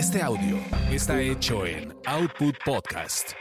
Este 0.00 0.22
audio 0.22 0.56
está 0.90 1.20
hecho 1.20 1.66
en 1.66 1.94
Output 2.06 2.54
Podcast. 2.64 3.32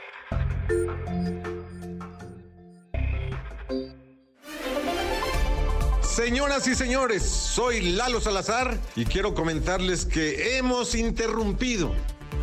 Señoras 6.02 6.68
y 6.68 6.76
señores, 6.76 7.24
soy 7.24 7.94
Lalo 7.94 8.20
Salazar 8.20 8.78
y 8.98 9.06
quiero 9.06 9.34
comentarles 9.34 10.04
que 10.04 10.58
hemos 10.58 10.96
interrumpido 10.96 11.96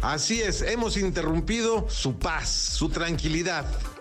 Así 0.02 0.40
es, 0.40 0.62
hemos 0.62 0.96
interrumpido 0.96 1.88
su 1.88 2.18
paz, 2.18 2.48
su 2.48 2.88
tranquilidad, 2.88 3.66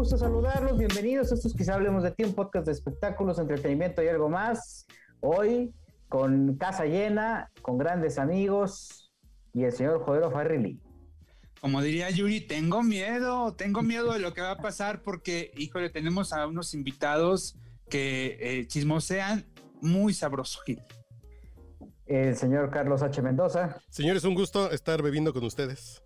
Gusto 0.00 0.16
saludarlos. 0.16 0.78
Bienvenidos. 0.78 1.30
Esto 1.30 1.46
es 1.46 1.54
quizá 1.54 1.74
hablemos 1.74 2.02
de 2.02 2.10
ti, 2.12 2.24
un 2.24 2.32
podcast 2.32 2.64
de 2.64 2.72
espectáculos, 2.72 3.38
entretenimiento 3.38 4.02
y 4.02 4.08
algo 4.08 4.30
más. 4.30 4.86
Hoy 5.20 5.74
con 6.08 6.56
casa 6.56 6.86
llena, 6.86 7.50
con 7.60 7.76
grandes 7.76 8.16
amigos 8.16 9.12
y 9.52 9.64
el 9.64 9.72
señor 9.72 10.02
Jodero 10.02 10.30
Farrilli. 10.30 10.80
Como 11.60 11.82
diría 11.82 12.08
Yuri, 12.08 12.40
tengo 12.40 12.82
miedo, 12.82 13.52
tengo 13.52 13.82
miedo 13.82 14.14
de 14.14 14.20
lo 14.20 14.32
que 14.32 14.40
va 14.40 14.52
a 14.52 14.56
pasar 14.56 15.02
porque, 15.02 15.52
híjole, 15.58 15.90
tenemos 15.90 16.32
a 16.32 16.46
unos 16.46 16.72
invitados 16.72 17.58
que 17.90 18.38
eh, 18.40 18.66
chismosean 18.68 19.44
muy 19.82 20.14
sabroso. 20.14 20.60
El 22.06 22.36
señor 22.36 22.70
Carlos 22.70 23.02
H. 23.02 23.20
Mendoza. 23.20 23.76
Señores, 23.90 24.24
un 24.24 24.34
gusto 24.34 24.70
estar 24.70 25.02
bebiendo 25.02 25.34
con 25.34 25.44
ustedes. 25.44 26.02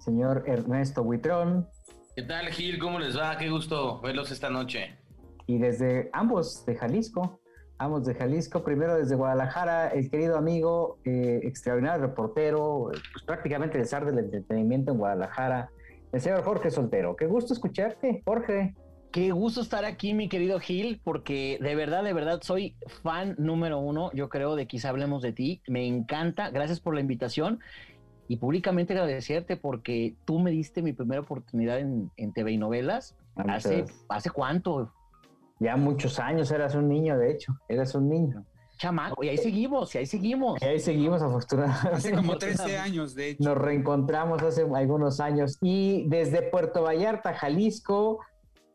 Señor 0.00 0.44
Ernesto 0.46 1.02
Buitrón. 1.02 1.66
¿Qué 2.16 2.22
tal, 2.22 2.48
Gil? 2.48 2.80
¿Cómo 2.80 2.98
les 2.98 3.16
va? 3.16 3.38
Qué 3.38 3.48
gusto 3.48 4.00
verlos 4.00 4.32
esta 4.32 4.50
noche. 4.50 4.98
Y 5.46 5.58
desde 5.58 6.10
ambos 6.12 6.66
de 6.66 6.74
Jalisco, 6.74 7.40
ambos 7.78 8.04
de 8.04 8.14
Jalisco, 8.14 8.64
primero 8.64 8.96
desde 8.96 9.14
Guadalajara, 9.14 9.88
el 9.88 10.10
querido 10.10 10.36
amigo, 10.36 10.98
eh, 11.04 11.40
extraordinario 11.44 12.08
reportero, 12.08 12.90
pues 13.12 13.22
prácticamente 13.24 13.78
el 13.78 13.86
zar 13.86 14.04
del 14.04 14.18
entretenimiento 14.18 14.90
en 14.90 14.98
Guadalajara, 14.98 15.70
el 16.12 16.20
señor 16.20 16.42
Jorge 16.42 16.72
Soltero. 16.72 17.14
Qué 17.14 17.26
gusto 17.26 17.54
escucharte, 17.54 18.22
Jorge. 18.24 18.74
Qué 19.12 19.30
gusto 19.30 19.60
estar 19.60 19.84
aquí, 19.84 20.12
mi 20.12 20.28
querido 20.28 20.58
Gil, 20.58 21.00
porque 21.04 21.58
de 21.60 21.74
verdad, 21.76 22.02
de 22.02 22.12
verdad 22.12 22.40
soy 22.42 22.76
fan 23.02 23.36
número 23.38 23.78
uno, 23.78 24.10
yo 24.14 24.28
creo, 24.28 24.56
de 24.56 24.66
Quizá 24.66 24.88
Hablemos 24.88 25.22
de 25.22 25.32
Ti. 25.32 25.62
Me 25.68 25.86
encanta, 25.86 26.50
gracias 26.50 26.80
por 26.80 26.94
la 26.94 27.00
invitación 27.00 27.60
y 28.30 28.36
públicamente 28.36 28.92
agradecerte 28.92 29.56
porque 29.56 30.14
tú 30.24 30.38
me 30.38 30.52
diste 30.52 30.82
mi 30.82 30.92
primera 30.92 31.20
oportunidad 31.20 31.80
en, 31.80 32.32
TV 32.32 32.52
y 32.52 32.58
novelas. 32.58 33.16
Ah, 33.34 33.42
¿Hace, 33.48 33.86
¿Hace 34.08 34.30
cuánto? 34.30 34.92
Ya 35.58 35.76
muchos 35.76 36.20
años, 36.20 36.48
eras 36.52 36.76
un 36.76 36.88
niño, 36.88 37.18
de 37.18 37.32
hecho, 37.32 37.52
eras 37.68 37.92
un 37.96 38.08
niño. 38.08 38.44
Chamaco, 38.78 39.24
y 39.24 39.30
ahí 39.30 39.36
seguimos, 39.36 39.92
y 39.96 39.98
ahí 39.98 40.06
seguimos. 40.06 40.62
Y 40.62 40.64
ahí 40.64 40.78
seguimos, 40.78 41.20
afortunadamente. 41.22 41.88
Hace 41.92 42.12
como 42.12 42.38
13 42.38 42.78
años, 42.78 43.16
de 43.16 43.30
hecho. 43.30 43.42
Nos 43.42 43.58
reencontramos 43.58 44.40
hace 44.44 44.62
algunos 44.62 45.18
años. 45.18 45.58
Y 45.60 46.08
desde 46.08 46.42
Puerto 46.42 46.84
Vallarta, 46.84 47.34
Jalisco, 47.34 48.20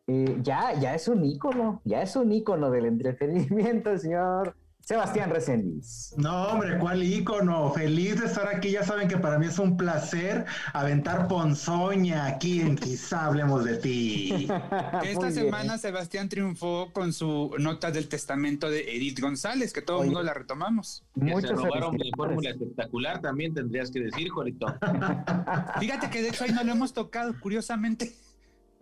eh, 0.07 0.37
ya, 0.41 0.77
ya 0.77 0.95
es 0.95 1.07
un 1.07 1.23
ícono, 1.23 1.81
ya 1.85 2.01
es 2.01 2.17
un 2.17 2.29
ícono 2.33 2.71
del 2.71 2.87
entretenimiento, 2.87 3.97
señor 3.97 4.53
Sebastián 4.85 5.31
Reséndiz. 5.31 6.13
No, 6.15 6.49
hombre, 6.49 6.77
cuál 6.77 7.01
ícono. 7.01 7.73
Feliz 7.73 8.21
de 8.21 8.27
estar 8.27 8.47
aquí. 8.47 8.69
Ya 8.69 8.83
saben 8.83 9.07
que 9.07 9.17
para 9.17 9.39
mí 9.39 9.47
es 9.47 9.57
un 9.57 9.77
placer 9.77 10.45
aventar 10.73 11.27
ponzoña 11.27 12.27
aquí 12.27 12.61
en 12.61 12.75
Quizá 12.75 13.25
Hablemos 13.25 13.65
de 13.65 13.77
Ti. 13.77 14.47
esta 15.03 15.31
semana 15.31 15.79
Sebastián 15.79 16.29
triunfó 16.29 16.91
con 16.93 17.13
su 17.13 17.55
nota 17.57 17.89
del 17.89 18.07
testamento 18.07 18.69
de 18.69 18.81
Edith 18.95 19.19
González, 19.19 19.73
que 19.73 19.81
todo 19.81 20.01
el 20.01 20.05
mundo 20.05 20.21
la 20.21 20.35
retomamos. 20.35 21.03
Muchos 21.15 21.49
se 21.49 21.55
robaron 21.55 21.95
mi 21.95 22.11
fórmula 22.15 22.51
espectacular, 22.51 23.21
también 23.21 23.55
tendrías 23.55 23.89
que 23.89 24.01
decir, 24.01 24.29
Jorito. 24.29 24.67
Fíjate 25.79 26.11
que 26.11 26.21
de 26.21 26.29
hecho 26.29 26.43
ahí 26.43 26.51
no 26.51 26.63
lo 26.63 26.73
hemos 26.73 26.93
tocado, 26.93 27.33
curiosamente. 27.39 28.13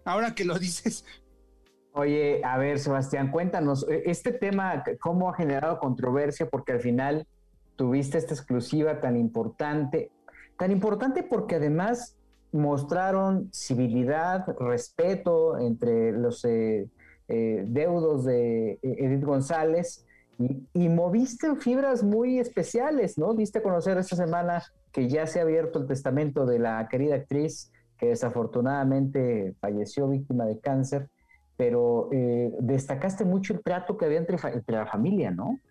Ahora 0.03 0.35
que 0.35 0.43
lo 0.43 0.59
dices, 0.59 1.05
Oye, 1.95 2.41
a 2.43 2.57
ver, 2.57 2.79
Sebastián, 2.79 3.29
cuéntanos, 3.29 3.87
e, 3.87 4.03
este 4.07 4.31
tema, 4.31 4.83
¿cómo 4.99 5.29
ha 5.29 5.35
generado 5.35 5.77
controversia? 5.79 6.49
Porque 6.49 6.71
al 6.71 6.79
final 6.79 7.27
tuviste 7.75 8.17
esta 8.17 8.33
exclusiva 8.33 8.99
tan 8.99 9.15
importante, 9.15 10.09
tan 10.57 10.71
importante 10.71 11.21
porque 11.21 11.55
además 11.55 12.17
mostraron 12.51 13.49
civilidad, 13.53 14.43
respeto 14.59 15.59
entre 15.59 16.11
los 16.13 16.43
eh, 16.45 16.89
eh, 17.27 17.63
deudos 17.67 18.25
de 18.25 18.71
eh, 18.71 18.79
Edith 18.81 19.23
González 19.23 20.03
y, 20.39 20.67
y, 20.73 20.89
moviste 20.89 21.55
fibras 21.57 22.01
muy 22.01 22.39
especiales, 22.39 23.19
¿no? 23.19 23.35
Diste 23.35 23.59
a 23.59 23.63
conocer 23.63 23.99
esta 23.99 24.15
semana 24.15 24.63
que 24.91 25.07
ya 25.07 25.27
se 25.27 25.39
ha 25.39 25.43
abierto 25.43 25.77
el 25.79 25.85
testamento 25.85 26.47
de 26.47 26.57
la 26.57 26.87
querida 26.89 27.15
actriz 27.15 27.71
que 27.99 28.07
desafortunadamente 28.07 29.53
falleció 29.61 30.07
víctima 30.07 30.45
de 30.45 30.59
cáncer 30.59 31.09
pero 31.63 32.09
eh, 32.11 32.51
destacaste 32.59 33.23
mucho 33.23 33.53
el 33.53 33.61
trato 33.61 33.95
que 33.95 34.03
había 34.03 34.17
entre, 34.17 34.37
la 34.67 34.85
familia, 34.85 35.31
¿no? 35.31 35.61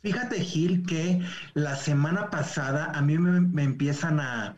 Fíjate, 0.00 0.38
Gil, 0.38 0.86
que 0.86 1.22
la 1.54 1.74
semana 1.74 2.30
pasada 2.30 2.92
a 2.94 3.02
mí 3.02 3.18
me, 3.18 3.64
empiezan 3.64 4.20
a, 4.20 4.56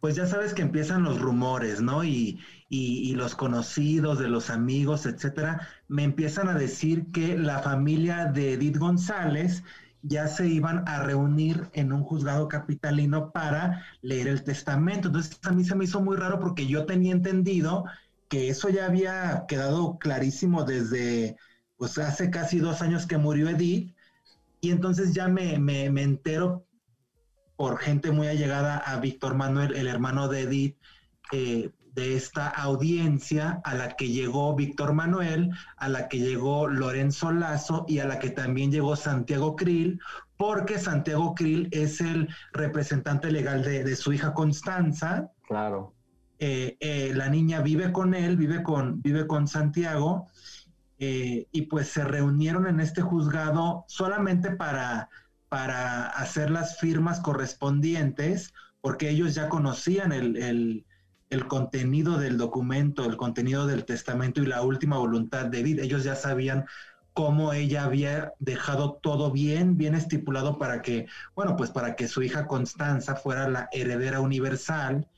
pues 0.00 0.16
ya 0.16 0.26
sabes 0.26 0.52
que 0.52 0.62
empiezan 0.62 1.04
los 1.04 1.20
rumores, 1.20 1.80
¿no? 1.80 2.02
Y, 2.02 2.40
y, 2.68 3.14
los 3.14 3.36
conocidos 3.36 4.18
de 4.18 4.28
los 4.28 4.50
amigos, 4.50 5.06
etcétera, 5.06 5.68
me 5.86 6.02
empiezan 6.02 6.48
a 6.48 6.54
decir 6.54 7.12
que 7.12 7.38
la 7.38 7.60
familia 7.60 8.24
de 8.24 8.54
Edith 8.54 8.78
González 8.78 9.62
ya 10.02 10.26
se 10.26 10.48
iban 10.48 10.82
a 10.88 11.04
reunir 11.04 11.68
en 11.72 11.92
un 11.92 12.02
juzgado 12.02 12.48
capitalino 12.48 13.30
para 13.30 13.84
leer 14.02 14.26
el 14.26 14.42
testamento. 14.42 15.06
Entonces 15.06 15.38
a 15.44 15.52
mí 15.52 15.64
se 15.64 15.76
me 15.76 15.84
hizo 15.84 16.00
muy 16.00 16.16
raro 16.16 16.40
porque 16.40 16.66
yo 16.66 16.84
tenía 16.84 17.12
entendido 17.12 17.84
que 18.28 18.48
eso 18.48 18.68
ya 18.68 18.86
había 18.86 19.44
quedado 19.48 19.98
clarísimo 19.98 20.64
desde, 20.64 21.36
pues 21.76 21.98
hace 21.98 22.30
casi 22.30 22.58
dos 22.58 22.82
años 22.82 23.06
que 23.06 23.18
murió 23.18 23.48
Edith, 23.48 23.94
y 24.60 24.70
entonces 24.70 25.14
ya 25.14 25.28
me, 25.28 25.58
me, 25.58 25.84
entero 26.02 26.66
por 27.56 27.78
gente 27.78 28.10
muy 28.10 28.28
allegada 28.28 28.78
a 28.78 28.98
Víctor 28.98 29.34
Manuel, 29.34 29.74
el 29.74 29.86
hermano 29.86 30.28
de 30.28 30.42
Edith, 30.42 30.76
eh, 31.32 31.70
de 31.94 32.14
esta 32.16 32.48
audiencia 32.48 33.60
a 33.64 33.74
la 33.74 33.96
que 33.96 34.08
llegó 34.08 34.54
Víctor 34.54 34.92
Manuel, 34.92 35.50
a 35.76 35.88
la 35.88 36.08
que 36.08 36.18
llegó 36.18 36.68
Lorenzo 36.68 37.32
Lazo 37.32 37.84
y 37.88 37.98
a 37.98 38.06
la 38.06 38.20
que 38.20 38.30
también 38.30 38.70
llegó 38.70 38.94
Santiago 38.94 39.56
Krill, 39.56 40.00
porque 40.36 40.78
Santiago 40.78 41.34
Krill 41.34 41.68
es 41.72 42.00
el 42.00 42.28
representante 42.52 43.32
legal 43.32 43.64
de, 43.64 43.82
de 43.82 43.96
su 43.96 44.12
hija 44.12 44.32
Constanza. 44.32 45.32
Claro. 45.48 45.97
Eh, 46.38 46.76
eh, 46.80 47.12
la 47.14 47.28
niña 47.28 47.62
vive 47.62 47.92
con 47.92 48.14
él, 48.14 48.36
vive 48.36 48.62
con, 48.62 49.02
vive 49.02 49.26
con 49.26 49.48
Santiago, 49.48 50.28
eh, 51.00 51.46
y 51.52 51.62
pues 51.62 51.88
se 51.88 52.04
reunieron 52.04 52.66
en 52.66 52.80
este 52.80 53.02
juzgado 53.02 53.84
solamente 53.86 54.50
para, 54.50 55.08
para 55.48 56.06
hacer 56.06 56.50
las 56.50 56.78
firmas 56.78 57.20
correspondientes, 57.20 58.52
porque 58.80 59.10
ellos 59.10 59.34
ya 59.34 59.48
conocían 59.48 60.12
el, 60.12 60.84
contenido 61.48 62.18
del 62.18 62.36
documento, 62.36 63.04
el 63.04 63.16
contenido 63.16 63.66
del 63.66 63.84
testamento 63.84 64.42
y 64.42 64.46
la 64.46 64.62
última 64.62 64.98
voluntad 64.98 65.46
de 65.46 65.62
vida. 65.62 65.82
Ellos 65.82 66.02
ya 66.02 66.16
sabían 66.16 66.66
cómo 67.12 67.52
ella 67.52 67.84
había 67.84 68.32
dejado 68.38 68.94
todo 68.94 69.30
bien, 69.30 69.76
bien 69.76 69.94
estipulado 69.94 70.58
para 70.58 70.82
que, 70.82 71.06
bueno, 71.34 71.56
pues 71.56 71.70
para 71.70 71.96
que 71.96 72.08
su 72.08 72.22
hija 72.22 72.46
Constanza 72.46 73.14
fuera 73.16 73.48
la 73.48 73.68
heredera 73.72 74.20
universal. 74.20 75.08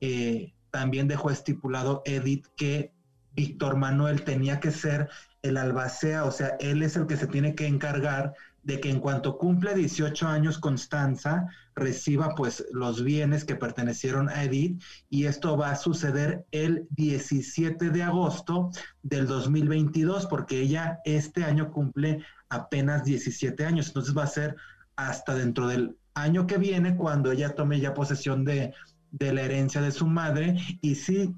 Eh, 0.00 0.52
también 0.72 1.06
dejó 1.06 1.30
estipulado 1.30 2.02
Edith 2.04 2.46
que 2.56 2.92
Víctor 3.34 3.76
Manuel 3.76 4.24
tenía 4.24 4.58
que 4.58 4.72
ser 4.72 5.08
el 5.42 5.56
albacea, 5.56 6.24
o 6.24 6.30
sea, 6.30 6.56
él 6.60 6.82
es 6.82 6.96
el 6.96 7.06
que 7.06 7.16
se 7.16 7.26
tiene 7.26 7.54
que 7.54 7.66
encargar 7.66 8.34
de 8.62 8.80
que 8.80 8.90
en 8.90 9.00
cuanto 9.00 9.38
cumple 9.38 9.74
18 9.74 10.28
años 10.28 10.58
Constanza 10.58 11.48
reciba 11.74 12.34
pues 12.36 12.64
los 12.72 13.02
bienes 13.02 13.44
que 13.44 13.56
pertenecieron 13.56 14.28
a 14.28 14.44
Edith 14.44 14.80
y 15.10 15.26
esto 15.26 15.56
va 15.56 15.70
a 15.70 15.76
suceder 15.76 16.46
el 16.52 16.86
17 16.90 17.90
de 17.90 18.02
agosto 18.02 18.70
del 19.02 19.26
2022 19.26 20.26
porque 20.26 20.60
ella 20.60 21.00
este 21.04 21.44
año 21.44 21.72
cumple 21.72 22.24
apenas 22.48 23.04
17 23.04 23.64
años, 23.64 23.88
entonces 23.88 24.16
va 24.16 24.24
a 24.24 24.28
ser 24.28 24.56
hasta 24.94 25.34
dentro 25.34 25.66
del 25.66 25.96
año 26.14 26.46
que 26.46 26.58
viene 26.58 26.96
cuando 26.96 27.32
ella 27.32 27.54
tome 27.54 27.80
ya 27.80 27.94
posesión 27.94 28.44
de, 28.44 28.74
de 29.12 29.32
la 29.32 29.42
herencia 29.42 29.80
de 29.80 29.92
su 29.92 30.06
madre. 30.06 30.56
Y 30.80 30.96
sí, 30.96 31.32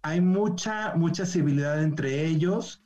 hay 0.00 0.20
mucha, 0.22 0.94
mucha 0.94 1.26
civilidad 1.26 1.82
entre 1.82 2.26
ellos. 2.26 2.82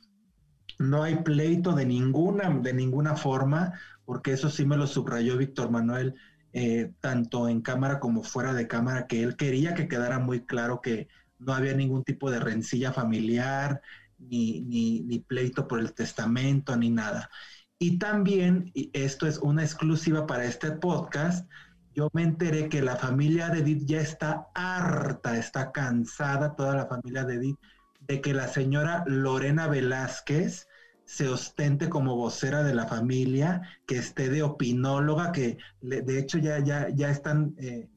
No 0.77 1.03
hay 1.03 1.23
pleito 1.23 1.71
de 1.73 1.85
ninguna, 1.85 2.49
de 2.49 2.73
ninguna 2.73 3.15
forma, 3.15 3.79
porque 4.03 4.33
eso 4.33 4.49
sí 4.49 4.65
me 4.65 4.75
lo 4.75 4.87
subrayó 4.87 5.37
Víctor 5.37 5.71
Manuel, 5.71 6.15
eh, 6.51 6.91
tanto 6.99 7.47
en 7.47 7.61
cámara 7.61 7.99
como 7.99 8.23
fuera 8.23 8.53
de 8.53 8.67
cámara, 8.67 9.07
que 9.07 9.23
él 9.23 9.37
quería 9.37 9.73
que 9.73 9.87
quedara 9.87 10.19
muy 10.19 10.45
claro 10.45 10.81
que 10.81 11.07
no 11.39 11.53
había 11.53 11.73
ningún 11.73 12.03
tipo 12.03 12.29
de 12.29 12.39
rencilla 12.39 12.91
familiar, 12.91 13.81
ni, 14.17 14.61
ni, 14.61 15.01
ni 15.01 15.19
pleito 15.19 15.67
por 15.67 15.79
el 15.79 15.93
testamento, 15.93 16.75
ni 16.75 16.89
nada. 16.89 17.29
Y 17.77 17.99
también, 17.99 18.71
y 18.73 18.89
esto 18.93 19.27
es 19.27 19.37
una 19.37 19.63
exclusiva 19.63 20.25
para 20.25 20.45
este 20.45 20.71
podcast, 20.71 21.47
yo 21.95 22.09
me 22.11 22.23
enteré 22.23 22.67
que 22.67 22.81
la 22.81 22.97
familia 22.97 23.49
de 23.49 23.59
Edith 23.59 23.85
ya 23.85 24.01
está 24.01 24.47
harta, 24.53 25.37
está 25.37 25.71
cansada, 25.71 26.55
toda 26.55 26.75
la 26.75 26.87
familia 26.87 27.23
de 27.23 27.35
Edith, 27.35 27.57
de 28.01 28.19
que 28.19 28.33
la 28.33 28.49
señora 28.49 29.05
Lorena 29.07 29.67
Velázquez 29.67 30.67
se 31.05 31.29
ostente 31.29 31.87
como 31.87 32.17
vocera 32.17 32.63
de 32.63 32.75
la 32.75 32.87
familia, 32.87 33.61
que 33.87 33.97
esté 33.97 34.29
de 34.29 34.43
opinóloga, 34.43 35.31
que 35.31 35.57
de 35.81 36.19
hecho 36.19 36.37
ya, 36.37 36.59
ya, 36.59 36.89
ya 36.89 37.09
están, 37.09 37.55
eh, 37.59 37.87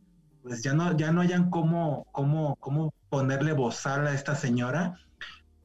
pues 0.43 0.63
ya 0.63 0.75
no, 0.75 0.97
ya 0.97 1.11
no 1.11 1.21
hayan 1.21 1.51
cómo, 1.51 2.07
cómo, 2.13 2.55
cómo 2.61 2.95
ponerle 3.09 3.53
bozal 3.53 4.07
a 4.07 4.15
esta 4.15 4.37
señora, 4.37 5.01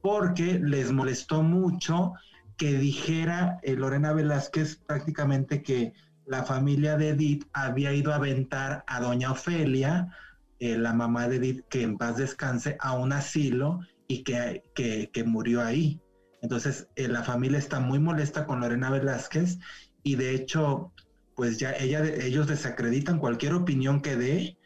porque 0.02 0.58
les 0.58 0.90
molestó 0.90 1.42
mucho 1.42 2.14
que 2.56 2.72
dijera 2.78 3.60
eh, 3.62 3.76
Lorena 3.76 4.12
Velázquez 4.12 4.76
prácticamente 4.76 5.62
que 5.62 5.92
la 6.26 6.44
familia 6.44 6.96
de 6.96 7.10
Edith 7.10 7.44
había 7.52 7.92
ido 7.92 8.12
a 8.12 8.16
aventar 8.16 8.84
a 8.86 9.00
doña 9.00 9.32
Ofelia, 9.32 10.08
eh, 10.58 10.78
la 10.78 10.92
mamá 10.92 11.28
de 11.28 11.36
Edith, 11.36 11.64
que 11.68 11.82
en 11.82 11.98
paz 11.98 12.16
descanse, 12.16 12.76
a 12.80 12.94
un 12.94 13.12
asilo 13.12 13.80
y 14.08 14.22
que, 14.22 14.62
que, 14.74 15.24
murió 15.24 15.62
ahí. 15.62 16.00
Entonces, 16.42 16.88
eh, 16.96 17.08
la 17.08 17.22
familia 17.22 17.58
está 17.58 17.80
muy 17.80 17.98
molesta 17.98 18.46
con 18.46 18.60
Lorena 18.60 18.90
Velázquez 18.90 19.58
y 20.02 20.16
de 20.16 20.34
hecho, 20.34 20.92
pues 21.34 21.58
ya 21.58 21.72
ella, 21.72 22.04
ellos 22.04 22.46
desacreditan 22.46 23.18
cualquier 23.18 23.54
opinión 23.54 24.00
que 24.00 24.16
dé, 24.16 24.58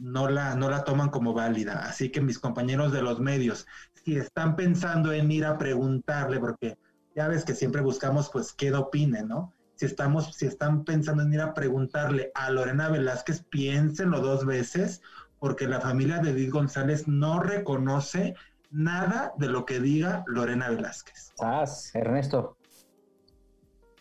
no, 0.00 0.28
la, 0.28 0.54
no 0.54 0.70
la 0.70 0.84
toman 0.84 1.10
como 1.10 1.32
válida. 1.32 1.86
Así 1.86 2.10
que 2.10 2.20
mis 2.20 2.38
compañeros 2.38 2.92
de 2.92 3.02
los 3.02 3.20
medios, 3.20 3.66
si 4.04 4.16
están 4.16 4.54
pensando 4.56 5.12
en 5.12 5.30
ir 5.30 5.44
a 5.44 5.58
preguntarle, 5.58 6.38
porque 6.38 6.76
ya 7.16 7.28
ves 7.28 7.44
que 7.44 7.54
siempre 7.54 7.80
buscamos 7.80 8.30
pues 8.30 8.52
qué 8.52 8.72
opine, 8.74 9.22
¿no? 9.22 9.54
Si 9.76 9.86
estamos, 9.86 10.34
si 10.34 10.46
están 10.46 10.84
pensando 10.84 11.22
en 11.22 11.32
ir 11.32 11.40
a 11.40 11.54
preguntarle 11.54 12.30
a 12.34 12.50
Lorena 12.50 12.88
Velázquez, 12.88 13.42
piénsenlo 13.42 14.20
dos 14.20 14.46
veces, 14.46 15.02
porque 15.38 15.66
la 15.66 15.80
familia 15.80 16.18
de 16.18 16.30
Edith 16.30 16.50
González 16.50 17.08
no 17.08 17.40
reconoce 17.40 18.34
nada 18.70 19.32
de 19.36 19.48
lo 19.48 19.66
que 19.66 19.80
diga 19.80 20.24
Lorena 20.26 20.70
Velázquez. 20.70 21.32
Ah, 21.40 21.64
Ernesto. 21.94 22.56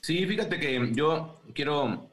Sí, 0.02 0.26
fíjate 0.26 0.60
que 0.60 0.92
yo 0.94 1.42
quiero 1.54 2.10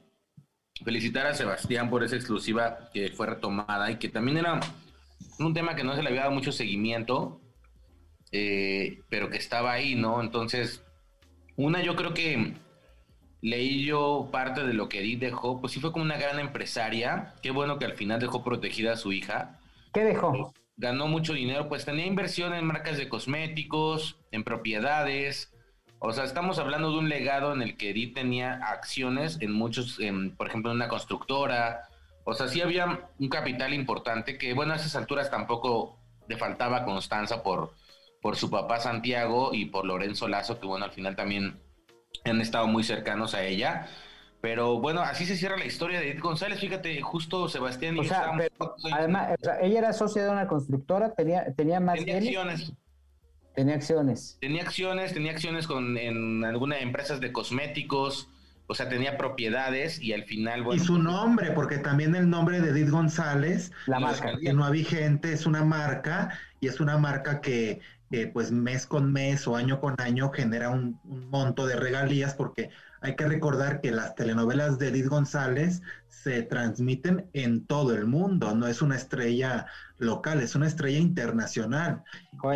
felicitar 0.85 1.27
a 1.27 1.35
Sebastián 1.35 1.91
por 1.91 2.03
esa 2.03 2.17
exclusiva 2.17 2.91
que 2.93 3.11
fue 3.11 3.27
retomada 3.27 3.91
y 3.91 3.97
que 3.97 4.09
también 4.09 4.39
era 4.39 4.61
un 5.39 5.53
tema 5.53 5.75
que 5.75 5.85
no 5.85 5.95
se 5.95 6.03
le 6.03 6.09
había 6.09 6.23
dado 6.23 6.33
mucho 6.33 6.53
seguimiento 6.53 7.41
eh, 8.33 9.01
pero 9.09 9.29
que 9.29 9.39
estaba 9.39 9.73
ahí, 9.73 9.95
¿no? 9.97 10.21
Entonces, 10.21 10.85
una, 11.57 11.83
yo 11.83 11.97
creo 11.97 12.15
que 12.15 12.55
leí 13.43 13.85
yo 13.85 14.29
parte 14.31 14.65
de 14.65 14.75
lo 14.75 14.89
que 14.89 15.01
Edith 15.01 15.21
dejó, 15.21 15.61
pues 15.61 15.73
sí 15.73 15.81
fue 15.81 15.93
como 15.93 16.05
una 16.05 16.19
gran 16.19 16.39
empresaria. 16.39 17.35
Qué 17.43 17.51
bueno 17.51 17.79
que 17.79 17.87
al 17.87 17.95
final 17.95 18.21
dejó 18.21 18.45
protegida 18.45 18.93
a 18.93 18.97
su 18.97 19.13
hija. 19.13 19.59
¿Qué 19.93 20.05
dejó? 20.05 20.53
Ganó 20.77 21.09
mucho 21.09 21.35
dinero, 21.35 21.69
pues 21.69 21.85
tenía 21.85 22.07
inversión 22.07 22.55
en 22.55 22.65
marcas 22.65 22.97
de 22.97 23.09
cosméticos, 23.09 24.19
en 24.31 24.45
propiedades. 24.45 25.53
O 25.99 26.13
sea, 26.13 26.25
estamos 26.25 26.59
hablando 26.59 26.91
de 26.91 26.99
un 26.99 27.09
legado 27.09 27.53
en 27.53 27.61
el 27.61 27.77
que 27.77 27.91
Edith 27.91 28.15
tenía 28.15 28.55
acciones 28.55 29.39
en 29.41 29.53
muchos, 29.53 29.99
por 30.37 30.47
ejemplo, 30.47 30.71
en 30.71 30.77
una 30.77 30.89
constructora. 30.89 31.89
O 32.25 32.33
sea, 32.33 32.49
sí 32.49 32.63
había 32.63 33.11
un 33.19 33.29
capital 33.29 33.75
importante 33.75 34.39
que, 34.39 34.55
bueno, 34.55 34.73
a 34.73 34.77
esas 34.77 34.97
alturas 34.97 35.31
tampoco 35.31 35.99
le 36.29 36.37
faltaba 36.37 36.85
Constanza 36.85 37.43
por, 37.43 37.75
por 38.23 38.37
su 38.37 38.51
papá 38.51 38.81
Santiago 38.81 39.51
y 39.53 39.67
por 39.67 39.85
Lorenzo 39.85 40.29
Lazo, 40.29 40.61
que 40.61 40.67
bueno, 40.67 40.87
al 40.87 40.93
final 40.93 41.17
también 41.17 41.61
han 42.25 42.41
estado 42.41 42.67
muy 42.67 42.85
cercanos 42.85 43.35
a 43.35 43.45
ella. 43.45 43.87
Pero 44.41 44.81
bueno, 44.81 45.03
así 45.03 45.27
se 45.27 45.37
cierra 45.37 45.59
la 45.59 45.67
historia 45.67 46.01
de 46.01 46.11
Edith 46.11 46.23
González. 46.23 46.59
Fíjate, 46.61 47.01
justo 47.03 47.49
Sebastián 47.49 47.97
y 47.97 48.01
o 48.01 48.05
sea, 48.05 48.33
Además, 48.93 49.37
ella 49.61 49.79
era 49.79 49.93
socia 49.93 50.25
de 50.25 50.31
una 50.31 50.47
constructora, 50.47 51.15
tenía, 51.15 51.53
tenía 51.55 51.79
más 51.79 51.99
tenía 51.99 52.17
acciones. 52.17 52.73
Tenía 53.55 53.75
acciones. 53.75 54.39
Tenía 54.41 54.63
acciones, 54.63 55.13
tenía 55.13 55.33
acciones 55.33 55.67
con, 55.67 55.99
en 55.99 56.45
algunas 56.45 56.81
empresas 56.81 57.21
de 57.21 57.33
cosméticos, 57.33 58.31
o 58.67 58.75
sea, 58.75 58.89
tenía 58.89 59.19
propiedades 59.19 60.01
y 60.01 60.13
al 60.13 60.23
final, 60.25 60.63
bueno. 60.63 60.81
Y 60.81 60.87
su 60.87 60.99
nombre, 60.99 61.51
porque 61.51 61.79
también 61.79 62.15
el 62.15 62.31
nombre 62.31 62.61
de 62.61 62.71
Edith 62.71 62.89
González, 62.89 63.73
la 63.87 63.99
marca. 63.99 64.39
Que 64.41 64.53
no 64.53 64.71
vigente, 64.71 65.33
es 65.33 65.45
una 65.45 65.65
marca 65.65 66.39
y 66.61 66.69
es 66.69 66.81
una 66.81 66.97
marca 66.97 67.41
que 67.41 67.81
que 68.11 68.27
pues 68.27 68.51
mes 68.51 68.87
con 68.87 69.13
mes 69.13 69.47
o 69.47 69.57
año 69.57 69.81
con 69.81 69.95
año 69.99 70.31
genera 70.31 70.69
un, 70.71 70.99
monto 71.05 71.67
de 71.67 71.77
regalías 71.77 72.35
porque 72.35 72.71
hay 73.01 73.15
que 73.15 73.27
recordar 73.27 73.81
que 73.81 73.93
las 73.93 74.17
telenovelas 74.17 74.79
de 74.79 74.89
Edith 74.89 75.07
González 75.07 75.81
se 76.09 76.43
transmiten 76.43 77.31
en 77.33 77.65
todo 77.65 77.95
el 77.95 78.07
mundo, 78.07 78.55
no 78.55 78.67
es 78.67 78.83
una 78.83 78.97
estrella 78.97 79.67
local, 79.99 80.41
es 80.41 80.55
una 80.55 80.67
estrella 80.67 80.99
internacional. 80.99 82.03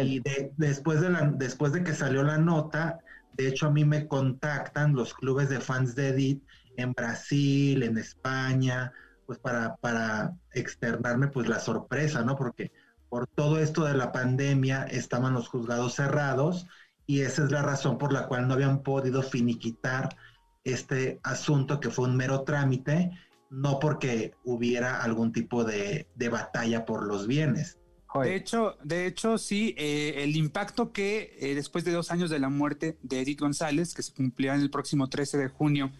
Y 0.03 0.21
después, 0.57 1.01
de 1.01 1.11
la, 1.11 1.33
después 1.35 1.73
de 1.73 1.85
que 1.85 1.95
salió 1.95 2.25
la 2.25 2.37
nota, 2.37 2.99
de 3.35 3.49
hecho 3.49 3.69
a 3.69 3.71
mí 3.71 3.85
me 3.85 4.07
contactan 4.07 4.95
los 4.95 5.15
clubes 5.15 5.49
de 5.49 5.61
fans 5.61 5.95
de 5.95 6.09
Edith 6.09 6.43
en 6.77 6.93
Brasil, 6.93 7.83
en 7.85 7.97
España, 7.97 8.93
pues 9.25 9.39
para, 9.39 9.77
para 9.77 10.35
externarme 10.53 11.29
pues 11.29 11.49
la 11.49 11.61
sorpresa, 11.61 12.23
¿no? 12.23 12.37
Porque 12.37 12.73
por 13.15 13.29
todo 13.29 13.61
esto 13.61 13.85
de 13.85 13.95
la 13.95 14.11
pandemia 14.11 14.83
estaban 14.91 15.35
los 15.35 15.47
juzgados 15.47 15.95
cerrados 15.95 16.67
y 17.07 17.21
esa 17.21 17.45
es 17.45 17.53
la 17.53 17.63
razón 17.63 17.97
por 17.97 18.13
la 18.13 18.27
cual 18.27 18.49
no 18.49 18.55
habían 18.55 18.83
podido 18.83 19.23
finiquitar 19.23 20.17
este 20.65 21.21
asunto 21.23 21.79
que 21.79 21.91
fue 21.91 22.09
un 22.09 22.17
mero 22.17 22.43
trámite, 22.43 23.13
no 23.51 23.79
porque 23.79 24.35
hubiera 24.43 25.01
algún 25.01 25.33
tipo 25.33 25.63
de, 25.63 26.09
batalla 26.29 26.85
por 26.85 27.07
los 27.07 27.29
bienes. 27.29 27.79
De 28.21 28.35
hecho, 28.35 28.79
de 28.83 29.07
hecho, 29.07 29.39
sí, 29.39 29.77
eh, 29.79 30.25
el 30.25 30.35
impacto 30.35 30.91
que 30.91 31.37
eh, 31.39 31.55
después 31.55 31.85
de 31.85 31.93
dos 31.93 32.11
años 32.11 32.31
de 32.31 32.41
la 32.41 32.49
muerte 32.49 32.99
de 33.03 33.21
Edith 33.21 33.39
González, 33.39 33.95
que 33.95 34.03
se 34.03 34.13
cumplirá 34.13 34.57
en 34.57 34.61
el 34.61 34.71
próximo 34.71 35.09
13 35.09 35.39
de 35.39 35.49
junio, 35.51 35.93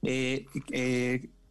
eh, 0.00 0.46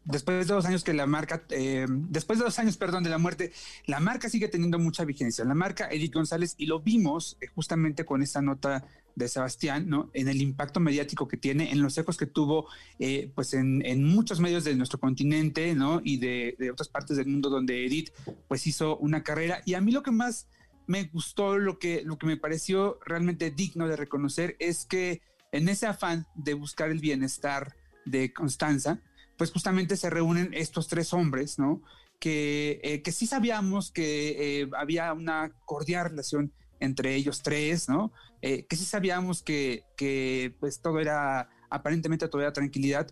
después 0.06 0.48
de 0.48 0.54
dos 0.54 0.66
años 0.66 0.84
que 0.84 0.94
la 0.94 1.06
marca, 1.06 1.44
eh, 1.50 1.86
después 1.90 2.40
de 2.40 2.46
dos 2.46 2.58
años, 2.60 2.78
perdón, 2.78 3.04
de 3.04 3.10
la 3.10 3.18
muerte, 3.18 3.52
la 3.86 4.00
marca 4.00 4.30
sigue 4.30 4.48
teniendo 4.48 4.80
mucha 4.80 5.06
vigencia. 5.06 5.46
La 5.46 5.54
marca 5.54 5.90
Edith 5.92 6.14
González, 6.14 6.56
y 6.58 6.66
lo 6.66 6.80
vimos 6.80 7.38
eh, 7.42 7.48
justamente 7.54 8.06
con 8.06 8.22
esta 8.22 8.42
nota 8.42 8.86
de 9.16 9.28
Sebastián, 9.28 9.90
¿no? 9.90 10.10
En 10.14 10.28
el 10.28 10.42
impacto 10.42 10.80
mediático 10.80 11.28
que 11.28 11.38
tiene, 11.38 11.72
en 11.72 11.82
los 11.82 11.98
ecos 11.98 12.18
que 12.18 12.26
tuvo, 12.26 12.68
eh, 13.00 13.32
pues 13.36 13.54
en, 13.54 14.04
muchos 14.04 14.40
medios 14.40 14.64
de 14.64 14.76
nuestro 14.76 15.00
continente, 15.00 15.76
¿no? 15.76 16.02
Y 16.04 16.18
de, 16.18 16.56
otras 16.72 16.90
partes 16.90 17.18
del 17.18 17.28
mundo 17.28 17.50
donde 17.50 17.86
Edith, 17.86 18.12
pues 18.48 18.66
hizo 18.68 18.98
una 18.98 19.24
carrera. 19.24 19.62
Y 19.66 19.74
a 19.74 19.82
mí 19.82 19.92
lo 19.92 20.04
que 20.04 20.12
más 20.12 20.48
me 20.88 21.04
gustó, 21.06 21.58
lo 21.58 21.78
que, 21.78 22.02
lo 22.04 22.18
que 22.18 22.26
me 22.26 22.38
pareció 22.38 23.00
realmente 23.06 23.52
digno 23.52 23.88
de 23.88 23.96
reconocer 23.96 24.56
es 24.60 24.86
que 24.86 25.22
en 25.52 25.70
ese 25.70 25.86
afán 25.88 26.26
de 26.36 26.54
buscar 26.54 26.90
el 26.90 27.00
bienestar 27.00 27.76
de 28.06 28.34
Constanza, 28.34 29.02
pues 29.42 29.52
justamente 29.52 29.98
se 29.98 30.12
reúnen 30.12 30.54
estos 30.54 30.88
tres 30.88 31.14
hombres, 31.14 31.58
¿no? 31.58 31.82
Que, 32.20 32.80
eh, 32.84 33.02
que 33.02 33.12
sí 33.12 33.26
sabíamos 33.26 33.90
que 33.90 34.62
eh, 34.62 34.70
había 34.78 35.12
una 35.14 35.52
cordial 35.66 36.12
relación 36.12 36.54
entre 36.80 37.16
ellos 37.16 37.42
tres, 37.42 37.90
¿no? 37.90 38.14
Eh, 38.44 38.68
que 38.68 38.76
sí 38.76 38.86
sabíamos 38.86 39.42
que, 39.42 39.84
que, 39.98 40.56
pues 40.60 40.80
todo 40.80 41.00
era 41.00 41.50
aparentemente 41.72 42.28
todavía 42.28 42.54
tranquilidad, 42.54 43.10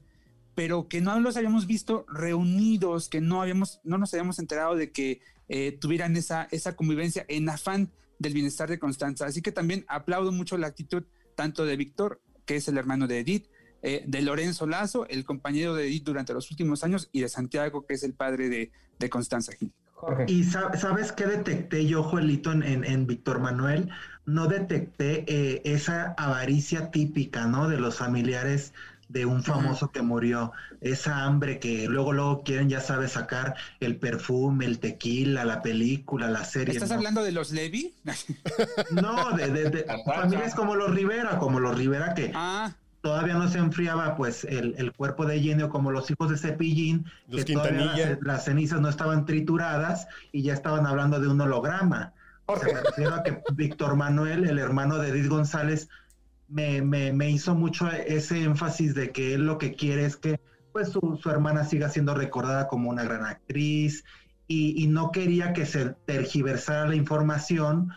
pero 0.53 0.87
que 0.87 1.01
no 1.01 1.19
los 1.19 1.35
habíamos 1.35 1.65
visto 1.65 2.05
reunidos, 2.07 3.09
que 3.09 3.21
no 3.21 3.41
habíamos, 3.41 3.81
no 3.83 3.97
nos 3.97 4.13
habíamos 4.13 4.37
enterado 4.37 4.75
de 4.75 4.91
que 4.91 5.21
tuvieran 5.81 6.15
esa, 6.15 6.47
esa 6.51 6.75
convivencia 6.75 7.25
en 7.27 7.49
afán 7.49 7.91
del 8.19 8.35
bienestar 8.35 8.69
de 8.69 8.77
Constanza. 8.77 9.25
Así 9.25 9.41
que 9.41 9.51
también 9.51 9.83
aplaudo 9.87 10.31
mucho 10.31 10.59
la 10.59 10.67
actitud 10.67 11.05
tanto 11.33 11.65
de 11.65 11.75
Víctor, 11.75 12.21
que 12.45 12.57
es 12.57 12.67
el 12.67 12.77
hermano 12.77 13.07
de 13.07 13.17
Edith, 13.17 13.47
eh, 13.81 14.03
de 14.05 14.21
Lorenzo 14.21 14.67
Lazo, 14.67 15.07
el 15.07 15.23
compañero 15.25 15.73
de 15.73 15.87
Edith 15.87 16.03
durante 16.03 16.33
los 16.33 16.49
últimos 16.51 16.83
años, 16.83 17.09
y 17.11 17.21
de 17.21 17.29
Santiago, 17.29 17.85
que 17.85 17.93
es 17.93 18.03
el 18.03 18.13
padre 18.13 18.49
de, 18.49 18.71
de 18.99 19.09
Constanza 19.09 19.53
Gil. 19.53 19.71
¿Y 20.27 20.43
sabes 20.45 21.11
qué 21.11 21.25
detecté 21.25 21.85
yo, 21.85 22.03
Joelito, 22.03 22.51
en, 22.53 22.63
en, 22.63 23.05
Víctor 23.05 23.39
Manuel? 23.39 23.89
No 24.25 24.47
detecté 24.47 25.25
eh, 25.27 25.61
esa 25.65 26.13
avaricia 26.17 26.89
típica, 26.91 27.47
¿no? 27.47 27.67
De 27.67 27.77
los 27.77 27.97
familiares 27.97 28.73
de 29.09 29.25
un 29.25 29.43
famoso 29.43 29.91
que 29.91 30.03
murió, 30.03 30.51
esa 30.81 31.23
hambre 31.23 31.59
que 31.59 31.87
luego 31.87 32.13
luego 32.13 32.43
quieren, 32.43 32.69
ya 32.69 32.79
sabes, 32.79 33.13
sacar 33.13 33.55
el 33.79 33.97
perfume, 33.97 34.65
el 34.67 34.77
tequila, 34.79 35.43
la 35.45 35.63
película, 35.63 36.29
la 36.29 36.45
serie. 36.45 36.75
¿Estás 36.75 36.89
¿no? 36.89 36.95
hablando 36.95 37.23
de 37.23 37.31
los 37.31 37.51
Levi? 37.51 37.95
No, 38.91 39.35
de, 39.35 39.49
de- 39.49 39.69
de 39.69 39.85
familias 40.05 40.53
como 40.53 40.75
los 40.75 40.93
Rivera, 40.93 41.39
como 41.39 41.59
los 41.59 41.75
Rivera 41.77 42.13
que 42.13 42.31
ah, 42.35 42.75
todavía 43.01 43.35
no 43.35 43.47
se 43.47 43.59
enfriaba 43.59 44.15
pues 44.15 44.43
el, 44.43 44.75
el 44.77 44.91
cuerpo 44.93 45.25
de 45.25 45.39
Jenny 45.39 45.63
o 45.63 45.69
como 45.69 45.91
los 45.91 46.09
hijos 46.11 46.29
de 46.29 46.37
Cepillín, 46.37 47.05
Los 47.27 47.45
que 47.45 47.53
todavía 47.53 48.17
las 48.21 48.45
cenizas 48.45 48.81
no 48.81 48.89
estaban 48.89 49.25
trituradas 49.25 50.07
y 50.31 50.43
ya 50.43 50.53
estaban 50.53 50.85
hablando 50.85 51.19
de 51.19 51.27
un 51.27 51.39
holograma. 51.39 52.13
O 52.45 52.57
sea, 52.57 52.73
me 52.73 52.81
refiero 52.81 53.15
a 53.15 53.23
que 53.23 53.41
Víctor 53.53 53.95
Manuel, 53.95 54.49
el 54.49 54.59
hermano 54.59 54.97
de 54.97 55.09
Edith 55.09 55.27
González, 55.27 55.87
me, 56.47 56.81
me, 56.81 57.13
me 57.13 57.29
hizo 57.29 57.53
mucho 57.55 57.89
ese 57.91 58.43
énfasis 58.43 58.95
de 58.95 59.11
que 59.11 59.35
él 59.35 59.45
lo 59.45 59.57
que 59.57 59.75
quiere 59.75 60.05
es 60.05 60.17
que 60.17 60.39
pues 60.71 60.89
su, 60.89 61.19
su 61.21 61.29
hermana 61.29 61.63
siga 61.63 61.89
siendo 61.89 62.15
recordada 62.15 62.67
como 62.67 62.89
una 62.89 63.03
gran 63.03 63.25
actriz 63.25 64.03
y, 64.47 64.83
y 64.83 64.87
no 64.87 65.11
quería 65.11 65.53
que 65.53 65.65
se 65.65 65.89
tergiversara 66.05 66.87
la 66.87 66.95
información 66.95 67.91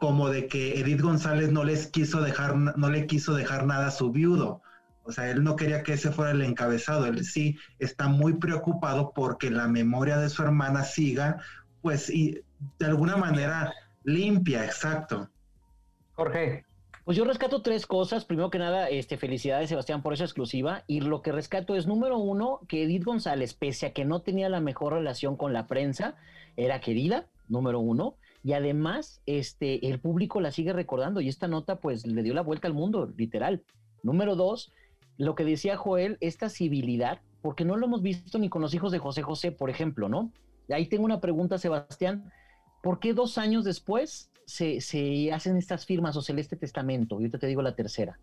como 0.00 0.30
de 0.30 0.46
que 0.46 0.80
Edith 0.80 1.02
González 1.02 1.52
no 1.52 1.62
les 1.62 1.86
quiso 1.86 2.22
dejar, 2.22 2.56
no 2.56 2.88
le 2.88 3.06
quiso 3.06 3.34
dejar 3.34 3.66
nada 3.66 3.88
a 3.88 3.90
su 3.90 4.10
viudo. 4.10 4.62
O 5.04 5.12
sea, 5.12 5.30
él 5.30 5.44
no 5.44 5.56
quería 5.56 5.82
que 5.82 5.92
ese 5.92 6.10
fuera 6.10 6.30
el 6.30 6.40
encabezado. 6.42 7.04
Él 7.04 7.22
sí 7.22 7.58
está 7.78 8.08
muy 8.08 8.32
preocupado 8.34 9.12
porque 9.14 9.50
la 9.50 9.68
memoria 9.68 10.16
de 10.16 10.30
su 10.30 10.42
hermana 10.42 10.84
siga, 10.84 11.42
pues, 11.82 12.08
y 12.08 12.42
de 12.78 12.86
alguna 12.86 13.18
manera 13.18 13.74
limpia, 14.02 14.64
exacto. 14.64 15.28
Jorge, 16.14 16.64
Pues 17.04 17.18
yo 17.18 17.24
rescato 17.24 17.60
tres 17.60 17.86
cosas. 17.86 18.24
Primero 18.24 18.50
que 18.50 18.58
nada, 18.58 18.88
este, 18.88 19.18
felicidades, 19.18 19.68
Sebastián, 19.68 20.02
por 20.02 20.14
esa 20.14 20.24
exclusiva. 20.24 20.84
Y 20.86 21.00
lo 21.00 21.20
que 21.20 21.32
rescato 21.32 21.76
es, 21.76 21.86
número 21.86 22.16
uno, 22.16 22.60
que 22.68 22.84
Edith 22.84 23.04
González, 23.04 23.52
pese 23.52 23.86
a 23.86 23.92
que 23.92 24.06
no 24.06 24.22
tenía 24.22 24.48
la 24.48 24.60
mejor 24.60 24.94
relación 24.94 25.36
con 25.36 25.52
la 25.52 25.66
prensa, 25.66 26.14
era 26.56 26.80
querida, 26.80 27.26
número 27.48 27.80
uno. 27.80 28.16
Y 28.42 28.54
además, 28.54 29.20
este, 29.26 29.88
el 29.88 30.00
público 30.00 30.40
la 30.40 30.50
sigue 30.50 30.72
recordando. 30.72 31.20
Y 31.20 31.28
esta 31.28 31.48
nota, 31.48 31.76
pues, 31.76 32.06
le 32.06 32.22
dio 32.22 32.34
la 32.34 32.42
vuelta 32.42 32.68
al 32.68 32.74
mundo, 32.74 33.12
literal. 33.16 33.62
Número 34.02 34.34
dos, 34.34 34.72
lo 35.18 35.34
que 35.34 35.44
decía 35.44 35.76
Joel, 35.76 36.16
esta 36.20 36.48
civilidad, 36.48 37.20
porque 37.42 37.64
no 37.64 37.76
lo 37.76 37.86
hemos 37.86 38.02
visto 38.02 38.38
ni 38.38 38.48
con 38.48 38.62
los 38.62 38.72
hijos 38.74 38.92
de 38.92 38.98
José 38.98 39.22
José, 39.22 39.52
por 39.52 39.68
ejemplo, 39.68 40.08
¿no? 40.08 40.32
Ahí 40.70 40.86
tengo 40.86 41.04
una 41.04 41.20
pregunta, 41.20 41.58
Sebastián. 41.58 42.30
¿Por 42.82 42.98
qué 43.00 43.12
dos 43.12 43.36
años 43.36 43.64
después 43.64 44.30
se, 44.46 44.80
se 44.80 45.32
hacen 45.32 45.56
estas 45.56 45.84
firmas 45.84 46.16
o 46.16 46.22
celeste 46.22 46.56
testamento? 46.56 47.16
Y 47.16 47.24
ahorita 47.24 47.38
te 47.38 47.46
digo 47.46 47.60
la 47.60 47.74
tercera. 47.74 48.18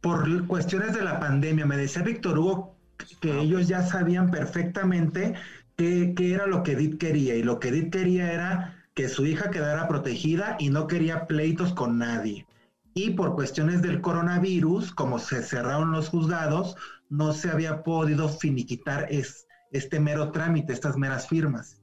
Por 0.00 0.46
cuestiones 0.48 0.94
de 0.94 1.04
la 1.04 1.20
pandemia, 1.20 1.64
me 1.64 1.76
decía 1.76 2.02
Víctor 2.02 2.38
Hugo 2.38 2.76
que 3.20 3.40
ellos 3.40 3.68
ya 3.68 3.82
sabían 3.82 4.30
perfectamente 4.30 5.34
qué, 5.76 6.14
qué 6.16 6.34
era 6.34 6.46
lo 6.46 6.64
que 6.64 6.72
Edith 6.72 6.98
quería. 6.98 7.36
Y 7.36 7.42
lo 7.44 7.60
que 7.60 7.68
Edith 7.68 7.92
quería 7.92 8.32
era 8.32 8.81
que 8.94 9.08
su 9.08 9.24
hija 9.26 9.50
quedara 9.50 9.88
protegida 9.88 10.56
y 10.58 10.70
no 10.70 10.86
quería 10.86 11.26
pleitos 11.26 11.72
con 11.72 11.98
nadie. 11.98 12.46
Y 12.94 13.10
por 13.10 13.34
cuestiones 13.34 13.80
del 13.80 14.02
coronavirus, 14.02 14.92
como 14.92 15.18
se 15.18 15.42
cerraron 15.42 15.92
los 15.92 16.10
juzgados, 16.10 16.76
no 17.08 17.32
se 17.32 17.50
había 17.50 17.82
podido 17.82 18.28
finiquitar 18.28 19.06
es, 19.10 19.46
este 19.70 19.98
mero 19.98 20.30
trámite, 20.30 20.74
estas 20.74 20.96
meras 20.98 21.26
firmas. 21.26 21.80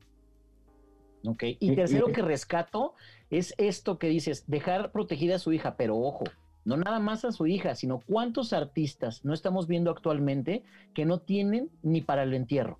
¿Ok? 1.26 1.44
Y- 1.60 1.76
tercero 1.76 2.08
que 2.08 2.22
rescato 2.22 2.94
es 3.30 3.56
esto 3.58 3.98
que 3.98 4.08
dices, 4.08 4.44
dejar 4.48 4.92
protegida 4.92 5.36
a 5.36 5.40
su 5.40 5.52
hija, 5.52 5.76
pero 5.78 5.98
ojo, 5.98 6.26
no 6.64 6.78
nada 6.78 7.00
más 7.00 7.26
a 7.26 7.32
su 7.32 7.48
hija, 7.48 7.74
sino 7.74 8.00
cuántos 8.00 8.54
artistas 8.54 9.26
no 9.26 9.34
estamos 9.34 9.68
viendo 9.68 9.90
actualmente 9.90 10.64
que 10.94 11.06
no 11.06 11.20
tienen 11.20 11.72
ni 11.82 12.02
para 12.02 12.24
el 12.24 12.36
entierro. 12.36 12.80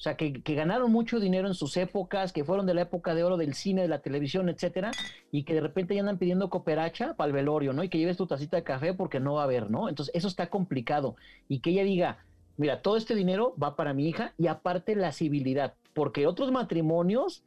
O 0.00 0.02
sea, 0.02 0.16
que, 0.16 0.32
que 0.42 0.54
ganaron 0.54 0.90
mucho 0.90 1.20
dinero 1.20 1.46
en 1.46 1.52
sus 1.52 1.76
épocas, 1.76 2.32
que 2.32 2.42
fueron 2.42 2.64
de 2.64 2.72
la 2.72 2.80
época 2.80 3.14
de 3.14 3.22
oro 3.22 3.36
del 3.36 3.52
cine, 3.52 3.82
de 3.82 3.88
la 3.88 3.98
televisión, 3.98 4.48
etcétera, 4.48 4.92
y 5.30 5.42
que 5.42 5.52
de 5.52 5.60
repente 5.60 5.94
ya 5.94 6.00
andan 6.00 6.16
pidiendo 6.16 6.48
cooperacha 6.48 7.12
para 7.12 7.26
el 7.26 7.34
velorio, 7.34 7.74
¿no? 7.74 7.84
Y 7.84 7.90
que 7.90 7.98
lleves 7.98 8.16
tu 8.16 8.26
tacita 8.26 8.56
de 8.56 8.62
café 8.62 8.94
porque 8.94 9.20
no 9.20 9.34
va 9.34 9.42
a 9.42 9.44
haber, 9.44 9.70
¿no? 9.70 9.90
Entonces, 9.90 10.10
eso 10.14 10.26
está 10.26 10.48
complicado. 10.48 11.16
Y 11.48 11.60
que 11.60 11.68
ella 11.72 11.84
diga, 11.84 12.24
mira, 12.56 12.80
todo 12.80 12.96
este 12.96 13.14
dinero 13.14 13.54
va 13.62 13.76
para 13.76 13.92
mi 13.92 14.08
hija 14.08 14.32
y 14.38 14.46
aparte 14.46 14.96
la 14.96 15.12
civilidad, 15.12 15.74
porque 15.92 16.26
otros 16.26 16.50
matrimonios 16.50 17.42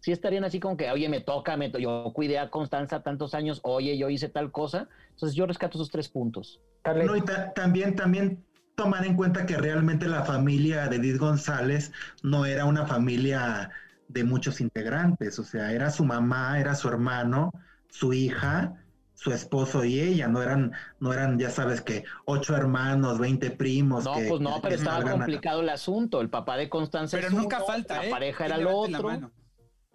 sí 0.00 0.12
estarían 0.12 0.44
así 0.44 0.60
como 0.60 0.76
que, 0.76 0.90
oye, 0.90 1.08
me 1.08 1.22
toca, 1.22 1.56
me 1.56 1.70
to- 1.70 1.78
yo 1.78 2.12
cuidé 2.14 2.38
a 2.38 2.50
Constanza 2.50 3.02
tantos 3.02 3.32
años, 3.32 3.60
oye, 3.62 3.96
yo 3.96 4.10
hice 4.10 4.28
tal 4.28 4.52
cosa. 4.52 4.90
Entonces, 5.12 5.34
yo 5.34 5.46
rescato 5.46 5.78
esos 5.78 5.90
tres 5.90 6.10
puntos. 6.10 6.60
No, 7.06 7.16
y 7.16 7.22
ta- 7.22 7.54
también, 7.54 7.96
también 7.96 8.44
tomar 8.74 9.04
en 9.06 9.16
cuenta 9.16 9.46
que 9.46 9.56
realmente 9.56 10.08
la 10.08 10.24
familia 10.24 10.88
de 10.88 10.96
Edith 10.96 11.18
González 11.18 11.92
no 12.22 12.46
era 12.46 12.64
una 12.64 12.86
familia 12.86 13.70
de 14.08 14.24
muchos 14.24 14.60
integrantes, 14.60 15.38
o 15.38 15.44
sea, 15.44 15.72
era 15.72 15.90
su 15.90 16.04
mamá, 16.04 16.58
era 16.60 16.74
su 16.74 16.88
hermano, 16.88 17.52
su 17.88 18.12
hija, 18.12 18.74
su 19.14 19.32
esposo 19.32 19.84
y 19.84 20.00
ella, 20.00 20.28
no 20.28 20.42
eran, 20.42 20.72
no 21.00 21.12
eran, 21.12 21.38
ya 21.38 21.50
sabes 21.50 21.80
que 21.80 22.04
ocho 22.26 22.56
hermanos, 22.56 23.18
veinte 23.18 23.50
primos. 23.50 24.04
No, 24.04 24.14
que- 24.14 24.26
pues 24.28 24.40
no, 24.40 24.54
que 24.56 24.60
pero 24.62 24.74
estaba 24.74 25.02
complicado 25.02 25.60
el 25.60 25.68
asunto. 25.68 26.20
El 26.20 26.28
papá 26.30 26.56
de 26.56 26.68
Constanza 26.68 27.16
pero 27.16 27.28
es 27.28 27.32
nunca 27.34 27.58
uno, 27.58 27.66
falta, 27.66 27.96
la 27.98 28.06
¿eh? 28.06 28.10
pareja 28.10 28.46
era 28.46 28.56
el 28.56 28.66
otro. 28.66 29.32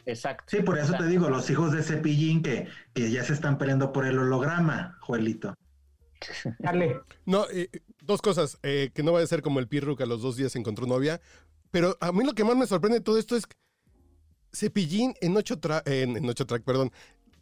Exacto. 0.05 0.45
Sí, 0.47 0.63
por 0.63 0.79
eso 0.79 0.93
te 0.93 1.05
digo, 1.05 1.29
los 1.29 1.49
hijos 1.49 1.71
de 1.71 1.83
Cepillín 1.83 2.41
que, 2.41 2.67
que 2.93 3.11
ya 3.11 3.23
se 3.23 3.33
están 3.33 3.57
peleando 3.57 3.91
por 3.91 4.05
el 4.05 4.17
holograma, 4.17 4.97
Joelito. 5.01 5.53
Carly, 6.63 6.95
No, 7.25 7.45
eh, 7.49 7.69
dos 8.09 8.21
cosas. 8.21 8.57
eh, 8.63 8.89
que 8.93 9.03
no 9.03 9.11
vaya 9.13 9.23
a 9.23 9.27
ser 9.27 9.41
como 9.41 9.59
el 9.59 9.67
Pirru 9.67 9.95
que 9.95 10.03
a 10.03 10.05
los 10.07 10.21
dos 10.21 10.35
días 10.35 10.55
encontró 10.55 10.85
novia. 10.85 11.21
Pero 11.71 11.95
a 12.01 12.11
mí 12.11 12.25
lo 12.25 12.33
que 12.33 12.43
más 12.43 12.57
me 12.57 12.65
sorprende 12.67 12.97
de 12.99 13.03
todo 13.03 13.17
esto 13.19 13.35
es 13.37 13.43
Cepillín 14.53 15.13
en 15.21 15.37
8 15.37 15.59
track, 15.59 15.87
en, 15.87 16.27
ocho 16.27 16.45
track, 16.45 16.63
perdón. 16.63 16.91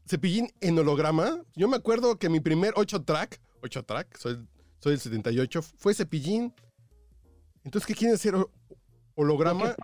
Cepillín 0.07 0.51
en 0.61 0.77
holograma. 0.77 1.41
Yo 1.55 1.67
me 1.67 1.77
acuerdo 1.77 2.17
que 2.19 2.29
mi 2.29 2.39
primer 2.41 2.73
8 2.75 3.03
track, 3.03 3.39
8 3.63 3.83
track, 3.83 4.17
soy, 4.17 4.45
soy 4.79 4.93
el 4.93 4.99
78, 4.99 5.61
fue 5.61 5.93
Cepillín. 5.93 6.53
Entonces, 7.63 7.87
¿qué 7.87 7.95
quieren 7.95 8.15
hacer? 8.15 8.35
¿Ho- 8.35 8.51
¿Holograma? 9.15 9.75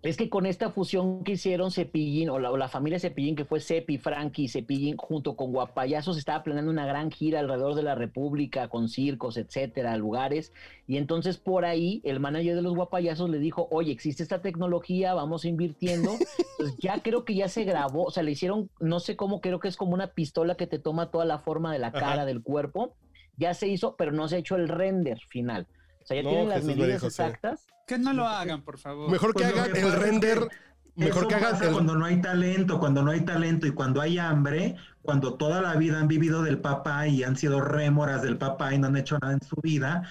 Es 0.00 0.16
que 0.16 0.30
con 0.30 0.46
esta 0.46 0.70
fusión 0.70 1.24
que 1.24 1.32
hicieron 1.32 1.72
Cepillín 1.72 2.30
o 2.30 2.38
la, 2.38 2.52
o 2.52 2.56
la 2.56 2.68
familia 2.68 3.00
Cepillín, 3.00 3.34
que 3.34 3.44
fue 3.44 3.58
Cepi, 3.60 3.98
Frankie 3.98 4.44
y 4.44 4.48
Cepillín, 4.48 4.96
junto 4.96 5.34
con 5.34 5.50
Guapayazos, 5.50 6.16
estaba 6.16 6.44
planeando 6.44 6.70
una 6.70 6.86
gran 6.86 7.10
gira 7.10 7.40
alrededor 7.40 7.74
de 7.74 7.82
la 7.82 7.96
República, 7.96 8.68
con 8.68 8.88
circos, 8.88 9.36
etcétera, 9.36 9.96
lugares. 9.96 10.52
Y 10.86 10.98
entonces 10.98 11.38
por 11.38 11.64
ahí 11.64 12.00
el 12.04 12.20
manager 12.20 12.54
de 12.54 12.62
los 12.62 12.76
Guapayazos 12.76 13.28
le 13.28 13.40
dijo: 13.40 13.66
Oye, 13.72 13.90
existe 13.90 14.22
esta 14.22 14.40
tecnología, 14.40 15.14
vamos 15.14 15.44
invirtiendo. 15.44 16.12
Pues 16.58 16.76
ya 16.78 17.00
creo 17.02 17.24
que 17.24 17.34
ya 17.34 17.48
se 17.48 17.64
grabó, 17.64 18.04
o 18.04 18.10
sea, 18.10 18.22
le 18.22 18.32
hicieron, 18.32 18.70
no 18.80 19.00
sé 19.00 19.16
cómo, 19.16 19.40
creo 19.40 19.58
que 19.58 19.68
es 19.68 19.76
como 19.76 19.94
una 19.94 20.08
pistola 20.08 20.54
que 20.54 20.66
te 20.66 20.78
toma 20.78 21.10
toda 21.10 21.24
la 21.24 21.38
forma 21.38 21.72
de 21.72 21.80
la 21.80 21.88
Ajá. 21.88 21.98
cara, 21.98 22.24
del 22.24 22.42
cuerpo. 22.42 22.94
Ya 23.36 23.54
se 23.54 23.68
hizo, 23.68 23.94
pero 23.96 24.10
no 24.12 24.26
se 24.28 24.36
ha 24.36 24.38
hecho 24.38 24.56
el 24.56 24.68
render 24.68 25.18
final. 25.28 25.66
O 26.08 26.14
sea, 26.14 26.16
ya 26.16 26.22
No, 26.22 26.28
tienen 26.30 26.48
las 26.48 26.58
Jesús 26.62 26.76
medidas 26.76 27.00
dijo, 27.02 27.10
sí. 27.10 27.22
exactas. 27.22 27.66
Que 27.86 27.98
no 27.98 28.12
lo 28.14 28.26
hagan, 28.26 28.62
por 28.62 28.78
favor. 28.78 29.10
Mejor 29.10 29.34
que 29.34 29.44
Pues 29.44 29.54
hagan 29.54 29.72
que 29.72 29.80
el 29.80 29.92
render. 29.92 30.48
Mejor 30.96 31.18
Eso 31.24 31.28
que 31.28 31.34
hagan 31.36 31.50
pasa 31.52 31.66
el. 31.66 31.72
cuando 31.72 31.96
no 31.96 32.04
hay 32.06 32.20
talento, 32.20 32.80
cuando 32.80 33.02
no 33.02 33.10
hay 33.10 33.20
talento 33.20 33.66
y 33.66 33.70
cuando 33.72 34.00
hay 34.00 34.18
hambre, 34.18 34.76
cuando 35.02 35.34
toda 35.34 35.60
la 35.62 35.74
vida 35.76 36.00
han 36.00 36.08
vivido 36.08 36.42
del 36.42 36.60
papá 36.60 37.06
y 37.06 37.22
han 37.24 37.36
sido 37.36 37.60
rémoras 37.60 38.22
del 38.22 38.36
papá 38.38 38.74
y 38.74 38.78
no 38.78 38.88
han 38.88 38.96
hecho 38.96 39.18
nada 39.20 39.34
en 39.34 39.42
su 39.42 39.56
vida, 39.62 40.02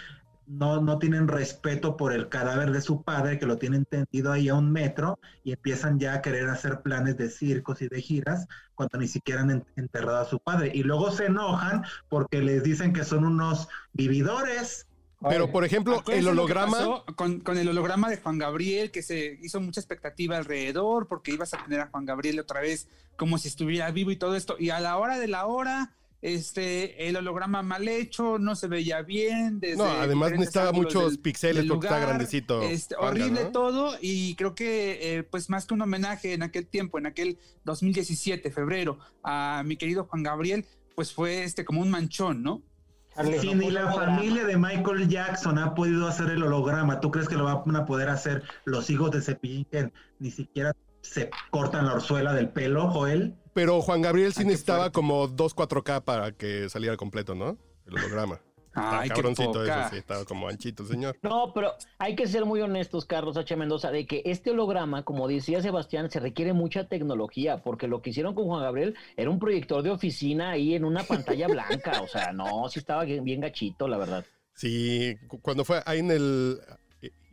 no, 0.46 0.80
no 0.80 0.98
tienen 0.98 1.27
respeto 1.27 1.98
por 1.98 2.13
el 2.13 2.30
cadáver 2.30 2.72
de 2.72 2.80
su 2.80 3.01
padre, 3.04 3.38
que 3.38 3.46
lo 3.46 3.58
tienen 3.58 3.84
tendido 3.84 4.32
ahí 4.32 4.48
a 4.48 4.56
un 4.56 4.72
metro 4.72 5.20
y 5.44 5.51
empiezan 5.51 6.00
ya 6.00 6.13
a 6.13 6.22
querer 6.22 6.48
hacer 6.50 6.82
planes 6.82 7.18
de 7.18 7.30
circos 7.30 7.82
y 7.82 7.89
de 7.89 8.01
giras 8.01 8.48
cuando 8.74 8.98
ni 8.98 9.08
siquiera 9.10 9.42
han 9.42 9.51
en- 9.51 9.66
enterrado 9.75 10.20
a 10.20 10.25
su 10.25 10.39
padre. 10.39 10.72
Y 10.74 10.84
luego 10.84 11.12
se 11.12 11.25
enojan 11.25 11.84
porque 12.08 12.42
les 12.42 12.63
dicen 12.63 12.94
que 12.94 13.04
son 13.04 13.25
unos 13.25 13.68
vividores. 13.92 14.87
Pero, 15.22 15.52
por 15.52 15.66
ejemplo, 15.66 16.04
el 16.08 16.28
holograma. 16.28 17.04
Con, 17.16 17.40
con 17.40 17.58
el 17.58 17.68
holograma 17.68 18.10
de 18.10 18.18
Juan 18.18 18.38
Gabriel, 18.38 18.92
que 18.92 19.02
se 19.02 19.40
hizo 19.42 19.60
mucha 19.60 19.80
expectativa 19.80 20.38
alrededor, 20.38 21.08
porque 21.08 21.32
ibas 21.32 21.54
a 21.54 21.64
tener 21.64 21.82
a 21.82 21.88
Juan 21.88 22.06
Gabriel 22.06 22.40
otra 22.40 22.62
vez 22.62 22.88
como 23.16 23.38
si 23.38 23.48
estuviera 23.48 23.90
vivo 23.92 24.12
y 24.12 24.16
todo 24.16 24.36
esto. 24.36 24.56
Y 24.60 24.70
a 24.70 24.80
la 24.80 24.98
hora 24.98 25.18
de 25.18 25.28
la 25.28 25.48
hora, 25.48 25.96
este, 26.22 27.08
el 27.08 27.16
holograma 27.16 27.62
mal 27.62 27.88
hecho, 27.88 28.40
no 28.40 28.56
se 28.56 28.68
veía 28.68 29.02
bien. 29.02 29.60
Desde 29.60 29.78
No, 29.78 29.86
además 29.86 30.32
necesitaba 30.32 30.72
muchos 30.72 31.18
píxeles 31.18 31.66
porque 31.66 31.88
está 31.88 32.00
grandecito. 32.00 32.62
este, 32.62 32.96
horrible 32.96 33.46
¿no? 33.46 33.52
todo 33.52 33.98
y 34.02 34.36
creo 34.36 34.56
que 34.56 35.18
eh, 35.18 35.24
pues 35.24 35.50
más 35.50 35.66
que 35.66 35.74
un 35.74 35.82
homenaje 35.82 36.34
en 36.34 36.44
aquel 36.44 36.68
tiempo, 36.68 36.98
en 36.98 37.08
aquel 37.08 37.38
2017, 37.66 38.52
febrero, 38.52 39.00
a 39.24 39.64
mi 39.66 39.78
querido 39.78 40.06
Juan 40.06 40.24
Gabriel, 40.24 40.66
pues 40.96 41.14
fue 41.14 41.44
este 41.44 41.66
como 41.66 41.82
un 41.82 41.90
manchón, 41.90 42.42
¿no? 42.42 42.62
Si 43.40 43.54
ni 43.56 43.72
la 43.72 43.92
familia 43.92 44.46
de 44.46 44.58
Michael 44.58 45.08
Jackson 45.08 45.58
ha 45.58 45.74
podido 45.74 46.08
hacer 46.08 46.30
el 46.30 46.44
holograma, 46.44 47.00
¿tú 47.00 47.10
crees 47.10 47.28
que 47.28 47.36
lo 47.36 47.46
van 47.46 47.76
a 47.76 47.86
poder 47.86 48.10
hacer 48.10 48.44
los 48.66 48.90
hijos 48.90 49.12
de 49.12 49.22
Cepillín 49.22 49.66
que 49.66 49.92
ni 50.20 50.30
siquiera 50.30 50.74
se 51.02 51.30
cortan 51.50 51.86
la 51.88 51.94
orzuela 51.94 52.34
del 52.34 52.50
pelo, 52.50 52.90
Joel? 52.90 53.36
Pero 53.54 53.82
Juan 53.82 54.04
Gabriel 54.04 54.34
sí 54.34 54.46
necesitaba 54.46 54.92
como 54.92 55.28
2 55.28 55.56
4K 55.56 56.04
para 56.04 56.32
que 56.32 56.70
saliera 56.70 56.96
completo, 56.96 57.34
¿no? 57.34 57.58
El 57.88 57.96
holograma. 57.96 58.40
Ay, 58.79 59.10
cabroncito 59.10 59.63
eso, 59.63 59.89
sí, 59.89 59.98
estaba 59.98 60.24
como 60.25 60.48
anchito, 60.48 60.86
señor. 60.86 61.17
No, 61.24 61.51
pero 61.53 61.74
hay 61.98 62.15
que 62.15 62.27
ser 62.27 62.46
muy 62.46 62.62
honestos, 62.62 63.05
Carlos 63.05 63.36
H. 63.36 63.55
Mendoza, 63.55 63.91
de 63.91 64.05
que 64.05 64.22
este 64.25 64.51
holograma, 64.51 65.03
como 65.03 65.27
decía 65.27 65.62
Sebastián, 65.62 66.12
se 66.12 66.19
requiere 66.19 66.53
mucha 66.53 66.88
tecnología, 66.88 67.57
porque 67.63 67.88
lo 67.88 68.01
que 68.01 68.12
hicieron 68.12 68.36
con 68.36 68.46
Juan 68.46 68.62
Gabriel 68.62 68.96
era 69.15 69.29
un 69.29 69.39
proyector 69.39 69.81
de 69.81 69.89
oficina 69.89 70.51
ahí 70.51 70.75
en 70.75 70.86
una 70.86 71.03
pantalla 71.03 71.48
blanca. 71.48 72.01
O 72.01 72.07
sea, 72.07 72.31
no, 72.31 72.69
sí 72.69 72.79
estaba 72.79 73.03
bien, 73.03 73.41
gachito, 73.41 73.88
la 73.88 73.98
verdad. 73.98 74.25
Sí, 74.53 75.15
cuando 75.41 75.65
fue 75.65 75.81
ahí 75.86 76.00
en 76.00 76.12
el 76.12 76.60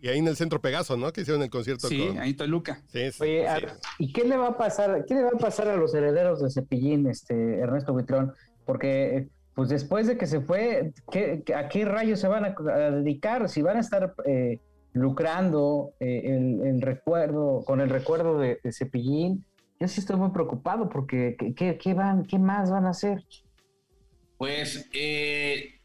y 0.05 0.09
ahí 0.09 0.19
en 0.19 0.29
el 0.29 0.37
centro 0.37 0.61
Pegaso, 0.61 0.99
¿no? 0.99 1.11
Que 1.15 1.23
hicieron 1.23 1.43
el 1.43 1.49
concierto. 1.49 1.89
Sí, 1.89 2.03
ahí 2.21 2.31
en 2.31 2.37
Toluca. 2.37 2.83
Sí, 2.89 3.09
Oye, 3.21 3.47
¿y 3.99 4.13
qué 4.13 4.25
le 4.25 4.37
va 4.37 4.49
a 4.49 4.57
pasar? 4.59 5.07
¿Qué 5.07 5.15
le 5.15 5.23
va 5.23 5.31
a 5.31 5.39
pasar 5.39 5.69
a 5.69 5.77
los 5.77 5.95
herederos 5.95 6.43
de 6.43 6.51
Cepillín, 6.51 7.07
este 7.07 7.59
Ernesto 7.59 7.95
Buitrón? 7.95 8.35
Porque 8.67 9.29
pues 9.55 9.69
después 9.69 10.07
de 10.07 10.19
que 10.19 10.27
se 10.27 10.41
fue, 10.41 10.93
¿a 11.55 11.69
qué 11.69 11.85
rayos 11.85 12.21
se 12.21 12.29
van 12.29 12.45
a, 12.45 12.91
dedicar? 12.91 13.49
Si 13.49 13.63
van 13.63 13.77
a 13.77 13.81
estar 13.81 14.15
eh, 14.27 14.59
lucrando 14.93 15.93
eh, 16.01 16.61
el, 16.65 16.83
recuerdo, 16.83 17.63
con 17.65 17.81
el 17.81 17.89
recuerdo 17.89 18.39
de, 18.39 18.59
Cepillín, 18.73 19.45
yo 19.79 19.87
sí 19.87 20.01
estoy 20.01 20.17
muy 20.17 20.31
preocupado 20.31 20.89
porque 20.89 21.37
¿qué, 21.57 21.95
van, 21.95 22.25
¿qué 22.25 22.39
más 22.39 22.71
van 22.71 22.87
a 22.87 22.91
hacer? 22.91 23.25
Pues 24.39 24.89
eh, 24.93 25.81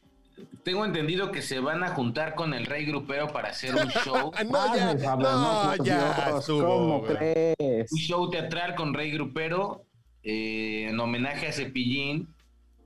tengo 0.64 0.84
entendido 0.84 1.32
que 1.32 1.44
se 1.44 1.60
van 1.60 1.84
a 1.84 1.90
juntar 1.90 2.34
con 2.34 2.56
el 2.56 2.66
Rey 2.66 2.86
Grupero 2.86 3.28
para 3.28 3.50
hacer 3.50 3.76
un 3.76 3.88
show. 4.04 4.32
no, 4.50 4.76
ya, 4.76 5.16
no, 5.16 5.84
ya, 5.84 6.42
¿Cómo 6.48 7.04
crees? 7.04 7.92
Un 7.92 8.00
show 8.00 8.30
teatral 8.32 8.74
con 8.74 8.96
Rey 8.96 9.12
Grupero 9.12 9.86
en 10.24 11.00
homenaje 11.00 11.48
a 11.48 11.54
Cepillín, 11.54 12.34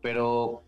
pero 0.01 0.63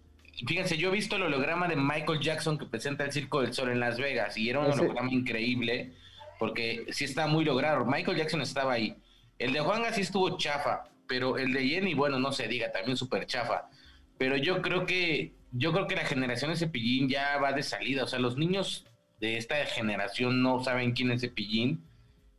Fíjense, 0.48 0.78
yo 0.78 0.90
he 0.90 0.92
visto 0.92 1.16
el 1.16 1.24
holograma 1.24 1.68
de 1.68 1.76
Michael 1.76 2.20
Jackson 2.20 2.58
que 2.58 2.66
presenta 2.66 3.06
el 3.06 3.12
Circo 3.12 3.42
del 3.42 3.54
Sol 3.54 3.70
en 3.70 3.80
Las 3.80 3.98
Vegas 3.98 4.38
y 4.38 4.50
era 4.50 4.60
un 4.60 4.72
holograma 4.72 5.12
increíble 5.12 5.94
porque 6.40 6.86
sí 6.90 7.06
está 7.06 7.28
muy 7.28 7.46
logrado. 7.46 7.86
Michael 7.86 8.18
Jackson 8.18 8.42
estaba 8.42 8.74
ahí. 8.74 8.96
El 9.40 9.54
de 9.54 9.62
Juan 9.62 9.84
sí 9.94 10.02
estuvo 10.02 10.38
chafa, 10.38 10.84
pero 11.08 11.38
el 11.38 11.54
de 11.54 11.68
Jenny, 11.68 11.94
bueno, 11.94 12.20
no 12.20 12.32
se 12.32 12.48
diga, 12.48 12.72
también 12.72 12.98
súper 12.98 13.26
chafa. 13.26 13.70
Pero 14.18 14.38
yo 14.38 14.62
creo 14.62 14.86
que 14.86 15.36
yo 15.52 15.72
creo 15.72 15.88
que 15.88 15.96
la 15.96 16.06
generación 16.06 16.52
de 16.52 16.58
Cepillín 16.58 17.08
ya 17.08 17.38
va 17.38 17.54
de 17.54 17.64
salida. 17.64 18.04
O 18.04 18.08
sea, 18.08 18.20
los 18.20 18.38
niños 18.38 18.86
de 19.20 19.38
esta 19.38 19.56
generación 19.66 20.42
no 20.42 20.62
saben 20.64 20.92
quién 20.92 21.12
es 21.12 21.22
Cepillín 21.22 21.86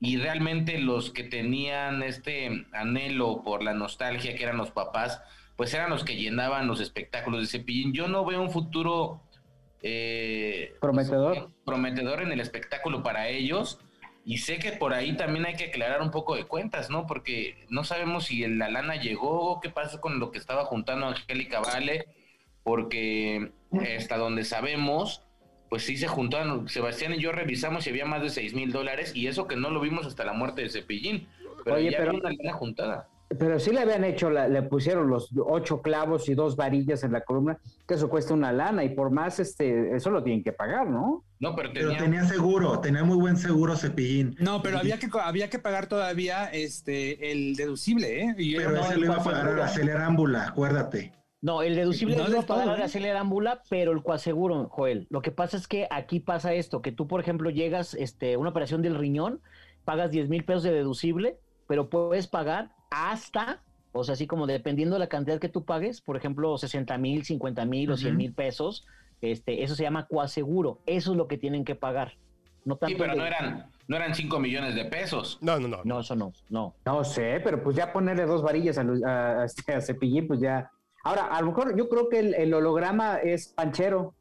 y 0.00 0.18
realmente 0.18 0.78
los 0.78 1.10
que 1.10 1.24
tenían 1.24 2.02
este 2.02 2.66
anhelo 2.72 3.42
por 3.42 3.62
la 3.62 3.72
nostalgia 3.72 4.34
que 4.34 4.42
eran 4.42 4.58
los 4.58 4.70
papás, 4.70 5.22
pues 5.56 5.72
eran 5.74 5.90
los 5.90 6.04
que 6.04 6.16
llenaban 6.16 6.66
los 6.66 6.80
espectáculos 6.80 7.40
de 7.40 7.46
Cepillín. 7.46 7.92
Yo 7.92 8.08
no 8.08 8.24
veo 8.24 8.40
un 8.40 8.50
futuro 8.50 9.22
eh, 9.82 10.74
prometedor. 10.80 11.50
prometedor 11.64 12.22
en 12.22 12.32
el 12.32 12.40
espectáculo 12.40 13.02
para 13.02 13.28
ellos. 13.28 13.78
Y 14.24 14.38
sé 14.38 14.58
que 14.58 14.72
por 14.72 14.92
ahí 14.92 15.16
también 15.16 15.46
hay 15.46 15.54
que 15.54 15.66
aclarar 15.66 16.02
un 16.02 16.10
poco 16.10 16.34
de 16.34 16.44
cuentas, 16.44 16.90
¿no? 16.90 17.06
Porque 17.06 17.64
no 17.68 17.84
sabemos 17.84 18.24
si 18.24 18.46
la 18.46 18.68
lana 18.68 18.96
llegó, 18.96 19.60
qué 19.60 19.70
pasó 19.70 20.00
con 20.00 20.18
lo 20.18 20.32
que 20.32 20.38
estaba 20.38 20.64
juntando 20.64 21.06
Angélica 21.06 21.60
Vale, 21.60 22.06
porque 22.64 23.52
hasta 23.96 24.16
donde 24.16 24.44
sabemos, 24.44 25.22
pues 25.70 25.84
sí 25.84 25.96
se 25.96 26.08
juntaron, 26.08 26.68
Sebastián 26.68 27.14
y 27.14 27.20
yo 27.20 27.30
revisamos 27.30 27.86
y 27.86 27.90
había 27.90 28.04
más 28.04 28.20
de 28.20 28.30
6 28.30 28.54
mil 28.54 28.72
dólares, 28.72 29.14
y 29.14 29.28
eso 29.28 29.46
que 29.46 29.54
no 29.54 29.70
lo 29.70 29.80
vimos 29.80 30.06
hasta 30.06 30.24
la 30.24 30.32
muerte 30.32 30.62
de 30.62 30.70
Cepillín, 30.70 31.28
pero 31.64 31.78
ya 31.78 31.96
había 31.98 32.10
una 32.10 32.30
lana 32.32 32.52
juntada. 32.52 33.08
Pero 33.28 33.58
sí 33.58 33.72
le 33.72 33.80
habían 33.80 34.04
hecho, 34.04 34.30
le 34.30 34.62
pusieron 34.62 35.08
los 35.08 35.30
ocho 35.36 35.82
clavos 35.82 36.28
y 36.28 36.34
dos 36.34 36.54
varillas 36.54 37.02
en 37.02 37.12
la 37.12 37.22
columna, 37.22 37.58
que 37.86 37.94
eso 37.94 38.08
cuesta 38.08 38.34
una 38.34 38.52
lana 38.52 38.84
y 38.84 38.90
por 38.90 39.10
más, 39.10 39.40
este, 39.40 39.96
eso 39.96 40.10
lo 40.10 40.22
tienen 40.22 40.44
que 40.44 40.52
pagar, 40.52 40.88
¿no? 40.88 41.24
No, 41.40 41.56
pero 41.56 41.70
tenía, 41.72 42.24
seguro, 42.24 42.78
tenía 42.80 43.04
muy 43.04 43.16
buen 43.16 43.36
seguro 43.36 43.76
Cepillín. 43.76 44.36
No, 44.38 44.62
pero 44.62 44.78
había 44.78 44.98
que 44.98 45.08
había 45.20 45.50
que 45.50 45.58
pagar 45.58 45.86
todavía 45.86 46.46
este 46.46 47.32
el 47.32 47.56
deducible, 47.56 48.22
¿eh? 48.22 48.34
pero 48.56 48.76
ese 48.76 48.96
lo 48.96 49.06
iba 49.06 49.16
a 49.16 49.24
pagar 49.24 49.48
a 49.48 49.56
la 49.56 49.64
acelerámbula, 49.64 50.46
acuérdate. 50.46 51.12
No, 51.42 51.62
el 51.62 51.76
deducible 51.76 52.16
no, 52.16 52.24
lo 52.24 52.30
iba 52.30 52.40
a 52.40 52.46
pagar 52.46 52.68
a 52.70 52.78
la 52.78 52.86
acelerámbula, 52.86 53.62
pero 53.68 53.92
el 53.92 54.02
coaseguro, 54.02 54.68
Joel. 54.68 55.06
Lo 55.10 55.20
que 55.20 55.30
pasa 55.30 55.56
es 55.56 55.68
que 55.68 55.86
aquí 55.90 56.20
pasa 56.20 56.54
esto, 56.54 56.80
que 56.80 56.92
tú, 56.92 57.06
por 57.06 57.20
ejemplo, 57.20 57.50
llegas, 57.50 57.94
este, 57.94 58.36
una 58.36 58.50
operación 58.50 58.82
del 58.82 58.94
riñón, 58.94 59.40
pagas 59.84 60.10
10 60.10 60.28
mil 60.28 60.44
pesos 60.44 60.62
de 60.62 60.72
deducible, 60.72 61.38
pero 61.68 61.90
puedes 61.90 62.26
pagar 62.26 62.70
hasta, 62.90 63.62
o 63.92 64.04
sea, 64.04 64.14
así 64.14 64.26
como 64.26 64.46
dependiendo 64.46 64.96
de 64.96 65.00
la 65.00 65.08
cantidad 65.08 65.38
que 65.38 65.48
tú 65.48 65.64
pagues, 65.64 66.00
por 66.00 66.16
ejemplo, 66.16 66.56
60 66.56 66.96
mil, 66.98 67.24
50 67.24 67.64
mil 67.64 67.90
o 67.90 67.96
100 67.96 68.16
mil 68.16 68.32
pesos, 68.32 68.86
este, 69.20 69.62
eso 69.62 69.74
se 69.74 69.82
llama 69.82 70.06
coaseguro. 70.06 70.80
Eso 70.86 71.12
es 71.12 71.16
lo 71.16 71.28
que 71.28 71.38
tienen 71.38 71.64
que 71.64 71.74
pagar. 71.74 72.12
No 72.64 72.78
sí, 72.84 72.96
pero 72.98 73.14
no 73.14 73.24
eran, 73.24 73.70
no 73.86 73.96
eran 73.96 74.14
5 74.14 74.38
millones 74.40 74.74
de 74.74 74.84
pesos. 74.86 75.38
No, 75.40 75.58
no, 75.58 75.68
no. 75.68 75.80
No, 75.84 76.00
eso 76.00 76.16
no, 76.16 76.32
no. 76.50 76.74
No 76.84 77.04
sé, 77.04 77.40
pero 77.42 77.62
pues 77.62 77.76
ya 77.76 77.92
ponerle 77.92 78.26
dos 78.26 78.42
varillas 78.42 78.78
a, 78.78 79.44
a, 79.44 79.80
Cepillín, 79.80 80.26
pues 80.26 80.40
ya. 80.40 80.70
Ahora, 81.04 81.26
a 81.26 81.40
lo 81.40 81.48
mejor 81.48 81.76
yo 81.76 81.88
creo 81.88 82.08
que 82.08 82.18
el, 82.18 82.52
holograma 82.52 83.18
es 83.18 83.48
panchero. 83.48 84.14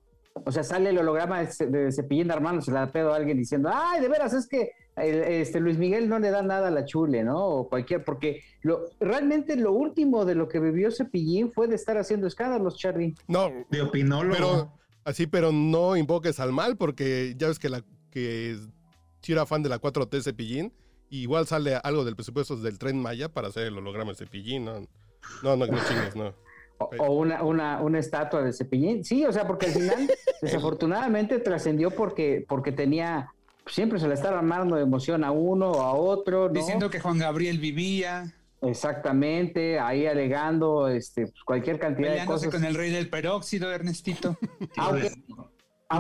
O 0.46 0.52
sea, 0.52 0.64
sale 0.64 0.92
el 0.92 0.98
holograma 1.00 1.42
de, 1.42 1.68
de 1.68 1.92
Cepillín 1.92 2.28
de 2.28 2.34
Armando, 2.34 2.62
se 2.62 2.72
la 2.72 2.92
pedo 2.92 3.14
a 3.14 3.16
alguien 3.16 3.38
diciendo, 3.38 3.70
ay, 3.74 4.02
de 4.02 4.10
veras, 4.10 4.34
es 4.34 4.48
que 4.48 4.72
este 4.98 5.60
Luis 5.60 5.78
Miguel 5.78 6.08
no 6.08 6.20
le 6.20 6.32
da 6.32 6.42
nada 6.42 6.70
a 6.70 6.72
la 6.72 6.86
chule, 6.86 7.24
¿no? 7.24 7.46
O 7.46 7.70
cualquier, 7.70 8.04
porque 8.04 8.44
lo, 8.62 8.90
realmente 9.00 9.56
lo 9.56 9.74
último 9.74 10.26
de 10.26 10.36
lo 10.36 10.48
que 10.48 10.60
bebió 10.60 10.92
Cepillín 10.92 11.52
fue 11.52 11.68
de 11.68 11.76
estar 11.76 11.98
haciendo 11.98 12.28
escándalos, 12.28 12.78
Charlie. 12.78 13.16
No, 13.28 13.52
de 13.70 13.82
opinólogo. 13.82 14.34
Pero, 14.34 14.74
así, 15.04 15.28
pero 15.28 15.52
no 15.52 15.98
invoques 15.98 16.40
al 16.40 16.54
mal, 16.54 16.78
porque 16.78 17.36
ya 17.38 17.48
ves 17.48 17.60
que 17.60 17.70
la 17.70 17.84
que 18.12 18.58
si 19.22 19.34
era 19.34 19.46
fan 19.46 19.64
de 19.64 19.70
la 19.70 19.82
4T 19.82 20.22
Cepillín, 20.22 20.72
igual 21.10 21.48
sale 21.48 21.76
algo 21.84 22.06
del 22.06 22.16
presupuesto 22.16 22.56
del 22.56 22.80
tren 22.80 23.02
Maya 23.02 23.28
para 23.28 23.50
hacer 23.50 23.68
el 23.68 23.78
holograma 23.78 24.12
de 24.12 24.18
Cepillín, 24.18 24.66
¿no? 24.66 24.80
No, 25.44 25.56
no, 25.58 25.68
no 25.68 25.78
chingues, 25.88 26.16
no. 26.16 26.34
O, 26.78 27.14
una, 27.14 27.42
una, 27.44 27.82
una, 27.82 28.00
estatua 28.00 28.42
de 28.42 28.54
Cepillín. 28.54 29.04
Sí, 29.04 29.26
o 29.26 29.32
sea, 29.32 29.48
porque 29.48 29.68
al 29.68 29.72
final, 29.72 30.12
desafortunadamente, 30.42 31.40
trascendió 31.40 31.92
porque, 31.92 32.46
porque 32.48 32.72
tenía 32.72 33.34
siempre 33.66 34.00
se 34.00 34.08
le 34.08 34.14
está 34.14 34.30
armando 34.30 34.76
de 34.76 34.84
emoción 34.84 35.24
a 35.24 35.32
uno 35.32 35.72
o 35.72 35.82
a 35.82 35.94
otro. 35.94 36.50
Diciendo 36.50 36.90
que 36.90 37.00
Juan 37.00 37.18
Gabriel 37.18 37.60
vivía. 37.60 38.34
Exactamente, 38.62 39.80
ahí 39.80 40.08
alegando 40.08 40.88
este, 40.88 41.28
pues, 41.28 41.44
cualquier 41.44 41.80
cantidad 41.80 42.14
de 42.14 42.26
cosas. 42.26 42.52
con 42.52 42.64
el 42.64 42.74
rey 42.74 42.92
del 42.92 43.10
peróxido, 43.10 43.72
Ernestito. 43.72 44.38
aunque, 44.78 45.12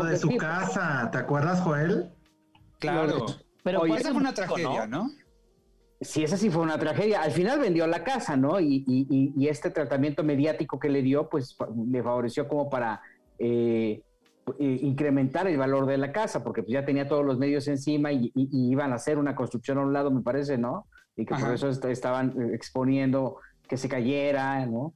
de 0.10 0.18
su 0.18 0.36
casa, 0.38 1.10
¿te 1.12 1.18
acuerdas, 1.18 1.62
Joel? 1.62 2.12
Claro. 2.80 3.26
Pero 3.64 3.82
Oye, 3.82 3.98
esa 3.98 4.10
fue 4.10 4.20
una 4.20 4.34
tragedia, 4.34 4.88
¿no? 4.88 5.12
Sí, 6.02 6.24
esa 6.24 6.38
sí 6.38 6.50
fue 6.50 6.62
una 6.62 6.78
tragedia. 6.78 7.22
Al 7.22 7.32
final 7.32 7.60
vendió 7.60 7.88
la 7.88 8.04
casa, 8.04 8.36
¿no? 8.36 8.60
Y, 8.60 8.84
y, 8.88 9.34
y 9.36 9.48
este 9.48 9.70
tratamiento 9.70 10.24
mediático 10.24 10.80
que 10.80 10.90
le 10.90 11.02
dio, 11.02 11.30
pues 11.30 11.56
le 11.88 12.04
favoreció 12.04 12.48
como 12.48 12.70
para 12.70 13.02
eh, 13.40 14.02
incrementar 14.60 15.48
el 15.48 15.58
valor 15.58 15.86
de 15.86 15.98
la 15.98 16.12
casa, 16.12 16.44
porque 16.44 16.62
pues, 16.62 16.74
ya 16.74 16.86
tenía 16.86 17.08
todos 17.08 17.26
los 17.26 17.38
medios 17.38 17.68
encima 17.68 18.12
y, 18.12 18.32
iban 18.36 18.92
a 18.92 18.96
hacer 18.96 19.18
una 19.18 19.36
construcción 19.36 19.78
a 19.78 19.82
un 19.82 19.94
lado, 19.94 20.12
me 20.12 20.22
parece, 20.22 20.58
¿no? 20.58 20.88
Y 21.16 21.26
que 21.26 21.36
por 21.36 21.54
eso 21.54 21.70
estaban 21.70 22.30
eh, 22.40 22.54
exponiendo 22.54 23.38
que 23.68 23.78
se 23.78 23.90
cayera, 23.90 24.66
¿no? 24.66 24.94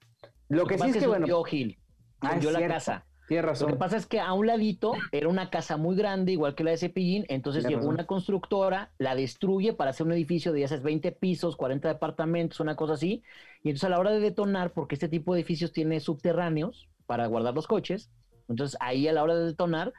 Lo, 0.50 0.66
que, 0.66 0.78
sí 0.78 0.90
es 0.90 0.98
que, 0.98 1.08
bueno... 1.08 1.28
Yo, 1.28 1.44
Gil, 1.44 1.78
ah, 2.22 2.38
la 2.42 2.68
casa. 2.68 3.06
Tienes 3.28 3.46
razón. 3.46 3.68
Lo 3.68 3.76
que 3.76 3.80
pasa 3.80 3.96
es 3.96 4.08
que 4.08 4.20
a 4.20 4.34
un 4.34 4.48
ladito 4.48 4.94
era 5.12 5.30
una 5.30 5.52
casa 5.52 5.78
muy 5.78 5.96
grande, 5.96 6.32
igual 6.32 6.56
que 6.56 6.64
la 6.64 6.72
de 6.72 6.78
Cepillín, 6.78 7.26
entonces 7.30 7.64
llegó 7.64 7.88
una 7.88 8.08
constructora, 8.08 8.92
la 8.98 9.14
destruye 9.14 9.74
para 9.74 9.92
hacer 9.92 10.08
un 10.08 10.14
edificio 10.14 10.52
de 10.52 10.62
ya 10.62 10.68
sabes, 10.68 10.84
20 10.84 11.12
pisos, 11.12 11.56
40 11.56 11.88
departamentos, 11.90 12.60
una 12.60 12.76
cosa 12.76 12.94
así, 12.94 13.22
y 13.62 13.70
entonces 13.70 13.84
a 13.84 13.90
la 13.90 14.00
hora 14.00 14.10
de 14.10 14.20
detonar, 14.20 14.72
porque 14.74 14.96
este 14.96 15.10
tipo 15.10 15.34
de 15.34 15.42
edificios 15.42 15.72
tiene 15.72 16.00
subterráneos 16.00 16.90
para 17.06 17.28
guardar 17.28 17.54
los 17.54 17.68
coches, 17.68 18.10
entonces 18.50 18.78
ahí 18.82 19.08
a 19.08 19.14
la 19.14 19.24
hora 19.24 19.36
de 19.36 19.46
detonar, 19.46 19.94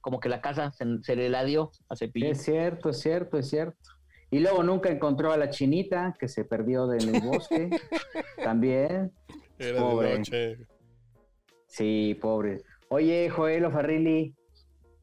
como 0.00 0.20
que 0.20 0.28
la 0.28 0.40
casa 0.40 0.70
se, 0.70 1.16
le 1.16 1.28
la 1.28 1.44
dio 1.44 1.72
a 1.88 1.96
Cepillín. 1.96 2.30
Es 2.30 2.42
cierto, 2.42 2.90
es 2.90 3.00
cierto, 3.00 3.38
es 3.38 3.48
cierto. 3.48 3.90
Y 4.30 4.40
luego 4.40 4.62
nunca 4.62 4.90
encontró 4.90 5.32
a 5.32 5.36
la 5.36 5.50
chinita 5.50 6.14
que 6.18 6.28
se 6.28 6.44
perdió 6.44 6.92
en 6.92 7.14
el 7.14 7.22
bosque. 7.22 7.70
También. 8.44 9.12
Era 9.58 9.80
pobre. 9.80 10.10
De 10.10 10.18
noche. 10.18 10.58
Sí, 11.66 12.16
pobre. 12.20 12.62
Oye, 12.88 13.28
Joel 13.30 13.70
Farrilli, 13.72 14.34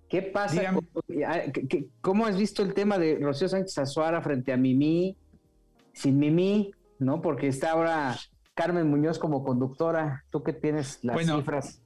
¿qué 0.07 0.21
pasa? 0.21 0.73
¿Cómo 2.01 2.25
has 2.25 2.37
visto 2.37 2.63
el 2.63 2.73
tema 2.73 2.97
de 2.97 3.17
Rocío 3.19 3.49
Sánchez 3.49 3.77
Azuara 3.77 4.21
frente 4.21 4.53
a 4.53 4.57
Mimi? 4.57 5.17
Sin 5.93 6.17
Mimi, 6.17 6.71
¿no? 6.99 7.21
Porque 7.21 7.47
está 7.47 7.71
ahora 7.71 8.15
Carmen 8.53 8.89
Muñoz 8.89 9.19
como 9.19 9.43
conductora. 9.43 10.23
Tú 10.29 10.43
que 10.43 10.53
tienes 10.53 11.03
las 11.03 11.25
cifras 11.25 11.82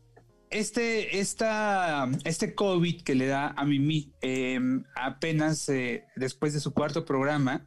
este, 0.49 1.19
esta, 1.19 2.09
este 2.23 2.55
COVID 2.55 3.01
que 3.03 3.15
le 3.15 3.27
da 3.27 3.49
a 3.49 3.65
Mimi 3.65 4.11
em, 4.21 4.83
apenas 4.95 5.67
eh, 5.69 6.05
después 6.15 6.53
de 6.53 6.59
su 6.59 6.73
cuarto 6.73 7.05
programa, 7.05 7.65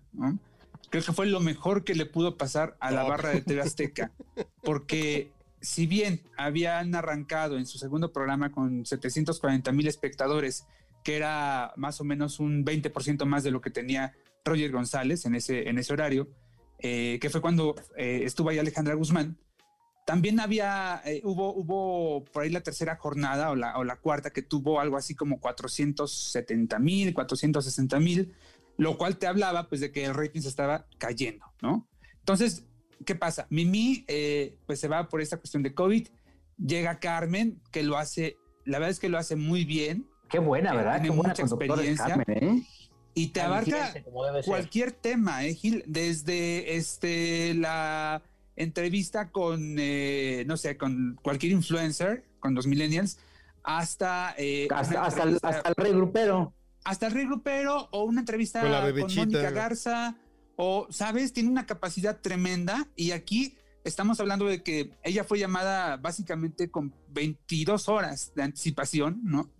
creo 0.90 1.04
que 1.04 1.12
fue 1.12 1.26
lo 1.26 1.40
mejor 1.40 1.84
que 1.84 1.94
le 1.94 2.06
pudo 2.06 2.36
pasar 2.36 2.76
a 2.80 2.90
la 2.90 3.02
barra 3.04 3.30
de 3.30 3.42
TV 3.42 3.60
Azteca, 3.60 4.12
porque 4.62 5.30
si 5.60 5.86
bien 5.86 6.22
habían 6.36 6.94
arrancado 6.94 7.58
en 7.58 7.66
su 7.66 7.78
segundo 7.78 8.12
programa 8.12 8.50
con 8.50 8.86
740 8.86 9.72
mil 9.72 9.86
espectadores, 9.86 10.66
que 11.04 11.16
era 11.16 11.72
más 11.76 12.00
o 12.00 12.04
menos 12.04 12.40
un 12.40 12.64
20% 12.64 13.24
más 13.24 13.42
de 13.42 13.50
lo 13.50 13.60
que 13.60 13.70
tenía 13.70 14.14
Roger 14.44 14.70
González 14.70 15.24
en 15.26 15.34
ese, 15.34 15.68
en 15.68 15.78
ese 15.78 15.92
horario, 15.92 16.28
eh, 16.78 17.18
que 17.20 17.30
fue 17.30 17.40
cuando 17.40 17.74
eh, 17.96 18.22
estuvo 18.24 18.48
ahí 18.48 18.58
Alejandra 18.58 18.94
Guzmán. 18.94 19.36
También 20.04 20.40
había, 20.40 21.00
eh, 21.04 21.20
hubo, 21.24 21.54
hubo 21.54 22.24
por 22.24 22.42
ahí 22.42 22.50
la 22.50 22.62
tercera 22.62 22.96
jornada 22.96 23.50
o 23.50 23.54
la, 23.54 23.78
o 23.78 23.84
la 23.84 23.96
cuarta 23.96 24.30
que 24.30 24.42
tuvo 24.42 24.80
algo 24.80 24.96
así 24.96 25.14
como 25.14 25.40
470 25.40 26.78
mil, 26.78 27.14
460 27.14 28.00
mil, 28.00 28.34
lo 28.76 28.98
cual 28.98 29.18
te 29.18 29.26
hablaba 29.26 29.68
pues 29.68 29.80
de 29.80 29.92
que 29.92 30.04
el 30.04 30.14
rating 30.14 30.40
se 30.40 30.48
estaba 30.48 30.86
cayendo, 30.98 31.46
¿no? 31.62 31.86
Entonces, 32.18 32.64
¿qué 33.04 33.14
pasa? 33.14 33.46
Mimi 33.50 34.04
pues 34.66 34.80
se 34.80 34.88
va 34.88 35.08
por 35.08 35.20
esta 35.20 35.36
cuestión 35.36 35.62
de 35.62 35.74
COVID, 35.74 36.08
llega 36.64 36.98
Carmen, 36.98 37.60
que 37.70 37.82
lo 37.82 37.98
hace, 37.98 38.36
la 38.64 38.78
verdad 38.78 38.90
es 38.90 39.00
que 39.00 39.08
lo 39.08 39.18
hace 39.18 39.36
muy 39.36 39.64
bien. 39.64 40.06
Qué 40.28 40.38
buena, 40.38 40.74
¿verdad? 40.74 41.00
Tiene 41.00 41.08
Qué 41.08 41.16
buena 41.16 41.28
mucha 41.30 41.42
experiencia. 41.42 42.06
Carmen, 42.06 42.44
¿eh? 42.44 42.62
Y 43.14 43.28
te 43.28 43.40
abarca 43.40 43.92
cualquier 44.44 44.92
tema, 44.92 45.44
¿eh, 45.44 45.54
Gil? 45.54 45.82
Desde 45.86 46.76
este, 46.76 47.54
la 47.54 48.22
entrevista 48.62 49.30
con, 49.30 49.76
eh, 49.78 50.44
no 50.46 50.56
sé, 50.56 50.76
con 50.76 51.18
cualquier 51.22 51.52
influencer, 51.52 52.24
con 52.38 52.54
los 52.54 52.66
millennials, 52.66 53.18
hasta... 53.62 54.34
Eh, 54.38 54.68
hasta, 54.70 55.04
hasta, 55.04 55.22
el, 55.24 55.38
hasta, 55.42 55.68
el, 55.68 55.74
rey 55.76 55.92
grupero. 55.92 56.54
Hasta 56.84 57.06
el 57.06 57.12
rey 57.12 57.26
grupero 57.26 57.88
o 57.90 58.04
una 58.04 58.20
entrevista 58.20 58.60
con, 58.60 59.00
con 59.00 59.14
Mónica 59.14 59.50
Garza, 59.50 60.16
o, 60.56 60.86
¿sabes? 60.90 61.32
Tiene 61.32 61.48
una 61.48 61.66
capacidad 61.66 62.20
tremenda 62.20 62.86
y 62.96 63.12
aquí 63.12 63.56
estamos 63.84 64.20
hablando 64.20 64.46
de 64.46 64.62
que 64.62 64.90
ella 65.02 65.24
fue 65.24 65.38
llamada 65.38 65.96
básicamente 65.96 66.70
con 66.70 66.94
22 67.08 67.88
horas 67.88 68.32
de 68.34 68.42
anticipación, 68.42 69.20
¿no? 69.24 69.50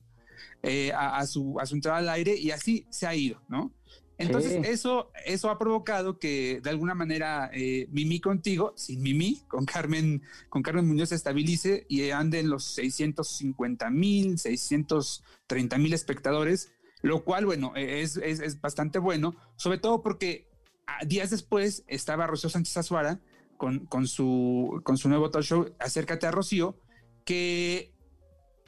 Eh, 0.62 0.92
a, 0.94 1.24
su, 1.26 1.58
a 1.58 1.64
su 1.64 1.74
entrada 1.74 1.98
al 1.98 2.08
aire 2.10 2.36
y 2.36 2.50
así 2.50 2.86
se 2.90 3.06
ha 3.06 3.14
ido, 3.14 3.40
¿no? 3.48 3.72
Entonces, 4.20 4.68
eso, 4.68 5.10
eso 5.24 5.50
ha 5.50 5.58
provocado 5.58 6.18
que 6.18 6.60
de 6.62 6.70
alguna 6.70 6.94
manera 6.94 7.50
eh, 7.54 7.88
Mimi 7.90 8.20
contigo, 8.20 8.74
sin 8.76 9.00
Mimi, 9.00 9.42
con 9.48 9.64
Carmen, 9.64 10.22
con 10.50 10.62
Carmen 10.62 10.86
Muñoz 10.86 11.08
se 11.08 11.14
estabilice 11.14 11.86
y 11.88 12.10
ande 12.10 12.38
en 12.40 12.50
los 12.50 12.64
650 12.64 13.88
mil, 13.90 14.38
630 14.38 15.78
mil 15.78 15.94
espectadores, 15.94 16.70
lo 17.02 17.24
cual, 17.24 17.46
bueno, 17.46 17.72
es, 17.76 18.16
es, 18.18 18.40
es, 18.40 18.60
bastante 18.60 18.98
bueno, 18.98 19.34
sobre 19.56 19.78
todo 19.78 20.02
porque 20.02 20.46
ah, 20.86 21.04
días 21.06 21.30
después 21.30 21.84
estaba 21.86 22.26
Rocío 22.26 22.50
Sánchez 22.50 22.76
Azuara 22.76 23.20
con, 23.56 23.86
con, 23.86 24.06
su, 24.06 24.82
con 24.84 24.98
su 24.98 25.08
nuevo 25.08 25.30
talk 25.30 25.44
show, 25.44 25.74
Acércate 25.78 26.26
a 26.26 26.30
Rocío, 26.30 26.78
que 27.24 27.94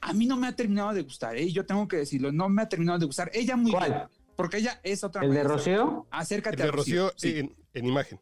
a 0.01 0.15
mí 0.15 0.27
no 0.27 0.37
me 0.37 0.47
ha 0.47 0.57
terminado 0.57 0.95
de 0.95 1.03
gustar, 1.03 1.37
¿eh? 1.37 1.53
yo 1.53 1.67
tengo 1.67 1.87
que 1.89 1.99
decirlo, 1.99 2.33
no 2.33 2.49
me 2.49 2.63
ha 2.63 2.69
terminado 2.69 2.99
de 2.99 3.07
gustar. 3.07 3.31
Ella 3.35 3.57
muy 3.57 3.71
¿Cuál? 3.71 3.91
bien, 3.91 4.22
porque 4.37 4.59
ella 4.59 4.81
es 4.83 5.05
otra. 5.05 5.23
¿El 5.25 5.33
de 5.35 5.43
Rocío? 5.45 6.07
Acércate 6.11 6.57
El 6.57 6.63
de 6.63 6.69
a 6.69 6.73
Rocío. 6.73 7.05
Rocío 7.11 7.19
sí. 7.19 7.39
en, 7.39 7.57
en 7.75 7.87
imagen. 7.87 8.21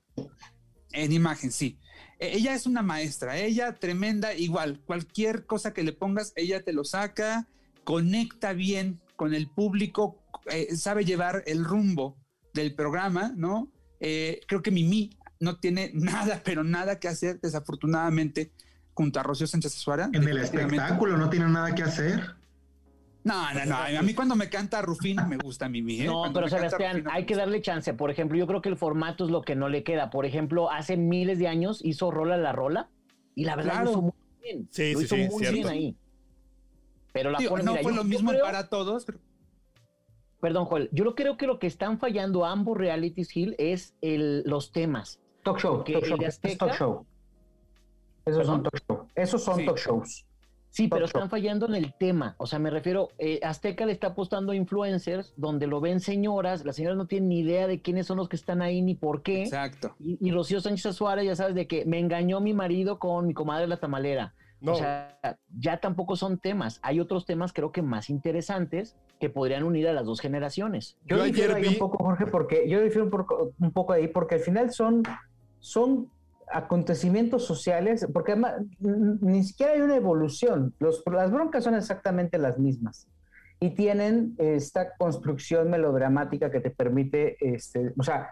En 0.92 1.12
imagen, 1.12 1.50
sí. 1.52 1.78
E- 2.18 2.36
Ella 2.36 2.54
es 2.54 2.66
una 2.66 2.82
maestra, 2.82 3.36
ella 3.38 3.74
tremenda, 3.76 4.34
igual, 4.34 4.80
cualquier 4.84 5.46
cosa 5.46 5.72
que 5.72 5.82
le 5.82 5.92
pongas, 5.92 6.32
ella 6.36 6.62
te 6.62 6.72
lo 6.72 6.84
saca, 6.84 7.46
conecta 7.84 8.52
bien 8.52 9.00
con 9.16 9.34
el 9.34 9.48
público, 9.48 10.22
eh, 10.50 10.74
sabe 10.76 11.04
llevar 11.04 11.42
el 11.46 11.64
rumbo 11.64 12.16
del 12.54 12.74
programa, 12.74 13.32
¿no? 13.36 13.70
Eh, 14.00 14.40
creo 14.48 14.62
que 14.62 14.70
Mimi 14.70 15.10
no 15.38 15.58
tiene 15.58 15.90
nada, 15.94 16.42
pero 16.44 16.64
nada 16.64 16.98
que 16.98 17.08
hacer, 17.08 17.40
desafortunadamente, 17.40 18.50
junto 18.94 19.20
a 19.20 19.22
Rocío 19.22 19.46
Sánchez 19.46 19.76
Azuara. 19.76 20.10
En 20.12 20.26
el 20.28 20.38
espectáculo 20.38 21.16
no 21.16 21.30
tiene 21.30 21.48
nada 21.48 21.74
que 21.74 21.82
hacer. 21.82 22.34
No, 23.22 23.52
no, 23.52 23.64
no. 23.66 23.76
A 23.76 24.02
mí 24.02 24.14
cuando 24.14 24.34
me 24.34 24.48
canta 24.48 24.80
Rufino 24.80 25.26
me 25.26 25.36
gusta 25.36 25.68
Mimi. 25.68 26.00
¿eh? 26.00 26.04
No, 26.06 26.20
Cuando 26.20 26.40
pero 26.40 26.48
Sebastián, 26.48 27.04
hay 27.10 27.26
que 27.26 27.34
darle 27.36 27.60
chance. 27.60 27.92
Por 27.92 28.10
ejemplo, 28.10 28.38
yo 28.38 28.46
creo 28.46 28.62
que 28.62 28.70
el 28.70 28.76
formato 28.76 29.24
es 29.26 29.30
lo 29.30 29.42
que 29.42 29.54
no 29.54 29.68
le 29.68 29.82
queda. 29.84 30.08
Por 30.10 30.24
ejemplo, 30.24 30.70
hace 30.70 30.96
miles 30.96 31.38
de 31.38 31.46
años 31.48 31.80
hizo 31.84 32.10
Rola 32.10 32.36
la 32.38 32.52
Rola 32.52 32.88
y 33.34 33.44
la 33.44 33.56
verdad 33.56 33.72
Claro. 33.72 33.84
lo 33.84 33.90
hizo 33.90 34.02
muy 34.02 34.12
bien. 34.42 34.68
Sí, 34.70 34.92
lo 34.94 34.98
sí, 35.00 35.04
hizo 35.04 35.16
sí, 35.16 35.28
muy 35.28 35.38
cierto. 35.38 35.54
bien 35.54 35.68
ahí. 35.68 35.96
Pero 37.12 37.30
la 37.30 37.38
Digo, 37.38 37.50
pone- 37.50 37.64
no 37.64 37.72
mira, 37.72 37.82
fue 37.82 37.92
yo- 37.92 37.96
lo 37.98 38.04
mismo 38.04 38.30
creo- 38.30 38.44
para 38.44 38.68
todos, 38.68 39.04
pero 39.04 39.18
Perdón, 40.40 40.64
Joel. 40.64 40.88
Yo 40.90 41.14
creo 41.14 41.36
que 41.36 41.46
lo 41.46 41.58
que 41.58 41.66
están 41.66 41.98
fallando 41.98 42.46
ambos 42.46 42.78
realities, 42.78 43.36
Hill, 43.36 43.54
es 43.58 43.94
el, 44.00 44.42
los 44.46 44.72
temas. 44.72 45.20
Talk 45.44 45.58
show, 45.58 45.84
talk 45.84 46.02
show, 46.06 46.16
de 46.16 46.24
es 46.26 46.38
Azteca- 46.40 46.56
talk 46.66 46.78
show. 46.78 47.06
Esos 48.24 48.46
son 48.46 48.62
talk 48.62 48.78
show. 48.88 49.06
Esos 49.14 49.44
son 49.44 49.56
Sí. 49.58 49.66
talk 49.66 49.76
shows. 49.76 50.26
Sí, 50.70 50.86
pero 50.88 51.04
están 51.04 51.28
fallando 51.28 51.66
en 51.66 51.74
el 51.74 51.92
tema. 51.98 52.36
O 52.38 52.46
sea, 52.46 52.58
me 52.60 52.70
refiero, 52.70 53.08
eh, 53.18 53.40
Azteca 53.42 53.86
le 53.86 53.92
está 53.92 54.08
apostando 54.08 54.52
a 54.52 54.56
influencers 54.56 55.34
donde 55.36 55.66
lo 55.66 55.80
ven 55.80 55.98
señoras, 56.00 56.64
las 56.64 56.76
señoras 56.76 56.96
no 56.96 57.06
tienen 57.06 57.28
ni 57.28 57.40
idea 57.40 57.66
de 57.66 57.82
quiénes 57.82 58.06
son 58.06 58.18
los 58.18 58.28
que 58.28 58.36
están 58.36 58.62
ahí 58.62 58.80
ni 58.80 58.94
por 58.94 59.22
qué. 59.22 59.42
exacto. 59.42 59.96
Y, 59.98 60.16
y 60.20 60.30
Rocío 60.30 60.60
Sánchez 60.60 60.94
Suárez, 60.94 61.24
ya 61.26 61.34
sabes, 61.36 61.54
de 61.56 61.66
que 61.66 61.84
me 61.86 61.98
engañó 61.98 62.40
mi 62.40 62.54
marido 62.54 62.98
con 62.98 63.26
mi 63.26 63.34
comadre 63.34 63.66
la 63.66 63.78
tamalera. 63.78 64.32
No, 64.60 64.72
O 64.72 64.74
sea, 64.76 65.18
ya 65.58 65.78
tampoco 65.80 66.16
son 66.16 66.38
temas. 66.38 66.80
Hay 66.82 67.00
otros 67.00 67.24
temas, 67.24 67.52
creo 67.54 67.72
que 67.72 67.80
más 67.82 68.10
interesantes, 68.10 68.94
que 69.18 69.30
podrían 69.30 69.64
unir 69.64 69.88
a 69.88 69.92
las 69.94 70.04
dos 70.04 70.20
generaciones. 70.20 70.98
Yo, 71.06 71.16
Yo 71.16 71.24
difiero 71.24 71.54
ahí 71.56 71.62
vi- 71.62 71.68
un 71.68 71.78
poco, 71.78 72.04
Jorge, 72.04 72.26
porque 72.26 72.68
yo 72.68 72.80
difiero 72.82 73.04
un 73.04 73.10
poco, 73.10 73.52
un 73.58 73.72
poco 73.72 73.94
ahí, 73.94 74.06
porque 74.08 74.34
al 74.36 74.40
final 74.42 74.70
son, 74.70 75.02
son 75.58 76.10
acontecimientos 76.52 77.44
sociales, 77.46 78.06
porque 78.12 78.32
además 78.32 78.54
ni 78.78 79.44
siquiera 79.44 79.72
hay 79.72 79.80
una 79.80 79.96
evolución. 79.96 80.74
Los, 80.78 81.02
las 81.12 81.30
broncas 81.30 81.64
son 81.64 81.74
exactamente 81.74 82.38
las 82.38 82.58
mismas 82.58 83.06
y 83.60 83.70
tienen 83.70 84.34
esta 84.38 84.94
construcción 84.96 85.68
melodramática 85.70 86.50
que 86.50 86.60
te 86.60 86.70
permite, 86.70 87.36
este, 87.40 87.92
o 87.98 88.02
sea, 88.02 88.30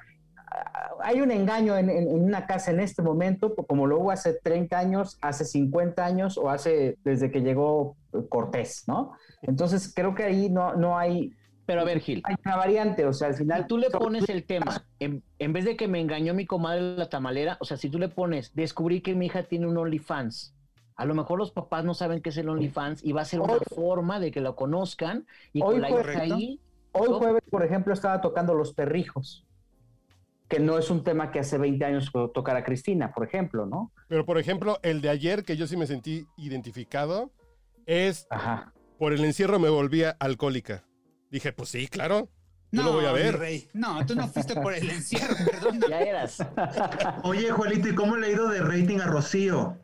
hay 1.01 1.21
un 1.21 1.31
engaño 1.31 1.77
en, 1.77 1.91
en- 1.91 2.09
en 2.09 2.25
una 2.25 2.47
casa 2.47 2.71
en 2.71 2.81
este 2.81 3.03
momento, 3.03 3.55
como 3.55 3.87
lo 3.87 4.01
hubo 4.01 4.11
hace 4.11 4.33
30 4.43 4.79
años, 4.79 5.19
hace 5.21 5.45
50 5.45 6.05
años 6.05 6.39
o 6.39 6.49
hace 6.51 6.97
desde 7.05 7.31
que 7.31 7.43
llegó 7.43 7.97
Cortés, 8.31 8.85
¿no? 8.89 9.13
Entonces 9.43 9.93
creo 9.95 10.15
que 10.15 10.25
ahí 10.25 10.49
no, 10.51 10.75
no 10.75 10.97
hay, 10.99 11.35
Pero 11.69 11.83
a 11.83 11.85
ver, 11.85 12.01
Gil, 12.01 12.23
hay 12.25 12.35
una 12.47 12.57
variante, 12.57 13.05
o 13.05 13.13
sea, 13.13 13.29
al 13.29 13.35
final... 13.35 13.61
si 13.61 13.69
tú 13.69 13.77
le 13.77 13.91
pones 13.91 14.27
el 14.31 14.45
tema, 14.45 14.87
en, 15.01 15.23
en 15.39 15.53
vez 15.53 15.67
de 15.67 15.77
que 15.77 15.87
me 15.87 16.01
engañó 16.01 16.33
mi 16.33 16.47
comadre 16.47 16.97
la 16.97 17.11
tamalera, 17.11 17.59
o 17.61 17.67
sea, 17.67 17.77
si 17.77 17.91
tú 17.91 17.99
le 17.99 18.09
pones, 18.09 18.55
descubrí 18.55 19.03
que 19.03 19.15
mi 19.15 19.27
hija 19.27 19.43
tiene 19.43 19.67
un 19.67 19.77
OnlyFans, 19.77 20.55
a 20.97 21.05
lo 21.05 21.15
mejor 21.15 21.39
los 21.39 21.53
papás 21.53 21.85
no 21.85 21.93
saben 21.93 22.23
qué 22.23 22.31
es 22.31 22.39
el 22.39 22.49
OnlyFans 22.49 23.05
y 23.05 23.13
va 23.13 23.21
a 23.21 23.27
ser 23.27 23.41
una 23.41 23.53
Hoy- 23.53 23.61
forma 23.77 24.19
de 24.19 24.31
que 24.31 24.41
lo 24.41 24.57
conozcan 24.57 25.27
y 25.53 25.61
Hoy 25.61 25.73
con 25.75 25.81
la 25.83 25.91
hija 25.91 26.21
ahí. 26.23 26.59
Hoy 26.93 27.07
todo. 27.09 27.19
jueves, 27.19 27.43
por 27.51 27.63
ejemplo, 27.63 27.93
estaba 27.93 28.23
tocando 28.23 28.55
Los 28.55 28.73
Perrijos, 28.73 29.45
que 30.49 30.61
no 30.61 30.79
es 30.79 30.89
un 30.89 31.05
tema 31.05 31.31
que 31.31 31.41
hace 31.41 31.59
20 31.59 31.85
años 31.85 32.11
tocara 32.33 32.65
Cristina, 32.65 33.13
por 33.13 33.27
ejemplo, 33.27 33.67
¿no? 33.67 33.93
pero 34.09 34.25
por 34.25 34.39
ejemplo, 34.39 34.79
el 34.83 35.03
de 35.03 35.11
ayer, 35.11 35.45
que 35.45 35.59
yo 35.59 35.67
sí 35.67 35.77
me 35.77 35.87
sentí 35.87 36.27
identificado, 36.39 37.31
es 37.85 38.27
Ajá. 38.31 38.73
por 38.99 39.13
el 39.13 39.23
encierro 39.23 39.59
me 39.59 39.69
volvía 39.69 40.17
alcohólica. 40.19 40.83
Dije, 41.31 41.53
pues 41.53 41.71
sí, 41.71 41.88
claro. 41.88 42.29
Yo 42.71 42.83
lo 42.83 42.93
voy 42.93 43.07
a 43.07 43.12
ver. 43.12 43.38
rey. 43.38 43.69
No, 43.73 44.05
tú 44.05 44.14
no 44.14 44.29
fuiste 44.29 44.55
por 44.55 44.75
el 44.75 44.88
encierro, 44.91 45.35
perdón. 45.51 45.81
Ya 45.88 46.01
eras. 46.01 46.38
Oye, 47.23 47.51
Juelito, 47.51 47.88
¿y 47.88 47.95
cómo 47.95 48.17
le 48.17 48.27
ha 48.27 48.31
ido 48.31 48.49
de 48.49 48.61
rating 48.61 48.99
a 48.99 49.07
Rocío? 49.07 49.79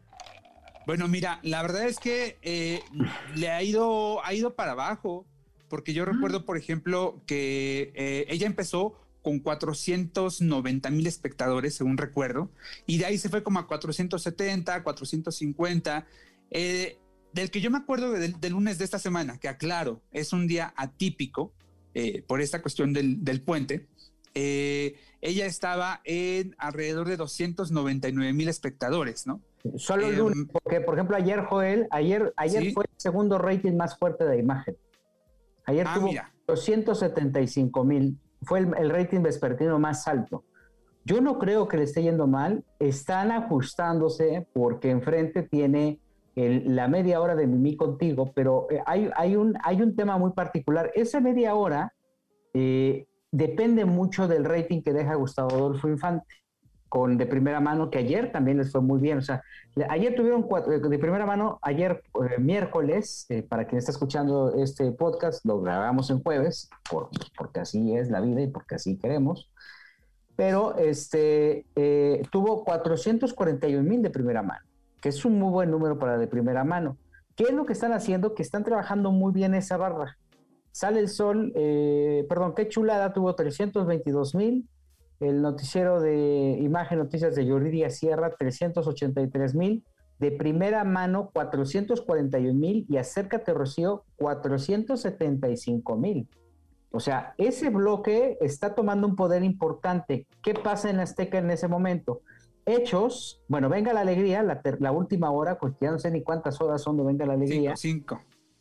Bueno, 0.87 1.09
mira, 1.09 1.41
la 1.43 1.63
verdad 1.63 1.85
es 1.85 1.99
que 1.99 2.37
eh, 2.43 2.83
le 3.35 3.51
ha 3.51 3.63
ido, 3.63 4.23
ha 4.25 4.35
ido 4.35 4.55
para 4.55 4.73
abajo, 4.73 5.25
porque 5.69 5.95
yo 5.95 6.05
recuerdo, 6.05 6.45
por 6.45 6.59
ejemplo, 6.59 7.23
que 7.27 7.91
eh, 7.95 8.27
ella 8.29 8.47
empezó 8.47 9.01
con 9.23 9.39
490 9.39 10.91
mil 10.91 11.07
espectadores, 11.07 11.75
según 11.75 11.97
recuerdo, 11.97 12.51
y 12.87 12.99
de 12.99 13.07
ahí 13.07 13.17
se 13.17 13.31
fue 13.31 13.43
como 13.43 13.59
a 13.61 13.67
470, 13.67 14.83
450. 14.83 16.07
Eh, 16.51 16.99
del 17.35 17.51
que 17.51 17.61
yo 17.61 17.71
me 17.71 17.79
acuerdo 17.79 18.13
del, 18.13 18.41
del 18.41 18.53
lunes 18.53 18.79
de 18.79 18.85
esta 18.85 18.99
semana, 18.99 19.39
que 19.39 19.49
aclaro, 19.49 20.01
es 20.13 20.33
un 20.33 20.47
día 20.47 20.73
atípico 20.77 21.53
eh, 21.95 22.23
por 22.27 22.41
esta 22.41 22.63
cuestión 22.63 22.93
del, 22.93 23.25
del 23.25 23.43
puente. 23.43 23.87
eh, 24.37 24.97
ella 25.21 25.47
estaba 25.47 26.01
en 26.05 26.55
alrededor 26.59 27.09
de 27.09 27.17
299 27.17 28.33
mil 28.35 28.49
espectadores, 28.49 29.27
¿no? 29.27 29.41
Solo 29.77 30.07
el 30.09 30.15
Eh, 30.15 30.19
lunes, 30.19 30.37
porque 30.53 30.81
por 30.81 30.95
ejemplo 30.95 31.17
ayer 31.17 31.41
Joel, 31.45 31.87
ayer, 31.91 32.33
ayer 32.37 32.63
Sí. 32.65 32.73
fue 32.73 32.85
el 32.85 32.91
segundo 33.01 33.39
rating 33.39 33.73
más 33.77 33.97
fuerte 33.99 34.25
de 34.25 34.39
imagen. 34.39 34.77
Ayer 35.67 35.87
Ah, 35.89 35.95
tuvo 35.95 36.09
mira. 36.09 36.35
275 36.47 37.85
mil, 37.85 38.19
fue 38.43 38.59
el, 38.61 38.75
el 38.77 38.91
rating 38.91 39.21
vespertino 39.23 39.79
más 39.79 40.07
alto. 40.09 40.45
Yo 41.07 41.21
no 41.21 41.39
creo 41.39 41.69
que 41.69 41.77
le 41.79 41.85
esté 41.85 42.03
yendo 42.03 42.27
mal, 42.27 42.65
están 42.79 43.31
ajustándose 43.31 44.47
porque 44.53 44.91
enfrente 44.91 45.43
tiene 45.43 46.01
el- 46.37 46.75
la 46.77 46.89
media 46.89 47.21
hora 47.21 47.35
de 47.37 47.47
Mimi 47.47 47.77
contigo, 47.77 48.33
pero 48.35 48.67
eh, 48.71 48.81
hay, 48.87 49.11
hay, 49.17 49.37
un, 49.37 49.57
hay 49.63 49.83
un 49.83 49.95
tema 49.97 50.19
muy 50.19 50.33
particular. 50.33 50.91
Esa 50.95 51.21
media 51.21 51.55
hora 51.55 51.93
eh, 52.53 53.07
depende 53.31 53.85
mucho 53.85 54.29
del 54.29 54.45
rating 54.45 54.83
que 54.83 54.93
deja 54.93 55.15
Gustavo 55.15 55.51
Adolfo 55.51 55.89
Infante 55.89 56.27
con 56.89 57.17
de 57.19 57.27
primera 57.27 57.59
mano, 57.59 57.91
que 57.91 57.99
ayer 57.99 58.31
también 58.31 58.59
les 58.59 58.71
fue 58.71 58.81
muy 58.81 59.01
bien. 59.01 59.19
O 59.19 59.23
sea, 59.23 59.43
ayer 59.89 60.15
tuvieron 60.15 60.45
cuatro, 60.45 60.73
eh, 60.73 60.79
de 60.79 60.99
primera 61.01 61.27
mano, 61.27 61.59
ayer 61.61 62.01
eh, 62.31 62.39
miércoles, 62.41 63.27
eh, 63.31 63.43
para 63.43 63.67
quien 63.67 63.79
está 63.79 63.91
escuchando 63.91 64.55
este 64.55 64.93
podcast, 64.93 65.45
lo 65.45 65.61
grabamos 65.61 66.09
en 66.11 66.23
jueves, 66.23 66.69
por, 66.89 67.09
porque 67.37 67.59
así 67.59 67.97
es 67.97 68.11
la 68.11 68.21
vida 68.21 68.43
y 68.43 68.47
porque 68.47 68.77
así 68.77 68.97
queremos. 68.97 69.51
Pero 70.37 70.77
este, 70.77 71.67
tuvo 72.31 72.63
441 72.65 73.83
mil 73.83 74.01
de 74.01 74.11
primera 74.11 74.43
mano, 74.43 74.65
que 75.05 75.11
es 75.11 75.27
un 75.27 75.39
muy 75.39 75.51
buen 75.51 75.71
número 75.71 75.99
para 75.99 76.17
de 76.17 76.27
primera 76.27 76.65
mano. 76.65 76.97
¿Qué 77.37 77.45
es 77.45 77.53
lo 77.53 77.67
que 77.67 77.75
están 77.75 77.93
haciendo? 77.93 78.35
Que 78.35 78.43
están 78.43 78.65
trabajando 78.65 79.13
muy 79.13 79.35
bien 79.35 79.55
esa 79.55 79.77
barra. 79.77 80.17
Sale 80.73 80.99
el 80.99 81.09
sol, 81.11 81.53
perdón, 82.27 82.55
qué 82.57 82.69
chulada, 82.71 83.13
tuvo 83.13 83.35
322 83.35 84.35
mil 84.35 84.67
el 85.21 85.43
noticiero 85.43 86.01
de 86.01 86.57
Imagen 86.59 87.01
Noticias 87.01 87.35
de 87.35 87.45
Yuridia 87.45 87.91
Sierra, 87.91 88.31
383 88.31 89.55
mil, 89.55 89.85
de 90.21 90.33
primera 90.33 90.85
mano 90.85 91.29
441 91.35 92.55
mil 92.55 92.87
y 92.89 92.97
acércate 92.97 93.53
Rocío 93.53 94.05
475 94.17 95.97
mil. 95.99 96.31
O 96.93 97.01
sea, 97.01 97.35
ese 97.37 97.69
bloque 97.69 98.39
está 98.41 98.75
tomando 98.75 99.07
un 99.07 99.17
poder 99.17 99.45
importante. 99.45 100.27
¿Qué 100.43 100.55
pasa 100.55 100.89
en 100.89 101.01
Azteca 101.01 101.37
en 101.37 101.51
ese 101.51 101.69
momento? 101.69 102.23
Hechos, 102.67 103.43
bueno, 103.49 103.69
venga 103.69 103.93
la 103.93 104.01
alegría, 104.01 104.43
la, 104.43 104.93
última 104.93 105.31
hora, 105.31 105.59
porque 105.59 105.79
ya 105.83 105.91
no 105.91 105.99
sé 105.99 106.11
ni 106.11 106.23
cuántas 106.23 106.61
horas 106.61 106.83
son 106.83 106.97
de 106.97 107.05
venga 107.05 107.27
la 107.27 107.35
alegría. 107.35 107.77
Cinco. 107.77 108.21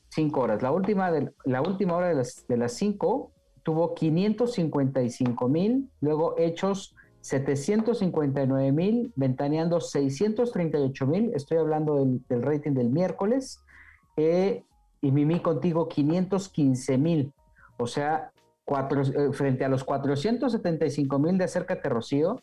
Cinco, 0.10 0.42
horas. 0.42 0.62
La 0.62 0.72
última, 0.72 1.12
de, 1.12 1.32
la 1.46 1.62
última 1.62 1.96
hora 1.96 2.10
de 2.10 2.16
las, 2.16 2.46
de 2.48 2.58
las 2.58 2.74
cinco 2.74 3.32
tuvo 3.63 3.96
555 3.96 5.48
mil, 5.48 5.89
luego 6.02 6.36
Hechos 6.38 6.96
759 7.22 8.72
mil, 8.74 9.13
Ventaneando 9.16 9.80
638 9.80 11.08
mil, 11.08 11.32
estoy 11.34 11.58
hablando 11.58 12.06
del, 12.28 12.44
rating 12.44 12.74
del 12.74 12.89
miércoles, 12.89 13.62
eh, 14.18 14.63
y 15.02 15.12
Mimi 15.12 15.39
contigo 15.39 15.88
515 15.88 16.98
mil, 16.98 17.34
o 17.78 17.88
sea, 17.88 18.32
cuatro, 18.66 19.02
eh, 19.02 19.32
frente 19.32 19.63
a 19.63 19.70
los 19.70 19.86
475 19.86 21.20
mil 21.20 21.38
de 21.38 21.46
Acércate 21.46 21.88
Rocío, 21.88 22.42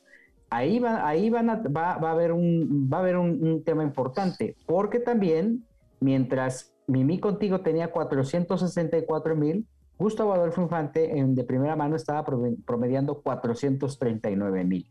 ahí, 0.51 0.79
va, 0.79 1.07
ahí 1.09 1.31
van 1.31 1.51
a, 1.51 1.63
va, 1.69 1.93
a 1.93 2.11
haber, 2.11 2.33
un, 2.33 2.89
va 2.93 2.99
a 2.99 3.01
haber 3.01 3.17
un 3.17 3.63
tema 3.65 3.83
importante, 3.83 4.57
porque 4.67 4.99
también, 4.99 5.65
mientras 6.01 6.73
Mimi 6.87 7.21
contigo 7.21 7.61
tenía 7.61 7.91
464 7.93 9.37
mil, 9.37 9.67
Gustavo 10.01 10.33
Adolfo 10.33 10.63
Infante 10.63 11.13
de 11.15 11.45
primera 11.45 11.77
mano 11.77 11.95
estaba 11.95 12.25
promediando 12.25 13.21
439 13.21 14.65
mil. 14.65 14.89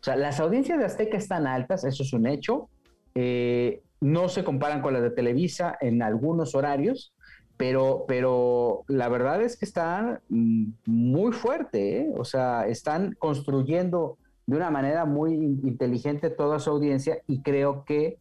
O 0.00 0.04
sea, 0.04 0.16
las 0.16 0.40
audiencias 0.40 0.78
de 0.78 0.84
Azteca 0.84 1.16
están 1.16 1.46
altas, 1.46 1.84
eso 1.84 2.02
es 2.02 2.12
un 2.12 2.26
hecho. 2.26 2.68
Eh, 3.14 3.82
no 4.00 4.28
se 4.28 4.44
comparan 4.44 4.82
con 4.82 4.92
las 4.92 5.02
de 5.02 5.10
Televisa 5.10 5.76
en 5.80 6.02
algunos 6.02 6.54
horarios, 6.54 7.14
pero, 7.56 8.04
pero 8.06 8.84
la 8.88 9.08
verdad 9.08 9.40
es 9.40 9.56
que 9.56 9.64
están 9.64 10.20
mm, 10.28 10.66
muy 10.86 11.32
fuerte, 11.32 12.00
¿eh? 12.00 12.12
o 12.16 12.24
sea, 12.24 12.66
están 12.66 13.14
construyendo 13.18 14.18
de 14.46 14.56
una 14.56 14.70
manera 14.70 15.04
muy 15.06 15.32
inteligente 15.34 16.28
toda 16.30 16.58
su 16.58 16.70
audiencia 16.70 17.18
y 17.26 17.40
creo 17.40 17.84
que 17.84 18.18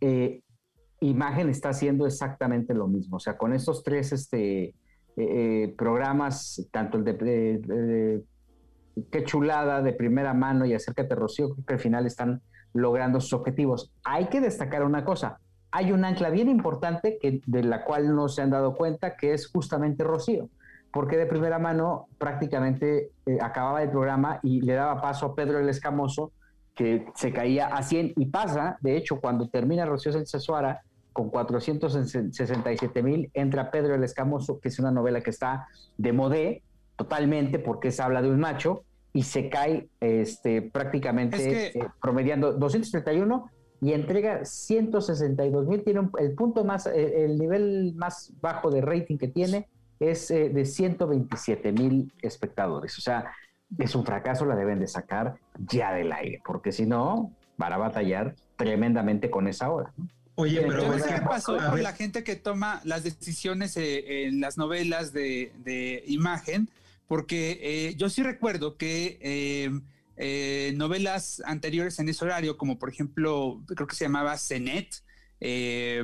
eh, 0.00 0.40
Imagen 1.00 1.48
está 1.48 1.68
haciendo 1.68 2.06
exactamente 2.06 2.74
lo 2.74 2.88
mismo, 2.88 3.18
o 3.18 3.20
sea, 3.20 3.36
con 3.36 3.52
estos 3.52 3.82
tres 3.82 4.12
este, 4.12 4.74
eh, 5.20 5.74
programas, 5.76 6.68
tanto 6.70 6.98
el 6.98 7.04
de, 7.04 8.22
Qué 9.10 9.24
chulada 9.24 9.82
de 9.82 9.92
primera 9.92 10.32
mano 10.34 10.64
y 10.64 10.74
Acércate 10.74 11.14
Rocío, 11.14 11.54
que 11.66 11.74
al 11.74 11.80
final 11.80 12.06
están 12.06 12.40
logrando 12.72 13.20
sus 13.20 13.32
objetivos. 13.32 13.92
Hay 14.04 14.26
que 14.26 14.40
destacar 14.40 14.84
una 14.84 15.04
cosa, 15.04 15.40
hay 15.70 15.92
un 15.92 16.04
ancla 16.04 16.30
bien 16.30 16.48
importante 16.48 17.18
que, 17.20 17.40
de 17.46 17.62
la 17.64 17.84
cual 17.84 18.14
no 18.14 18.28
se 18.28 18.42
han 18.42 18.50
dado 18.50 18.76
cuenta, 18.76 19.16
que 19.16 19.32
es 19.32 19.48
justamente 19.50 20.04
Rocío, 20.04 20.50
porque 20.92 21.16
de 21.16 21.26
primera 21.26 21.58
mano 21.58 22.06
prácticamente 22.18 23.10
eh, 23.26 23.38
acababa 23.40 23.82
el 23.82 23.90
programa 23.90 24.40
y 24.42 24.60
le 24.62 24.74
daba 24.74 25.00
paso 25.00 25.26
a 25.26 25.34
Pedro 25.34 25.58
el 25.58 25.68
Escamoso, 25.68 26.32
que 26.74 27.06
se 27.16 27.32
caía 27.32 27.68
a 27.68 27.82
100 27.82 28.14
y 28.16 28.26
pasa, 28.26 28.78
de 28.80 28.96
hecho, 28.96 29.20
cuando 29.20 29.48
termina 29.48 29.84
Rocío 29.84 30.12
Sánchez 30.12 30.42
con 31.18 31.30
467 31.30 33.02
mil, 33.02 33.28
entra 33.34 33.72
Pedro 33.72 33.96
el 33.96 34.04
Escamoso, 34.04 34.60
que 34.60 34.68
es 34.68 34.78
una 34.78 34.92
novela 34.92 35.20
que 35.20 35.30
está 35.30 35.66
de 35.96 36.12
modé 36.12 36.62
totalmente 36.94 37.58
porque 37.58 37.90
se 37.90 38.02
habla 38.02 38.22
de 38.22 38.30
un 38.30 38.38
macho, 38.38 38.84
y 39.12 39.24
se 39.24 39.48
cae 39.48 39.88
este, 39.98 40.62
prácticamente 40.62 41.76
eh, 41.76 41.88
promediando 42.00 42.52
231 42.52 43.50
y 43.80 43.92
entrega 43.94 44.44
162 44.44 45.66
mil. 45.66 45.82
Tiene 45.82 46.08
el 46.20 46.34
punto 46.36 46.64
más, 46.64 46.86
el, 46.86 47.36
nivel 47.36 47.94
más 47.96 48.32
bajo 48.40 48.70
de 48.70 48.80
rating 48.80 49.18
que 49.18 49.26
tiene 49.26 49.66
es 49.98 50.30
eh, 50.30 50.50
de 50.50 50.64
127 50.64 51.72
mil 51.72 52.12
espectadores. 52.22 52.96
O 52.96 53.00
sea, 53.00 53.32
es 53.76 53.96
un 53.96 54.04
fracaso, 54.04 54.44
la 54.44 54.54
deben 54.54 54.78
de 54.78 54.86
sacar 54.86 55.34
ya 55.58 55.92
del 55.92 56.12
aire, 56.12 56.40
porque 56.44 56.70
si 56.70 56.86
no, 56.86 57.32
van 57.56 57.72
a 57.72 57.76
batallar 57.76 58.36
tremendamente 58.54 59.30
con 59.30 59.48
esa 59.48 59.68
hora. 59.68 59.92
Oye, 60.40 60.62
pero 60.62 60.96
¿qué 60.96 61.20
pasó 61.28 61.56
con 61.56 61.82
la 61.82 61.92
gente 61.92 62.22
que 62.22 62.36
toma 62.36 62.80
las 62.84 63.02
decisiones 63.02 63.76
eh, 63.76 64.26
en 64.26 64.40
las 64.40 64.56
novelas 64.56 65.12
de, 65.12 66.04
imagen? 66.06 66.68
Porque 67.06 67.58
eh, 67.60 67.94
yo 67.96 68.08
sí 68.08 68.22
recuerdo 68.22 68.76
que 68.76 69.18
eh, 70.16 70.72
novelas 70.76 71.42
anteriores 71.44 71.98
en 71.98 72.08
ese 72.08 72.24
horario, 72.24 72.56
como 72.56 72.78
por 72.78 72.88
ejemplo, 72.88 73.62
creo 73.66 73.86
que 73.86 73.96
se 73.96 74.04
llamaba 74.04 74.36
Cenet, 74.38 75.02
eh, 75.40 76.02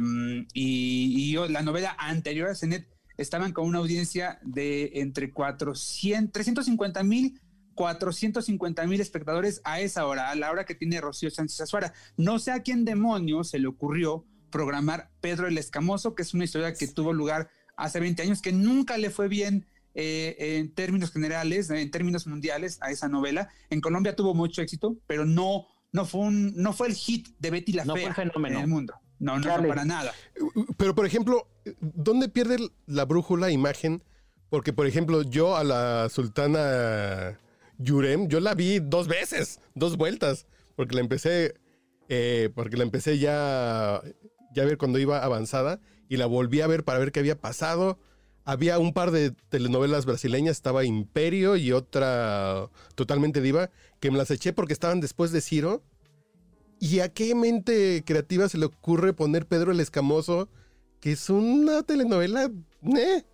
y, 0.53 1.37
la 1.49 1.63
novela 1.63 1.97
anterior 1.99 2.51
a 2.51 2.55
Cenet 2.55 2.87
estaban 3.17 3.53
con 3.53 3.67
una 3.67 3.79
audiencia 3.79 4.39
de 4.43 4.93
entre 4.95 5.33
400, 5.33 6.33
350 6.33 7.03
mil 7.03 7.41
450 7.75 8.87
mil 8.87 9.01
espectadores 9.01 9.61
a 9.65 9.81
esa 9.81 10.07
hora, 10.07 10.31
a 10.31 10.35
la 10.35 10.51
hora 10.51 10.65
que 10.65 10.75
tiene 10.75 11.01
Rocío 11.01 11.31
Sánchez 11.31 11.61
Azuara. 11.61 11.93
No 12.17 12.39
sé 12.39 12.53
a 12.53 12.63
quién 12.63 12.85
demonios 12.85 13.51
se 13.51 13.59
le 13.59 13.69
ocurrió 13.69 14.25
programar 14.51 15.11
Pedro 15.21 15.49
el 15.49 15.59
Escamoso, 15.59 16.15
que 16.15 16.23
es 16.23 16.33
una 16.33 16.45
historia 16.45 16.75
que 16.75 16.87
tuvo 16.87 17.13
lugar 17.13 17.51
hace 17.77 18.01
20 18.01 18.23
años, 18.23 18.41
que 18.41 18.53
nunca 18.53 18.97
le 18.99 19.11
fue 19.11 19.29
bien 19.29 19.67
eh, 19.95 20.37
en 20.59 20.75
términos 20.75 21.13
generales, 21.13 21.71
en 21.71 21.91
términos 21.91 22.27
mundiales, 22.27 22.79
a 22.81 22.91
esa 22.91 23.09
novela. 23.09 23.49
En 23.71 23.81
Colombia 23.81 24.17
tuvo 24.17 24.35
mucho 24.35 24.63
éxito, 24.63 24.97
pero 25.07 25.25
no, 25.25 25.67
no, 25.93 26.05
fue, 26.05 26.21
un, 26.23 26.55
no 26.57 26.73
fue 26.73 26.89
el 26.89 26.95
hit 26.95 27.29
de 27.39 27.51
Betty 27.51 27.73
la 27.73 27.85
no 27.85 27.95
Fea 27.95 28.15
fenómeno. 28.15 28.57
en 28.57 28.63
el 28.63 28.69
mundo. 28.69 28.95
No, 29.19 29.39
no, 29.39 29.69
para 29.69 29.85
nada. 29.85 30.13
Pero, 30.77 30.95
por 30.95 31.07
ejemplo, 31.07 31.49
¿dónde 31.81 32.29
pierde 32.29 32.59
la 32.87 33.05
brújula 33.05 33.51
imagen? 33.51 34.03
Porque, 34.51 34.73
por 34.73 34.87
ejemplo, 34.87 35.23
yo 35.23 35.57
a 35.57 35.65
la 35.65 36.09
sultana 36.11 37.39
Yurem, 37.79 38.29
yo 38.29 38.41
la 38.41 38.55
vi 38.55 38.79
dos 38.81 39.09
veces, 39.09 39.61
dos 39.75 39.97
vueltas, 39.97 40.47
porque 40.77 40.95
la 40.95 41.01
empecé, 41.01 41.55
eh, 42.09 42.51
porque 42.55 42.77
la 42.77 42.85
empecé 42.85 43.19
ya 43.19 44.03
ya 44.55 44.65
ver 44.65 44.79
cuando 44.79 44.99
iba 44.99 45.23
avanzada 45.23 45.81
y 46.09 46.17
la 46.17 46.27
volví 46.27 46.61
a 46.61 46.67
ver 46.67 46.85
para 46.85 46.99
ver 46.99 47.13
qué 47.13 47.21
había 47.21 47.39
pasado. 47.39 47.99
Había 48.45 48.79
un 48.79 48.93
par 48.93 49.11
de 49.11 49.33
telenovelas 49.49 50.07
brasileñas, 50.07 50.57
estaba 50.57 50.85
Imperio 50.85 51.57
y 51.57 51.73
otra 51.73 52.71
totalmente 52.95 53.41
diva, 53.41 53.71
que 54.01 54.11
me 54.11 54.19
las 54.19 54.31
eché 54.31 54.53
porque 54.53 54.73
estaban 54.73 55.01
después 55.01 55.33
de 55.33 55.41
Ciro. 55.41 55.83
¿Y 56.79 57.01
a 57.01 57.13
qué 57.13 57.35
mente 57.35 58.03
creativa 58.05 58.49
se 58.49 58.59
le 58.59 58.67
ocurre 58.67 59.13
poner 59.13 59.47
Pedro 59.47 59.73
el 59.73 59.81
Escamoso, 59.81 60.49
que 61.01 61.13
es 61.13 61.31
una 61.31 61.83
telenovela? 61.83 62.51
¿eh? 62.97 63.25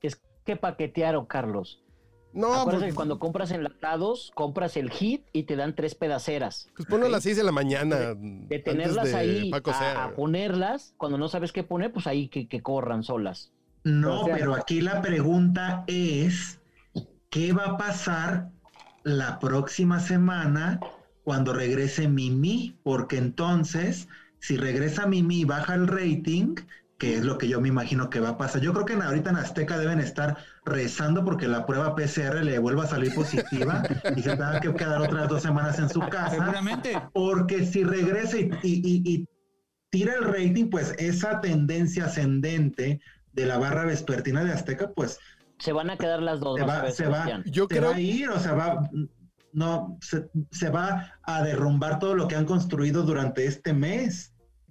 Es 0.00 0.18
que 0.44 0.56
paquetearon, 0.56 1.26
Carlos. 1.26 1.84
No, 2.32 2.52
Acuérdate 2.54 2.84
pues, 2.84 2.92
que 2.92 2.94
cuando 2.94 3.18
compras 3.18 3.50
enlatados, 3.50 4.30
compras 4.34 4.76
el 4.76 4.90
hit 4.90 5.22
y 5.32 5.44
te 5.44 5.56
dan 5.56 5.74
tres 5.74 5.94
pedaceras. 5.94 6.68
pues 6.76 6.88
ponlo 6.88 7.06
a 7.06 7.08
las 7.08 7.24
6 7.24 7.36
de 7.36 7.44
la 7.44 7.52
mañana. 7.52 8.14
De 8.14 8.58
tenerlas 8.58 9.06
de 9.06 9.16
ahí 9.16 9.50
Paco 9.50 9.72
a, 9.72 10.12
ponerlas, 10.14 10.94
cuando 10.96 11.18
no 11.18 11.28
sabes 11.28 11.52
qué 11.52 11.64
poner, 11.64 11.92
pues 11.92 12.06
ahí 12.06 12.28
que, 12.28 12.46
que 12.46 12.62
corran 12.62 13.02
solas. 13.02 13.50
No, 13.84 14.20
O 14.20 14.24
sea- 14.26 14.34
pero 14.36 14.54
aquí 14.54 14.80
la 14.80 15.00
pregunta 15.02 15.84
es, 15.86 16.60
¿qué 17.30 17.52
va 17.52 17.64
a 17.66 17.76
pasar 17.76 18.50
la 19.02 19.38
próxima 19.38 19.98
semana 19.98 20.78
cuando 21.24 21.52
regrese 21.52 22.06
Mimi? 22.06 22.76
Porque 22.84 23.16
entonces, 23.16 24.08
si 24.38 24.56
regresa 24.56 25.06
Mimi 25.06 25.40
y 25.40 25.44
baja 25.44 25.74
el 25.74 25.88
rating, 25.88 26.54
que 27.00 27.16
es 27.16 27.24
lo 27.24 27.38
que 27.38 27.48
yo 27.48 27.62
me 27.62 27.68
imagino 27.68 28.10
que 28.10 28.20
va 28.20 28.28
a 28.28 28.38
pasar. 28.38 28.60
Yo 28.60 28.74
creo 28.74 28.84
que 28.84 28.92
en- 28.92 29.00
ahorita 29.00 29.30
en 29.30 29.36
Azteca 29.36 29.78
deben 29.78 30.00
estar 30.00 30.36
rezando 30.66 31.24
porque 31.24 31.48
la 31.48 31.64
prueba 31.64 31.96
PCR 31.96 32.44
le 32.44 32.58
vuelva 32.58 32.84
a 32.84 32.88
salir 32.88 33.14
positiva 33.14 33.82
y 34.16 34.20
se 34.22 34.30
tenga 34.36 34.60
que 34.60 34.72
quedar 34.74 35.00
otras 35.00 35.26
dos 35.28 35.40
semanas 35.42 35.78
en 35.78 35.88
su 35.88 36.00
casa. 36.00 36.32
Seguramente. 36.36 37.00
Porque 37.14 37.64
si 37.64 37.84
regresa 37.84 38.38
y, 38.38 38.50
y- 38.62 38.82
y- 38.84 39.02
y 39.14 39.28
tira 39.88 40.14
el 40.14 40.24
rating, 40.24 40.68
pues 40.68 40.94
esa 40.98 41.40
tendencia 41.40 42.04
ascendente 42.04 43.00
de 43.32 43.46
la 43.46 43.56
barra 43.56 43.86
vespertina 43.86 44.44
de 44.44 44.52
Azteca, 44.52 44.90
pues 44.94 45.18
Se 45.58 45.72
van 45.72 45.88
a 45.88 45.96
quedar 45.96 46.20
las 46.20 46.38
dos. 46.40 46.58
se 46.60 46.66
va, 46.66 46.74
se 46.80 46.82
va, 46.82 46.92
Sebastián. 46.92 47.42
Yo 47.46 47.62
se 47.66 47.76
creo- 47.78 47.90
va 47.90 47.96
a 47.96 48.00
ir, 48.00 48.28
o 48.28 48.38
sea, 48.38 48.52
va, 48.52 48.90
no, 49.54 49.96
se, 50.02 50.28
se 50.50 50.68
va 50.68 51.14
a 51.22 51.42
derrumbar 51.42 51.98
todo 51.98 52.14
lo 52.14 52.28
que 52.28 52.36
han 52.36 52.44
construido 52.44 53.04
durante 53.04 53.46
este 53.46 53.72
mes. 53.72 54.29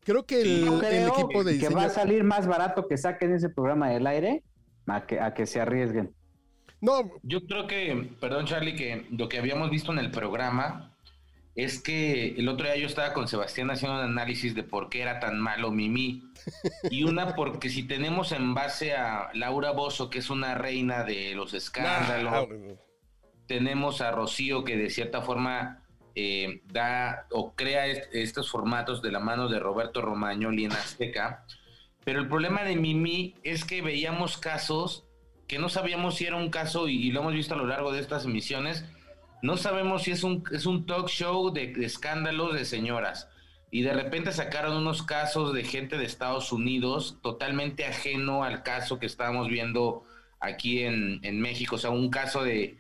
Creo 0.10 0.26
que 0.26 0.42
el, 0.42 0.66
Yo 0.66 0.74
el 0.74 0.80
creo 0.80 1.14
equipo 1.14 1.44
de 1.44 1.60
que 1.60 1.70
va 1.70 1.84
a 1.84 1.90
salir 1.90 2.24
más 2.24 2.48
barato 2.48 2.88
que 2.88 2.98
saquen 2.98 3.32
ese 3.32 3.48
programa 3.48 3.92
del 3.92 4.08
aire 4.08 4.42
a 4.88 5.06
que, 5.06 5.20
a 5.20 5.36
que 5.36 5.46
se 5.46 5.62
arriesguen. 5.62 6.16
No, 6.82 7.12
Yo 7.22 7.46
creo 7.46 7.68
que, 7.68 8.10
perdón 8.20 8.46
Charlie, 8.46 8.76
que 8.76 9.06
lo 9.12 9.30
que 9.30 9.38
habíamos 9.38 9.70
visto 9.70 9.92
en 9.92 10.00
el 10.00 10.10
programa 10.10 10.96
es 11.54 11.80
que 11.80 12.30
el 12.30 12.50
otro 12.50 12.66
día 12.66 12.78
yo 12.78 12.88
estaba 12.88 13.14
con 13.14 13.28
Sebastián 13.28 13.70
haciendo 13.70 14.00
un 14.00 14.04
análisis 14.04 14.56
de 14.56 14.64
por 14.64 14.90
qué 14.90 15.02
era 15.04 15.20
tan 15.20 15.40
malo 15.40 15.70
Mimi. 15.70 16.24
Y 16.90 17.04
una 17.04 17.36
porque 17.36 17.70
si 17.70 17.84
tenemos 17.84 18.32
en 18.32 18.56
base 18.56 18.96
a 18.96 19.30
Laura 19.36 19.74
Bozo, 19.74 20.10
que 20.10 20.18
es 20.18 20.32
una 20.32 20.56
reina 20.56 21.04
de 21.04 21.36
los 21.36 21.54
escándalos, 21.54 22.48
tenemos 23.46 24.02
a 24.02 24.10
Rocío 24.10 24.64
que 24.64 24.76
de 24.76 24.90
cierta 24.90 25.22
forma 25.22 25.84
eh, 26.16 26.62
da 26.66 27.26
o 27.32 27.54
crea 27.56 27.88
est- 27.88 28.14
estos 28.14 28.50
formatos 28.50 29.02
de 29.02 29.12
la 29.12 29.20
mano 29.20 29.48
de 29.48 29.60
Roberto 29.60 30.02
Romagnoli 30.02 30.66
en 30.66 30.72
Azteca. 30.72 31.46
Pero 32.04 32.20
el 32.20 32.28
problema 32.28 32.64
de 32.64 32.76
Mimi 32.76 33.36
es 33.44 33.66
que 33.66 33.82
veíamos 33.82 34.38
casos 34.38 35.06
que 35.48 35.60
no 35.60 35.70
sabíamos 35.70 36.16
si 36.16 36.26
era 36.26 36.36
un 36.36 36.50
caso, 36.50 36.88
y, 36.88 37.08
y 37.08 37.12
lo 37.12 37.22
hemos 37.22 37.34
visto 37.34 37.56
a 37.56 37.58
lo 37.58 37.66
largo 37.66 37.92
de 37.92 38.00
estas 38.00 38.26
emisiones, 38.26 38.86
no 39.42 39.58
sabemos 39.58 40.04
si 40.04 40.12
es 40.12 40.24
un, 40.24 40.44
es 40.52 40.66
un 40.66 40.86
talk 40.86 41.08
show 41.08 41.52
de, 41.52 41.74
de 41.74 41.86
escándalos 41.86 42.54
de 42.54 42.66
señoras. 42.66 43.30
Y 43.72 43.84
de 43.84 43.94
repente 43.94 44.32
sacaron 44.32 44.78
unos 44.78 45.04
casos 45.04 45.54
de 45.54 45.64
gente 45.64 45.98
de 45.98 46.06
Estados 46.06 46.52
Unidos 46.52 47.18
totalmente 47.22 47.86
ajeno 47.86 48.44
al 48.44 48.64
caso 48.64 49.00
que 49.00 49.06
estábamos 49.06 49.48
viendo 49.48 50.04
aquí 50.40 50.84
en, 50.84 51.20
en 51.24 51.40
México. 51.40 51.76
O 51.76 51.80
sea, 51.80 51.92
un 51.92 52.10
caso 52.10 52.44
de, 52.44 52.78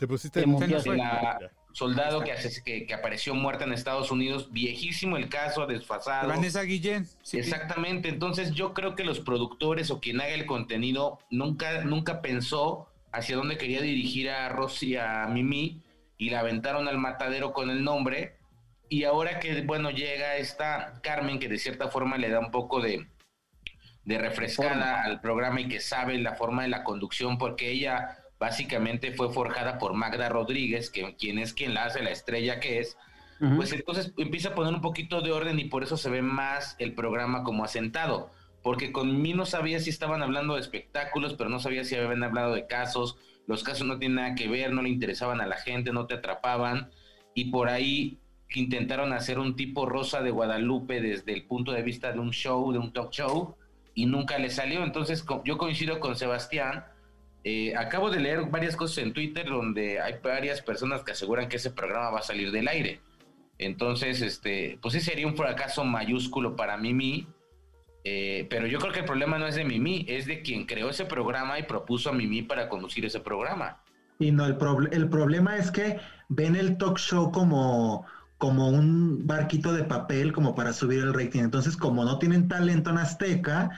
te 0.00 0.08
pusiste 0.08 0.40
Te 0.40 0.46
en- 0.46 0.58
de 0.58 0.96
la 0.96 1.38
soldado 1.72 2.24
que, 2.24 2.34
que, 2.64 2.84
que 2.86 2.94
apareció 2.94 3.32
muerta 3.34 3.64
en 3.64 3.72
Estados 3.72 4.10
Unidos, 4.10 4.50
viejísimo 4.50 5.16
el 5.16 5.28
caso, 5.28 5.66
desfasado. 5.66 6.26
Vanessa 6.28 6.62
Guillén. 6.62 7.06
sí. 7.22 7.38
Exactamente, 7.38 8.08
entonces 8.08 8.52
yo 8.54 8.74
creo 8.74 8.96
que 8.96 9.04
los 9.04 9.20
productores 9.20 9.92
o 9.92 10.00
quien 10.00 10.20
haga 10.20 10.30
el 10.34 10.46
contenido 10.46 11.20
nunca, 11.30 11.84
nunca 11.84 12.22
pensó 12.22 12.88
hacia 13.12 13.36
dónde 13.36 13.56
quería 13.56 13.80
dirigir 13.82 14.30
a 14.30 14.48
Rosy, 14.48 14.96
a 14.96 15.26
Mimi, 15.28 15.80
y 16.18 16.30
la 16.30 16.40
aventaron 16.40 16.88
al 16.88 16.98
matadero 16.98 17.52
con 17.52 17.70
el 17.70 17.84
nombre, 17.84 18.36
y 18.88 19.04
ahora 19.04 19.38
que, 19.38 19.62
bueno, 19.62 19.90
llega 19.90 20.36
esta 20.38 21.00
Carmen, 21.02 21.38
que 21.38 21.48
de 21.48 21.58
cierta 21.58 21.88
forma 21.88 22.18
le 22.18 22.30
da 22.30 22.40
un 22.40 22.50
poco 22.50 22.80
de, 22.80 23.06
de 24.04 24.18
refrescada 24.18 25.04
al 25.04 25.20
programa 25.20 25.60
y 25.60 25.68
que 25.68 25.78
sabe 25.80 26.18
la 26.18 26.34
forma 26.34 26.62
de 26.62 26.68
la 26.68 26.82
conducción, 26.82 27.38
porque 27.38 27.70
ella 27.70 28.16
básicamente 28.40 29.12
fue 29.12 29.32
forjada 29.32 29.78
por 29.78 29.92
Magda 29.92 30.30
Rodríguez, 30.30 30.90
que, 30.90 31.14
quien 31.14 31.38
es 31.38 31.52
quien 31.52 31.74
la 31.74 31.84
hace 31.84 32.02
la 32.02 32.10
estrella 32.10 32.58
que 32.58 32.80
es, 32.80 32.96
pues 33.56 33.72
entonces 33.72 34.12
empieza 34.18 34.50
a 34.50 34.54
poner 34.54 34.74
un 34.74 34.82
poquito 34.82 35.22
de 35.22 35.32
orden 35.32 35.58
y 35.58 35.64
por 35.64 35.82
eso 35.82 35.96
se 35.96 36.10
ve 36.10 36.20
más 36.20 36.76
el 36.78 36.94
programa 36.94 37.42
como 37.42 37.64
asentado. 37.64 38.30
Porque 38.62 38.92
con 38.92 39.22
mí 39.22 39.32
no 39.32 39.46
sabía 39.46 39.80
si 39.80 39.88
estaban 39.88 40.22
hablando 40.22 40.54
de 40.54 40.60
espectáculos, 40.60 41.34
pero 41.34 41.48
no 41.48 41.58
sabía 41.58 41.84
si 41.84 41.96
habían 41.96 42.22
hablado 42.22 42.54
de 42.54 42.66
casos. 42.66 43.16
Los 43.46 43.62
casos 43.62 43.86
no 43.86 43.98
tienen 43.98 44.16
nada 44.16 44.34
que 44.34 44.48
ver, 44.48 44.72
no 44.72 44.82
le 44.82 44.90
interesaban 44.90 45.40
a 45.40 45.46
la 45.46 45.56
gente, 45.56 45.92
no 45.92 46.06
te 46.06 46.14
atrapaban. 46.14 46.90
Y 47.34 47.46
por 47.46 47.70
ahí 47.70 48.18
intentaron 48.54 49.14
hacer 49.14 49.38
un 49.38 49.56
tipo 49.56 49.86
Rosa 49.86 50.20
de 50.20 50.30
Guadalupe 50.30 51.00
desde 51.00 51.32
el 51.32 51.44
punto 51.44 51.72
de 51.72 51.82
vista 51.82 52.12
de 52.12 52.18
un 52.18 52.32
show, 52.32 52.72
de 52.72 52.78
un 52.78 52.92
talk 52.92 53.10
show, 53.10 53.56
y 53.94 54.04
nunca 54.04 54.38
le 54.38 54.50
salió. 54.50 54.84
Entonces 54.84 55.24
yo 55.46 55.56
coincido 55.56 55.98
con 55.98 56.14
Sebastián. 56.14 56.84
Eh, 57.42 57.74
acabo 57.74 58.10
de 58.10 58.20
leer 58.20 58.42
varias 58.50 58.76
cosas 58.76 58.98
en 58.98 59.12
Twitter 59.12 59.46
donde 59.46 59.98
hay 60.00 60.16
varias 60.22 60.60
personas 60.60 61.02
que 61.02 61.12
aseguran 61.12 61.48
que 61.48 61.56
ese 61.56 61.70
programa 61.70 62.10
va 62.10 62.18
a 62.18 62.22
salir 62.22 62.52
del 62.52 62.68
aire. 62.68 63.00
Entonces, 63.58 64.22
este, 64.22 64.78
pues 64.82 64.94
sí 64.94 65.00
sería 65.00 65.26
un 65.26 65.36
fracaso 65.36 65.84
mayúsculo 65.84 66.56
para 66.56 66.76
Mimi. 66.76 67.26
eh, 68.04 68.46
pero 68.48 68.66
yo 68.66 68.78
creo 68.78 68.92
que 68.92 69.00
el 69.00 69.04
problema 69.04 69.38
no 69.38 69.46
es 69.46 69.54
de 69.54 69.64
Mimi, 69.64 70.06
es 70.08 70.26
de 70.26 70.42
quien 70.42 70.64
creó 70.66 70.88
ese 70.90 71.04
programa 71.04 71.58
y 71.58 71.64
propuso 71.64 72.10
a 72.10 72.12
Mimi 72.12 72.42
para 72.42 72.68
conducir 72.68 73.04
ese 73.04 73.20
programa. 73.20 73.82
Y 74.18 74.32
no, 74.32 74.46
el, 74.46 74.56
el 74.92 75.08
problema 75.08 75.56
es 75.56 75.70
que 75.70 75.98
ven 76.28 76.56
el 76.56 76.76
talk 76.76 76.98
show 76.98 77.32
como, 77.32 78.06
como 78.38 78.68
un 78.68 79.26
barquito 79.26 79.72
de 79.72 79.84
papel, 79.84 80.32
como 80.32 80.54
para 80.54 80.72
subir 80.72 81.00
el 81.00 81.14
rating. 81.14 81.40
Entonces, 81.40 81.76
como 81.76 82.04
no 82.04 82.18
tienen 82.18 82.48
talento 82.48 82.90
en 82.90 82.98
Azteca, 82.98 83.70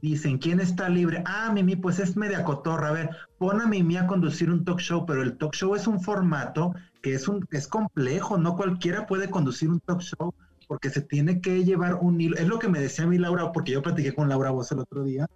dicen, 0.00 0.38
¿quién 0.38 0.60
está 0.60 0.88
libre? 0.88 1.22
Ah, 1.26 1.50
Mimi, 1.52 1.76
pues 1.76 1.98
es 1.98 2.16
media 2.16 2.44
cotorra. 2.44 2.88
A 2.88 2.92
ver, 2.92 3.10
pon 3.38 3.60
a 3.60 3.66
Mimi 3.66 3.96
a 3.96 4.06
conducir 4.06 4.50
un 4.50 4.64
talk 4.64 4.80
show, 4.80 5.06
pero 5.06 5.22
el 5.22 5.36
talk 5.38 5.54
show 5.54 5.74
es 5.74 5.86
un 5.86 6.00
formato 6.00 6.74
que 7.02 7.14
es, 7.14 7.28
un, 7.28 7.46
es 7.50 7.68
complejo, 7.68 8.38
no 8.38 8.56
cualquiera 8.56 9.06
puede 9.06 9.30
conducir 9.30 9.68
un 9.70 9.80
talk 9.80 10.00
show 10.00 10.34
porque 10.66 10.90
se 10.90 11.00
tiene 11.00 11.40
que 11.40 11.64
llevar 11.64 11.94
un 12.00 12.20
hilo. 12.20 12.36
Es 12.36 12.48
lo 12.48 12.58
que 12.58 12.68
me 12.68 12.80
decía 12.80 13.04
a 13.04 13.08
mí 13.08 13.18
Laura, 13.18 13.52
porque 13.52 13.72
yo 13.72 13.82
platiqué 13.82 14.14
con 14.14 14.28
Laura 14.28 14.50
Voz 14.50 14.72
el 14.72 14.80
otro 14.80 15.04
día, 15.04 15.28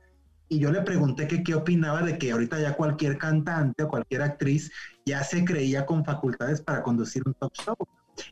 y 0.48 0.58
yo 0.58 0.72
le 0.72 0.82
pregunté 0.82 1.28
que 1.28 1.44
qué 1.44 1.54
opinaba 1.54 2.02
de 2.02 2.18
que 2.18 2.32
ahorita 2.32 2.60
ya 2.60 2.74
cualquier 2.74 3.18
cantante 3.18 3.84
o 3.84 3.88
cualquier 3.88 4.22
actriz 4.22 4.72
ya 5.06 5.22
se 5.22 5.44
creía 5.44 5.86
con 5.86 6.04
facultades 6.04 6.60
para 6.60 6.82
conducir 6.82 7.22
un 7.24 7.34
talk 7.34 7.54
show. 7.54 7.76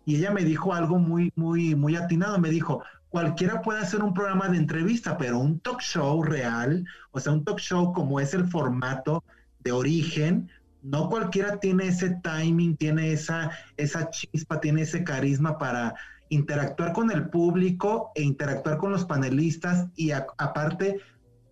Y 0.04 0.16
ella 0.16 0.32
me 0.32 0.44
dijo 0.44 0.74
algo 0.74 0.98
muy, 0.98 1.32
muy, 1.36 1.76
muy 1.76 1.94
atinado. 1.94 2.38
Me 2.40 2.50
dijo, 2.50 2.82
cualquiera 3.09 3.62
puede 3.62 3.81
hacer 3.81 4.03
un 4.03 4.14
programa 4.14 4.49
de 4.49 4.59
entrevista, 4.59 5.16
pero 5.16 5.38
un 5.38 5.61
talk 5.61 5.81
show 5.81 6.23
real, 6.23 6.85
o 7.11 7.21
sea, 7.21 7.33
un 7.33 7.44
talk 7.44 7.59
show 7.59 7.92
como 7.92 8.21
es 8.21 8.35
el 8.35 8.47
formato 8.47 9.25
de 9.61 9.73
origen, 9.73 10.51
no 10.83 11.09
cualquiera 11.09 11.59
tiene 11.59 11.88
ese 11.88 12.11
timing, 12.23 12.77
tiene 12.77 13.12
esa, 13.12 13.51
esa 13.77 14.11
chispa, 14.11 14.61
tiene 14.61 14.83
ese 14.83 15.05
carisma 15.05 15.59
para 15.59 15.94
interactuar 16.29 16.92
con 16.92 17.11
el 17.11 17.29
público 17.31 18.12
e 18.14 18.23
interactuar 18.23 18.79
con 18.79 18.92
los 18.92 19.05
panelistas 19.05 19.88
y 19.97 20.11
aparte 20.12 21.01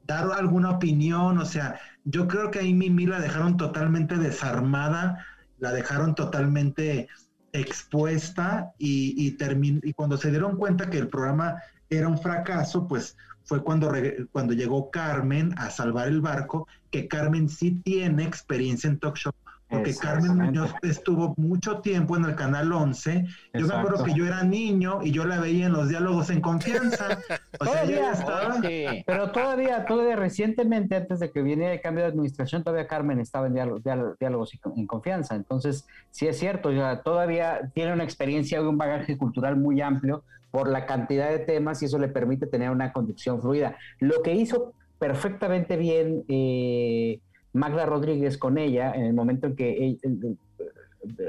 dar 0.06 0.30
alguna 0.32 0.70
opinión, 0.70 1.38
o 1.38 1.44
sea, 1.44 1.80
yo 2.04 2.28
creo 2.28 2.50
que 2.50 2.60
ahí 2.60 2.74
Mimi 2.74 3.06
la 3.06 3.18
dejaron 3.18 3.56
totalmente 3.56 4.16
desarmada, 4.16 5.26
la 5.58 5.72
dejaron 5.72 6.14
totalmente 6.14 7.08
expuesta 7.52 8.72
y, 8.78 9.26
y, 9.26 9.36
y 9.82 9.92
cuando 9.92 10.16
se 10.16 10.30
dieron 10.30 10.56
cuenta 10.56 10.90
que 10.90 10.98
el 10.98 11.08
programa 11.08 11.62
era 11.88 12.08
un 12.08 12.18
fracaso, 12.18 12.86
pues 12.86 13.16
fue 13.44 13.62
cuando, 13.62 13.92
cuando 14.32 14.52
llegó 14.52 14.90
Carmen 14.90 15.54
a 15.56 15.70
salvar 15.70 16.08
el 16.08 16.20
barco, 16.20 16.66
que 16.90 17.06
Carmen 17.06 17.48
sí 17.48 17.80
tiene 17.84 18.24
experiencia 18.24 18.90
en 18.90 18.98
talk 18.98 19.16
show 19.16 19.32
porque 19.68 19.94
Carmen 19.94 20.36
Muñoz 20.36 20.72
estuvo 20.82 21.34
mucho 21.36 21.80
tiempo 21.80 22.16
en 22.16 22.24
el 22.24 22.36
canal 22.36 22.72
11. 22.72 23.26
Yo 23.54 23.66
me 23.66 23.74
acuerdo 23.74 24.04
que 24.04 24.14
yo 24.14 24.24
era 24.24 24.44
niño 24.44 25.00
y 25.02 25.10
yo 25.10 25.24
la 25.24 25.40
veía 25.40 25.66
en 25.66 25.72
los 25.72 25.88
diálogos 25.88 26.30
en 26.30 26.40
confianza. 26.40 27.18
todavía, 27.58 28.12
pero 29.06 29.32
todavía, 29.32 29.84
todavía 29.84 30.16
recientemente, 30.16 30.94
antes 30.94 31.18
de 31.18 31.32
que 31.32 31.42
viniera 31.42 31.74
el 31.74 31.80
cambio 31.80 32.04
de 32.04 32.10
administración, 32.10 32.62
todavía 32.62 32.86
Carmen 32.86 33.18
estaba 33.18 33.48
en 33.48 33.54
diálogos, 33.54 34.52
en 34.76 34.86
confianza. 34.86 35.34
Entonces, 35.34 35.86
sí 36.10 36.28
es 36.28 36.38
cierto, 36.38 36.70
ya 36.70 37.02
todavía 37.02 37.70
tiene 37.74 37.92
una 37.92 38.04
experiencia 38.04 38.60
y 38.60 38.62
un 38.62 38.78
bagaje 38.78 39.16
cultural 39.18 39.56
muy 39.56 39.80
amplio 39.80 40.22
por 40.52 40.68
la 40.68 40.86
cantidad 40.86 41.28
de 41.28 41.40
temas 41.40 41.82
y 41.82 41.86
eso 41.86 41.98
le 41.98 42.08
permite 42.08 42.46
tener 42.46 42.70
una 42.70 42.92
conducción 42.92 43.42
fluida. 43.42 43.76
Lo 43.98 44.22
que 44.22 44.34
hizo 44.34 44.72
perfectamente 44.98 45.76
bien 45.76 46.24
eh, 46.28 47.20
Magda 47.56 47.86
Rodríguez 47.86 48.38
con 48.38 48.58
ella, 48.58 48.92
en 48.94 49.04
el 49.04 49.14
momento 49.14 49.46
en 49.48 49.56
que 49.56 49.96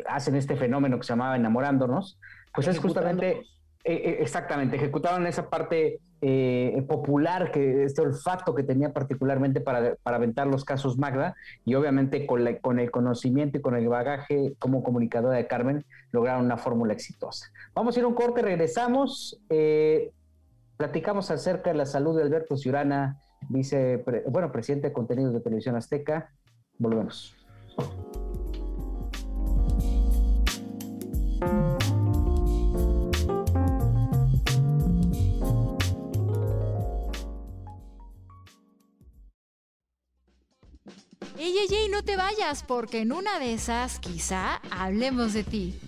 hacen 0.07 0.35
este 0.35 0.55
fenómeno 0.55 0.97
que 0.97 1.03
se 1.03 1.13
llamaba 1.13 1.35
enamorándonos, 1.35 2.19
pues 2.53 2.67
es 2.67 2.79
justamente, 2.79 3.43
eh, 3.83 3.93
eh, 3.93 4.17
exactamente, 4.21 4.75
ejecutaron 4.75 5.27
esa 5.27 5.49
parte 5.49 5.99
eh, 6.21 6.83
popular, 6.87 7.51
que 7.51 7.83
este 7.83 8.01
olfato 8.01 8.55
que 8.55 8.63
tenía 8.63 8.91
particularmente 8.91 9.61
para, 9.61 9.95
para 10.01 10.17
aventar 10.17 10.47
los 10.47 10.65
casos 10.65 10.97
Magda, 10.97 11.35
y 11.63 11.75
obviamente 11.75 12.25
con, 12.25 12.43
con 12.61 12.79
el 12.79 12.89
conocimiento 12.91 13.59
y 13.59 13.61
con 13.61 13.75
el 13.75 13.87
bagaje 13.87 14.53
como 14.59 14.83
comunicadora 14.83 15.37
de 15.37 15.47
Carmen, 15.47 15.85
lograron 16.11 16.45
una 16.45 16.57
fórmula 16.57 16.93
exitosa. 16.93 17.47
Vamos 17.75 17.95
a 17.95 17.99
ir 17.99 18.05
a 18.05 18.07
un 18.07 18.15
corte, 18.15 18.41
regresamos, 18.41 19.39
platicamos 20.75 21.29
acerca 21.31 21.69
de 21.69 21.77
la 21.77 21.85
salud 21.85 22.17
de 22.17 22.23
Alberto 22.23 22.57
Ciurana, 22.57 23.19
vice, 23.49 24.03
bueno, 24.29 24.51
presidente 24.51 24.87
de 24.87 24.93
contenidos 24.93 25.33
de 25.33 25.41
Televisión 25.41 25.75
Azteca. 25.75 26.31
Volvemos. 26.77 27.35
Ey, 41.39 41.55
ey, 41.55 41.67
ey, 41.69 41.89
no 41.89 42.03
te 42.03 42.17
vayas, 42.17 42.63
porque 42.63 43.01
en 43.01 43.11
una 43.11 43.37
de 43.39 43.53
esas 43.53 43.99
quizá 43.99 44.55
hablemos 44.71 45.33
de 45.33 45.43
ti. 45.43 45.79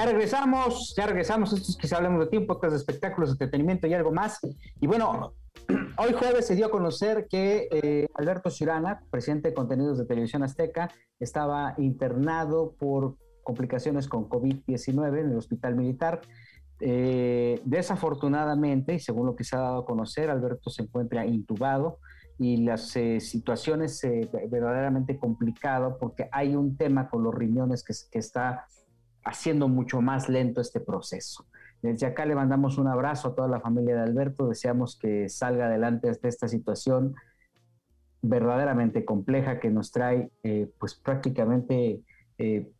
Ya 0.00 0.06
regresamos, 0.06 0.94
ya 0.96 1.06
regresamos. 1.06 1.52
Esto 1.52 1.72
es 1.72 1.76
quizá 1.76 1.98
hablemos 1.98 2.20
de 2.20 2.28
tiempo, 2.28 2.54
podcast 2.54 2.70
de 2.72 2.78
espectáculos, 2.78 3.32
entretenimiento 3.32 3.86
y 3.86 3.92
algo 3.92 4.10
más. 4.10 4.38
Y 4.80 4.86
bueno, 4.86 5.34
hoy 5.98 6.14
jueves 6.14 6.46
se 6.46 6.54
dio 6.54 6.68
a 6.68 6.70
conocer 6.70 7.26
que 7.28 7.68
eh, 7.70 8.08
Alberto 8.14 8.48
Cirana, 8.48 9.02
presidente 9.10 9.48
de 9.48 9.54
contenidos 9.54 9.98
de 9.98 10.06
Televisión 10.06 10.42
Azteca, 10.42 10.90
estaba 11.18 11.74
internado 11.76 12.74
por 12.78 13.18
complicaciones 13.42 14.08
con 14.08 14.26
COVID-19 14.26 15.20
en 15.20 15.32
el 15.32 15.36
hospital 15.36 15.74
militar. 15.76 16.22
Eh, 16.80 17.60
desafortunadamente, 17.66 18.94
y 18.94 19.00
según 19.00 19.26
lo 19.26 19.36
que 19.36 19.44
se 19.44 19.54
ha 19.56 19.60
dado 19.60 19.80
a 19.80 19.84
conocer, 19.84 20.30
Alberto 20.30 20.70
se 20.70 20.84
encuentra 20.84 21.26
intubado 21.26 21.98
y 22.38 22.64
las 22.64 22.96
eh, 22.96 23.20
situaciones 23.20 24.00
verdaderamente 24.48 25.18
complicado 25.18 25.98
porque 26.00 26.26
hay 26.32 26.56
un 26.56 26.78
tema 26.78 27.10
con 27.10 27.22
los 27.22 27.34
riñones 27.34 27.84
que 27.84 28.18
está 28.18 28.64
haciendo 29.24 29.68
mucho 29.68 30.00
más 30.00 30.28
lento 30.28 30.60
este 30.60 30.80
proceso. 30.80 31.46
Desde 31.82 32.06
acá 32.06 32.26
le 32.26 32.34
mandamos 32.34 32.78
un 32.78 32.88
abrazo 32.88 33.28
a 33.28 33.34
toda 33.34 33.48
la 33.48 33.60
familia 33.60 33.94
de 33.94 34.02
Alberto, 34.02 34.48
deseamos 34.48 34.98
que 34.98 35.28
salga 35.28 35.66
adelante 35.66 36.10
de 36.10 36.28
esta 36.28 36.48
situación 36.48 37.14
verdaderamente 38.22 39.04
compleja 39.04 39.60
que 39.60 39.70
nos 39.70 39.90
trae 39.90 40.30
eh, 40.42 40.70
pues 40.78 40.94
prácticamente 40.94 42.00
eh, 42.38 42.70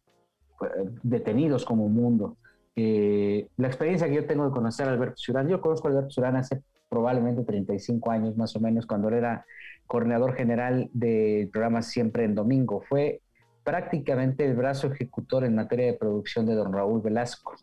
detenidos 1.03 1.65
como 1.65 1.89
mundo. 1.89 2.37
Eh, 2.77 3.49
la 3.57 3.69
experiencia 3.69 4.09
que 4.09 4.15
yo 4.15 4.27
tengo 4.27 4.45
de 4.45 4.53
conocer 4.53 4.87
a 4.89 4.93
Alberto 4.93 5.17
Surán, 5.17 5.49
yo 5.49 5.61
conozco 5.61 5.89
a 5.89 5.91
Alberto 5.91 6.11
Surán 6.11 6.37
hace 6.37 6.63
probablemente 6.89 7.45
35 7.45 8.11
años 8.11 8.37
más 8.37 8.55
o 8.57 8.61
menos, 8.61 8.87
cuando 8.87 9.09
él 9.09 9.15
era 9.15 9.45
coordinador 9.87 10.35
general 10.35 10.91
del 10.93 11.49
programa 11.49 11.83
Siempre 11.83 12.25
en 12.25 12.35
Domingo. 12.35 12.83
Fue 12.83 13.23
prácticamente 13.71 14.45
el 14.45 14.57
brazo 14.57 14.89
ejecutor 14.89 15.45
en 15.45 15.55
materia 15.55 15.87
de 15.87 15.93
producción 15.93 16.45
de 16.45 16.57
don 16.57 16.73
Raúl 16.73 17.01
Velasco. 17.01 17.55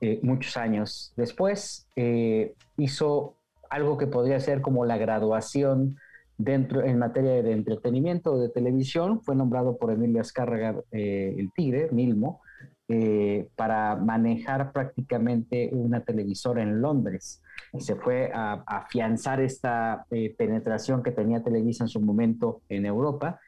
Eh, 0.00 0.18
muchos 0.22 0.56
años 0.56 1.12
después 1.14 1.86
eh, 1.94 2.54
hizo 2.78 3.36
algo 3.68 3.98
que 3.98 4.06
podría 4.06 4.40
ser 4.40 4.62
como 4.62 4.86
la 4.86 4.96
graduación 4.96 5.98
dentro 6.38 6.82
en 6.82 6.98
materia 6.98 7.42
de 7.42 7.52
entretenimiento 7.52 8.38
de 8.38 8.48
televisión. 8.48 9.20
Fue 9.20 9.36
nombrado 9.36 9.76
por 9.76 9.92
Emilio 9.92 10.22
Azcárraga 10.22 10.74
eh, 10.90 11.34
el 11.36 11.52
Tigre, 11.52 11.90
Milmo, 11.92 12.40
para 13.56 13.96
manejar 13.96 14.70
prácticamente 14.72 15.70
una 15.72 16.00
televisora 16.00 16.62
en 16.62 16.80
Londres. 16.80 17.42
Y 17.72 17.80
se 17.80 17.96
fue 17.96 18.30
a 18.34 18.64
afianzar 18.66 19.40
esta 19.40 20.04
penetración 20.36 21.02
que 21.02 21.10
tenía 21.10 21.42
Televisa 21.42 21.84
en 21.84 21.88
su 21.88 22.00
momento 22.00 22.60
en 22.68 22.84
Europa 22.84 23.40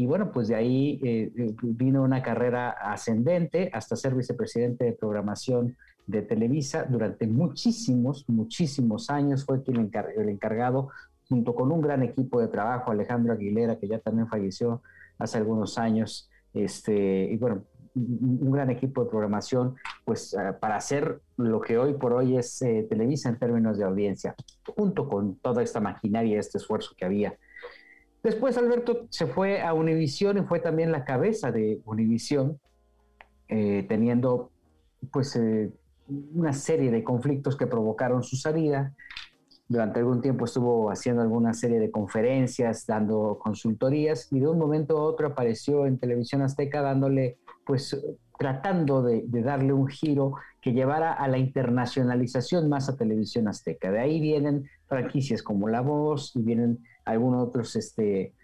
y 0.00 0.06
bueno, 0.06 0.32
pues 0.32 0.48
de 0.48 0.54
ahí 0.54 0.98
eh, 1.04 1.30
eh, 1.36 1.54
vino 1.60 2.02
una 2.02 2.22
carrera 2.22 2.70
ascendente 2.70 3.70
hasta 3.74 3.96
ser 3.96 4.14
vicepresidente 4.14 4.86
de 4.86 4.92
programación 4.94 5.76
de 6.06 6.22
Televisa 6.22 6.86
durante 6.88 7.26
muchísimos, 7.26 8.24
muchísimos 8.26 9.10
años. 9.10 9.44
Fue 9.44 9.62
quien 9.62 9.90
el 10.16 10.28
encargado, 10.30 10.88
junto 11.28 11.54
con 11.54 11.70
un 11.70 11.82
gran 11.82 12.02
equipo 12.02 12.40
de 12.40 12.48
trabajo, 12.48 12.90
Alejandro 12.90 13.34
Aguilera, 13.34 13.78
que 13.78 13.88
ya 13.88 13.98
también 13.98 14.26
falleció 14.26 14.80
hace 15.18 15.36
algunos 15.36 15.76
años, 15.76 16.30
este, 16.54 17.24
y 17.30 17.36
bueno, 17.36 17.64
un 17.94 18.50
gran 18.50 18.70
equipo 18.70 19.04
de 19.04 19.10
programación, 19.10 19.76
pues 20.06 20.34
ah, 20.34 20.56
para 20.58 20.76
hacer 20.76 21.20
lo 21.36 21.60
que 21.60 21.76
hoy 21.76 21.92
por 21.92 22.14
hoy 22.14 22.38
es 22.38 22.62
eh, 22.62 22.86
Televisa 22.88 23.28
en 23.28 23.38
términos 23.38 23.76
de 23.76 23.84
audiencia, 23.84 24.34
junto 24.74 25.06
con 25.06 25.34
toda 25.34 25.62
esta 25.62 25.78
maquinaria, 25.78 26.40
este 26.40 26.56
esfuerzo 26.56 26.94
que 26.96 27.04
había 27.04 27.36
Después 28.22 28.58
Alberto 28.58 29.06
se 29.10 29.26
fue 29.26 29.62
a 29.62 29.72
Univisión 29.72 30.38
y 30.38 30.42
fue 30.42 30.60
también 30.60 30.92
la 30.92 31.04
cabeza 31.04 31.50
de 31.50 31.80
Univisión, 31.84 32.60
eh, 33.48 33.86
teniendo 33.88 34.50
pues 35.10 35.34
eh, 35.36 35.72
una 36.34 36.52
serie 36.52 36.90
de 36.90 37.02
conflictos 37.02 37.56
que 37.56 37.66
provocaron 37.66 38.22
su 38.22 38.36
salida. 38.36 38.94
Durante 39.68 40.00
algún 40.00 40.20
tiempo 40.20 40.44
estuvo 40.44 40.90
haciendo 40.90 41.22
alguna 41.22 41.54
serie 41.54 41.78
de 41.78 41.90
conferencias, 41.90 42.86
dando 42.86 43.38
consultorías 43.40 44.28
y 44.32 44.40
de 44.40 44.48
un 44.48 44.58
momento 44.58 44.98
a 44.98 45.04
otro 45.04 45.28
apareció 45.28 45.86
en 45.86 45.98
Televisión 45.98 46.42
Azteca 46.42 46.82
dándole 46.82 47.38
pues 47.64 47.96
tratando 48.40 49.02
de, 49.02 49.22
darle 49.28 49.74
un 49.74 49.86
giro 49.86 50.32
que 50.62 50.72
llevara 50.72 51.12
a 51.12 51.28
la 51.28 51.36
internacionalización 51.36 52.70
más 52.70 52.88
a 52.88 52.96
Televisión 52.96 53.48
Azteca. 53.48 53.92
De 53.92 54.00
ahí 54.00 54.18
vienen 54.18 54.64
franquicias 54.86 55.42
como 55.42 55.68
La 55.68 55.82
Voz 55.82 56.34
y 56.34 56.40
vienen 56.40 56.78
algunos 57.10 57.48
otros, 57.48 57.76
este... 57.76 58.34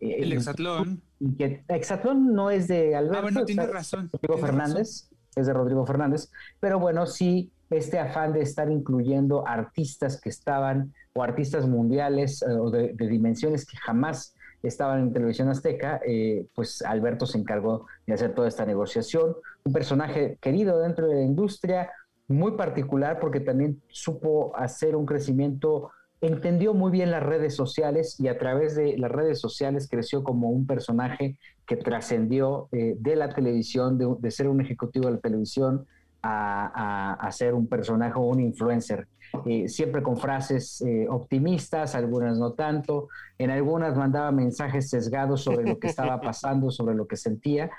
Eh, 0.00 0.16
el 0.18 0.32
Exatlón. 0.32 1.02
Que, 1.38 1.64
Exatlón 1.68 2.34
no 2.34 2.50
es 2.50 2.68
de 2.68 2.94
Alberto. 2.94 3.18
Ah, 3.18 3.22
bueno, 3.22 3.44
tienes 3.44 3.70
razón. 3.70 4.10
Rodrigo 4.12 4.38
Fernández, 4.38 5.08
es 5.34 5.46
de 5.46 5.52
Rodrigo 5.52 5.86
Fernández, 5.86 6.30
pero 6.60 6.78
bueno, 6.78 7.06
sí, 7.06 7.50
este 7.70 7.98
afán 7.98 8.32
de 8.32 8.42
estar 8.42 8.70
incluyendo 8.70 9.46
artistas 9.46 10.20
que 10.20 10.28
estaban, 10.28 10.92
o 11.14 11.22
artistas 11.22 11.66
mundiales, 11.66 12.42
eh, 12.42 12.46
o 12.52 12.70
de, 12.70 12.94
dimensiones 12.94 13.66
que 13.66 13.76
jamás 13.76 14.34
estaban 14.62 15.00
en 15.00 15.12
televisión 15.12 15.48
azteca, 15.48 16.00
eh, 16.06 16.46
pues 16.54 16.82
Alberto 16.82 17.26
se 17.26 17.38
encargó 17.38 17.86
de 18.06 18.14
hacer 18.14 18.34
toda 18.34 18.48
esta 18.48 18.64
negociación. 18.64 19.36
Un 19.64 19.72
personaje 19.72 20.38
querido 20.40 20.80
dentro 20.80 21.06
de 21.06 21.16
la 21.16 21.22
industria, 21.22 21.90
muy 22.28 22.52
particular 22.52 23.20
porque 23.20 23.40
también 23.40 23.80
supo 23.88 24.56
hacer 24.56 24.96
un 24.96 25.06
crecimiento 25.06 25.90
entendió 26.20 26.74
muy 26.74 26.90
bien 26.90 27.10
las 27.10 27.22
redes 27.22 27.54
sociales 27.54 28.18
y 28.18 28.28
a 28.28 28.38
través 28.38 28.74
de 28.74 28.96
las 28.98 29.10
redes 29.10 29.40
sociales 29.40 29.88
creció 29.90 30.24
como 30.24 30.50
un 30.50 30.66
personaje 30.66 31.38
que 31.66 31.76
trascendió 31.76 32.68
eh, 32.72 32.96
de 32.98 33.16
la 33.16 33.28
televisión, 33.28 33.98
de, 33.98 34.30
ser 34.30 34.48
un 34.48 34.60
ejecutivo 34.60 35.06
de 35.06 35.12
la 35.12 35.20
televisión 35.20 35.86
a, 36.22 37.28
ser 37.30 37.54
un 37.54 37.68
personaje 37.68 38.14
o 38.16 38.22
un 38.22 38.40
influencer. 38.40 39.06
Eh, 39.44 39.68
siempre 39.68 40.02
con 40.02 40.16
frases 40.16 40.80
eh, 40.80 41.06
optimistas, 41.08 41.94
algunas 41.94 42.38
no 42.38 42.52
tanto, 42.52 43.08
en 43.38 43.50
algunas 43.50 43.96
mandaba 43.96 44.32
mensajes 44.32 44.88
sesgados 44.88 45.42
sobre 45.42 45.68
lo 45.68 45.78
que 45.78 45.86
estaba 45.86 46.20
pasando, 46.20 46.70
sobre 46.70 46.96
lo 46.96 47.06
que 47.06 47.16
sentía. 47.16 47.70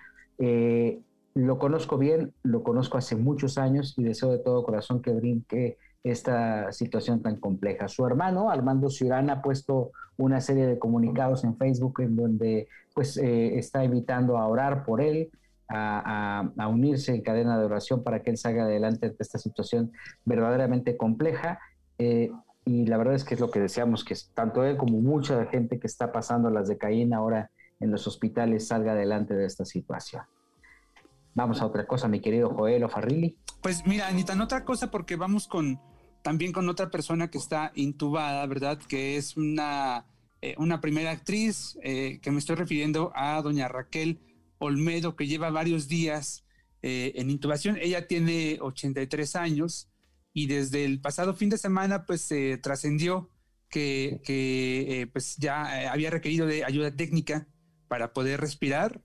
lo 1.33 1.57
conozco 1.57 1.97
bien, 1.97 2.33
lo 2.43 2.63
conozco 2.63 2.97
hace 2.97 3.15
muchos 3.15 3.57
años 3.57 3.95
y 3.97 4.03
deseo 4.03 4.31
de 4.31 4.39
todo 4.39 4.63
corazón 4.63 5.01
que 5.01 5.11
brinque 5.11 5.77
esta 6.03 6.71
situación 6.71 7.21
tan 7.21 7.37
compleja. 7.37 7.87
Su 7.87 8.05
hermano, 8.05 8.49
Armando 8.49 8.89
Ciurán, 8.89 9.29
ha 9.29 9.41
puesto 9.41 9.91
una 10.17 10.41
serie 10.41 10.65
de 10.65 10.79
comunicados 10.79 11.43
en 11.43 11.57
Facebook 11.57 12.01
en 12.01 12.15
donde 12.15 12.67
pues 12.93 13.17
eh, 13.17 13.57
está 13.57 13.83
invitando 13.83 14.37
a 14.37 14.47
orar 14.47 14.85
por 14.85 15.01
él. 15.01 15.29
a, 15.69 16.49
a, 16.57 16.67
unirse 16.69 17.13
en 17.13 17.21
cadena 17.21 17.59
de 17.59 17.65
oración 17.65 18.01
para 18.01 18.21
que 18.21 18.29
él 18.29 18.37
salga 18.37 18.63
adelante 18.63 19.09
de 19.09 19.15
esta 19.19 19.37
situación 19.37 19.91
verdaderamente 20.23 20.95
compleja. 20.95 21.59
Eh, 21.97 22.31
y 22.63 22.85
la 22.85 22.97
verdad 22.97 23.15
es 23.15 23.23
que 23.23 23.35
es 23.35 23.39
lo 23.39 23.51
que 23.51 23.59
deseamos, 23.59 24.03
que 24.03 24.15
tanto 24.33 24.63
él 24.63 24.77
como 24.77 24.99
mucha 24.99 25.45
gente 25.47 25.79
que 25.79 25.87
está 25.87 26.11
pasando 26.11 26.49
las 26.49 26.67
de 26.67 26.77
Caín 26.77 27.13
ahora 27.13 27.49
en 27.79 27.91
los 27.91 28.07
hospitales 28.07 28.67
salga 28.67 28.93
adelante 28.93 29.35
de 29.35 29.45
esta 29.45 29.65
situación. 29.65 30.23
Vamos 31.37 31.61
a 31.61 31.67
otra 31.67 31.85
cosa, 31.85 32.07
mi 32.07 32.19
querido 32.19 32.49
Joel 32.49 32.83
o 32.83 32.89
Farrilli. 32.89 33.37
Pues 33.61 33.85
mira, 33.85 34.07
Anita, 34.07 34.33
en 34.33 34.41
otra 34.41 34.65
cosa, 34.65 34.89
porque 34.89 35.15
vamos 35.15 35.47
con 35.47 35.79
también 36.23 36.51
con 36.51 36.67
otra 36.67 36.89
persona 36.89 37.29
que 37.29 37.37
está 37.37 37.71
intubada, 37.75 38.43
¿verdad? 38.47 38.79
Que 38.79 39.17
es 39.17 39.37
una, 39.37 40.07
eh, 40.41 40.55
una 40.57 40.81
primera 40.81 41.11
actriz, 41.11 41.77
eh, 41.83 42.17
que 42.23 42.31
me 42.31 42.39
estoy 42.39 42.55
refiriendo 42.55 43.11
a 43.13 43.39
doña 43.43 43.67
Raquel 43.67 44.19
Olmedo, 44.57 45.15
que 45.15 45.27
lleva 45.27 45.51
varios 45.51 45.87
días 45.87 46.43
eh, 46.81 47.11
en 47.13 47.29
intubación. 47.29 47.77
Ella 47.79 48.07
tiene 48.07 48.57
83 48.59 49.35
años 49.35 49.91
y 50.33 50.47
desde 50.47 50.85
el 50.85 51.01
pasado 51.01 51.35
fin 51.35 51.49
de 51.49 51.59
semana, 51.59 52.07
pues 52.07 52.21
se 52.21 52.57
trascendió 52.57 53.29
que, 53.69 54.21
que 54.23 55.07
pues 55.13 55.37
ya 55.37 55.91
había 55.91 56.09
requerido 56.09 56.47
de 56.47 56.65
ayuda 56.65 56.95
técnica 56.95 57.47
para 57.87 58.11
poder 58.11 58.41
respirar. 58.41 59.03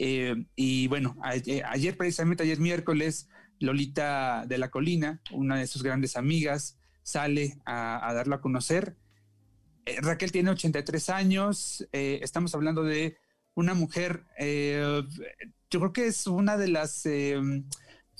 Y 0.00 0.86
bueno, 0.86 1.16
ayer, 1.22 1.96
precisamente 1.96 2.44
ayer 2.44 2.60
miércoles, 2.60 3.28
Lolita 3.58 4.44
de 4.46 4.58
la 4.58 4.70
Colina, 4.70 5.20
una 5.32 5.56
de 5.56 5.66
sus 5.66 5.82
grandes 5.82 6.16
amigas, 6.16 6.78
sale 7.02 7.58
a, 7.66 8.12
darlo 8.14 8.36
a 8.36 8.40
conocer. 8.40 8.96
Raquel 10.00 10.30
tiene 10.30 10.50
83 10.50 11.10
años, 11.10 11.88
estamos 11.92 12.54
hablando 12.54 12.84
de 12.84 13.16
una 13.58 13.74
mujer, 13.74 14.24
eh, 14.38 15.02
yo 15.68 15.80
creo 15.80 15.92
que 15.92 16.06
es 16.06 16.28
una 16.28 16.56
de 16.56 16.68
las 16.68 17.04
eh, 17.06 17.40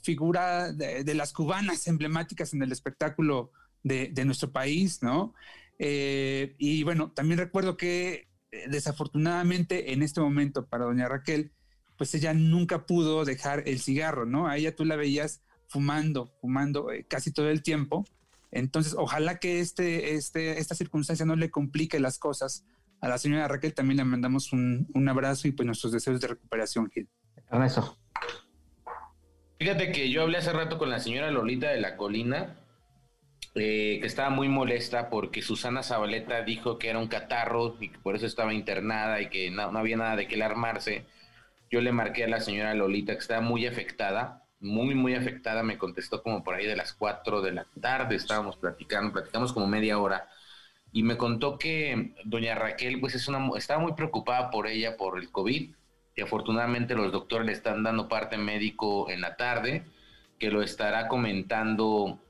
figuras 0.03 0.77
de, 0.77 1.15
las 1.15 1.33
cubanas 1.33 1.87
emblemáticas 1.87 2.53
en 2.55 2.63
el 2.63 2.73
espectáculo 2.73 3.53
de, 3.85 4.13
nuestro 4.25 4.51
país, 4.51 5.01
¿no? 5.01 5.35
Eh, 5.79 6.57
y 6.59 6.83
bueno, 6.83 7.13
también 7.13 7.39
recuerdo 7.39 7.77
que 7.77 8.29
desafortunadamente 8.69 9.93
en 9.93 10.03
este 10.03 10.21
momento 10.21 10.67
para 10.67 10.87
doña 10.87 11.09
Raquel, 11.09 11.53
pues 11.99 12.15
ella 12.15 12.33
nunca 12.33 12.87
pudo 12.87 13.27
dejar 13.27 13.65
el 13.67 13.81
cigarro, 13.81 14.25
¿no? 14.25 14.47
A 14.47 14.57
ella 14.57 14.75
tú 14.75 14.87
la 14.87 14.97
veías 14.97 15.43
fumando, 15.67 16.33
fumando 16.41 16.89
casi 17.09 17.33
todo 17.33 17.51
el 17.51 17.63
tiempo. 17.63 18.07
Entonces, 18.51 18.95
ojalá 18.97 19.39
que 19.39 19.61
este, 19.61 20.15
este, 20.15 20.59
esta 20.59 20.75
circunstancia 20.75 21.27
no 21.27 21.37
le 21.37 21.51
complique 21.51 22.01
las 22.01 22.19
cosas 22.19 22.65
a 23.01 23.09
la 23.09 23.19
señora 23.19 23.49
Raquel 23.49 23.75
también 23.75 23.99
le 23.99 24.05
mandamos 24.05 24.53
un, 24.53 25.09
abrazo 25.09 25.49
y 25.49 25.53
pues 25.53 25.67
nuestros 25.67 25.93
deseos 25.93 26.21
de 26.21 26.29
recuperación, 26.29 26.91
Gil. 26.91 27.09
Eso. 27.65 27.97
Fíjate 29.59 29.93
que 29.93 30.11
yo 30.11 30.23
hablé 30.23 30.39
hace 30.39 30.53
rato 30.53 30.79
con 30.79 30.91
la 30.91 31.01
señora 31.01 31.31
Lolita 31.31 31.69
de 31.69 31.81
la 31.81 31.97
Colina, 31.97 32.57
eh, 33.55 33.99
que 34.01 34.07
estaba 34.07 34.31
muy 34.31 34.49
molesta 34.49 35.11
porque 35.11 35.43
Susana 35.43 35.83
Zabaleta 35.83 36.43
dijo 36.43 36.79
que 36.79 36.89
era 36.91 36.99
un 36.99 37.09
catarro 37.09 37.77
y 37.81 37.89
que 37.91 37.99
por 37.99 38.17
eso 38.17 38.27
estaba 38.27 38.53
internada 38.53 39.21
y 39.21 39.29
que 39.29 39.51
no, 39.51 39.63
había 39.63 39.97
nada 39.97 40.17
de 40.17 40.29
qué 40.29 40.35
alarmarse. 40.35 41.07
Yo 41.71 41.81
le 41.81 41.93
marqué 41.93 42.25
a 42.25 42.29
la 42.29 42.41
señora 42.41 42.75
Lolita 42.75 43.13
que 43.13 43.19
estaba 43.19 43.41
muy 43.41 43.67
afectada, 43.67 44.45
muy, 44.61 44.95
muy 44.95 45.15
afectada. 45.15 45.63
Me 45.63 45.79
contestó 45.79 46.23
como 46.23 46.43
por 46.43 46.55
ahí 46.55 46.67
de 46.67 46.77
las 46.77 46.93
4 46.93 47.43
de 47.43 47.53
la 47.53 47.67
tarde, 47.81 48.17
estábamos 48.17 48.57
platicando, 48.57 49.13
platicamos 49.13 49.53
como 49.53 49.67
media 49.67 49.99
hora 49.99 50.29
y 50.93 51.03
me 51.03 51.17
contó 51.17 51.59
que 51.59 52.15
doña 52.25 52.55
Raquel 52.55 53.01
pues 53.01 53.15
es 53.15 53.29
una 53.29 53.51
estaba 53.57 53.81
muy 53.81 53.93
preocupada 53.93 54.51
por 54.51 54.67
ella 54.67 54.97
por 54.97 55.19
el 55.19 55.31
COVID, 55.31 55.75
que 56.15 56.23
afortunadamente 56.23 56.95
los 56.95 57.13
doctores 57.13 57.47
le 57.47 57.53
están 57.53 57.83
dando 57.83 58.09
parte 58.09 58.39
médico 58.39 59.11
en 59.11 59.21
la 59.21 59.37
tarde, 59.37 59.85
que 60.39 60.51
lo 60.51 60.63
estará 60.63 61.09
comentando 61.09 62.21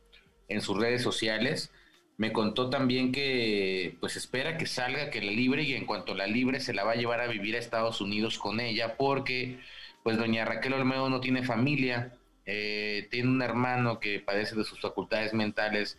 en 0.49 0.61
sus 0.61 0.79
redes 0.79 1.03
sociales. 1.03 1.73
Me 2.19 2.33
contó 2.33 2.69
también 2.69 3.13
que 3.13 3.97
pues 4.01 4.17
espera 4.17 4.59
que 4.59 4.67
salga, 4.67 5.09
que 5.09 5.23
la 5.23 5.31
libre 5.31 5.63
y 5.63 5.75
en 5.75 5.87
cuanto 5.87 6.15
la 6.15 6.27
libre 6.27 6.59
se 6.59 6.75
la 6.75 6.83
va 6.83 6.93
a 6.93 6.97
llevar 6.97 7.21
a 7.21 7.29
vivir 7.29 7.55
a 7.55 7.61
Estados 7.61 8.01
Unidos 8.01 8.39
con 8.39 8.59
ella 8.59 8.97
porque 8.97 9.61
pues 10.03 10.19
doña 10.19 10.45
Raquel 10.45 10.73
Olmedo 10.73 11.09
no 11.09 11.21
tiene 11.21 11.45
familia, 11.45 12.13
eh, 12.45 13.07
tiene 13.13 13.29
un 13.29 13.41
hermano 13.41 14.01
que 14.01 14.19
padece 14.19 14.57
de 14.57 14.65
sus 14.65 14.81
facultades 14.81 15.33
mentales 15.33 15.97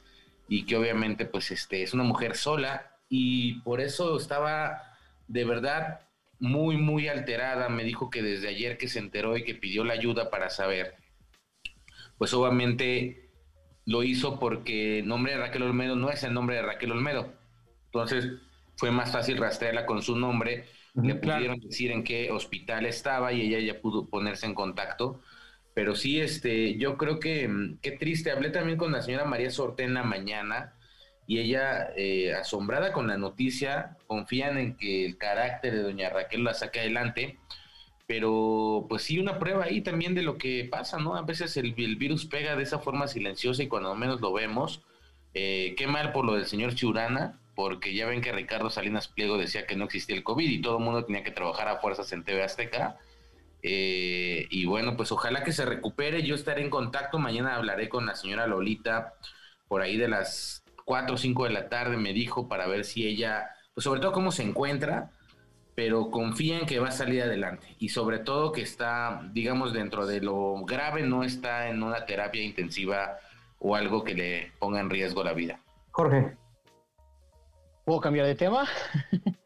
y 0.50 0.66
que 0.66 0.76
obviamente 0.76 1.26
pues 1.26 1.52
este, 1.52 1.84
es 1.84 1.94
una 1.94 2.04
mujer 2.04 2.36
sola 2.36 2.98
y 3.08 3.62
por 3.62 3.80
eso 3.80 4.18
estaba 4.18 4.98
de 5.30 5.46
verdad 5.46 6.02
muy, 6.40 6.76
muy 6.76 7.08
alterada. 7.08 7.70
Me 7.70 7.86
dijo 7.86 8.10
que 8.10 8.22
desde 8.22 8.50
ayer 8.50 8.78
que 8.78 8.90
se 8.90 9.00
enteró 9.00 9.38
y 9.38 9.46
que 9.46 9.56
pidió 9.56 9.86
la 9.86 9.94
ayuda 9.94 10.30
para 10.30 10.50
saber, 10.50 10.96
pues 12.18 12.34
obviamente 12.34 13.29
lo 13.86 14.04
hizo 14.04 14.40
porque 14.40 15.00
el 15.00 15.08
nombre 15.08 15.34
de 15.34 15.40
Raquel 15.40 15.64
Olmedo 15.64 15.96
no 15.96 16.10
es 16.10 16.24
el 16.24 16.34
nombre 16.34 16.58
de 16.58 16.62
Raquel 16.62 16.92
Olmedo. 16.92 17.34
Entonces 17.86 18.30
fue 18.78 18.92
más 18.92 19.12
fácil 19.12 19.38
rastrearla 19.38 19.86
con 19.86 20.02
su 20.02 20.16
nombre. 20.16 20.66
Le 20.96 21.16
pudieron 21.16 21.60
decir 21.60 21.92
en 21.92 22.04
qué 22.04 22.32
hospital 22.32 22.86
estaba 22.86 23.32
y 23.34 23.42
ella 23.42 23.60
ya 23.60 23.82
pudo 23.82 24.08
ponerse 24.08 24.46
en 24.46 24.54
contacto 24.54 25.22
pero 25.80 25.96
sí, 25.96 26.20
este, 26.20 26.78
yo 26.78 26.98
creo 26.98 27.22
que 27.22 27.48
mm, 27.48 27.80
qué 27.82 27.92
triste. 27.92 28.32
Hablé 28.32 28.50
también 28.50 28.78
con 28.78 28.92
la 28.92 29.02
señora 29.02 29.24
María 29.24 29.50
Sortena 29.50 30.04
mañana 30.04 30.74
y 31.26 31.40
ella, 31.40 31.92
eh, 31.96 32.34
asombrada 32.34 32.92
con 32.92 33.08
la 33.08 33.18
noticia, 33.18 33.96
confían 34.06 34.58
en 34.58 34.76
que 34.76 35.06
el 35.06 35.18
carácter 35.18 35.74
de 35.74 35.84
doña 35.84 36.10
Raquel 36.10 36.44
la 36.44 36.54
saque 36.54 36.82
adelante. 36.82 37.38
Pero 38.10 38.88
pues 38.90 39.04
sí, 39.04 39.20
una 39.20 39.38
prueba 39.38 39.66
ahí 39.66 39.82
también 39.82 40.16
de 40.16 40.24
lo 40.24 40.40
que 40.40 40.68
pasa, 40.70 40.98
¿no? 40.98 41.16
A 41.16 41.22
veces 41.22 41.56
el, 41.58 41.76
virus 41.76 42.26
pega 42.26 42.56
de 42.56 42.64
esa 42.64 42.80
forma 42.80 43.08
silenciosa 43.08 43.62
y 43.62 43.68
cuando 43.68 43.94
menos 43.94 44.20
lo 44.20 44.34
vemos, 44.34 44.82
eh, 45.36 45.76
qué 45.78 45.86
mal 45.86 46.12
por 46.12 46.26
lo 46.26 46.34
del 46.34 46.48
señor 46.48 46.74
Churana, 46.74 47.40
porque 47.54 47.94
ya 47.94 48.08
ven 48.08 48.22
que 48.22 48.32
Ricardo 48.32 48.72
Salinas 48.72 49.10
Pliego 49.10 49.38
decía 49.38 49.68
que 49.68 49.76
no 49.76 49.86
existía 49.86 50.16
el 50.16 50.24
COVID 50.24 50.50
y 50.50 50.60
todo 50.60 50.80
el 50.80 50.84
mundo 50.84 51.06
tenía 51.06 51.24
que 51.24 51.30
trabajar 51.30 51.68
a 51.68 51.78
fuerzas 51.78 52.12
en 52.12 52.24
TV 52.24 52.42
Azteca 52.42 52.98
eh, 53.62 54.48
y 54.50 54.66
bueno, 54.66 54.98
pues 54.98 55.12
ojalá 55.12 55.44
que 55.44 55.52
se 55.52 55.66
recupere. 55.66 56.24
Yo 56.24 56.34
estaré 56.34 56.64
en 56.64 56.72
contacto. 56.72 57.20
Mañana 57.20 57.58
hablaré 57.58 57.90
con 57.90 58.08
la 58.08 58.16
señora 58.16 58.48
Lolita 58.48 59.14
por 59.68 59.84
ahí 59.84 59.98
de 59.98 60.08
las 60.08 60.64
4 60.86 61.14
o 61.14 61.18
5 61.20 61.44
de 61.44 61.50
la 61.52 61.70
tarde, 61.70 61.96
me 61.98 62.12
dijo, 62.12 62.48
para 62.48 62.66
ver 62.66 62.86
si 62.86 63.06
ella, 63.06 63.52
pues 63.76 63.84
sobre 63.84 64.00
todo 64.00 64.14
cómo 64.14 64.32
se 64.32 64.42
encuentra, 64.42 65.12
pero 65.80 66.12
confía 66.12 66.60
en 66.60 66.66
que 66.66 66.78
va 66.78 66.90
a 66.90 66.92
salir 66.92 67.24
adelante. 67.24 67.74
Y 67.80 67.88
sobre 67.88 68.20
todo 68.20 68.52
que 68.52 68.62
está, 68.62 69.22
digamos, 69.32 69.72
dentro 69.72 70.06
de 70.06 70.20
lo 70.20 70.66
grave, 70.66 71.04
no 71.04 71.24
está 71.24 71.70
en 71.70 71.82
una 71.82 72.06
terapia 72.06 72.44
intensiva 72.44 73.16
o 73.60 73.78
algo 73.78 74.04
que 74.04 74.14
le 74.14 74.52
ponga 74.60 74.82
en 74.82 74.90
riesgo 74.90 75.24
la 75.24 75.32
vida. 75.32 75.62
Jorge. 75.92 76.36
¿Puedo 77.86 78.02
cambiar 78.02 78.26
de 78.26 78.36
tema? 78.36 78.68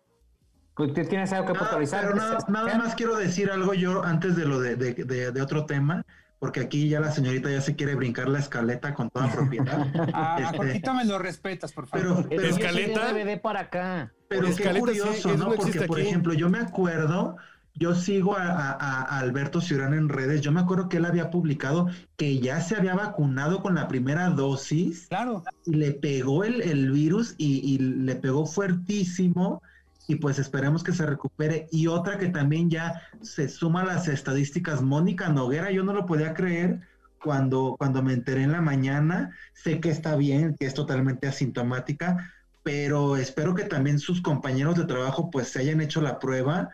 Pues, 0.75 0.91
¿Tienes 1.07 1.31
algo 1.31 1.53
que 1.53 1.59
puntualizar? 1.59 2.01
pero 2.01 2.15
nada, 2.15 2.77
más 2.79 2.95
quiero 2.95 3.15
decir 3.15 3.51
algo 3.51 3.75
yo 3.75 4.03
antes 4.03 4.35
de 4.35 4.45
lo 4.45 4.59
de, 4.59 4.75
de, 4.75 5.39
otro 5.43 5.67
tema, 5.67 6.03
porque 6.43 6.59
aquí 6.59 6.89
ya 6.89 6.99
la 6.99 7.09
señorita 7.09 7.49
ya 7.49 7.61
se 7.61 7.73
quiere 7.73 7.95
brincar 7.95 8.27
la 8.27 8.39
escaleta 8.39 8.93
con 8.93 9.09
toda 9.09 9.31
propiedad. 9.31 9.87
ah, 10.13 10.51
este, 10.61 10.91
me 10.91 11.05
lo 11.05 11.17
respetas, 11.17 11.71
por 11.71 11.87
favor. 11.87 12.27
Pero, 12.27 12.41
escaleta. 12.41 13.13
DVD 13.13 13.39
para 13.39 13.61
acá. 13.61 14.13
Pero 14.27 14.53
qué 14.53 14.77
curioso, 14.77 15.37
¿no? 15.37 15.53
porque, 15.53 15.83
por 15.83 16.01
ejemplo, 16.01 16.33
yo 16.33 16.49
me 16.49 16.57
acuerdo, 16.57 17.37
yo 17.75 17.95
sigo 17.95 18.35
a, 18.37 19.19
Alberto 19.19 19.61
Ciurán 19.61 19.93
en 19.93 20.09
redes, 20.09 20.41
yo 20.41 20.51
me 20.51 20.59
acuerdo 20.59 20.89
que 20.89 20.97
él 20.97 21.05
había 21.05 21.31
publicado 21.31 21.87
que 22.17 22.37
ya 22.39 22.59
se 22.59 22.75
había 22.75 22.93
vacunado 22.93 23.61
con 23.61 23.75
la 23.75 23.87
primera 23.87 24.27
dosis. 24.27 25.07
Claro. 25.07 25.45
Y 25.65 25.75
le 25.75 25.93
pegó 25.93 26.43
el, 26.43 26.61
el 26.61 26.91
virus 26.91 27.35
y, 27.37 27.73
y 27.73 27.77
le 27.77 28.15
pegó 28.15 28.45
fuertísimo 28.45 29.61
y 30.07 30.15
pues 30.15 30.39
esperemos 30.39 30.83
que 30.83 30.91
se 30.91 31.05
recupere. 31.05 31.67
Y 31.71 31.87
otra 31.87 32.17
que 32.17 32.29
también 32.29 32.69
ya 32.69 33.01
se 33.21 33.47
suma 33.47 33.81
a 33.81 33.85
las 33.85 34.07
estadísticas, 34.07 34.81
Mónica 34.81 35.29
Noguera, 35.29 35.71
yo 35.71 35.83
no 35.83 35.93
lo 35.93 36.05
podía 36.05 36.33
creer 36.33 36.81
cuando, 37.21 37.75
cuando 37.77 38.03
me 38.03 38.13
enteré 38.13 38.43
en 38.43 38.51
la 38.51 38.61
mañana, 38.61 39.31
sé 39.53 39.79
que 39.79 39.89
está 39.89 40.15
bien, 40.15 40.55
que 40.59 40.65
es 40.65 40.73
totalmente 40.73 41.27
asintomática, 41.27 42.33
pero 42.63 43.15
espero 43.15 43.55
que 43.55 43.63
también 43.63 43.99
sus 43.99 44.21
compañeros 44.21 44.77
de 44.77 44.85
trabajo 44.85 45.29
pues 45.31 45.47
se 45.47 45.59
hayan 45.59 45.81
hecho 45.81 46.01
la 46.01 46.19
prueba, 46.19 46.69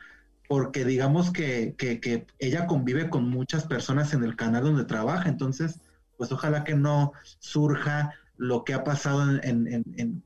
porque 0.47 0.83
digamos 0.83 1.31
que, 1.31 1.75
que, 1.77 2.25
ella 2.39 2.65
convive 2.65 3.09
con 3.09 3.29
muchas 3.29 3.65
personas 3.65 4.13
en 4.13 4.23
el 4.23 4.35
canal 4.35 4.63
donde 4.63 4.85
trabaja, 4.85 5.29
entonces 5.29 5.79
pues 6.17 6.31
ojalá 6.31 6.63
que 6.63 6.73
no 6.73 7.13
surja 7.37 8.13
lo 8.37 8.63
que 8.63 8.73
ha 8.73 8.83
pasado 8.83 9.29
en, 9.29 9.67
en, 9.67 9.85
en, 9.97 10.23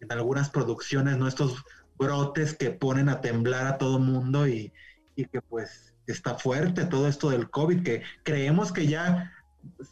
en 0.00 0.12
algunas 0.12 0.50
producciones, 0.50 1.18
¿no? 1.18 1.28
Estos 1.28 1.64
brotes 1.98 2.54
que 2.54 2.70
ponen 2.70 3.08
a 3.08 3.20
temblar 3.20 3.66
a 3.66 3.78
todo 3.78 3.98
mundo 3.98 4.46
y, 4.46 4.72
que 5.14 5.40
pues 5.40 5.94
está 6.06 6.34
fuerte 6.34 6.84
todo 6.84 7.08
esto 7.08 7.30
del 7.30 7.48
COVID, 7.50 7.82
que 7.82 8.02
creemos 8.22 8.70
que 8.70 8.86
ya 8.86 9.32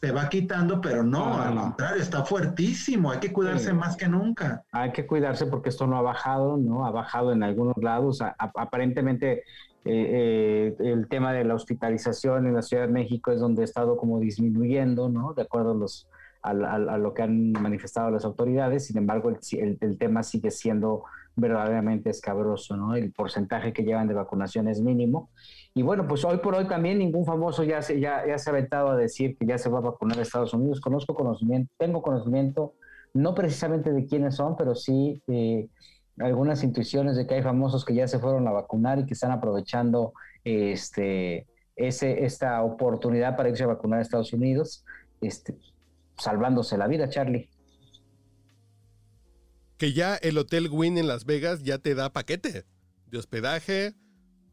se 0.01 0.13
va 0.13 0.29
quitando, 0.29 0.81
pero 0.81 1.03
no, 1.03 1.41
al 1.41 1.55
contrario, 1.55 2.03
está 2.03 2.25
fuertísimo, 2.25 3.11
hay 3.11 3.19
que 3.19 3.33
cuidarse 3.33 3.73
más 3.73 3.97
que 3.97 4.07
nunca. 4.07 4.63
Hay 4.71 4.93
que 4.93 5.07
cuidarse 5.07 5.47
porque 5.47 5.71
esto 5.71 5.87
no 5.87 5.97
ha 5.97 6.03
bajado, 6.03 6.57
¿no? 6.57 6.87
Ha 6.87 6.91
bajado 6.91 7.33
en 7.33 7.43
algunos 7.43 7.77
lados, 7.79 8.21
aparentemente 8.39 9.43
eh, 9.87 10.75
eh, 10.79 10.91
el 10.93 11.09
tema 11.09 11.35
de 11.35 11.45
la 11.45 11.55
hospitalización 11.55 12.47
en 12.47 12.55
la 12.55 12.63
Ciudad 12.63 12.87
de 12.87 12.93
México 12.93 13.33
es 13.33 13.41
donde 13.41 13.63
ha 13.63 13.65
estado 13.65 13.97
como 13.99 14.19
disminuyendo, 14.19 15.11
¿no? 15.11 15.35
De 15.35 15.43
acuerdo 15.43 15.73
a, 15.73 15.75
los, 15.75 16.09
a, 16.43 16.55
lo 16.55 17.13
que 17.13 17.23
han 17.23 17.53
manifestado 17.53 18.11
las 18.11 18.25
autoridades. 18.25 18.87
Sin 18.87 18.97
embargo, 18.97 19.31
el, 19.31 19.79
el, 19.81 19.99
tema 19.99 20.23
sigue 20.23 20.51
siendo 20.51 21.05
verdaderamente 21.37 22.11
escabroso, 22.11 22.77
¿no? 22.77 22.95
El 22.95 23.13
porcentaje 23.13 23.73
que 23.73 23.83
llevan 23.83 24.09
de 24.09 24.15
vacunación 24.15 24.69
es 24.69 24.81
mínimo. 24.81 25.31
Y 25.75 25.83
bueno, 25.83 26.07
pues 26.07 26.25
hoy 26.25 26.39
por 26.39 26.55
hoy 26.55 26.67
también 26.67 26.99
ningún 26.99 27.25
famoso 27.25 27.65
ya 27.65 27.83
se, 27.83 28.01
ya, 28.01 28.27
ya 28.27 28.39
se 28.39 28.51
ha 28.51 28.53
aventado 28.53 28.91
a 28.91 28.97
decir 28.97 29.37
que 29.37 29.47
ya 29.47 29.59
se 29.59 29.69
va 29.69 29.79
a 29.79 29.83
vacunar 29.83 30.19
a 30.19 30.23
Estados 30.23 30.55
Unidos. 30.55 30.81
Conozco 30.81 31.15
conocimiento, 31.15 31.73
tengo 31.79 32.03
conocimiento, 32.03 32.75
no 33.13 33.35
precisamente 33.35 33.93
de 33.93 34.07
quiénes 34.07 34.37
son, 34.37 34.57
pero 34.57 34.75
sí... 34.75 35.23
Eh, 35.29 35.69
algunas 36.21 36.63
intuiciones 36.63 37.17
de 37.17 37.27
que 37.27 37.35
hay 37.35 37.43
famosos 37.43 37.85
que 37.85 37.95
ya 37.95 38.07
se 38.07 38.19
fueron 38.19 38.47
a 38.47 38.53
vacunar 38.53 38.99
y 38.99 39.07
que 39.07 39.15
están 39.15 39.33
aprovechando 39.33 40.13
este, 40.45 41.47
ese, 41.77 42.25
esta 42.25 42.63
oportunidad 42.63 43.37
para 43.37 43.49
irse 43.49 43.65
a 43.65 43.69
vacunar 43.69 43.99
a 43.99 44.03
Estados 44.03 44.33
Unidos, 44.33 44.85
este, 45.21 45.57
salvándose 46.17 46.79
la 46.79 46.87
vida, 46.87 47.09
Charlie. 47.09 47.49
Que 49.77 49.93
ya 49.93 50.17
el 50.17 50.39
Hotel 50.39 50.69
Wynn 50.71 50.99
en 50.99 51.09
Las 51.09 51.25
Vegas 51.25 51.63
ya 51.63 51.79
te 51.79 51.95
da 51.95 52.13
paquete 52.13 52.65
de 53.07 53.19
hospedaje, 53.19 53.95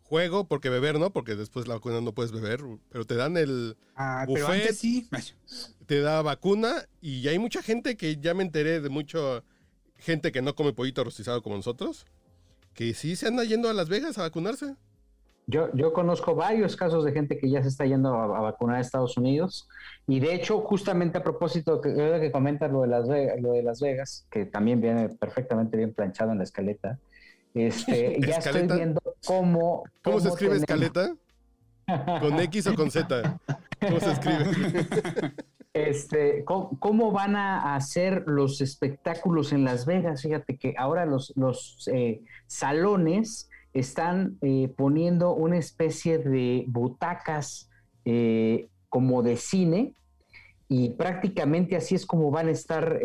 juego, 0.02 0.48
porque 0.48 0.70
beber 0.70 1.00
no, 1.00 1.14
porque 1.14 1.36
después 1.36 1.68
la 1.68 1.76
vacuna 1.76 2.02
no 2.02 2.14
puedes 2.14 2.32
beber, 2.32 2.62
pero 2.90 3.06
te 3.06 3.16
dan 3.16 3.38
el 3.38 3.78
ah, 3.96 4.26
buffet, 4.28 4.74
sí. 4.74 5.08
te 5.86 6.02
da 6.02 6.22
vacuna 6.22 6.86
y 7.00 7.28
hay 7.28 7.40
mucha 7.40 7.64
gente 7.64 7.96
que 7.96 8.18
ya 8.18 8.34
me 8.34 8.44
enteré 8.44 8.82
de 8.82 8.90
mucho 8.90 9.44
gente 9.96 10.32
que 10.32 10.42
no 10.42 10.56
come 10.56 10.74
pollito 10.74 11.04
rostizado 11.04 11.42
como 11.42 11.56
nosotros, 11.56 12.06
que 12.74 12.94
sí 12.94 13.16
se 13.16 13.28
anda 13.28 13.44
yendo 13.44 13.70
a 13.70 13.74
Las 13.74 13.88
Vegas 13.88 14.18
a 14.18 14.24
vacunarse. 14.24 14.76
Yo, 15.52 15.70
yo 15.74 15.92
conozco 15.92 16.34
varios 16.34 16.78
casos 16.78 17.04
de 17.04 17.12
gente 17.12 17.38
que 17.38 17.50
ya 17.50 17.62
se 17.62 17.68
está 17.68 17.86
yendo 17.86 18.16
a, 18.16 18.40
vacunar 18.40 18.78
a 18.78 18.80
Estados 18.80 19.18
Unidos 19.18 19.68
y 20.08 20.22
de 20.22 20.34
hecho 20.34 20.62
justamente 20.62 21.18
a 21.18 21.24
propósito 21.24 21.82
que, 21.82 21.94
que 21.94 22.32
comentas 22.32 22.72
lo 22.72 22.84
de, 22.84 22.88
Las 22.88 23.10
Vegas, 23.10 23.42
lo 23.42 23.52
de 23.52 23.62
Las 23.62 23.82
Vegas, 23.82 24.26
que 24.32 24.46
también 24.46 24.80
viene 24.80 25.10
perfectamente 25.10 25.76
bien 25.76 25.94
planchado 25.94 26.32
en 26.32 26.38
la 26.38 26.46
escaleta, 26.46 26.98
este, 27.54 28.18
ya 28.26 28.38
estoy 28.38 28.66
viendo 28.66 29.02
cómo... 29.26 29.84
¿Cómo, 30.02 30.20
se 30.22 30.30
escribe 30.30 30.56
escaleta? 30.56 31.14
¿Con 32.22 32.40
X 32.40 32.68
o 32.68 32.76
con 32.76 32.90
Z? 32.90 33.40
¿Cómo 33.82 34.00
se 34.00 34.12
escribe? 34.12 34.46
Este, 35.74 36.44
¿cómo, 36.44 37.14
van 37.14 37.38
a 37.38 37.76
hacer 37.76 38.26
los 38.28 38.60
espectáculos 38.60 39.54
en 39.54 39.64
Las 39.64 39.86
Vegas? 39.86 40.22
Fíjate 40.22 40.58
que 40.58 40.74
ahora 40.78 41.06
los, 41.06 41.32
los 41.38 41.88
eh, 41.94 42.22
salones 42.46 43.50
están 43.74 44.38
eh, 44.42 44.72
poniendo 44.76 45.34
una 45.34 45.58
especie 45.58 46.18
de 46.18 46.66
butacas 46.68 47.70
eh, 48.06 48.68
como 48.90 49.24
de 49.24 49.38
cine 49.38 49.96
y 50.68 50.90
prácticamente 50.92 51.76
así 51.76 51.96
es 51.96 52.06
como 52.06 52.32
van 52.32 52.48
a 52.48 52.52
estar, 52.52 53.00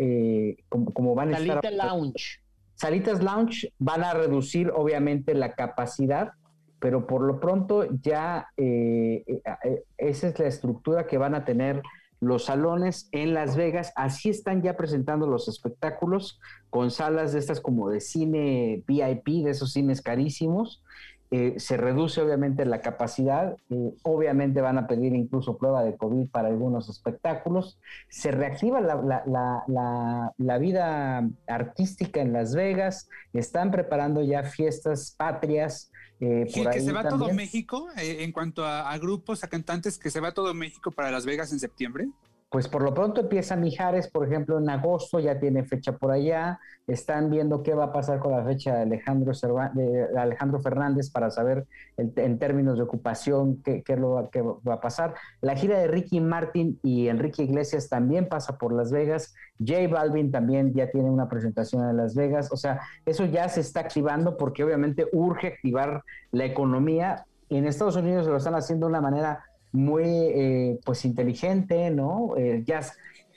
como, 0.69 1.15
van 1.15 1.33
a 1.33 1.37
Salitas 1.37 1.73
lounge. 1.73 2.39
Salitas 2.75 3.23
lounge 3.23 3.73
van 3.77 4.03
a 4.03 4.13
reducir 4.13 4.71
obviamente 4.73 5.33
la 5.33 5.53
capacidad, 5.53 6.31
pero 6.79 7.07
por 7.07 7.23
lo 7.23 7.41
pronto 7.41 7.85
ya 8.01 8.47
esa 8.55 10.27
es 10.27 10.39
la 10.39 10.47
estructura 10.47 11.07
que 11.07 11.17
van 11.17 11.35
a 11.35 11.43
tener 11.43 11.81
los 12.19 12.45
salones 12.45 13.09
en 13.11 13.33
Las 13.33 13.55
Vegas, 13.55 13.93
así 13.95 14.29
están 14.29 14.61
ya 14.61 14.75
presentando 14.75 15.27
los 15.27 15.47
espectáculos 15.47 16.39
con 16.69 16.91
salas 16.91 17.33
de 17.33 17.39
estas 17.39 17.61
como 17.61 17.89
de 17.89 18.01
cine 18.01 18.83
VIP, 18.87 19.43
de 19.43 19.51
esos 19.51 19.73
cines 19.73 20.01
carísimos. 20.01 20.81
Eh, 21.29 21.55
se 21.57 21.75
reduce 21.75 22.21
obviamente 22.21 22.65
la 22.65 22.79
capacidad, 22.79 23.57
eh, 23.69 23.93
obviamente 24.03 24.61
van 24.61 24.77
a 24.77 24.87
pedir 24.87 25.13
incluso 25.13 25.57
prueba 25.57 25.83
de 25.83 25.97
COVID 25.97 26.29
para 26.29 26.47
algunos 26.47 26.87
espectáculos, 26.87 27.81
se 28.07 28.31
reactiva 28.31 28.79
la, 28.79 30.57
vida 30.57 31.29
artística 31.47 32.21
en 32.21 32.31
Las 32.31 32.55
Vegas, 32.55 33.09
están 33.33 33.71
preparando 33.71 34.21
ya 34.21 34.43
fiestas 34.43 35.15
patrias. 35.17 35.91
Eh, 36.19 36.47
que 36.51 36.81
se 36.81 36.91
va 36.91 37.07
todo 37.07 37.31
México 37.31 37.89
en 37.95 38.31
cuanto 38.31 38.65
a, 38.65 38.97
grupos, 38.97 39.43
a 39.43 39.47
cantantes, 39.47 39.99
que 39.99 40.09
se 40.09 40.19
va 40.19 40.33
todo 40.33 40.53
México 40.53 40.91
para 40.91 41.11
Las 41.11 41.25
Vegas 41.25 41.51
en 41.51 41.59
septiembre 41.59 42.09
pues 42.49 42.69
por 42.69 42.81
lo 42.81 42.93
pronto 42.93 43.21
empieza 43.21 43.57
Mijares, 43.57 44.09
por 44.09 44.25
ejemplo, 44.25 44.57
en 44.57 44.69
agosto 44.69 45.19
ya 45.19 45.37
tiene 45.37 45.65
fecha 45.65 45.97
por 45.97 46.11
allá. 46.11 46.59
Están 46.87 47.29
viendo 47.29 47.61
qué 47.61 47.73
va 47.73 47.85
a 47.85 47.91
pasar 47.91 48.19
con 48.19 48.31
la 48.31 48.45
fecha 48.45 48.73
de 48.73 48.81
Alejandro, 48.83 49.33
de 49.73 50.07
Alejandro 50.17 50.61
Fernández 50.61 51.09
para 51.09 51.29
saber 51.29 51.65
en 51.97 52.39
términos 52.39 52.77
de 52.77 52.83
ocupación 52.83 53.61
qué, 53.61 53.83
lo, 53.97 54.29
qué 54.31 54.41
va 54.41 54.75
a 54.75 54.79
pasar. 54.79 55.15
La 55.41 55.55
gira 55.57 55.77
de 55.77 55.87
Ricky 55.87 56.21
Martin 56.21 56.79
y 56.83 57.09
Enrique 57.09 57.43
Iglesias 57.43 57.89
también 57.89 58.29
pasa 58.29 58.57
por 58.57 58.71
Las 58.71 58.93
Vegas. 58.93 59.35
J 59.59 59.89
Balvin 59.89 60.31
también 60.31 60.73
ya 60.73 60.89
tiene 60.89 61.09
una 61.09 61.27
presentación 61.27 61.89
en 61.89 61.97
Las 61.97 62.15
Vegas. 62.15 62.49
O 62.53 62.55
sea, 62.55 62.79
eso 63.05 63.25
ya 63.25 63.49
se 63.49 63.59
está 63.59 63.81
activando 63.81 64.37
porque 64.37 64.63
obviamente 64.63 65.05
urge 65.11 65.47
activar 65.47 66.01
la 66.31 66.45
economía. 66.45 67.25
En 67.49 67.65
Estados 67.65 67.97
Unidos 67.97 68.25
lo 68.25 68.37
están 68.37 68.55
haciendo 68.55 68.85
de 68.85 68.91
una 68.91 69.01
manera 69.01 69.43
muy 69.77 70.03
eh, 70.05 70.79
pues 70.83 71.05
inteligente, 71.05 71.91
¿no? 71.91 72.35
Eh, 72.35 72.63
ya 72.65 72.81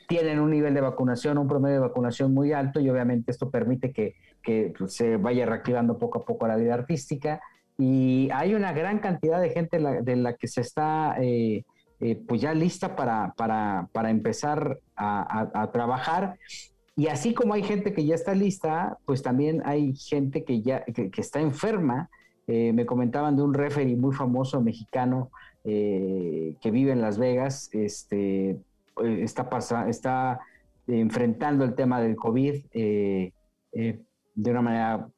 tienen 0.08 0.40
un 0.40 0.50
nivel 0.50 0.74
de 0.74 0.80
vacunación, 0.80 1.38
un 1.38 1.46
promedio 1.46 1.76
de 1.76 1.86
vacunación 1.88 2.34
muy 2.34 2.52
alto 2.52 2.80
y 2.80 2.88
obviamente 2.88 3.30
esto 3.30 3.50
permite 3.50 3.92
que, 3.92 4.14
pues, 4.76 4.94
se 4.94 5.16
vaya 5.18 5.46
reactivando 5.46 5.98
poco 5.98 6.20
a 6.20 6.24
poco 6.24 6.48
la 6.48 6.56
vida 6.56 6.74
artística. 6.74 7.40
Y 7.78 8.28
hay 8.32 8.54
una 8.54 8.72
gran 8.72 8.98
cantidad 8.98 9.40
de 9.40 9.50
gente 9.50 9.78
de 9.78 10.16
la 10.16 10.34
que 10.34 10.48
se 10.48 10.62
está 10.62 11.16
eh, 11.20 11.64
pues 12.26 12.40
ya 12.40 12.54
lista 12.54 12.96
para, 12.96 13.34
para, 13.36 13.88
para 13.92 14.10
empezar 14.10 14.80
a, 14.96 15.70
trabajar. 15.72 16.38
Y 16.96 17.06
así 17.06 17.32
como 17.32 17.54
hay 17.54 17.62
gente 17.62 17.92
que 17.92 18.04
ya 18.04 18.14
está 18.14 18.34
lista, 18.34 18.98
pues 19.04 19.22
también 19.22 19.62
hay 19.64 19.94
gente 19.94 20.44
que 20.44 20.60
ya 20.62 20.84
que, 20.84 21.10
está 21.16 21.40
enferma. 21.40 22.10
me 22.46 22.84
comentaban 22.84 23.36
de 23.36 23.42
un 23.42 23.54
referee 23.54 23.96
muy 23.96 24.14
famoso 24.14 24.60
mexicano 24.60 25.30
eh, 25.64 26.56
que 26.60 26.70
vive 26.70 26.92
en 26.92 27.00
Las 27.00 27.18
Vegas, 27.18 27.68
este, 27.72 28.50
eh, 28.50 28.58
está, 28.96 29.48
está 29.88 30.40
enfrentando 30.86 31.64
el 31.64 31.74
tema 31.74 32.00
del 32.00 32.16
COVID 32.16 32.64
eh, 32.72 33.32
de 33.72 34.50
una 34.50 34.62
manera 34.62 35.08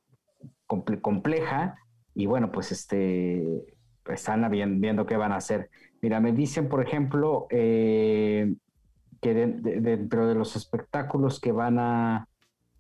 compleja 0.66 1.76
y 2.14 2.26
bueno, 2.26 2.51
pues 2.51 2.72
este, 2.72 3.64
están 4.07 4.51
viendo 4.51 5.07
qué 5.07 5.16
van 5.16 5.32
a 5.32 5.36
hacer. 5.36 5.70
Mira, 6.01 6.20
me 6.20 6.32
dicen, 6.32 6.68
por 6.68 6.82
ejemplo, 6.82 7.47
que 7.49 8.55
dentro 9.22 10.26
de 10.26 10.34
los 10.34 10.57
espectáculos 10.57 11.40
que 11.40 11.53
van 11.53 11.78
a, 11.78 12.28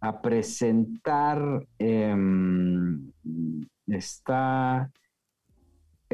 a 0.00 0.20
presentar 0.20 1.64
em, 1.78 3.12
está 3.86 4.90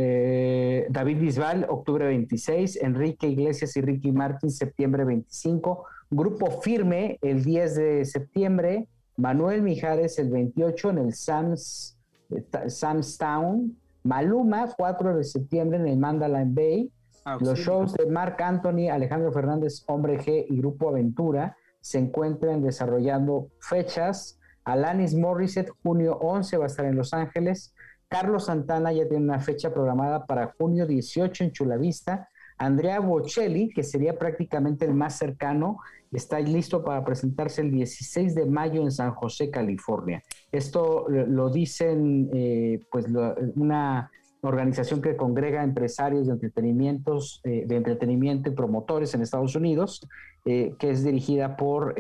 eh, 0.01 0.87
David 0.91 1.19
Bisbal, 1.19 1.67
octubre 1.69 2.07
26, 2.07 2.83
Enrique 2.83 3.27
Iglesias 3.27 3.77
y 3.77 3.81
Ricky 3.81 4.13
Martin, 4.13 4.49
septiembre 4.49 5.05
25, 5.05 5.85
Grupo 6.09 6.61
Firme, 6.61 7.19
el 7.21 7.43
10 7.43 7.75
de 7.75 8.05
septiembre, 8.05 8.87
Manuel 9.17 9.63
Mijares, 9.63 10.21
el 10.21 10.31
28, 10.31 10.91
en 10.91 10.99
el 10.99 11.15
Sams, 11.15 11.99
eh, 12.31 12.45
Samstown, 12.69 13.77
Maluma, 14.05 14.73
4 14.77 15.17
de 15.17 15.25
septiembre, 15.25 15.81
en 15.81 15.89
el 15.89 15.99
Mandalay 15.99 16.45
Bay, 16.47 16.93
ah, 17.25 17.37
los 17.41 17.59
shows 17.59 17.95
de 17.95 18.07
Marc 18.07 18.41
Anthony, 18.41 18.91
Alejandro 18.93 19.33
Fernández, 19.33 19.83
Hombre 19.89 20.21
G 20.21 20.47
y 20.49 20.59
Grupo 20.59 20.91
Aventura 20.91 21.57
se 21.81 21.99
encuentran 21.99 22.63
desarrollando 22.63 23.49
fechas. 23.59 24.39
Alanis 24.63 25.15
Morissette, 25.15 25.73
junio 25.83 26.19
11, 26.21 26.57
va 26.57 26.65
a 26.65 26.67
estar 26.67 26.85
en 26.85 26.95
Los 26.95 27.15
Ángeles. 27.15 27.75
Carlos 28.09 28.47
Santana 28.47 28.93
ya 28.93 29.07
tiene 29.07 29.25
una 29.25 29.41
fecha 29.41 29.73
programada 29.73 30.25
para 30.25 30.55
junio 30.59 30.87
18 30.87 31.45
en 31.45 31.53
Chulavista. 31.53 32.29
Andrea 32.57 32.99
Bocelli, 33.01 33.69
que 33.69 33.85
sería 33.85 34.19
prácticamente 34.19 34.85
el 34.85 34.95
más 34.95 35.17
cercano, 35.17 35.79
está 36.11 36.41
listo 36.41 36.83
para 36.83 37.05
presentarse 37.05 37.61
el 37.61 37.71
16 37.71 38.35
de 38.35 38.47
mayo 38.47 38.83
en 38.83 38.91
San 38.91 39.13
José, 39.13 39.51
California. 39.51 40.23
Esto 40.51 41.07
lo 41.09 41.51
dicen, 41.51 42.29
eh, 42.33 42.81
pues, 42.91 43.07
una 43.55 44.11
organización 44.41 45.03
que 45.03 45.17
congrega 45.17 45.63
empresarios 45.63 46.27
de 46.27 46.33
entretenimientos, 46.33 47.41
eh, 47.45 47.65
de 47.67 47.77
entretenimiento 47.77 48.51
y 48.51 48.55
promotores 48.55 49.15
en 49.15 49.23
Estados 49.23 49.55
Unidos, 49.55 50.09
eh, 50.45 50.75
que 50.79 50.91
es 50.91 51.05
dirigida 51.05 51.57
por 51.57 51.95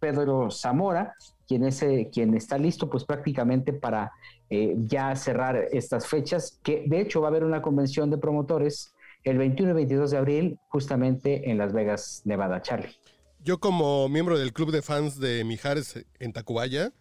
Pedro 0.00 0.50
Zamora, 0.50 1.14
quien, 1.46 1.64
es, 1.64 1.84
quien 2.12 2.34
está 2.34 2.58
listo, 2.58 2.90
pues, 2.90 3.04
prácticamente 3.04 3.72
para 3.72 4.12
eh, 4.48 4.74
ya 4.78 5.14
cerrar 5.16 5.68
estas 5.72 6.06
fechas, 6.06 6.60
que 6.62 6.84
de 6.86 7.00
hecho 7.00 7.20
va 7.20 7.28
a 7.28 7.30
haber 7.30 7.44
una 7.44 7.62
convención 7.62 8.10
de 8.10 8.18
promotores 8.18 8.94
el 9.24 9.38
21 9.38 9.72
y 9.72 9.74
22 9.74 10.10
de 10.12 10.16
abril, 10.16 10.58
justamente 10.68 11.50
en 11.50 11.58
Las 11.58 11.72
Vegas, 11.72 12.22
Nevada. 12.24 12.62
Charlie. 12.62 12.96
Yo 13.42 13.58
como 13.58 14.08
miembro 14.08 14.38
del 14.38 14.52
club 14.52 14.70
de 14.70 14.82
fans 14.82 15.18
de 15.18 15.44
Mijares 15.44 16.04
en 16.20 16.32
Tacubaya, 16.32 16.92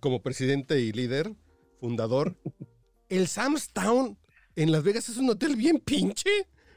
como 0.00 0.20
presidente 0.20 0.80
y 0.80 0.92
líder, 0.92 1.32
fundador, 1.80 2.36
el 3.08 3.28
Sam's 3.28 3.72
Town 3.72 4.18
en 4.56 4.72
Las 4.72 4.82
Vegas 4.82 5.08
es 5.08 5.16
un 5.16 5.30
hotel 5.30 5.56
bien 5.56 5.78
pinche, 5.78 6.30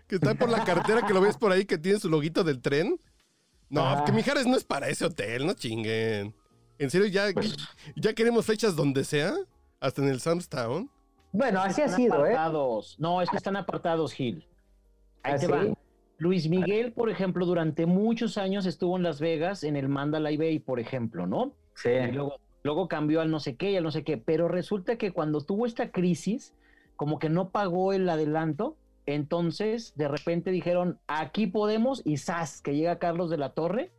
que 0.07 0.15
está 0.15 0.35
por 0.35 0.49
la 0.49 0.63
carretera 0.63 1.05
que 1.05 1.13
lo 1.13 1.21
ves 1.21 1.37
por 1.37 1.51
ahí 1.51 1.65
que 1.65 1.77
tiene 1.77 1.99
su 1.99 2.09
loguito 2.09 2.43
del 2.43 2.61
tren. 2.61 2.99
No, 3.69 4.03
que 4.05 4.11
Mijares 4.11 4.45
no 4.45 4.55
es 4.55 4.63
para 4.63 4.89
ese 4.89 5.05
hotel, 5.05 5.47
no 5.47 5.53
chinguen. 5.53 6.35
En 6.77 6.89
serio, 6.91 7.07
ya, 7.07 7.31
Pues 7.33 7.55
ya 7.95 8.13
queremos 8.13 8.45
fechas 8.45 8.75
donde 8.75 9.03
sea, 9.03 9.35
hasta 9.83 10.01
en 10.01 10.07
el 10.07 10.19
Sam's 10.21 10.47
Town. 10.47 10.89
Bueno, 11.33 11.59
así 11.61 11.81
ha 11.81 11.89
sido, 11.89 12.25
¿eh? 12.25 12.31
apartados. 12.31 12.95
No, 12.99 13.21
es 13.21 13.29
que 13.29 13.35
están 13.35 13.57
apartados, 13.57 14.13
Gil. 14.13 14.47
Ahí 15.23 15.33
¿Ah, 15.33 15.37
te 15.37 15.45
sí? 15.45 15.51
va. 15.51 15.65
Luis 16.17 16.47
Miguel, 16.47 16.93
por 16.93 17.09
ejemplo, 17.09 17.45
durante 17.45 17.85
muchos 17.85 18.37
años 18.37 18.65
estuvo 18.65 18.95
en 18.95 19.03
Las 19.03 19.19
Vegas 19.19 19.63
en 19.63 19.75
el 19.75 19.89
Mandalay 19.89 20.37
Bay, 20.37 20.59
por 20.59 20.79
ejemplo, 20.79 21.27
¿no? 21.27 21.53
Sí. 21.75 21.89
Y 21.89 22.11
luego, 22.11 22.37
luego 22.63 22.87
cambió 22.87 23.19
al 23.19 23.29
no 23.29 23.41
sé 23.41 23.57
qué 23.57 23.71
y 23.71 23.75
al 23.75 23.83
no 23.83 23.91
sé 23.91 24.05
qué. 24.05 24.17
Pero 24.17 24.47
resulta 24.47 24.95
que 24.95 25.11
cuando 25.11 25.41
tuvo 25.41 25.65
esta 25.65 25.91
crisis, 25.91 26.53
como 26.95 27.19
que 27.19 27.29
no 27.29 27.49
pagó 27.49 27.91
el 27.91 28.07
adelanto, 28.07 28.77
entonces 29.05 29.93
de 29.97 30.07
repente 30.07 30.51
dijeron, 30.51 30.99
aquí 31.07 31.47
podemos, 31.47 32.01
y 32.05 32.17
¡zas! 32.17 32.61
que 32.61 32.75
llega 32.75 32.99
Carlos 32.99 33.29
de 33.29 33.37
la 33.37 33.49
Torre, 33.49 33.91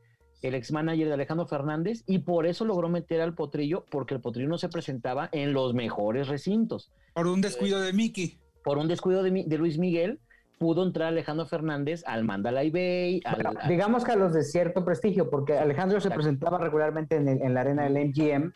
el 0.49 0.55
ex 0.55 0.72
manager 0.72 1.09
de 1.09 1.14
Alejandro 1.14 1.47
Fernández, 1.47 2.03
y 2.07 2.18
por 2.18 2.47
eso 2.47 2.64
logró 2.64 2.88
meter 2.90 3.20
al 3.22 3.34
potrillo, 3.34 3.84
porque 3.90 4.14
el 4.14 4.20
potrillo 4.20 4.49
no 4.49 4.59
se 4.59 4.68
presentaba 4.68 5.28
en 5.32 5.53
los 5.55 5.72
mejores 5.74 6.28
recintos. 6.28 6.92
Por 7.14 7.26
un 7.26 7.40
descuido 7.40 7.80
de 7.80 7.92
Mickey. 7.92 8.38
Por 8.62 8.76
un 8.78 8.86
descuido 8.88 9.22
de, 9.22 9.30
Luis 9.59 9.78
Miguel, 9.78 10.20
pudo 10.59 10.84
entrar 10.84 11.09
Alejandro 11.09 11.47
Fernández 11.47 12.03
al 12.07 12.24
Mandalay 12.24 12.70
Bay, 12.70 13.20
al, 13.24 13.34
Bueno, 13.36 13.53
al- 13.61 13.68
digamos 13.68 14.05
que 14.05 14.12
a 14.12 14.16
los 14.16 14.34
de 14.34 14.42
cierto 14.42 14.84
prestigio, 14.84 15.30
porque 15.30 15.55
Alejandro 15.59 16.01
se 16.01 16.11
presentaba 16.11 16.59
regularmente 16.59 17.16
en, 17.16 17.28
el- 17.28 17.42
en 17.42 17.55
la 17.55 17.61
arena 17.62 17.84
del 17.84 18.09
MGM 18.09 18.53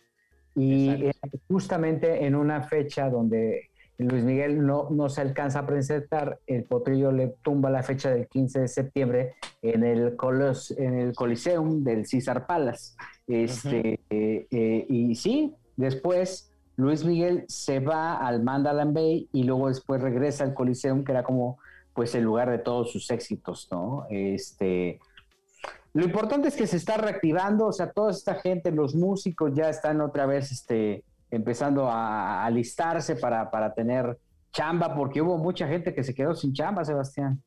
y 0.56 1.10
justamente 1.48 2.24
en 2.26 2.34
una 2.34 2.62
fecha 2.62 3.08
donde 3.08 3.70
Luis 3.98 4.22
Miguel 4.22 4.64
no, 4.64 4.88
no 4.90 5.08
se 5.08 5.20
alcanza 5.20 5.60
a 5.60 5.66
presentar, 5.66 6.38
el 6.46 6.62
potrillo 6.64 7.10
le 7.10 7.34
tumba 7.42 7.68
la 7.68 7.82
fecha 7.82 8.10
del 8.10 8.28
15 8.28 8.60
de 8.60 8.68
septiembre 8.68 9.34
en 9.60 9.82
el, 9.82 10.14
colos, 10.14 10.70
en 10.70 10.94
el 10.94 11.14
Coliseum 11.14 11.82
del 11.82 12.06
César 12.06 12.46
Palace. 12.46 12.94
Este, 13.26 14.00
eh, 14.08 14.46
eh, 14.50 14.86
y 14.88 15.16
sí, 15.16 15.52
después 15.76 16.52
Luis 16.76 17.04
Miguel 17.04 17.44
se 17.48 17.80
va 17.80 18.16
al 18.16 18.42
Mandalay 18.44 18.86
Bay 18.92 19.28
y 19.32 19.42
luego 19.42 19.66
después 19.66 20.00
regresa 20.00 20.44
al 20.44 20.54
Coliseum, 20.54 21.02
que 21.02 21.10
era 21.10 21.24
como 21.24 21.58
pues 21.92 22.14
el 22.14 22.22
lugar 22.22 22.48
de 22.50 22.58
todos 22.58 22.92
sus 22.92 23.10
éxitos, 23.10 23.66
¿no? 23.72 24.06
Este, 24.08 25.00
lo 25.92 26.04
importante 26.04 26.46
es 26.46 26.54
que 26.54 26.68
se 26.68 26.76
está 26.76 26.96
reactivando, 26.96 27.66
o 27.66 27.72
sea, 27.72 27.90
toda 27.90 28.12
esta 28.12 28.36
gente, 28.36 28.70
los 28.70 28.94
músicos 28.94 29.52
ya 29.54 29.68
están 29.68 30.00
otra 30.00 30.24
vez, 30.26 30.52
este, 30.52 31.02
empezando 31.30 31.88
a 31.90 32.44
alistarse 32.44 33.16
para, 33.16 33.50
para 33.50 33.74
tener 33.74 34.18
chamba, 34.52 34.94
porque 34.94 35.20
hubo 35.20 35.38
mucha 35.38 35.68
gente 35.68 35.94
que 35.94 36.02
se 36.04 36.14
quedó 36.14 36.34
sin 36.34 36.52
chamba, 36.52 36.84
Sebastián. 36.84 37.42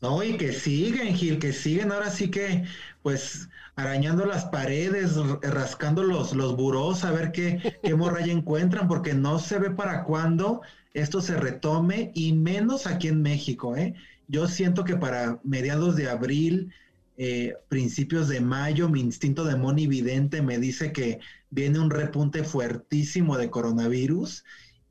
No, 0.00 0.22
y 0.22 0.36
que 0.36 0.52
siguen, 0.52 1.14
Gil, 1.14 1.38
que 1.38 1.52
siguen 1.52 1.90
ahora 1.90 2.10
sí 2.10 2.30
que, 2.30 2.64
pues, 3.02 3.48
arañando 3.74 4.24
las 4.26 4.44
paredes, 4.46 5.16
rascando 5.42 6.04
los, 6.04 6.34
los 6.34 6.56
burós, 6.56 7.04
a 7.04 7.10
ver 7.10 7.32
qué, 7.32 7.78
qué 7.82 7.94
morralla 7.94 8.32
encuentran, 8.32 8.86
porque 8.86 9.14
no 9.14 9.38
se 9.40 9.58
ve 9.58 9.70
para 9.70 10.04
cuándo 10.04 10.62
esto 10.94 11.20
se 11.20 11.36
retome, 11.36 12.12
y 12.14 12.32
menos 12.32 12.86
aquí 12.86 13.08
en 13.08 13.22
México, 13.22 13.76
¿eh? 13.76 13.94
Yo 14.28 14.46
siento 14.46 14.84
que 14.84 14.96
para 14.96 15.40
mediados 15.42 15.96
de 15.96 16.08
abril, 16.08 16.72
eh, 17.16 17.54
principios 17.68 18.28
de 18.28 18.40
mayo, 18.40 18.88
mi 18.88 19.00
instinto 19.00 19.44
de 19.44 19.56
monividente 19.56 20.42
me 20.42 20.58
dice 20.58 20.92
que 20.92 21.18
viene 21.50 21.78
un 21.78 21.90
repunte 21.90 22.44
fuertísimo 22.44 23.36
de 23.36 23.50
coronavirus, 23.50 24.44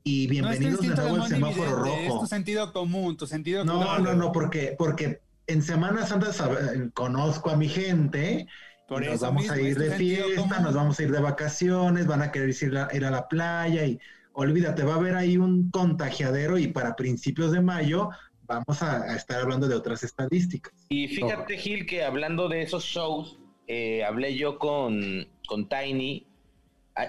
y 0.04 0.26
No 0.26 0.30
bienvenidos 0.30 0.80
de 0.80 0.88
nuevo 0.88 1.16
al 1.22 1.28
semáforo 1.28 1.80
evidente, 1.80 2.02
Es 2.04 2.08
rojo. 2.08 2.20
tu 2.20 2.26
sentido 2.26 2.72
común, 2.72 3.16
tu 3.16 3.26
sentido 3.26 3.64
No, 3.64 3.74
común. 3.84 4.04
no, 4.04 4.14
no, 4.14 4.32
porque, 4.32 4.74
porque 4.78 5.20
en 5.46 5.62
Semana 5.62 6.06
Santa 6.06 6.28
sab- 6.32 6.92
conozco 6.94 7.50
a 7.50 7.56
mi 7.56 7.68
gente, 7.68 8.46
Por 8.86 9.04
nos 9.04 9.14
eso 9.16 9.26
vamos 9.26 9.42
mismo, 9.42 9.56
a 9.56 9.60
ir 9.60 9.76
de 9.78 9.90
fiesta, 9.96 10.40
común. 10.42 10.62
nos 10.62 10.74
vamos 10.74 10.98
a 10.98 11.02
ir 11.02 11.10
de 11.12 11.20
vacaciones, 11.20 12.06
van 12.06 12.22
a 12.22 12.32
querer 12.32 12.50
ir 12.50 12.76
a, 12.78 12.88
ir 12.94 13.04
a 13.04 13.10
la 13.10 13.28
playa 13.28 13.84
y 13.84 13.98
olvídate, 14.32 14.82
va 14.82 14.94
a 14.94 14.96
haber 14.96 15.14
ahí 15.14 15.36
un 15.36 15.70
contagiadero 15.70 16.56
y 16.58 16.68
para 16.68 16.96
principios 16.96 17.52
de 17.52 17.60
mayo 17.60 18.08
vamos 18.46 18.80
a, 18.82 19.02
a 19.02 19.16
estar 19.16 19.40
hablando 19.42 19.68
de 19.68 19.74
otras 19.74 20.02
estadísticas. 20.04 20.72
Y 20.88 21.08
fíjate, 21.08 21.58
Gil, 21.58 21.84
que 21.86 22.02
hablando 22.02 22.48
de 22.48 22.62
esos 22.62 22.84
shows, 22.84 23.38
eh, 23.66 24.04
hablé 24.04 24.36
yo 24.38 24.58
con, 24.58 25.26
con 25.46 25.68
Tiny. 25.68 26.24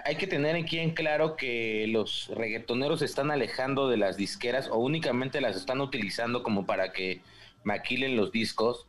Hay, 0.05 0.17
que 0.17 0.27
tener 0.27 0.55
aquí 0.55 0.77
en 0.77 0.91
claro 0.91 1.35
que 1.35 1.87
los 1.87 2.31
reggaetoneros 2.35 2.99
se 2.99 3.05
están 3.05 3.31
alejando 3.31 3.89
de 3.89 3.97
las 3.97 4.17
disqueras 4.17 4.69
o 4.69 4.77
únicamente 4.77 5.41
las 5.41 5.55
están 5.55 5.81
utilizando 5.81 6.43
como 6.43 6.67
para 6.67 6.93
que 6.93 7.21
maquilen 7.63 8.15
los 8.15 8.31
discos. 8.31 8.85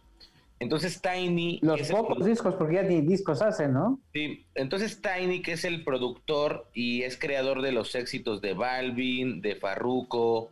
Entonces 0.58 1.00
Tiny... 1.00 1.58
Los 1.62 1.88
pocos 1.88 2.26
discos, 2.26 2.54
porque 2.54 2.74
ya 2.74 2.82
ni 2.82 3.00
discos 3.00 3.40
hacen, 3.40 3.72
¿no? 3.72 3.98
Sí, 4.12 4.44
entonces 4.54 5.00
Tiny, 5.00 5.40
que 5.40 5.52
es 5.52 5.64
el 5.64 5.84
productor 5.84 6.68
y 6.74 7.00
es 7.04 7.18
creador 7.18 7.62
de 7.62 7.72
los 7.72 7.94
éxitos 7.94 8.42
de 8.42 8.52
Balvin, 8.52 9.40
de 9.40 9.56
Farruko, 9.56 10.50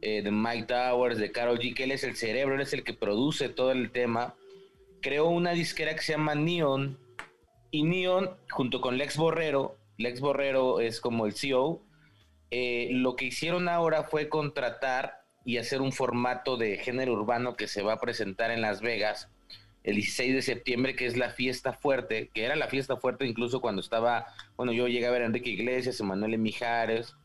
eh, 0.00 0.22
de 0.22 0.30
Mike 0.30 0.64
Towers, 0.68 1.18
de 1.18 1.30
Carol 1.30 1.58
G, 1.58 1.74
que 1.74 1.84
él 1.84 1.92
es 1.92 2.04
el 2.04 2.16
cerebro, 2.16 2.54
él 2.54 2.62
es 2.62 2.72
el 2.72 2.84
que 2.84 2.94
produce 2.94 3.50
todo 3.50 3.70
el 3.70 3.90
tema, 3.90 4.34
creó 5.02 5.28
una 5.28 5.50
disquera 5.50 5.94
que 5.94 6.00
se 6.00 6.12
llama 6.12 6.34
Neon, 6.34 6.96
y 7.74 7.82
Neon, 7.82 8.30
junto 8.50 8.80
con 8.80 8.98
Lex 8.98 9.16
Borrero, 9.16 9.76
Lex 9.98 10.20
Borrero 10.20 10.78
es 10.78 11.00
como 11.00 11.26
el 11.26 11.32
CEO, 11.34 11.82
eh, 12.52 12.90
lo 12.92 13.16
que 13.16 13.24
hicieron 13.24 13.68
ahora 13.68 14.04
fue 14.04 14.28
contratar 14.28 15.24
y 15.44 15.56
hacer 15.56 15.80
un 15.80 15.90
formato 15.90 16.56
de 16.56 16.76
género 16.76 17.14
urbano 17.14 17.56
que 17.56 17.66
se 17.66 17.82
va 17.82 17.94
a 17.94 18.00
presentar 18.00 18.52
en 18.52 18.60
Las 18.60 18.80
Vegas 18.80 19.28
el 19.82 19.96
16 19.96 20.36
de 20.36 20.42
septiembre, 20.42 20.94
que 20.94 21.06
es 21.06 21.16
la 21.16 21.30
fiesta 21.30 21.72
fuerte, 21.72 22.30
que 22.32 22.44
era 22.44 22.54
la 22.54 22.68
fiesta 22.68 22.96
fuerte 22.96 23.26
incluso 23.26 23.60
cuando 23.60 23.80
estaba, 23.80 24.28
bueno, 24.54 24.72
yo 24.72 24.86
llegué 24.86 25.08
a 25.08 25.10
ver 25.10 25.22
a 25.22 25.26
Enrique 25.26 25.50
Iglesias, 25.50 25.98
Emanuel 25.98 26.38
Mijares, 26.38 27.16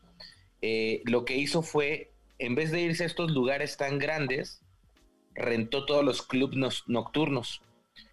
eh, 0.62 1.00
lo 1.04 1.24
que 1.24 1.36
hizo 1.36 1.62
fue, 1.62 2.10
en 2.40 2.56
vez 2.56 2.72
de 2.72 2.80
irse 2.80 3.04
a 3.04 3.06
estos 3.06 3.30
lugares 3.30 3.76
tan 3.76 4.00
grandes, 4.00 4.64
rentó 5.32 5.86
todos 5.86 6.04
los 6.04 6.22
clubes 6.22 6.82
nocturnos. 6.88 7.62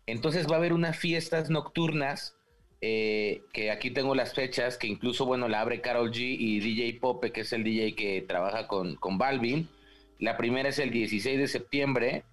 Entonces 0.05 0.47
va 0.47 0.55
a 0.55 0.57
haber 0.57 0.73
unas 0.73 0.97
fiestas 0.97 1.49
nocturnas, 1.49 2.35
eh, 2.81 3.41
que 3.53 3.71
aquí 3.71 3.91
tengo 3.91 4.15
las 4.15 4.33
fechas, 4.33 4.77
que 4.77 4.87
incluso, 4.87 5.25
bueno, 5.25 5.47
la 5.47 5.61
abre 5.61 5.81
Carol 5.81 6.11
G 6.11 6.35
y 6.39 6.59
DJ 6.59 6.99
Pope, 6.99 7.31
que 7.31 7.41
es 7.41 7.53
el 7.53 7.63
DJ 7.63 7.95
que 7.95 8.21
trabaja 8.21 8.67
con, 8.67 8.95
con 8.95 9.17
Balvin. 9.17 9.67
La 10.19 10.37
primera 10.37 10.69
es 10.69 10.79
el 10.79 10.91
16 10.91 11.37
de 11.37 11.47
septiembre, 11.47 12.23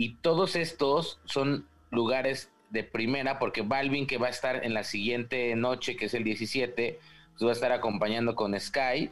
y 0.00 0.14
todos 0.14 0.56
estos 0.56 1.20
son 1.26 1.68
lugares 1.90 2.50
de 2.70 2.84
primera, 2.84 3.38
porque 3.38 3.60
Balvin, 3.60 4.06
que 4.06 4.16
va 4.16 4.28
a 4.28 4.30
estar 4.30 4.64
en 4.64 4.72
la 4.72 4.82
siguiente 4.82 5.54
noche, 5.56 5.94
que 5.94 6.06
es 6.06 6.14
el 6.14 6.24
17, 6.24 6.98
pues 7.32 7.44
va 7.44 7.50
a 7.50 7.52
estar 7.52 7.70
acompañando 7.72 8.34
con 8.34 8.58
Sky. 8.58 9.10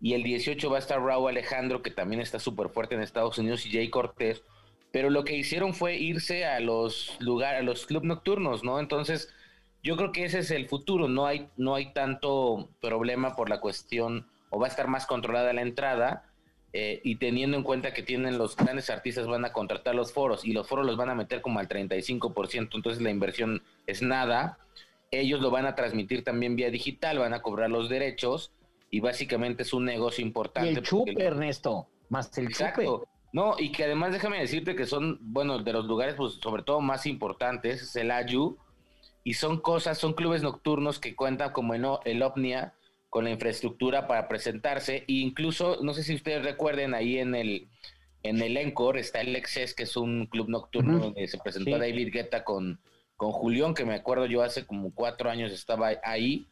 Y 0.00 0.14
el 0.14 0.22
18 0.22 0.70
va 0.70 0.76
a 0.76 0.78
estar 0.78 1.02
Raúl 1.02 1.30
Alejandro, 1.30 1.82
que 1.82 1.90
también 1.90 2.20
está 2.20 2.38
súper 2.38 2.68
fuerte 2.68 2.94
en 2.94 3.00
Estados 3.00 3.36
Unidos, 3.38 3.66
y 3.66 3.72
Jay 3.72 3.90
Cortés. 3.90 4.44
Pero 4.92 5.10
lo 5.10 5.24
que 5.24 5.36
hicieron 5.36 5.74
fue 5.74 5.96
irse 5.96 6.44
a 6.44 6.60
los 6.60 7.16
lugares, 7.20 7.60
a 7.60 7.62
los 7.62 7.86
clubes 7.86 8.08
nocturnos, 8.08 8.64
¿no? 8.64 8.80
Entonces, 8.80 9.32
yo 9.82 9.96
creo 9.96 10.12
que 10.12 10.24
ese 10.24 10.40
es 10.40 10.50
el 10.50 10.68
futuro. 10.68 11.08
No 11.08 11.26
hay, 11.26 11.48
no 11.56 11.74
hay 11.74 11.92
tanto 11.92 12.70
problema 12.80 13.36
por 13.36 13.50
la 13.50 13.60
cuestión, 13.60 14.26
o 14.50 14.58
va 14.58 14.66
a 14.66 14.70
estar 14.70 14.88
más 14.88 15.06
controlada 15.06 15.52
la 15.52 15.62
entrada. 15.62 16.24
Eh, 16.74 17.00
y 17.02 17.16
teniendo 17.16 17.56
en 17.56 17.62
cuenta 17.62 17.94
que 17.94 18.02
tienen 18.02 18.36
los 18.36 18.54
grandes 18.54 18.90
artistas 18.90 19.26
van 19.26 19.44
a 19.46 19.54
contratar 19.54 19.94
los 19.94 20.12
foros 20.12 20.44
y 20.44 20.52
los 20.52 20.68
foros 20.68 20.84
los 20.84 20.98
van 20.98 21.08
a 21.08 21.14
meter 21.14 21.40
como 21.40 21.60
al 21.60 21.66
35%, 21.66 22.74
entonces 22.74 23.02
la 23.02 23.10
inversión 23.10 23.62
es 23.86 24.02
nada. 24.02 24.58
Ellos 25.10 25.40
lo 25.40 25.50
van 25.50 25.64
a 25.64 25.74
transmitir 25.74 26.24
también 26.24 26.56
vía 26.56 26.70
digital, 26.70 27.18
van 27.18 27.32
a 27.32 27.40
cobrar 27.40 27.70
los 27.70 27.88
derechos 27.88 28.52
y 28.90 29.00
básicamente 29.00 29.62
es 29.62 29.72
un 29.72 29.86
negocio 29.86 30.22
Y 30.22 30.26
importante. 30.26 30.70
el 30.70 30.82
chupe, 30.82 31.14
Ernesto, 31.22 31.88
más 32.10 32.36
el 32.36 32.48
chupe. 32.52 32.86
No, 33.32 33.56
y 33.58 33.72
que 33.72 33.84
además 33.84 34.12
déjame 34.12 34.38
decirte 34.40 34.74
que 34.74 34.86
son, 34.86 35.18
bueno, 35.20 35.58
de 35.58 35.72
los 35.72 35.84
lugares, 35.84 36.14
pues 36.16 36.34
sobre 36.34 36.62
todo 36.62 36.80
más 36.80 37.04
importantes, 37.06 37.82
es 37.82 37.96
el 37.96 38.10
Ayu, 38.10 38.56
y 39.24 39.34
son 39.34 39.60
cosas, 39.60 39.98
son 39.98 40.14
clubes 40.14 40.42
nocturnos 40.42 40.98
que 40.98 41.14
cuentan 41.14 41.52
como 41.52 41.74
en 41.74 41.84
o- 41.84 42.00
el 42.04 42.22
OVNIA 42.22 42.72
con 43.10 43.24
la 43.24 43.30
infraestructura 43.30 44.06
para 44.06 44.28
presentarse, 44.28 44.98
e 45.08 45.12
incluso, 45.12 45.78
no 45.82 45.92
sé 45.92 46.02
si 46.02 46.14
ustedes 46.14 46.42
recuerden, 46.44 46.94
ahí 46.94 47.18
en 47.18 47.34
el, 47.34 47.68
en 48.22 48.40
el 48.42 48.56
Encore 48.56 48.98
está 49.00 49.20
el 49.20 49.36
Excess, 49.36 49.74
que 49.74 49.82
es 49.84 49.96
un 49.96 50.26
club 50.26 50.48
nocturno 50.48 50.98
donde 50.98 51.26
se 51.28 51.38
presentó 51.38 51.72
Sí. 51.72 51.78
David 51.78 52.10
Guetta 52.12 52.44
con, 52.44 52.80
con 53.16 53.32
Julián, 53.32 53.74
que 53.74 53.84
me 53.84 53.94
acuerdo 53.94 54.26
yo 54.26 54.42
hace 54.42 54.66
como 54.66 54.94
cuatro 54.94 55.28
años 55.30 55.52
estaba 55.52 55.90
ahí. 56.02 56.46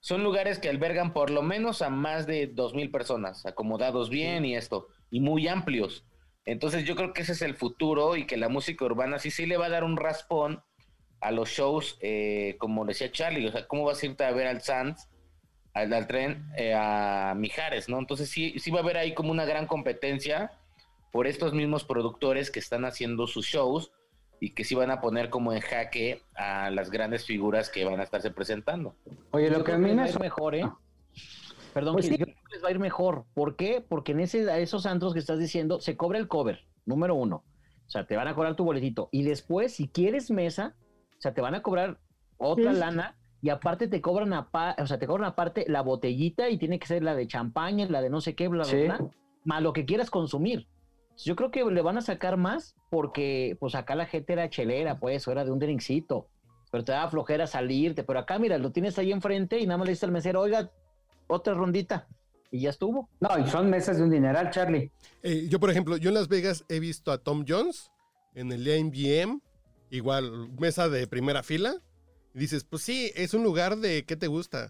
Son 0.00 0.22
lugares 0.22 0.58
que 0.58 0.68
albergan 0.68 1.12
por 1.12 1.30
lo 1.30 1.42
menos 1.42 1.82
a 1.82 1.90
más 1.90 2.26
de 2.26 2.46
dos 2.46 2.74
mil 2.74 2.90
personas, 2.90 3.44
acomodados 3.46 4.08
bien 4.10 4.44
y 4.44 4.54
esto, 4.56 4.88
y 5.10 5.20
muy 5.20 5.46
amplios. 5.48 6.04
Entonces 6.44 6.84
yo 6.84 6.96
creo 6.96 7.12
que 7.12 7.22
ese 7.22 7.32
es 7.32 7.42
el 7.42 7.54
futuro 7.54 8.16
y 8.16 8.26
que 8.26 8.36
la 8.36 8.48
música 8.48 8.84
urbana 8.84 9.18
sí 9.18 9.30
sí 9.30 9.46
le 9.46 9.56
va 9.56 9.66
a 9.66 9.70
dar 9.70 9.84
un 9.84 9.96
raspón 9.96 10.62
a 11.20 11.30
los 11.30 11.50
shows, 11.50 11.98
eh, 12.00 12.56
como 12.58 12.84
decía 12.84 13.12
Charlie, 13.12 13.46
o 13.46 13.52
sea, 13.52 13.66
¿cómo 13.66 13.84
vas 13.84 14.02
a 14.02 14.06
irte 14.06 14.24
a 14.24 14.32
ver 14.32 14.46
al 14.46 14.62
Sands 14.62 15.08
al, 15.74 15.92
al 15.92 16.06
tren 16.06 16.46
eh, 16.56 16.74
a 16.74 17.34
Mijares, 17.36 17.88
¿no? 17.88 17.98
Entonces 17.98 18.28
sí, 18.28 18.58
sí 18.58 18.70
va 18.70 18.78
a 18.78 18.82
haber 18.82 18.96
ahí 18.96 19.14
como 19.14 19.30
una 19.30 19.44
gran 19.44 19.66
competencia 19.66 20.52
por 21.12 21.26
estos 21.26 21.52
mismos 21.52 21.84
productores 21.84 22.50
que 22.50 22.58
están 22.58 22.84
haciendo 22.84 23.26
sus 23.26 23.46
shows 23.46 23.92
y 24.40 24.54
que 24.54 24.64
sí 24.64 24.74
van 24.74 24.90
a 24.90 25.00
poner 25.00 25.28
como 25.28 25.52
en 25.52 25.60
jaque 25.60 26.22
a 26.34 26.70
las 26.70 26.90
grandes 26.90 27.26
figuras 27.26 27.68
que 27.68 27.84
van 27.84 28.00
a 28.00 28.04
estarse 28.04 28.30
presentando. 28.30 28.96
Oye, 29.32 29.50
lo 29.50 29.58
Yo 29.58 29.64
que 29.64 29.72
a 29.72 29.78
mí 29.78 29.92
me 29.92 30.08
ir 30.08 30.18
mejor, 30.18 30.54
¿eh? 30.54 30.64
Perdón, 31.72 31.94
Pues 31.94 32.06
Gil, 32.06 32.14
sí. 32.14 32.18
yo 32.20 32.26
creo 32.26 32.36
que 32.36 32.54
les 32.54 32.64
va 32.64 32.68
a 32.68 32.70
ir 32.72 32.78
mejor. 32.78 33.24
¿Por 33.34 33.56
qué? 33.56 33.84
Porque 33.86 34.12
en 34.12 34.20
ese, 34.20 34.50
a 34.50 34.58
esos 34.58 34.86
antros 34.86 35.12
que 35.12 35.18
estás 35.20 35.38
diciendo 35.38 35.80
se 35.80 35.96
cobra 35.96 36.18
el 36.18 36.28
cover, 36.28 36.66
número 36.86 37.14
uno. 37.14 37.44
O 37.86 37.90
sea, 37.90 38.06
te 38.06 38.16
van 38.16 38.28
a 38.28 38.34
cobrar 38.34 38.54
tu 38.56 38.64
boletito. 38.64 39.08
Y 39.12 39.22
después, 39.24 39.74
si 39.74 39.88
quieres 39.88 40.30
mesa, 40.30 40.76
o 41.18 41.20
sea, 41.20 41.34
te 41.34 41.40
van 41.40 41.54
a 41.54 41.62
cobrar 41.62 41.98
otra 42.38 42.72
Sí. 42.72 42.78
lana 42.80 43.16
y 43.42 43.48
aparte 43.50 43.88
te 43.88 44.00
cobran 44.00 44.32
o 44.32 44.86
sea, 44.86 44.98
te 44.98 45.06
cobran 45.06 45.28
aparte 45.30 45.64
la 45.68 45.82
botellita 45.82 46.48
y 46.50 46.58
tiene 46.58 46.78
que 46.78 46.86
ser 46.86 47.02
la 47.02 47.14
de 47.14 47.26
champaña, 47.26 47.86
la 47.88 48.00
de 48.02 48.10
no 48.10 48.20
sé 48.20 48.34
qué, 48.34 48.48
bla, 48.48 48.64
bla, 48.64 48.70
Sí. 48.70 48.84
bla, 48.84 48.98
más 49.44 49.62
lo 49.62 49.72
que 49.72 49.84
quieras 49.84 50.10
consumir. 50.10 50.68
Yo 51.24 51.36
creo 51.36 51.50
que 51.50 51.64
le 51.64 51.82
van 51.82 51.98
a 51.98 52.00
sacar 52.02 52.36
más 52.36 52.76
porque, 52.90 53.56
pues 53.60 53.74
acá 53.74 53.94
la 53.94 54.06
gente 54.06 54.32
era 54.32 54.48
chelera, 54.48 54.98
pues, 54.98 55.26
o 55.28 55.32
era 55.32 55.44
de 55.44 55.50
un 55.50 55.58
drinkcito. 55.58 56.28
Pero 56.70 56.84
te 56.84 56.92
daba 56.92 57.10
flojera 57.10 57.46
salirte. 57.48 58.04
Pero 58.04 58.20
acá, 58.20 58.38
mira, 58.38 58.56
lo 58.56 58.70
tienes 58.70 58.96
ahí 58.98 59.10
enfrente 59.12 59.58
y 59.58 59.66
nada 59.66 59.78
más 59.78 59.86
le 59.86 59.92
dices 59.92 60.04
al 60.04 60.12
mesero, 60.12 60.40
oiga, 60.40 60.70
otra 61.30 61.54
rondita. 61.54 62.08
Y 62.50 62.62
ya 62.62 62.70
estuvo. 62.70 63.08
No, 63.20 63.38
y 63.38 63.48
son 63.48 63.70
mesas 63.70 63.96
de 63.98 64.02
un 64.02 64.10
dineral, 64.10 64.50
Charlie. 64.50 64.90
Eh, 65.22 65.46
yo, 65.48 65.60
por 65.60 65.70
ejemplo, 65.70 65.96
yo 65.96 66.08
en 66.08 66.14
Las 66.14 66.28
Vegas 66.28 66.64
he 66.68 66.80
visto 66.80 67.12
a 67.12 67.18
Tom 67.18 67.44
Jones 67.46 67.92
en 68.34 68.50
el 68.50 68.62
MGM, 68.62 69.40
igual, 69.90 70.50
mesa 70.58 70.88
de 70.88 71.06
primera 71.06 71.42
fila. 71.42 71.74
Y 72.34 72.40
dices, 72.40 72.64
pues 72.64 72.82
sí, 72.82 73.12
es 73.14 73.34
un 73.34 73.44
lugar 73.44 73.76
de, 73.76 74.04
¿qué 74.04 74.16
te 74.16 74.26
gusta? 74.26 74.68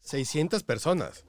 600 0.00 0.62
personas. 0.62 1.26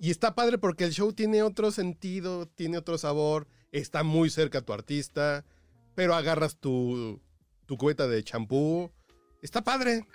Y 0.00 0.10
está 0.10 0.34
padre 0.34 0.58
porque 0.58 0.84
el 0.84 0.92
show 0.92 1.12
tiene 1.12 1.42
otro 1.42 1.70
sentido, 1.70 2.46
tiene 2.46 2.78
otro 2.78 2.98
sabor, 2.98 3.46
está 3.72 4.02
muy 4.02 4.30
cerca 4.30 4.58
a 4.58 4.62
tu 4.62 4.72
artista, 4.72 5.44
pero 5.94 6.14
agarras 6.14 6.56
tu, 6.56 7.20
tu 7.66 7.76
cubeta 7.76 8.08
de 8.08 8.22
champú. 8.22 8.90
Está 9.42 9.62
padre. 9.62 10.06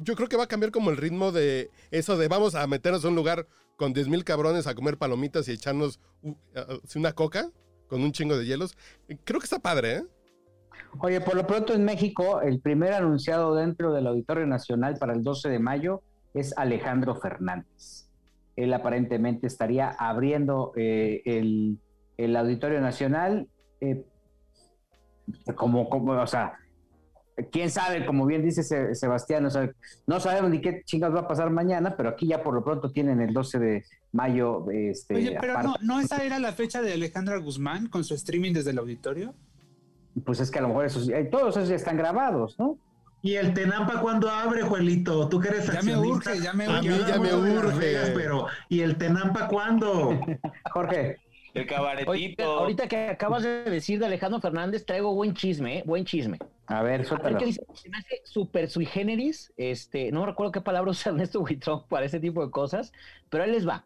Yo 0.00 0.14
creo 0.14 0.28
que 0.28 0.36
va 0.36 0.44
a 0.44 0.48
cambiar 0.48 0.70
como 0.70 0.90
el 0.90 0.96
ritmo 0.96 1.32
de 1.32 1.70
eso 1.90 2.16
de 2.16 2.28
vamos 2.28 2.54
a 2.54 2.66
meternos 2.66 3.04
a 3.04 3.08
un 3.08 3.16
lugar 3.16 3.46
con 3.76 3.92
10 3.92 4.08
mil 4.08 4.24
cabrones 4.24 4.66
a 4.66 4.74
comer 4.74 4.96
palomitas 4.96 5.48
y 5.48 5.52
echarnos 5.52 6.00
así 6.84 6.98
una 6.98 7.12
coca 7.12 7.50
con 7.88 8.02
un 8.02 8.12
chingo 8.12 8.36
de 8.36 8.46
hielos. 8.46 8.76
Creo 9.24 9.40
que 9.40 9.44
está 9.44 9.58
padre, 9.58 9.96
¿eh? 9.96 10.02
Oye, 11.00 11.20
por 11.20 11.34
lo 11.34 11.46
pronto 11.46 11.74
en 11.74 11.84
México, 11.84 12.40
el 12.42 12.60
primer 12.60 12.92
anunciado 12.92 13.54
dentro 13.54 13.92
del 13.92 14.06
Auditorio 14.06 14.46
Nacional 14.46 14.96
para 14.98 15.14
el 15.14 15.22
12 15.22 15.48
de 15.48 15.58
mayo 15.58 16.02
es 16.34 16.56
Alejandro 16.56 17.14
Fernández. 17.16 18.08
Él 18.56 18.72
aparentemente 18.74 19.46
estaría 19.46 19.88
abriendo 19.88 20.72
eh, 20.76 21.22
el, 21.24 21.78
el 22.18 22.36
Auditorio 22.36 22.80
Nacional 22.80 23.48
eh, 23.80 24.04
como, 25.56 25.88
como, 25.88 26.12
o 26.12 26.26
sea, 26.26 26.58
quién 27.50 27.70
sabe, 27.70 28.04
como 28.06 28.26
bien 28.26 28.42
dice 28.42 28.62
Se- 28.62 28.94
Sebastián, 28.94 29.46
o 29.46 29.50
sea, 29.50 29.70
no 30.06 30.20
sabemos 30.20 30.50
ni 30.50 30.60
qué 30.60 30.82
chingas 30.84 31.14
va 31.14 31.20
a 31.20 31.28
pasar 31.28 31.50
mañana, 31.50 31.94
pero 31.96 32.10
aquí 32.10 32.26
ya 32.26 32.42
por 32.42 32.54
lo 32.54 32.62
pronto 32.64 32.90
tienen 32.92 33.20
el 33.20 33.32
12 33.32 33.58
de 33.58 33.84
mayo. 34.12 34.70
Este, 34.70 35.14
Oye, 35.14 35.36
pero 35.40 35.54
no, 35.54 35.58
aparte. 35.70 35.86
¿no 35.86 36.00
esa 36.00 36.24
era 36.24 36.38
la 36.38 36.52
fecha 36.52 36.82
de 36.82 36.92
Alejandra 36.92 37.36
Guzmán 37.38 37.88
con 37.88 38.04
su 38.04 38.14
streaming 38.14 38.52
desde 38.52 38.70
el 38.70 38.78
auditorio? 38.78 39.34
Pues 40.24 40.40
es 40.40 40.50
que 40.50 40.58
a 40.58 40.62
lo 40.62 40.68
mejor 40.68 40.84
esos, 40.86 41.08
eh, 41.08 41.24
todos 41.30 41.56
esos 41.56 41.68
ya 41.70 41.76
están 41.76 41.96
grabados, 41.96 42.58
¿no? 42.58 42.76
¿Y 43.24 43.36
el 43.36 43.54
Tenampa 43.54 44.00
cuándo 44.00 44.28
abre, 44.28 44.62
Juelito? 44.62 45.28
Tú 45.28 45.38
que 45.38 45.48
eres 45.48 45.66
Ya 45.72 45.80
me 45.80 45.96
urge, 45.96 46.40
ya 46.40 46.52
me 46.52 46.64
A 46.66 46.72
Porque 46.72 46.88
mí 46.88 46.94
urge. 46.98 47.08
ya 47.12 47.18
me 47.20 47.32
urge. 47.34 47.78
Vegas, 47.78 48.10
pero, 48.14 48.46
¿y 48.68 48.80
el 48.80 48.96
Tenampa 48.96 49.46
cuándo? 49.48 50.18
Jorge. 50.72 51.18
El 51.54 51.62
Oye, 51.62 51.66
cabaretito. 51.66 52.44
ahorita 52.44 52.88
que 52.88 53.08
acabas 53.08 53.42
de 53.42 53.64
decir 53.64 53.98
de 53.98 54.06
Alejandro 54.06 54.40
Fernández, 54.40 54.86
traigo 54.86 55.14
buen 55.14 55.34
chisme, 55.34 55.78
¿eh? 55.78 55.82
Buen 55.84 56.04
chisme. 56.04 56.38
A 56.66 56.82
ver, 56.82 56.94
A 56.94 56.96
ver 56.98 57.04
suéltalo. 57.06 57.38
dice, 57.38 57.62
se 57.74 57.90
me 57.90 57.98
hace 57.98 58.22
super 58.24 58.70
sui 58.70 58.86
generis, 58.86 59.52
este, 59.58 60.10
no 60.12 60.24
recuerdo 60.24 60.52
qué 60.52 60.60
palabra 60.62 60.90
usa 60.90 61.10
Ernesto 61.12 61.40
Buitrón 61.40 61.84
para 61.88 62.06
ese 62.06 62.20
tipo 62.20 62.44
de 62.44 62.50
cosas, 62.50 62.92
pero 63.28 63.44
ahí 63.44 63.50
les 63.50 63.68
va. 63.68 63.84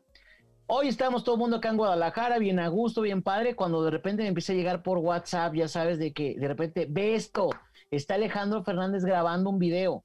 Hoy 0.68 0.88
estamos 0.88 1.24
todo 1.24 1.36
el 1.36 1.40
mundo 1.40 1.56
acá 1.56 1.70
en 1.70 1.76
Guadalajara, 1.76 2.38
bien 2.38 2.58
a 2.58 2.68
gusto, 2.68 3.02
bien 3.02 3.22
padre, 3.22 3.54
cuando 3.56 3.84
de 3.84 3.90
repente 3.90 4.22
me 4.22 4.28
empieza 4.28 4.52
a 4.52 4.56
llegar 4.56 4.82
por 4.82 4.98
WhatsApp, 4.98 5.54
ya 5.54 5.68
sabes, 5.68 5.98
de 5.98 6.12
que 6.12 6.36
de 6.38 6.48
repente, 6.48 6.86
ve 6.88 7.14
esto, 7.14 7.50
está 7.90 8.14
Alejandro 8.14 8.62
Fernández 8.64 9.04
grabando 9.04 9.50
un 9.50 9.58
video. 9.58 10.02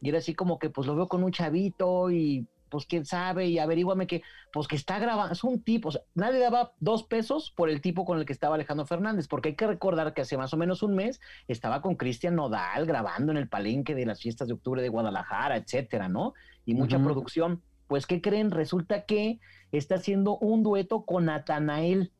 Y 0.00 0.08
era 0.08 0.18
así 0.18 0.34
como 0.34 0.58
que, 0.58 0.70
pues 0.70 0.86
lo 0.88 0.96
veo 0.96 1.08
con 1.08 1.22
un 1.22 1.30
chavito 1.32 2.10
y 2.10 2.46
pues 2.72 2.86
quién 2.86 3.04
sabe, 3.04 3.48
y 3.48 3.58
averíguame 3.58 4.06
que, 4.06 4.22
pues 4.50 4.66
que 4.66 4.76
está 4.76 4.98
grabando, 4.98 5.34
es 5.34 5.44
un 5.44 5.62
tipo, 5.62 5.90
o 5.90 5.92
sea, 5.92 6.00
nadie 6.14 6.40
daba 6.40 6.72
dos 6.80 7.04
pesos 7.04 7.52
por 7.54 7.68
el 7.68 7.82
tipo 7.82 8.06
con 8.06 8.18
el 8.18 8.24
que 8.24 8.32
estaba 8.32 8.54
Alejandro 8.54 8.86
Fernández, 8.86 9.28
porque 9.28 9.50
hay 9.50 9.56
que 9.56 9.66
recordar 9.66 10.14
que 10.14 10.22
hace 10.22 10.38
más 10.38 10.54
o 10.54 10.56
menos 10.56 10.82
un 10.82 10.94
mes 10.94 11.20
estaba 11.48 11.82
con 11.82 11.96
Cristian 11.96 12.34
Nodal 12.34 12.86
grabando 12.86 13.30
en 13.30 13.36
el 13.36 13.46
palenque 13.46 13.94
de 13.94 14.06
las 14.06 14.22
fiestas 14.22 14.48
de 14.48 14.54
octubre 14.54 14.80
de 14.80 14.88
Guadalajara, 14.88 15.58
etcétera, 15.58 16.08
¿no? 16.08 16.32
Y 16.64 16.74
mucha 16.74 16.98
producción. 16.98 17.62
Pues, 17.88 18.06
¿qué 18.06 18.22
creen? 18.22 18.50
Resulta 18.50 19.04
que 19.04 19.38
está 19.70 19.96
haciendo 19.96 20.38
un 20.38 20.62
dueto 20.62 21.04
con 21.04 21.26
Natanael. 21.26 22.10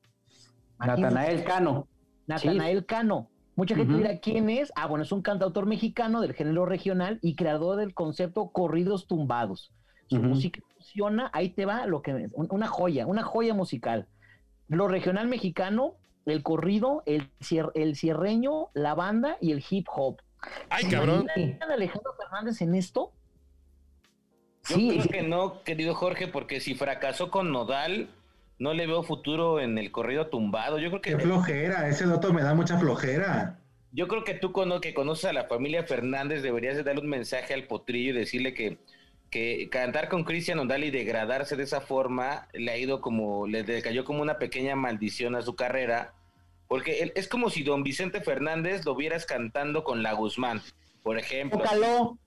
Natanael 0.79 1.45
Cano. 1.45 1.89
Natanael 2.27 2.85
Cano. 2.85 3.31
Mucha 3.57 3.75
gente 3.75 3.93
Ujú. 3.93 4.03
dirá 4.03 4.19
quién 4.19 4.51
es. 4.51 4.71
Ah, 4.77 4.87
bueno, 4.87 5.05
es 5.05 5.13
un 5.13 5.23
cantautor 5.23 5.65
mexicano 5.65 6.21
del 6.21 6.35
género 6.35 6.67
regional 6.67 7.19
y 7.23 7.37
creador 7.37 7.79
del 7.79 7.95
concepto 7.95 8.51
corridos 8.51 9.07
tumbados. 9.07 9.73
Su 10.17 10.23
música 10.23 10.61
funciona, 10.75 11.31
ahí 11.33 11.51
te 11.51 11.65
va 11.65 11.87
lo 11.87 12.03
que 12.03 12.13
un- 12.33 12.49
una 12.51 12.67
joya, 12.67 13.07
una 13.07 13.23
joya 13.23 13.55
musical. 13.55 14.07
Lo 14.69 14.89
regional 14.89 15.27
mexicano, 15.29 15.95
el 16.27 16.43
corrido, 16.43 17.03
el, 17.07 17.31
cier- 17.41 17.73
el 17.75 17.97
cierreño, 17.97 18.69
la 18.75 18.95
banda 18.95 19.37
y 19.41 19.53
el 19.53 19.65
hip 19.69 19.87
hop. 19.95 20.19
Ay, 20.71 20.85
¿Se 20.85 20.91
cabrón. 20.91 21.27
Alejandro 21.69 22.15
Fernández 22.21 22.61
en 22.63 22.75
esto? 22.75 23.13
Yo 24.69 24.77
Sí, 24.77 24.89
creo 24.91 25.03
sí. 25.03 25.09
que 25.09 25.23
no, 25.23 25.63
querido 25.65 25.95
Jorge, 25.95 26.29
porque 26.29 26.61
si 26.61 26.75
fracasó 26.75 27.31
con 27.31 27.51
Nodal, 27.53 28.09
no 28.59 28.75
le 28.75 28.87
veo 28.87 29.03
futuro 29.03 29.61
en 29.61 29.77
el 29.79 29.91
corrido 29.91 30.29
tumbado. 30.29 30.79
Yo 30.79 30.89
creo 30.91 31.01
Qué 31.03 31.11
que 31.13 31.19
flojera, 31.19 31.89
ese 31.89 32.07
dato 32.07 32.33
me 32.33 32.43
da 32.43 32.55
mucha 32.55 32.79
flojera. 32.79 33.59
yo 33.93 34.09
creo 34.09 34.25
que 34.25 34.35
tú 34.35 34.53
cono- 34.53 34.81
que 34.81 34.95
conoces 34.95 35.25
a 35.27 35.33
la 35.33 35.45
familia 35.45 35.83
Fernández 35.85 36.43
deberías 36.43 36.77
de 36.77 36.83
darle 36.85 37.01
un 37.03 37.09
mensaje 37.09 37.53
al 37.55 37.65
potrillo 37.65 38.11
y 38.11 38.17
decirle 38.19 38.55
que, 38.55 38.79
que 39.33 39.69
cantar 39.71 40.09
con 40.11 40.25
Cristian 40.25 40.59
Nodal 40.59 40.85
y 40.85 40.91
degradarse 40.91 41.57
de 41.57 41.63
esa 41.65 41.81
forma 41.81 42.47
le 42.53 42.71
ha 42.71 42.77
ido 42.77 43.01
como, 43.01 43.47
le, 43.47 43.65
cayó 43.83 44.05
como 44.05 44.21
una 44.23 44.37
pequeña 44.39 44.77
maldición 44.77 45.35
a 45.35 45.43
su 45.43 45.57
carrera, 45.57 46.13
porque 46.69 47.01
él- 47.01 47.13
es 47.17 47.27
como 47.29 47.49
si 47.51 47.63
don 47.65 47.83
Vicente 47.83 48.21
Fernández 48.21 48.85
lo 48.85 48.95
vieras 48.95 49.25
cantando 49.25 49.83
con 49.85 50.03
la 50.03 50.13
Guzmán, 50.13 50.61
por 51.03 51.19
ejemplo. 51.19 51.59
Tócalo. 51.61 52.19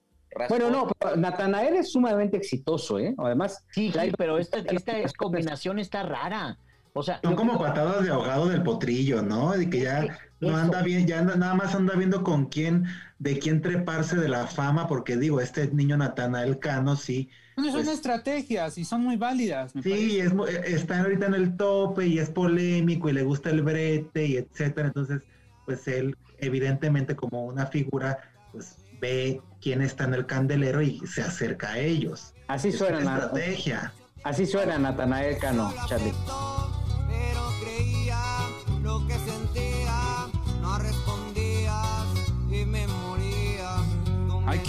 Bueno, 0.50 0.68
no, 0.68 0.88
pero 0.98 1.16
Natanael 1.16 1.76
es 1.76 1.92
sumamente 1.92 2.36
exitoso, 2.36 2.98
¿eh? 2.98 3.14
Además, 3.16 3.64
Sí, 3.70 3.90
sí, 3.92 4.12
pero 4.18 4.36
esta, 4.38 4.58
esta 4.58 4.92
combinación 5.16 5.78
está 5.78 6.02
rara. 6.02 6.58
O 6.92 7.02
sea, 7.02 7.20
Son 7.22 7.36
como 7.36 7.52
creo- 7.56 7.68
patadas 7.68 8.02
de 8.04 8.10
ahogado 8.10 8.48
del 8.48 8.62
potrillo, 8.64 9.22
¿no? 9.22 9.52
De 9.52 9.70
que 9.70 9.80
ya 9.80 10.18
no 10.40 10.56
anda 10.56 10.82
bien, 10.82 11.06
ya 11.06 11.20
anda- 11.20 11.36
nada 11.36 11.54
más 11.54 11.74
anda 11.74 11.94
viendo 11.94 12.22
con 12.22 12.46
quién, 12.46 12.84
de 13.18 13.38
quién 13.38 13.62
treparse 13.62 14.16
de 14.16 14.28
la 14.28 14.46
fama, 14.46 14.86
porque 14.86 15.16
digo, 15.16 15.40
este 15.40 15.68
niño 15.68 15.96
Natanael 15.96 16.58
Cano, 16.58 16.96
sí, 16.96 17.28
son 17.56 17.72
Pues- 17.72 17.88
estrategias 17.88 18.76
y 18.76 18.84
son 18.84 19.02
muy 19.02 19.16
válidas. 19.16 19.74
me 19.74 19.82
sí, 19.82 20.20
es, 20.20 20.32
eh, 20.32 20.62
está 20.66 21.00
ahorita 21.00 21.26
en 21.26 21.34
el 21.34 21.56
tope 21.56 22.06
y 22.06 22.18
es 22.18 22.28
polémico 22.30 23.08
y 23.08 23.12
le 23.14 23.22
gusta 23.22 23.50
el 23.50 23.62
brete 23.62 24.26
y 24.26 24.36
etcétera, 24.36 24.88
entonces, 24.88 25.22
pues 25.64 25.88
él, 25.88 26.16
evidentemente, 26.38 27.16
como 27.16 27.44
una 27.46 27.66
figura, 27.66 28.18
pues 28.52 28.76
ve 29.00 29.40
quién 29.60 29.80
está 29.82 30.04
en 30.04 30.14
el 30.14 30.26
candelero 30.26 30.82
y 30.82 31.00
se 31.06 31.22
acerca 31.22 31.72
a 31.72 31.78
ellos. 31.78 32.34
así 32.48 32.68
Es 32.68 32.78
suena, 32.78 32.98
una 32.98 33.04
Na- 33.04 33.16
estrategia. 33.24 33.92
así 34.22 34.44
suena 34.46 34.78
Natanael 34.78 35.38
Cano, 35.38 35.72
Charlie. 35.88 36.12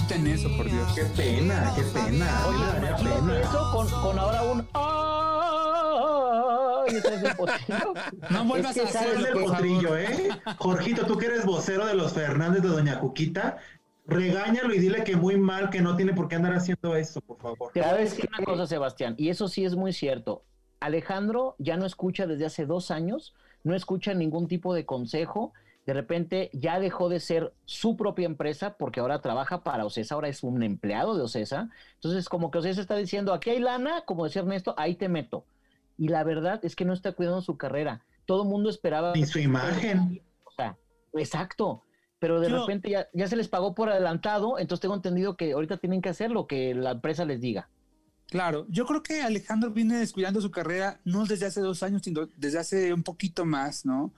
Quiten 0.07 0.27
eso, 0.27 0.49
por 0.55 0.65
Dios. 0.69 0.87
Qué 0.95 1.03
pena, 1.15 1.73
qué 1.75 1.83
pena. 1.83 2.27
Oye, 2.47 2.87
pena. 3.03 3.39
eso 3.41 3.71
con, 3.73 3.87
con 3.89 4.19
ahora 4.19 4.43
un. 4.43 4.67
No 8.29 8.45
vuelvas 8.45 8.75
Es 8.77 8.91
que 8.91 8.97
a 8.97 9.01
hacerlo, 9.01 9.27
favor. 9.27 9.51
potrillo, 9.51 9.97
¿eh? 9.97 10.29
Jorgito, 10.57 11.05
tú 11.05 11.17
que 11.17 11.25
eres 11.27 11.45
vocero 11.45 11.85
de 11.85 11.95
los 11.95 12.13
Fernández 12.13 12.61
de 12.63 12.69
Doña 12.69 12.99
Cuquita, 12.99 13.57
regáñalo 14.05 14.73
y 14.73 14.79
dile 14.79 15.03
que 15.03 15.15
muy 15.15 15.37
mal, 15.37 15.69
que 15.69 15.81
no 15.81 15.95
tiene 15.95 16.13
por 16.13 16.27
qué 16.27 16.35
andar 16.35 16.53
haciendo 16.53 16.95
eso, 16.95 17.19
por 17.21 17.37
favor. 17.39 17.71
Te 17.73 17.81
voy 17.81 17.87
a 17.89 17.91
¿Sabes 17.91 18.09
decir 18.11 18.25
qué? 18.29 18.35
una 18.37 18.45
cosa, 18.45 18.67
Sebastián, 18.67 19.15
y 19.17 19.29
eso 19.29 19.47
sí 19.47 19.65
es 19.65 19.75
muy 19.75 19.91
cierto. 19.93 20.43
Alejandro 20.79 21.55
ya 21.59 21.75
no 21.77 21.85
escucha 21.85 22.25
desde 22.27 22.45
hace 22.45 22.65
dos 22.65 22.91
años, 22.91 23.33
no 23.63 23.75
escucha 23.75 24.13
ningún 24.13 24.47
tipo 24.47 24.73
de 24.73 24.85
consejo 24.85 25.53
de 25.87 25.93
repente 25.93 26.49
ya 26.51 26.81
dejó 26.81 27.07
de 27.07 27.21
ser 27.21 27.53
su 27.63 27.95
propia 27.95 28.25
empresa 28.25 28.75
porque 28.77 28.99
ahora 28.99 29.21
trabaja 29.21 29.63
para 29.63 29.85
Ocesa, 29.85 30.15
ahora 30.15 30.27
es 30.27 30.43
un 30.43 30.61
empleado 30.61 31.15
de 31.15 31.23
Ocesa. 31.23 31.69
Entonces, 31.95 32.27
como 32.27 32.51
que 32.51 32.57
Ocesa 32.57 32.81
está 32.81 32.97
diciendo, 32.97 33.33
aquí 33.33 33.51
hay 33.51 33.59
lana, 33.59 34.01
como 34.01 34.25
decía 34.25 34.41
Ernesto, 34.41 34.75
ahí 34.77 34.95
te 34.95 35.07
meto. 35.07 35.45
Y 35.97 36.09
la 36.09 36.25
verdad 36.25 36.59
es 36.63 36.75
que 36.75 36.83
no 36.83 36.91
está 36.91 37.13
cuidando 37.13 37.41
su 37.41 37.55
carrera. 37.55 38.03
Todo 38.25 38.43
el 38.43 38.49
mundo 38.49 38.69
esperaba... 38.69 39.13
Ni 39.15 39.25
su 39.25 39.39
imagen. 39.39 40.21
O 40.43 40.51
sea, 40.51 40.77
exacto. 41.13 41.83
Pero 42.19 42.41
de 42.41 42.49
Yo- 42.49 42.59
repente 42.59 42.89
ya, 42.89 43.07
ya 43.13 43.27
se 43.29 43.37
les 43.37 43.47
pagó 43.47 43.73
por 43.73 43.89
adelantado, 43.89 44.59
entonces 44.59 44.81
tengo 44.81 44.95
entendido 44.95 45.37
que 45.37 45.53
ahorita 45.53 45.77
tienen 45.77 46.01
que 46.01 46.09
hacer 46.09 46.31
lo 46.31 46.47
que 46.47 46.75
la 46.75 46.91
empresa 46.91 47.23
les 47.23 47.39
diga. 47.39 47.69
Claro, 48.25 48.65
yo 48.67 48.85
creo 48.85 49.01
que 49.03 49.21
Alejandro 49.21 49.71
viene 49.71 49.99
descuidando 49.99 50.41
su 50.41 50.51
carrera 50.51 50.99
no 51.05 51.25
desde 51.25 51.45
hace 51.45 51.61
dos 51.61 51.81
años, 51.81 52.01
sino 52.03 52.27
desde 52.35 52.59
hace 52.59 52.93
un 52.93 53.03
poquito 53.03 53.45
más, 53.45 53.85
¿no? 53.85 54.11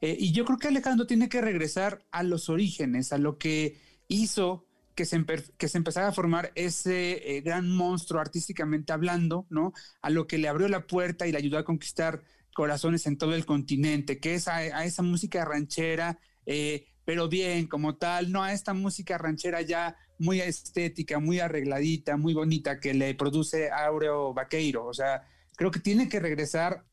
Eh, 0.00 0.16
y 0.18 0.32
yo 0.32 0.44
creo 0.44 0.58
que 0.58 0.68
Alejandro 0.68 1.06
tiene 1.06 1.28
que 1.28 1.40
regresar 1.40 2.04
a 2.10 2.22
los 2.22 2.48
orígenes, 2.48 3.12
a 3.12 3.18
lo 3.18 3.38
que 3.38 3.80
hizo 4.08 4.66
que 4.94 5.04
se, 5.04 5.24
que 5.58 5.68
se 5.68 5.78
empezara 5.78 6.08
a 6.08 6.12
formar 6.12 6.52
ese 6.54 7.36
eh, 7.36 7.40
gran 7.42 7.68
monstruo 7.70 8.20
artísticamente 8.20 8.92
hablando, 8.92 9.46
¿no? 9.50 9.72
A 10.00 10.10
lo 10.10 10.26
que 10.26 10.38
le 10.38 10.48
abrió 10.48 10.68
la 10.68 10.86
puerta 10.86 11.26
y 11.26 11.32
le 11.32 11.38
ayudó 11.38 11.58
a 11.58 11.64
conquistar 11.64 12.22
corazones 12.54 13.06
en 13.06 13.18
todo 13.18 13.34
el 13.34 13.44
continente, 13.44 14.18
que 14.18 14.34
es 14.34 14.48
a, 14.48 14.56
a 14.56 14.84
esa 14.86 15.02
música 15.02 15.44
ranchera, 15.44 16.18
eh, 16.46 16.86
pero 17.04 17.28
bien, 17.28 17.66
como 17.66 17.96
tal, 17.96 18.32
no 18.32 18.42
a 18.42 18.52
esta 18.52 18.72
música 18.74 19.18
ranchera 19.18 19.60
ya 19.60 19.96
muy 20.18 20.40
estética, 20.40 21.20
muy 21.20 21.40
arregladita, 21.40 22.16
muy 22.16 22.34
bonita 22.34 22.80
que 22.80 22.94
le 22.94 23.14
produce 23.14 23.70
Aureo 23.70 24.32
Vaqueiro. 24.32 24.86
O 24.86 24.94
sea, 24.94 25.22
creo 25.56 25.70
que 25.70 25.80
tiene 25.80 26.08
que 26.08 26.20
regresar 26.20 26.84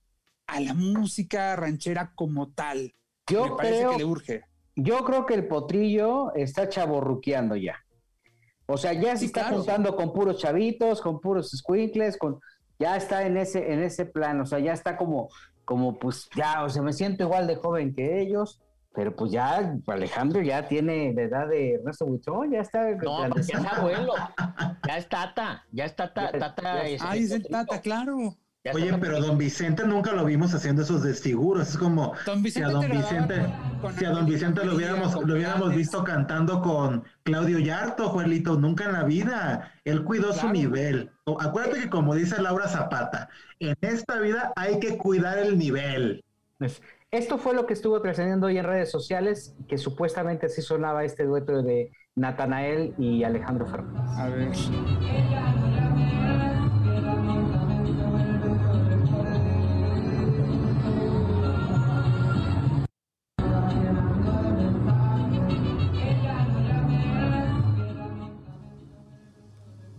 a 0.48 0.60
la 0.60 0.74
música 0.74 1.56
ranchera 1.56 2.12
como 2.16 2.52
tal. 2.54 2.94
Yo 3.30 3.46
Me 3.46 3.56
parece 3.56 3.78
creo- 3.80 3.92
que 3.92 3.98
le 3.98 4.06
urge. 4.06 4.42
Yo 4.76 5.04
creo 5.06 5.26
que 5.26 5.36
el 5.36 5.48
potrillo 5.48 6.34
está 6.34 6.68
chaborruqueando 6.68 7.56
ya. 7.56 7.76
O 8.66 8.78
sea, 8.78 8.94
ya 8.94 9.12
se 9.14 9.20
Sí, 9.20 9.26
está 9.28 9.42
claro. 9.42 9.58
juntando 9.58 9.96
con 9.96 10.14
puros 10.14 10.40
chavitos, 10.40 11.02
con 11.02 11.20
puros 11.20 11.52
squinkles, 11.52 12.18
con 12.18 12.40
ya 12.80 12.96
está 12.98 13.26
en 13.26 13.38
ese 13.38 13.72
en 13.72 13.84
ese 13.84 14.06
plan, 14.06 14.42
o 14.42 14.46
sea, 14.46 14.60
ya 14.60 14.74
está 14.74 14.98
como 14.98 15.30
como 15.66 15.98
pues 16.00 16.28
ya, 16.36 16.64
o 16.64 16.70
sea, 16.70 16.82
me 16.82 16.92
siento 16.92 17.24
igual 17.24 17.46
de 17.48 17.56
joven 17.56 17.94
que 17.94 18.20
ellos, 18.22 18.62
pero 18.94 19.16
pues 19.16 19.32
ya 19.32 19.78
Alejandro 19.88 20.42
ya 20.42 20.68
tiene 20.68 21.14
la 21.14 21.22
edad 21.22 21.48
de 21.48 21.76
Ernesto 21.76 22.06
Buitrón, 22.06 22.52
ya 22.52 22.62
está 22.62 22.90
No, 22.96 23.28
ya 23.36 23.42
es 23.42 23.54
abuelo. 23.56 24.14
Ya 24.88 24.98
es 24.98 25.08
tata. 25.08 25.66
Ya 25.72 25.86
es 25.86 25.96
tata. 25.96 26.32
Ya- 26.34 26.40
tata 26.40 26.64
ya- 26.64 26.88
este, 26.90 27.08
Ay, 27.08 27.24
es 27.24 27.32
el. 27.32 27.44
Tata, 27.48 27.80
claro. 27.80 28.36
Ya 28.64 28.72
Oye, 28.72 28.94
pero 28.98 29.20
don 29.20 29.38
Vicente 29.38 29.86
nunca 29.86 30.14
lo 30.14 30.24
vimos 30.24 30.54
haciendo 30.54 30.84
esos 30.84 31.04
desfiguros. 31.04 31.68
Es 31.70 31.78
como 31.78 32.14
Don 32.26 32.42
si 32.48 32.62
a 32.62 32.68
Vicente 32.70 32.72
don 32.88 32.98
Vicente, 32.98 33.36
con- 33.42 33.80
con 33.82 33.94
si 33.96 34.06
a 34.06 34.10
don 34.12 34.26
Vicente 34.26 34.64
lo 34.66 34.76
hubiéramos, 34.76 35.14
lo 35.16 35.34
hubiéramos 35.34 35.76
visto 35.76 36.02
cantando 36.06 36.62
con 36.62 37.04
Claudio 37.24 37.60
Yarto, 37.60 38.08
Juelito, 38.10 38.58
nunca 38.58 38.86
en 38.86 38.94
la 38.94 39.04
vida. 39.04 39.74
Él 39.84 40.06
cuidó 40.06 40.32
su 40.32 40.48
nivel. 40.50 41.12
Acuérdate 41.42 41.82
que 41.82 41.90
como 41.90 42.16
dice 42.16 42.42
Laura 42.42 42.70
Zapata, 42.70 43.28
en 43.60 43.76
esta 43.82 44.20
vida 44.20 44.54
hay 44.56 44.80
que 44.80 44.98
cuidar 44.98 45.40
el 45.40 45.58
nivel. 45.58 46.24
Esto 47.12 47.38
fue 47.38 47.54
lo 47.54 47.66
que 47.66 47.74
estuvo 47.74 48.02
trascendiendo 48.02 48.48
hoy 48.48 48.58
en 48.58 48.64
redes 48.64 48.90
sociales, 48.90 49.54
que 49.68 49.78
supuestamente 49.78 50.46
así 50.46 50.62
sonaba 50.62 51.04
este 51.04 51.26
dueto 51.26 51.62
de 51.62 51.92
Natanael 52.16 52.96
y 52.98 53.24
Alejandro 53.26 53.66
Fernández. 53.68 54.18
A 54.18 54.30
ver. 54.30 55.73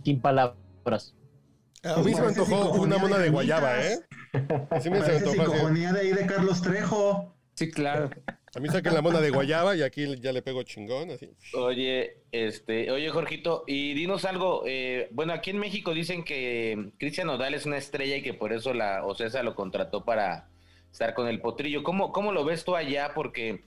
Sin 0.05 0.21
palabras. 0.21 1.15
A 1.83 1.99
mí 2.01 2.13
se 2.13 2.21
me 2.21 2.27
antojó 2.27 2.71
una 2.81 2.97
mona 2.97 3.17
de 3.17 3.23
de 3.25 3.29
guayaba, 3.31 3.83
¿eh? 3.83 3.99
Así 4.69 4.89
me 4.89 5.01
se 5.01 5.17
antojó 5.17 5.33
psicofonía 5.33 5.91
de 5.93 5.99
ahí 6.01 6.11
de 6.13 6.25
Carlos 6.25 6.61
Trejo. 6.61 7.35
Sí, 7.55 7.71
claro. 7.71 8.09
A 8.55 8.59
mí 8.59 8.69
saquen 8.69 8.93
la 8.93 9.01
mona 9.01 9.19
de 9.19 9.31
guayaba 9.31 9.75
y 9.75 9.81
aquí 9.81 10.15
ya 10.19 10.31
le 10.31 10.41
pego 10.41 10.63
chingón, 10.63 11.11
así. 11.11 11.29
Oye, 11.53 12.23
este, 12.31 12.91
oye, 12.91 13.09
Jorgito, 13.09 13.63
y 13.67 13.93
dinos 13.93 14.25
algo. 14.25 14.63
eh, 14.65 15.09
bueno, 15.11 15.33
aquí 15.33 15.49
en 15.49 15.57
México 15.57 15.93
dicen 15.93 16.23
que 16.23 16.91
Cristian 16.97 17.27
Nodal 17.27 17.53
es 17.53 17.65
una 17.65 17.77
estrella 17.77 18.17
y 18.17 18.21
que 18.21 18.33
por 18.33 18.53
eso 18.53 18.73
la 18.73 19.05
Ocesa 19.05 19.43
lo 19.43 19.55
contrató 19.55 20.05
para 20.05 20.49
estar 20.91 21.13
con 21.13 21.27
el 21.27 21.41
potrillo. 21.41 21.83
¿Cómo, 21.83 22.11
cómo 22.11 22.31
lo 22.31 22.45
ves 22.45 22.63
tú 22.63 22.75
allá? 22.75 23.11
Porque 23.13 23.63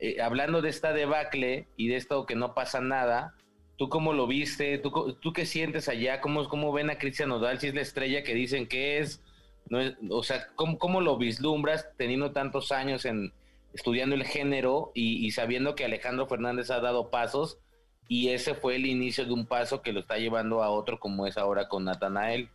eh, 0.00 0.20
hablando 0.20 0.62
de 0.62 0.70
esta 0.70 0.92
debacle 0.92 1.66
y 1.76 1.88
de 1.88 1.96
esto 1.96 2.24
que 2.24 2.34
no 2.34 2.54
pasa 2.54 2.80
nada, 2.80 3.34
¿tú 3.82 3.88
cómo 3.88 4.12
lo 4.12 4.28
viste? 4.28 4.78
¿Tú, 4.78 5.14
tú 5.14 5.32
qué 5.32 5.44
sientes 5.44 5.88
allá? 5.88 6.20
¿Cómo, 6.20 6.48
¿Cómo 6.48 6.72
ven 6.72 6.88
a 6.88 6.98
Cristian 6.98 7.30
Nodal 7.30 7.58
si 7.58 7.66
es 7.66 7.74
la 7.74 7.80
estrella 7.80 8.22
que 8.22 8.32
dicen 8.32 8.68
que 8.68 8.98
es? 8.98 9.20
No 9.68 9.80
es 9.80 9.96
o 10.08 10.22
sea, 10.22 10.46
¿cómo, 10.54 10.78
¿cómo 10.78 11.00
lo 11.00 11.16
vislumbras 11.18 11.88
teniendo 11.96 12.30
tantos 12.30 12.70
años 12.70 13.04
en 13.06 13.32
estudiando 13.72 14.14
el 14.14 14.22
género 14.22 14.92
y, 14.94 15.26
y 15.26 15.32
sabiendo 15.32 15.74
que 15.74 15.84
Alejandro 15.84 16.28
Fernández 16.28 16.70
ha 16.70 16.78
dado 16.78 17.10
pasos 17.10 17.58
y 18.06 18.28
ese 18.28 18.54
fue 18.54 18.76
el 18.76 18.86
inicio 18.86 19.24
de 19.24 19.32
un 19.32 19.46
paso 19.46 19.82
que 19.82 19.92
lo 19.92 19.98
está 19.98 20.16
llevando 20.16 20.62
a 20.62 20.70
otro 20.70 21.00
como 21.00 21.26
es 21.26 21.36
ahora 21.36 21.66
con 21.68 21.84
Natanael? 21.84 22.50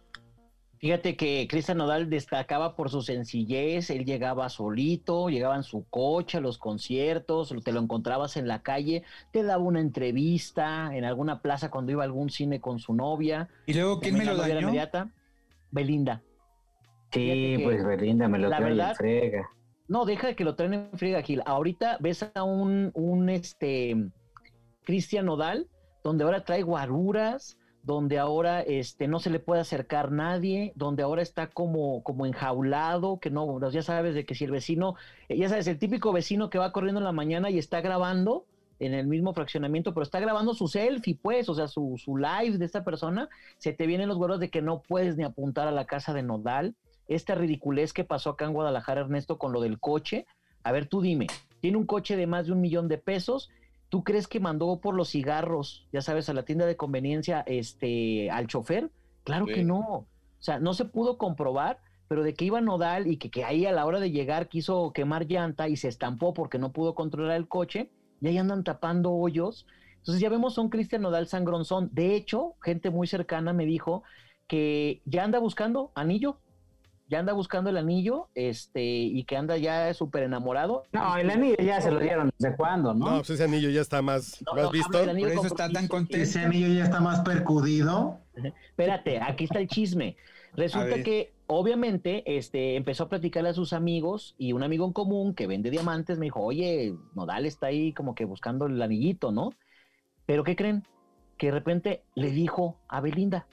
Fíjate 0.79 1.15
que 1.15 1.47
Cristian 1.49 1.79
Nodal 1.79 2.09
destacaba 2.09 2.75
por 2.75 2.91
su 2.91 3.01
sencillez, 3.01 3.89
él 3.89 4.05
llegaba 4.05 4.47
solito, 4.49 5.27
llegaba 5.29 5.55
en 5.55 5.63
su 5.63 5.85
coche 5.89 6.37
a 6.37 6.41
los 6.41 6.59
conciertos, 6.59 7.53
te 7.63 7.71
lo 7.71 7.79
encontrabas 7.79 8.37
en 8.37 8.47
la 8.47 8.61
calle, 8.61 9.03
te 9.31 9.41
daba 9.41 9.63
una 9.63 9.79
entrevista 9.79 10.95
en 10.95 11.03
alguna 11.03 11.41
plaza 11.41 11.71
cuando 11.71 11.91
iba 11.91 12.03
a 12.03 12.05
algún 12.05 12.29
cine 12.29 12.61
con 12.61 12.77
su 12.77 12.93
novia. 12.93 13.49
Y 13.65 13.73
luego, 13.73 13.99
¿quién 13.99 14.17
me 14.17 14.25
lo 14.25 14.35
dañó? 14.35 14.59
inmediata, 14.59 15.11
Belinda. 15.71 16.21
Sí, 17.11 17.59
pues 17.63 17.83
Belinda 17.83 18.27
me 18.27 18.37
lo 18.37 18.49
la 18.49 18.57
trae 18.57 18.71
en 18.71 18.95
frega. 18.95 19.49
No, 19.87 20.05
deja 20.05 20.27
de 20.27 20.35
que 20.35 20.43
lo 20.43 20.55
traen 20.55 20.73
en 20.73 20.89
friega, 20.93 21.21
Gil. 21.21 21.41
Ahorita 21.45 21.97
ves 21.99 22.29
a 22.35 22.43
un, 22.43 22.91
un 22.93 23.29
este 23.29 23.95
Cristian 24.83 25.25
Nodal, 25.25 25.67
donde 26.03 26.23
ahora 26.23 26.43
trae 26.43 26.61
guaruras, 26.61 27.56
donde 27.87 28.19
ahora 28.19 28.59
este 28.59 29.07
no 29.07 29.17
se 29.19 29.29
le 29.29 29.39
puede 29.39 29.61
acercar 29.61 30.11
nadie, 30.11 30.73
donde 30.75 31.03
ahora 31.03 31.21
está 31.21 31.47
como, 31.47 32.03
como 32.03 32.25
enjaulado, 32.25 33.17
que 33.21 33.29
no, 33.29 33.57
ya 33.71 33.81
sabes 33.81 34.13
de 34.13 34.25
que 34.25 34.35
si 34.35 34.43
el 34.43 34.51
vecino, 34.51 34.95
eh, 35.29 35.37
ya 35.37 35.47
sabes, 35.47 35.67
el 35.67 35.79
típico 35.79 36.11
vecino 36.11 36.49
que 36.49 36.57
va 36.57 36.73
corriendo 36.73 36.99
en 36.99 37.05
la 37.05 37.13
mañana 37.13 37.49
y 37.49 37.57
está 37.57 37.79
grabando 37.79 38.43
en 38.79 38.93
el 38.93 39.07
mismo 39.07 39.33
fraccionamiento, 39.33 39.93
pero 39.93 40.03
está 40.03 40.19
grabando 40.19 40.53
su 40.53 40.67
selfie, 40.67 41.17
pues, 41.19 41.47
o 41.47 41.55
sea, 41.55 41.69
su, 41.69 41.95
su 41.97 42.17
live 42.17 42.57
de 42.57 42.65
esta 42.65 42.83
persona, 42.83 43.29
se 43.57 43.71
te 43.71 43.87
vienen 43.87 44.09
los 44.09 44.17
güeros 44.17 44.41
de 44.41 44.49
que 44.49 44.61
no 44.61 44.81
puedes 44.81 45.15
ni 45.15 45.23
apuntar 45.23 45.69
a 45.69 45.71
la 45.71 45.85
casa 45.85 46.13
de 46.13 46.23
Nodal, 46.23 46.75
esta 47.07 47.35
ridiculez 47.35 47.93
que 47.93 48.03
pasó 48.03 48.31
acá 48.31 48.43
en 48.43 48.53
Guadalajara, 48.53 48.99
Ernesto, 48.99 49.37
con 49.37 49.53
lo 49.53 49.61
del 49.61 49.79
coche. 49.79 50.25
A 50.61 50.73
ver, 50.73 50.87
tú 50.87 50.99
dime, 50.99 51.27
tiene 51.61 51.77
un 51.77 51.85
coche 51.85 52.17
de 52.17 52.27
más 52.27 52.47
de 52.47 52.51
un 52.51 52.59
millón 52.59 52.89
de 52.89 52.97
pesos. 52.97 53.49
¿Tú 53.89 54.03
crees 54.03 54.27
que 54.27 54.39
mandó 54.39 54.79
por 54.81 54.95
los 54.95 55.09
cigarros, 55.09 55.87
ya 55.93 56.01
sabes, 56.01 56.29
a 56.29 56.33
la 56.33 56.43
tienda 56.43 56.65
de 56.65 56.75
conveniencia, 56.75 57.41
este, 57.47 58.29
al 58.31 58.47
chofer? 58.47 58.91
Claro 59.23 59.45
Sí. 59.47 59.53
que 59.53 59.63
no. 59.63 59.79
O 59.79 60.07
sea, 60.39 60.59
no 60.59 60.73
se 60.73 60.85
pudo 60.85 61.17
comprobar, 61.17 61.79
pero 62.07 62.23
de 62.23 62.33
que 62.33 62.45
iba 62.45 62.61
Nodal 62.61 63.07
y 63.07 63.17
que, 63.17 63.29
que 63.29 63.43
ahí 63.43 63.65
a 63.65 63.71
la 63.71 63.85
hora 63.85 63.99
de 63.99 64.11
llegar 64.11 64.49
quiso 64.49 64.91
quemar 64.93 65.25
llanta 65.27 65.67
y 65.67 65.77
se 65.77 65.87
estampó 65.87 66.33
porque 66.33 66.59
no 66.59 66.71
pudo 66.71 66.95
controlar 66.95 67.37
el 67.37 67.47
coche, 67.47 67.89
y 68.21 68.27
ahí 68.27 68.37
andan 68.37 68.63
tapando 68.63 69.11
hoyos. 69.13 69.65
Entonces 69.97 70.21
ya 70.21 70.29
vemos 70.29 70.57
a 70.57 70.61
un 70.61 70.69
Cristian 70.69 71.01
Nodal 71.01 71.27
sangronzón. 71.27 71.89
De 71.93 72.15
hecho, 72.15 72.55
gente 72.61 72.89
muy 72.89 73.07
cercana 73.07 73.51
me 73.53 73.65
dijo 73.65 74.03
que 74.47 75.01
ya 75.05 75.23
anda 75.23 75.39
buscando 75.39 75.91
anillo, 75.95 76.39
ya 77.09 77.19
anda 77.19 77.33
buscando 77.33 77.69
el 77.69 77.77
anillo, 77.77 78.27
este, 78.35 78.83
y 78.83 79.23
que 79.23 79.37
anda 79.37 79.57
ya 79.57 79.93
súper 79.93 80.23
enamorado. 80.23 80.83
No, 80.91 81.17
el 81.17 81.29
anillo 81.29 81.55
ya 81.59 81.79
se 81.79 81.91
lo 81.91 81.99
dieron 81.99 82.31
desde 82.37 82.55
cuándo, 82.55 82.93
¿no? 82.93 83.09
No, 83.09 83.17
pues 83.17 83.31
ese 83.31 83.45
anillo 83.45 83.69
ya 83.69 83.81
está 83.81 84.01
más, 84.01 84.43
No, 84.45 84.53
más 84.53 84.63
no, 84.65 84.71
visto. 84.71 84.91
Por 84.91 85.09
eso 85.09 85.47
está 85.47 85.69
tan 85.69 85.87
contento. 85.87 86.23
Ese 86.23 86.41
anillo 86.41 86.67
ya 86.67 86.83
está 86.83 86.99
más 86.99 87.21
percudido. 87.21 88.19
Espérate, 88.69 89.21
aquí 89.21 89.45
está 89.45 89.59
el 89.59 89.67
chisme. 89.67 90.17
Resulta 90.55 91.03
que, 91.03 91.33
obviamente, 91.45 92.23
este, 92.25 92.75
empezó 92.75 93.03
a 93.03 93.09
platicarle 93.09 93.49
a 93.49 93.53
sus 93.53 93.73
amigos 93.73 94.33
y 94.37 94.53
un 94.53 94.63
amigo 94.63 94.85
en 94.85 94.91
común 94.91 95.35
que 95.35 95.45
vende 95.45 95.69
diamantes 95.69 96.17
me 96.17 96.25
dijo, 96.25 96.41
oye, 96.41 96.95
Nodal 97.13 97.45
está 97.45 97.67
ahí 97.67 97.93
como 97.93 98.15
que 98.15 98.25
buscando 98.25 98.65
el 98.65 98.81
anillito, 98.81 99.31
¿no? 99.31 99.51
Pero 100.25 100.43
¿qué 100.43 100.55
creen? 100.55 100.83
Que 101.37 101.47
de 101.47 101.51
repente 101.53 102.03
le 102.15 102.31
dijo 102.31 102.79
a 102.87 103.01
Belinda, 103.01 103.47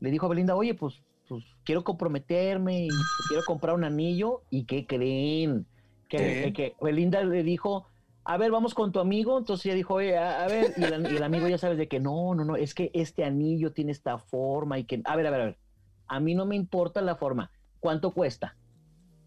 le 0.00 0.10
dijo 0.10 0.26
a 0.26 0.30
Belinda, 0.30 0.56
oye, 0.56 0.74
pues, 0.74 1.02
pues 1.30 1.44
quiero 1.64 1.84
comprometerme 1.84 2.88
y 2.88 2.98
quiero 3.26 3.44
comprar 3.44 3.74
un 3.76 3.84
anillo. 3.84 4.46
¿Y 4.50 4.66
qué 4.66 4.86
creen? 4.86 5.70
Que, 6.08 6.38
¿Qué? 6.40 6.52
que 6.54 6.76
Belinda 6.82 7.22
le 7.24 7.44
dijo, 7.44 7.86
a 8.24 8.36
ver, 8.38 8.50
vamos 8.50 8.74
con 8.74 8.92
tu 8.92 9.00
amigo. 9.00 9.38
Entonces 9.38 9.66
ella 9.66 9.76
dijo, 9.76 9.94
oye, 9.94 10.18
a, 10.18 10.44
a 10.44 10.48
ver, 10.48 10.72
y 10.76 10.84
el, 10.86 11.08
y 11.10 11.16
el 11.16 11.22
amigo 11.22 11.48
ya 11.48 11.58
sabes 11.58 11.78
de 11.78 11.88
que 11.88 12.00
no, 12.00 12.34
no, 12.34 12.44
no, 12.44 12.56
es 12.56 12.74
que 12.74 12.90
este 12.94 13.24
anillo 13.24 13.72
tiene 13.72 13.92
esta 13.92 14.18
forma 14.18 14.78
y 14.78 14.86
que, 14.86 15.00
a 15.04 15.16
ver, 15.16 15.26
a 15.26 15.30
ver, 15.30 15.40
a 15.42 15.44
ver, 15.46 15.60
a 16.08 16.20
mí 16.20 16.34
no 16.34 16.46
me 16.46 16.56
importa 16.56 17.02
la 17.02 17.16
forma, 17.16 17.52
¿cuánto 17.78 18.12
cuesta? 18.12 18.58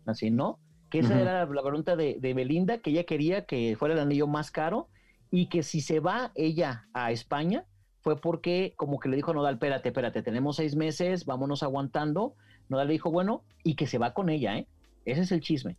Así, 0.06 0.32
¿no? 0.32 0.62
que 0.90 1.00
esa 1.00 1.16
Ujú. 1.16 1.22
era 1.22 1.46
la, 1.46 1.54
la 1.54 1.64
pregunta 1.64 1.96
de, 1.96 2.18
de 2.20 2.34
Belinda, 2.36 2.80
que 2.82 2.92
ella 2.92 3.06
quería 3.06 3.46
que 3.46 3.76
fuera 3.78 3.96
el 3.96 4.00
anillo 4.02 4.28
más 4.28 4.52
caro 4.52 4.90
y 5.32 5.50
que 5.50 5.64
si 5.64 5.82
se 5.82 6.00
va 6.00 6.32
ella 6.36 6.88
a 6.94 7.12
España 7.12 7.68
fue 8.04 8.20
porque 8.20 8.74
como 8.76 9.00
que 9.00 9.08
le 9.10 9.16
dijo 9.16 9.32
a 9.32 9.34
Nodal, 9.34 9.56
espérate, 9.56 9.90
espérate, 9.90 10.22
tenemos 10.22 10.58
seis 10.58 10.76
meses, 10.76 11.26
vámonos 11.26 11.64
aguantando. 11.64 12.36
Nodal 12.70 12.88
le 12.88 12.94
dijo, 12.94 13.10
bueno, 13.12 13.44
y 13.64 13.76
que 13.76 13.88
se 13.88 13.98
va 13.98 14.14
con 14.14 14.30
ella, 14.30 14.58
¿eh? 14.58 14.68
Ese 15.06 15.22
es 15.22 15.32
el 15.32 15.40
chisme. 15.42 15.78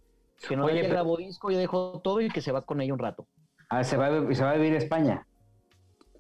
Que 0.49 0.57
Nodal 0.57 0.73
Oye, 0.73 0.83
ya 0.83 0.89
pero- 0.89 0.95
grabó 0.95 1.17
disco, 1.19 1.51
ya 1.51 1.59
dejó 1.59 2.01
todo 2.03 2.21
y 2.23 2.29
que 2.31 2.41
se 2.41 2.51
va 2.51 2.63
con 2.63 2.81
ella 2.81 2.93
un 2.95 2.99
rato. 2.99 3.27
Ah, 3.69 3.85
se 3.85 3.97
va, 3.97 4.07
a- 4.07 4.35
se 4.35 4.43
va 4.43 4.51
a 4.53 4.55
vivir 4.57 4.75
a 4.75 4.79
España. 4.79 5.27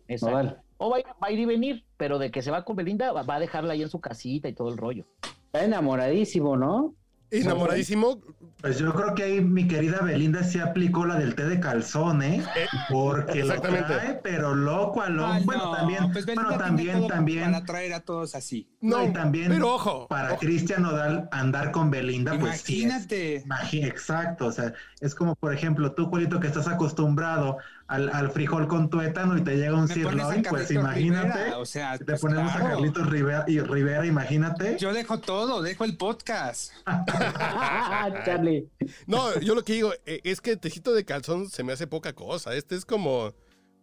Exacto. 0.09 0.37
Nodal. 0.39 0.61
O 0.77 0.91
va 0.91 0.97
a, 0.97 1.01
ir, 1.01 1.07
va 1.07 1.27
a 1.29 1.31
ir 1.33 1.39
y 1.39 1.45
venir, 1.47 1.85
pero 1.97 2.19
de 2.19 2.31
que 2.31 2.43
se 2.43 2.51
va 2.51 2.65
con 2.65 2.77
Belinda, 2.77 3.13
va, 3.13 3.23
va 3.23 3.37
a 3.37 3.41
dejarla 3.41 3.73
ahí 3.73 3.83
en 3.83 3.89
su 3.89 4.01
casita 4.01 4.49
y 4.49 4.53
todo 4.53 4.69
el 4.69 4.77
rollo. 4.77 5.07
Está 5.47 5.65
enamoradísimo, 5.65 6.57
¿no? 6.57 6.95
Enamoradísimo. 7.31 8.21
Pues 8.61 8.79
yo 8.79 8.95
creo 8.95 9.15
que 9.15 9.25
ahí 9.25 9.41
mi 9.43 9.69
querida 9.69 10.01
Belinda 10.01 10.43
sí 10.43 10.59
aplicó 10.59 11.05
la 11.05 11.17
del 11.17 11.35
té 11.35 11.45
de 11.45 11.61
calzón, 11.61 12.23
¿eh? 12.23 12.43
Porque 12.91 13.41
lo 13.45 13.53
Exactamente. 13.53 13.95
trae, 13.95 14.15
pero 14.23 14.55
loco 14.55 15.03
a 15.03 15.11
loco. 15.11 15.29
Ah, 15.33 15.41
bueno, 15.45 15.65
no, 15.67 15.73
también, 15.73 16.13
pues 16.13 16.25
bueno, 16.25 16.57
también, 16.57 17.07
también. 17.07 17.45
Para 17.45 17.57
atraer 17.59 17.93
a 17.93 18.01
todos 18.01 18.35
así. 18.35 18.71
No, 18.81 18.99
No, 18.99 19.05
y 19.09 19.13
también 19.13 19.51
pero 19.51 19.75
ojo, 19.75 20.07
para. 20.09 20.37
Cristian 20.39 20.83
Nodal 20.83 21.29
andar 21.31 21.73
con 21.73 21.91
Belinda, 21.91 22.39
pues 22.39 22.63
sí. 22.63 22.85
es- 22.85 23.45
Imagínate. 23.45 23.87
Exacto, 23.87 24.47
o 24.47 24.53
sea, 24.53 24.73
es 25.01 25.15
como 25.15 25.35
por 25.35 25.53
ejemplo 25.53 25.93
tú, 25.93 26.07
Juanito, 26.07 26.41
que 26.41 26.47
estás 26.47 26.67
acostumbrado 26.69 27.59
al, 27.95 28.09
al 28.11 28.31
frijol 28.31 28.67
con 28.69 28.91
tuétano 28.91 29.37
y 29.39 29.43
te 29.43 29.57
llega 29.57 29.75
un 29.77 29.89
sirloin, 29.89 30.43
pues 30.43 30.71
imagínate, 30.71 31.33
Rivera, 31.39 31.59
o 31.59 31.65
sea, 31.67 31.97
te 31.99 32.05
pues, 32.05 32.21
ponemos 32.21 32.53
claro. 32.53 32.67
a 32.67 32.71
Carlitos 32.71 33.09
Rivera, 33.11 33.45
y 33.47 33.61
Rivera, 33.61 34.05
imagínate. 34.07 34.77
Yo 34.79 34.93
dejo 34.93 35.19
todo, 35.21 35.63
dejo 35.63 35.85
el 35.85 35.97
podcast. 35.97 36.73
Charlie. 38.25 38.69
No, 39.07 39.39
yo 39.41 39.55
lo 39.55 39.63
que 39.65 39.75
digo 39.75 39.93
eh, 40.07 40.21
es 40.25 40.41
que 40.41 40.57
tejito 40.57 40.93
de 40.93 41.05
calzón 41.05 41.49
se 41.49 41.63
me 41.63 41.73
hace 41.73 41.87
poca 41.87 42.13
cosa. 42.13 42.55
Este 42.55 42.75
es 42.75 42.85
como, 42.85 43.33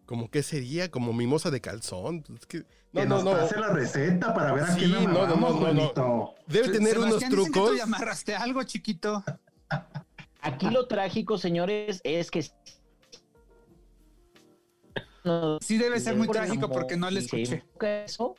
como 0.06 0.30
¿qué 0.30 0.42
sería? 0.42 0.90
Como 0.90 1.12
mimosa 1.12 1.50
de 1.50 1.60
calzón. 1.60 2.24
Es 2.38 2.46
que- 2.46 2.64
no, 2.92 3.00
que 3.00 3.06
no, 3.06 3.14
nos 3.16 3.24
no. 3.24 3.30
pase 3.32 3.58
la 3.58 3.68
receta 3.68 4.34
para 4.34 4.52
ver 4.52 4.64
a 4.64 4.74
Sí, 4.74 4.80
quién 4.80 4.92
no, 4.92 5.26
no, 5.26 5.26
no, 5.36 5.72
no, 5.72 5.92
no. 5.96 6.34
Debe 6.46 6.68
tener 6.68 6.98
unos 6.98 7.14
dicen 7.14 7.30
que 7.30 7.34
trucos. 7.36 7.76
tú 7.76 7.82
amarraste 7.82 8.34
algo, 8.34 8.62
chiquito. 8.64 9.24
Aquí 10.42 10.68
lo 10.68 10.86
trágico, 10.88 11.38
señores, 11.38 12.02
es 12.04 12.30
que 12.30 12.44
no, 15.24 15.58
Sí 15.60 15.78
debe 15.78 16.00
ser 16.00 16.16
muy 16.16 16.28
trágico 16.28 16.66
amor, 16.66 16.78
porque 16.78 16.96
no 16.96 17.10
le 17.10 17.20
escuché. 17.20 17.64
eso. 18.04 18.34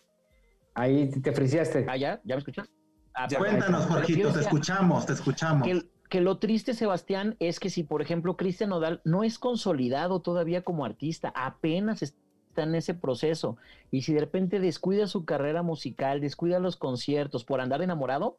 Ahí 0.73 1.09
te 1.09 1.31
friciaste. 1.31 1.86
Ah, 1.88 1.97
ya, 1.97 2.21
¿ya 2.23 2.36
me 2.36 2.39
escuchas? 2.39 2.69
Ah, 3.13 3.27
Ya. 3.29 3.38
Cuéntanos, 3.38 3.86
Jorgito, 3.86 4.34
te 4.34 4.39
escuchamos, 4.41 5.05
te 5.05 5.13
escuchamos. 5.13 5.67
Que, 5.67 5.84
que 6.09 6.21
lo 6.21 6.39
triste, 6.39 6.73
Sebastián, 6.73 7.36
es 7.39 7.59
que 7.59 7.69
si, 7.69 7.84
por 7.84 8.01
ejemplo, 8.01 8.38
Cristian 8.38 8.71
Nodal 8.71 9.01
no 9.03 9.23
es 9.23 9.38
consolidado 9.38 10.21
todavía 10.21 10.63
como 10.63 10.84
artista, 10.86 11.31
apenas 11.36 12.01
está 12.01 12.63
en 12.63 12.75
ese 12.75 12.93
proceso, 12.93 13.57
y 13.91 14.01
si 14.01 14.13
de 14.13 14.21
repente 14.21 14.59
descuida 14.59 15.07
su 15.07 15.25
carrera 15.25 15.63
musical, 15.63 16.21
descuida 16.21 16.59
los 16.59 16.75
conciertos 16.75 17.45
por 17.45 17.61
andar 17.61 17.81
enamorado, 17.81 18.38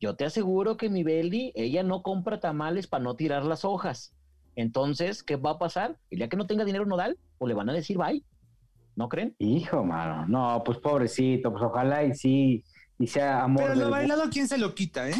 yo 0.00 0.16
te 0.16 0.24
aseguro 0.24 0.76
que 0.76 0.88
mi 0.88 1.04
Beli, 1.04 1.52
ella 1.54 1.84
no 1.84 2.02
compra 2.02 2.40
tamales 2.40 2.88
para 2.88 3.04
no 3.04 3.14
tirar 3.14 3.44
las 3.44 3.64
hojas. 3.64 4.14
Entonces, 4.56 5.22
¿qué 5.22 5.36
va 5.36 5.52
a 5.52 5.58
pasar? 5.58 5.96
El 6.10 6.18
día 6.18 6.28
que 6.28 6.36
no 6.36 6.46
tenga 6.46 6.64
dinero 6.64 6.84
Nodal, 6.86 7.18
o 7.38 7.46
le 7.46 7.54
van 7.54 7.68
a 7.70 7.72
decir 7.72 7.98
bye. 7.98 8.22
¿No 8.94 9.08
creen? 9.08 9.34
Hijo, 9.38 9.82
mano. 9.84 10.26
No, 10.28 10.62
pues 10.64 10.78
pobrecito, 10.78 11.50
pues 11.50 11.64
ojalá 11.64 12.04
y 12.04 12.14
sí, 12.14 12.64
y 12.98 13.06
sea 13.06 13.42
amor. 13.44 13.64
Pero 13.64 13.74
lo 13.76 13.90
bailado, 13.90 14.24
¿quién 14.30 14.46
se 14.48 14.58
lo 14.58 14.74
quita, 14.74 15.08
eh? 15.08 15.14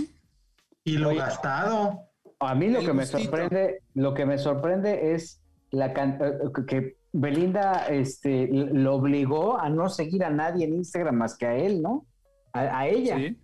Y 0.85 0.99
lo 0.99 1.09
Oye. 1.09 1.19
gastado. 1.19 2.01
A 2.39 2.55
mí 2.55 2.69
lo 2.69 2.81
que 2.81 2.93
me 2.93 3.07
sorprende, 3.07 3.83
lo 3.95 4.13
que 4.15 4.27
me 4.27 4.37
sorprende 4.37 5.15
es 5.15 5.41
la 5.71 5.93
can- 5.95 6.19
eh, 6.23 6.65
que 6.67 6.97
Belinda 7.13 7.87
este, 7.89 8.49
lo 8.51 8.97
obligó 8.97 9.59
a 9.59 9.71
no 9.71 9.89
seguir 9.89 10.25
a 10.25 10.31
nadie 10.31 10.67
en 10.67 10.75
Instagram 10.75 11.15
más 11.15 11.39
que 11.39 11.47
a 11.47 11.55
él, 11.57 11.81
¿no? 11.81 12.05
A, 12.53 12.81
a 12.81 12.89
ella. 12.89 13.17
Sí. 13.17 13.39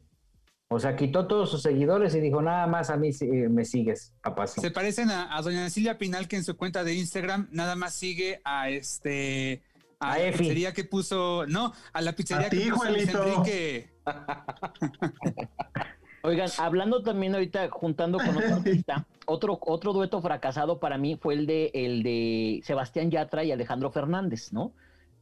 O 0.71 0.79
sea, 0.79 0.97
quitó 0.97 1.27
todos 1.27 1.51
sus 1.51 1.63
seguidores 1.63 2.15
y 2.15 2.21
dijo, 2.21 2.43
nada 2.43 2.67
más 2.67 2.91
a 2.91 2.97
mí 2.99 3.11
sí, 3.13 3.25
eh, 3.25 3.49
me 3.49 3.65
sigues, 3.65 4.13
papazo. 4.23 4.61
Se 4.61 4.71
parecen 4.71 5.11
a, 5.11 5.35
a 5.35 5.41
doña 5.41 5.69
Silvia 5.71 5.97
Pinal 5.97 6.29
que 6.29 6.37
en 6.37 6.45
su 6.45 6.57
cuenta 6.59 6.85
de 6.85 6.93
Instagram 6.95 7.49
nada 7.53 7.75
más 7.75 7.95
sigue 7.95 8.43
a 8.45 8.69
este 8.69 9.63
a, 9.99 10.13
A 10.13 10.19
la 10.19 10.25
Efi. 10.27 10.39
pizzería 10.41 10.75
que 10.75 10.85
puso, 10.85 11.47
no, 11.47 11.73
a 11.93 12.03
la 12.03 12.13
pizzería 12.13 12.49
A 12.49 12.51
que 12.51 12.57
ti, 12.59 12.71
puso. 12.71 12.87
Enrique. 12.87 13.89
Oigan, 16.23 16.51
hablando 16.59 17.03
también 17.03 17.33
ahorita, 17.35 17.71
juntando 17.71 18.19
con 18.19 18.37
otro 18.37 18.55
artista, 18.57 19.07
otro, 19.27 19.59
otro 19.63 19.93
dueto 19.95 20.21
fracasado 20.21 20.81
para 20.81 20.99
mí 20.99 21.17
fue 21.17 21.33
el 21.35 21.47
de, 21.47 21.71
el 21.73 22.03
de 22.03 22.61
Sebastián 22.65 23.11
Yatra 23.11 23.43
y 23.45 23.53
Alejandro 23.53 23.91
Fernández, 23.91 24.53
¿no? 24.53 24.73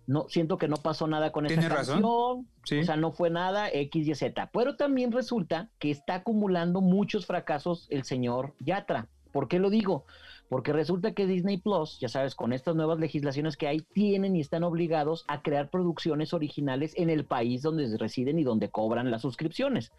No, 0.06 0.26
siento 0.28 0.56
que 0.56 0.68
no 0.68 0.76
pasó 0.76 1.06
nada 1.08 1.32
con 1.32 1.46
esa 1.46 1.60
razón. 1.68 1.94
canción, 2.02 2.46
Sí. 2.64 2.78
o 2.78 2.84
sea, 2.84 2.96
no 2.96 3.12
fue 3.12 3.28
nada 3.30 3.68
X, 3.70 4.06
Y, 4.06 4.14
Z. 4.14 4.50
Pero 4.52 4.76
también 4.76 5.10
resulta 5.12 5.68
que 5.78 5.90
está 5.90 6.16
acumulando 6.16 6.80
muchos 6.80 7.26
fracasos 7.26 7.86
el 7.90 8.04
señor 8.04 8.54
Yatra. 8.60 9.08
¿Por 9.32 9.48
qué 9.48 9.58
lo 9.58 9.68
digo? 9.68 10.04
Porque 10.48 10.72
resulta 10.72 11.12
que 11.12 11.26
Disney 11.26 11.56
Plus, 11.56 11.98
ya 11.98 12.08
sabes, 12.08 12.36
con 12.36 12.52
estas 12.52 12.76
nuevas 12.76 13.00
legislaciones 13.00 13.56
que 13.56 13.66
hay, 13.66 13.80
tienen 13.80 14.36
y 14.36 14.40
están 14.40 14.62
obligados 14.62 15.24
a 15.26 15.42
crear 15.42 15.70
producciones 15.70 16.32
originales 16.32 16.92
en 16.96 17.10
el 17.10 17.24
país 17.24 17.62
donde 17.62 17.96
residen 17.98 18.38
y 18.38 18.44
donde 18.44 18.68
cobran 18.70 19.10
las 19.10 19.22
suscripciones. 19.22 19.90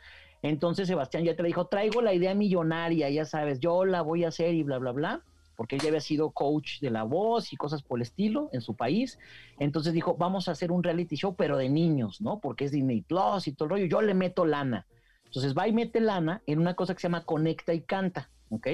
Entonces 0.41 0.87
Sebastián 0.87 1.25
ya 1.25 1.35
te 1.35 1.43
dijo, 1.43 1.65
traigo 1.67 2.01
la 2.01 2.13
idea 2.13 2.33
millonaria, 2.33 3.09
ya 3.09 3.25
sabes, 3.25 3.59
yo 3.59 3.83
la 3.83 4.01
voy 4.01 4.23
a 4.23 4.29
hacer 4.29 4.53
y 4.53 4.63
bla, 4.63 4.77
bla, 4.77 4.91
bla, 4.93 5.21
porque 5.57 5.75
él 5.75 5.81
ya 5.81 5.89
había 5.89 5.99
sido 5.99 6.31
coach 6.31 6.79
de 6.79 6.91
la 6.91 7.03
voz 7.03 7.51
y 7.51 7.57
cosas 7.57 7.81
por 7.83 7.97
el 7.97 8.03
estilo 8.03 8.47
en 8.53 8.61
su 8.61 8.75
país. 8.75 9.17
Entonces 9.59 9.91
dijo, 9.91 10.15
vamos 10.15 10.47
a 10.47 10.51
hacer 10.51 10.71
un 10.71 10.83
reality 10.83 11.15
show, 11.17 11.35
pero 11.35 11.57
de 11.57 11.67
niños, 11.67 12.21
¿no? 12.21 12.39
Porque 12.39 12.65
es 12.65 12.71
Disney 12.71 13.01
Plus 13.01 13.47
y 13.47 13.53
todo 13.53 13.65
el 13.65 13.69
rollo, 13.71 13.85
yo 13.87 14.01
le 14.01 14.13
meto 14.13 14.45
lana. 14.45 14.87
Entonces 15.25 15.53
va 15.57 15.67
y 15.67 15.73
mete 15.73 15.99
lana 15.99 16.41
en 16.45 16.59
una 16.59 16.75
cosa 16.75 16.93
que 16.93 17.01
se 17.01 17.07
llama 17.07 17.25
Conecta 17.25 17.73
y 17.73 17.81
Canta, 17.81 18.29
¿ok? 18.49 18.67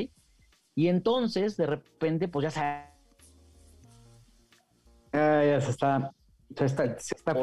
Y 0.76 0.88
entonces, 0.90 1.56
de 1.58 1.66
repente, 1.68 2.28
pues 2.28 2.44
ya 2.44 2.52
sabes, 2.52 2.90
Ah, 5.14 5.44
ya 5.46 5.62
se 5.62 5.72
está, 5.72 6.12
se 6.56 6.66
está, 6.66 7.00
se 7.00 7.16
está 7.16 7.34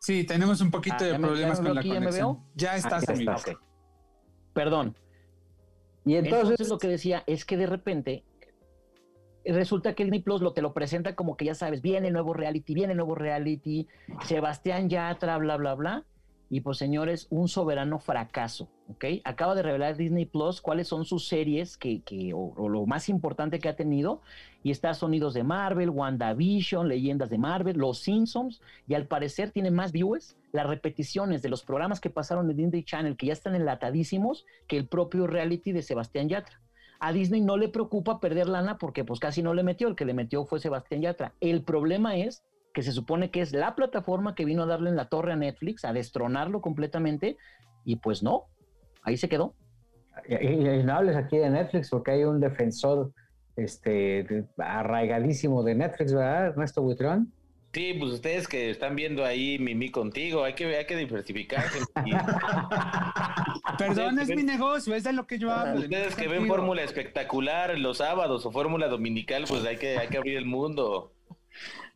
Sí, 0.00 0.24
tenemos 0.24 0.60
un 0.60 0.70
poquito 0.70 0.96
Ah, 1.00 1.04
de 1.04 1.12
¿ya 1.12 1.18
me- 1.18 1.28
problemas 1.28 1.60
con 1.60 1.74
la 1.74 1.80
aquí, 1.80 1.88
ya 1.88 1.94
me 1.94 2.06
conexión. 2.06 2.34
veo? 2.34 2.44
Ya 2.54 2.76
estás, 2.76 3.06
ya 3.06 3.14
amigo. 3.14 3.32
estás. 3.32 3.54
Ok. 3.54 3.62
Perdón. 4.52 4.96
Y 6.04 6.16
Entonces, 6.16 6.50
entonces, 6.50 6.68
lo 6.68 6.78
que 6.78 6.88
decía 6.88 7.22
es 7.26 7.44
que 7.44 7.56
de 7.56 7.66
repente 7.66 8.24
resulta 9.44 9.94
que 9.94 10.04
Disney 10.04 10.22
Plus 10.22 10.40
lo 10.40 10.52
te 10.52 10.62
lo 10.62 10.72
presenta 10.72 11.14
como 11.14 11.36
que 11.36 11.46
ya 11.46 11.54
sabes, 11.54 11.82
viene 11.82 12.08
el 12.08 12.12
nuevo 12.12 12.34
reality, 12.34 12.74
viene 12.74 12.92
el 12.92 12.98
nuevo 12.98 13.14
reality, 13.14 13.88
Sebastián 14.24 14.88
Yatra, 14.88 15.38
bla, 15.38 15.56
bla, 15.56 15.74
bla. 15.74 16.06
Y 16.52 16.62
pues 16.62 16.78
señores, 16.78 17.28
un 17.30 17.46
soberano 17.46 18.00
fracaso, 18.00 18.68
¿ok? 18.88 19.04
Acaba 19.22 19.54
de 19.54 19.62
revelar 19.62 19.96
Disney 19.96 20.26
Plus 20.26 20.60
cuáles 20.60 20.88
son 20.88 21.04
sus 21.04 21.28
series 21.28 21.76
que, 21.76 22.02
que 22.02 22.32
o, 22.34 22.68
lo 22.68 22.86
más 22.86 23.08
importante 23.08 23.60
que 23.60 23.68
ha 23.68 23.76
tenido. 23.76 24.20
Y 24.64 24.72
está 24.72 24.92
Sonidos 24.92 25.32
de 25.32 25.44
Marvel, 25.44 25.90
WandaVision, 25.90 26.88
Leyendas 26.88 27.30
de 27.30 27.38
Marvel, 27.38 27.78
Los 27.78 28.00
Simpsons. 28.00 28.60
Y 28.88 28.94
al 28.94 29.06
parecer 29.06 29.52
tiene 29.52 29.70
más 29.70 29.92
viewers 29.92 30.36
las 30.50 30.66
repeticiones 30.66 31.40
de 31.40 31.50
los 31.50 31.62
programas 31.62 32.00
que 32.00 32.10
pasaron 32.10 32.50
en 32.50 32.56
Disney 32.56 32.82
Channel, 32.82 33.16
que 33.16 33.26
ya 33.26 33.32
están 33.32 33.54
enlatadísimos, 33.54 34.44
que 34.66 34.76
el 34.76 34.88
propio 34.88 35.28
reality 35.28 35.70
de 35.70 35.82
Sebastián 35.82 36.28
Yatra. 36.28 36.60
A 36.98 37.12
Disney 37.12 37.42
no 37.42 37.56
le 37.56 37.68
preocupa 37.68 38.18
perder 38.18 38.48
lana 38.48 38.76
porque 38.76 39.04
pues 39.04 39.20
casi 39.20 39.40
no 39.40 39.54
le 39.54 39.62
metió, 39.62 39.86
el 39.86 39.94
que 39.94 40.04
le 40.04 40.14
metió 40.14 40.44
fue 40.46 40.58
Sebastián 40.58 41.00
Yatra. 41.00 41.32
El 41.40 41.62
problema 41.62 42.16
es 42.16 42.42
que 42.72 42.82
se 42.82 42.92
supone 42.92 43.30
que 43.30 43.40
es 43.40 43.52
la 43.52 43.74
plataforma 43.74 44.34
que 44.34 44.44
vino 44.44 44.62
a 44.62 44.66
darle 44.66 44.90
en 44.90 44.96
la 44.96 45.08
torre 45.08 45.32
a 45.32 45.36
Netflix, 45.36 45.84
a 45.84 45.92
destronarlo 45.92 46.60
completamente, 46.60 47.36
y 47.84 47.96
pues 47.96 48.22
no, 48.22 48.46
ahí 49.02 49.16
se 49.16 49.28
quedó. 49.28 49.54
y, 50.28 50.82
no 50.84 50.94
hables 50.94 51.16
aquí 51.16 51.38
de 51.38 51.50
Netflix 51.50 51.90
porque 51.90 52.12
hay 52.12 52.24
un 52.24 52.40
defensor 52.40 53.12
este, 53.56 54.46
arraigadísimo 54.58 55.62
de 55.62 55.74
Netflix, 55.74 56.12
¿verdad, 56.12 56.46
Ernesto 56.48 56.82
Buitrón? 56.82 57.32
Sí, 57.72 57.94
pues 57.98 58.14
ustedes 58.14 58.48
que 58.48 58.70
están 58.70 58.96
viendo 58.96 59.24
ahí 59.24 59.58
Mimi 59.60 59.90
contigo, 59.90 60.42
hay 60.42 60.54
que, 60.54 60.76
hay 60.76 60.86
que 60.86 60.96
diversificar. 60.96 61.62
gente. 61.62 61.92
Perdón, 63.78 64.18
es 64.18 64.28
mi 64.28 64.42
negocio, 64.42 64.92
es 64.94 65.04
de 65.04 65.12
lo 65.12 65.26
que 65.26 65.38
yo 65.38 65.52
hablo. 65.52 65.80
Ustedes 65.80 66.16
que 66.16 66.26
ven 66.26 66.48
fórmula 66.48 66.82
espectacular 66.82 67.78
los 67.78 67.98
sábados 67.98 68.44
o 68.44 68.50
fórmula 68.50 68.88
dominical, 68.88 69.44
pues 69.46 69.64
hay 69.64 69.76
que, 69.76 69.98
hay 69.98 70.08
que 70.08 70.18
abrir 70.18 70.36
el 70.36 70.46
mundo. 70.46 71.12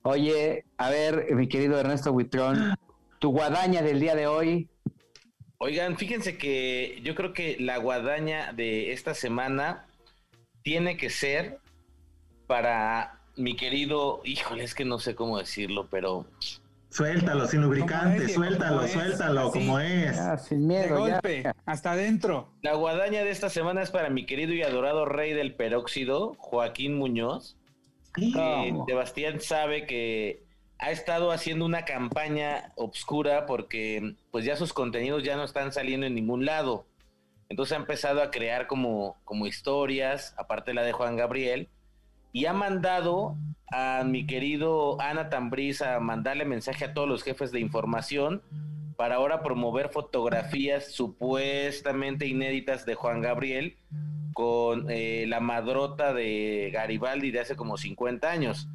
Oye, 0.06 0.66
a 0.76 0.90
ver, 0.90 1.34
mi 1.34 1.48
querido 1.48 1.80
Ernesto 1.80 2.12
Buitrón, 2.12 2.74
tu 3.20 3.30
guadaña 3.30 3.80
del 3.80 4.00
día 4.00 4.14
de 4.14 4.26
hoy. 4.26 4.68
Oigan, 5.56 5.96
fíjense 5.96 6.36
que 6.36 7.00
yo 7.02 7.14
creo 7.14 7.32
que 7.32 7.56
la 7.58 7.78
guadaña 7.78 8.52
de 8.52 8.92
esta 8.92 9.14
semana 9.14 9.86
tiene 10.62 10.98
que 10.98 11.08
ser 11.08 11.58
para 12.46 13.20
mi 13.36 13.56
querido, 13.56 14.20
híjole, 14.26 14.64
es 14.64 14.74
que 14.74 14.84
no 14.84 14.98
sé 14.98 15.14
cómo 15.14 15.38
decirlo, 15.38 15.88
pero 15.90 16.26
Suéltalo, 16.90 17.46
sin 17.46 17.62
lubricante, 17.62 18.24
es, 18.26 18.34
suéltalo, 18.34 18.76
como 18.76 18.84
es, 18.84 18.92
suéltalo, 18.92 19.40
así. 19.48 19.58
como 19.58 19.80
es. 19.80 20.16
Ya, 20.16 20.36
sin 20.36 20.60
De 20.60 20.66
miedo, 20.66 21.08
ya. 21.08 21.14
golpe, 21.14 21.44
hasta 21.64 21.92
adentro. 21.92 22.50
La 22.60 22.74
guadaña 22.74 23.24
de 23.24 23.30
esta 23.30 23.48
semana 23.48 23.80
es 23.80 23.90
para 23.90 24.10
mi 24.10 24.26
querido 24.26 24.52
y 24.52 24.62
adorado 24.62 25.06
rey 25.06 25.32
del 25.32 25.54
peróxido, 25.54 26.34
Joaquín 26.36 26.94
Muñoz. 26.98 27.56
Eh. 28.16 28.72
Sebastián 28.86 29.40
sabe 29.40 29.86
que 29.86 30.42
ha 30.78 30.90
estado 30.90 31.30
haciendo 31.30 31.64
una 31.64 31.84
campaña 31.84 32.72
obscura 32.76 33.46
porque 33.46 34.16
pues 34.30 34.44
ya 34.44 34.56
sus 34.56 34.72
contenidos 34.72 35.22
ya 35.22 35.36
no 35.36 35.44
están 35.44 35.72
saliendo 35.72 36.06
en 36.06 36.14
ningún 36.14 36.44
lado. 36.44 36.86
Entonces 37.48 37.76
ha 37.76 37.80
empezado 37.80 38.22
a 38.22 38.30
crear 38.30 38.66
como, 38.66 39.16
como 39.24 39.46
historias, 39.46 40.34
aparte 40.38 40.70
de 40.70 40.74
la 40.74 40.82
de 40.82 40.92
Juan 40.92 41.16
Gabriel, 41.16 41.68
y 42.32 42.46
ha 42.46 42.52
mandado 42.52 43.36
a 43.70 44.02
mi 44.04 44.26
querido 44.26 45.00
Ana 45.00 45.28
Tambriz 45.30 45.82
a 45.82 46.00
mandarle 46.00 46.44
mensaje 46.44 46.84
a 46.84 46.94
todos 46.94 47.08
los 47.08 47.22
jefes 47.22 47.52
de 47.52 47.60
información 47.60 48.42
para 48.96 49.16
ahora 49.16 49.42
promover 49.42 49.90
fotografías 49.90 50.92
supuestamente 50.92 52.26
inéditas 52.26 52.86
de 52.86 52.94
Juan 52.94 53.20
Gabriel 53.20 53.76
con 54.34 54.90
eh, 54.90 55.24
la 55.26 55.40
madrota 55.40 56.12
de 56.12 56.70
Garibaldi 56.72 57.30
de 57.30 57.40
hace 57.40 57.56
como 57.56 57.78
50 57.78 58.30
años. 58.30 58.68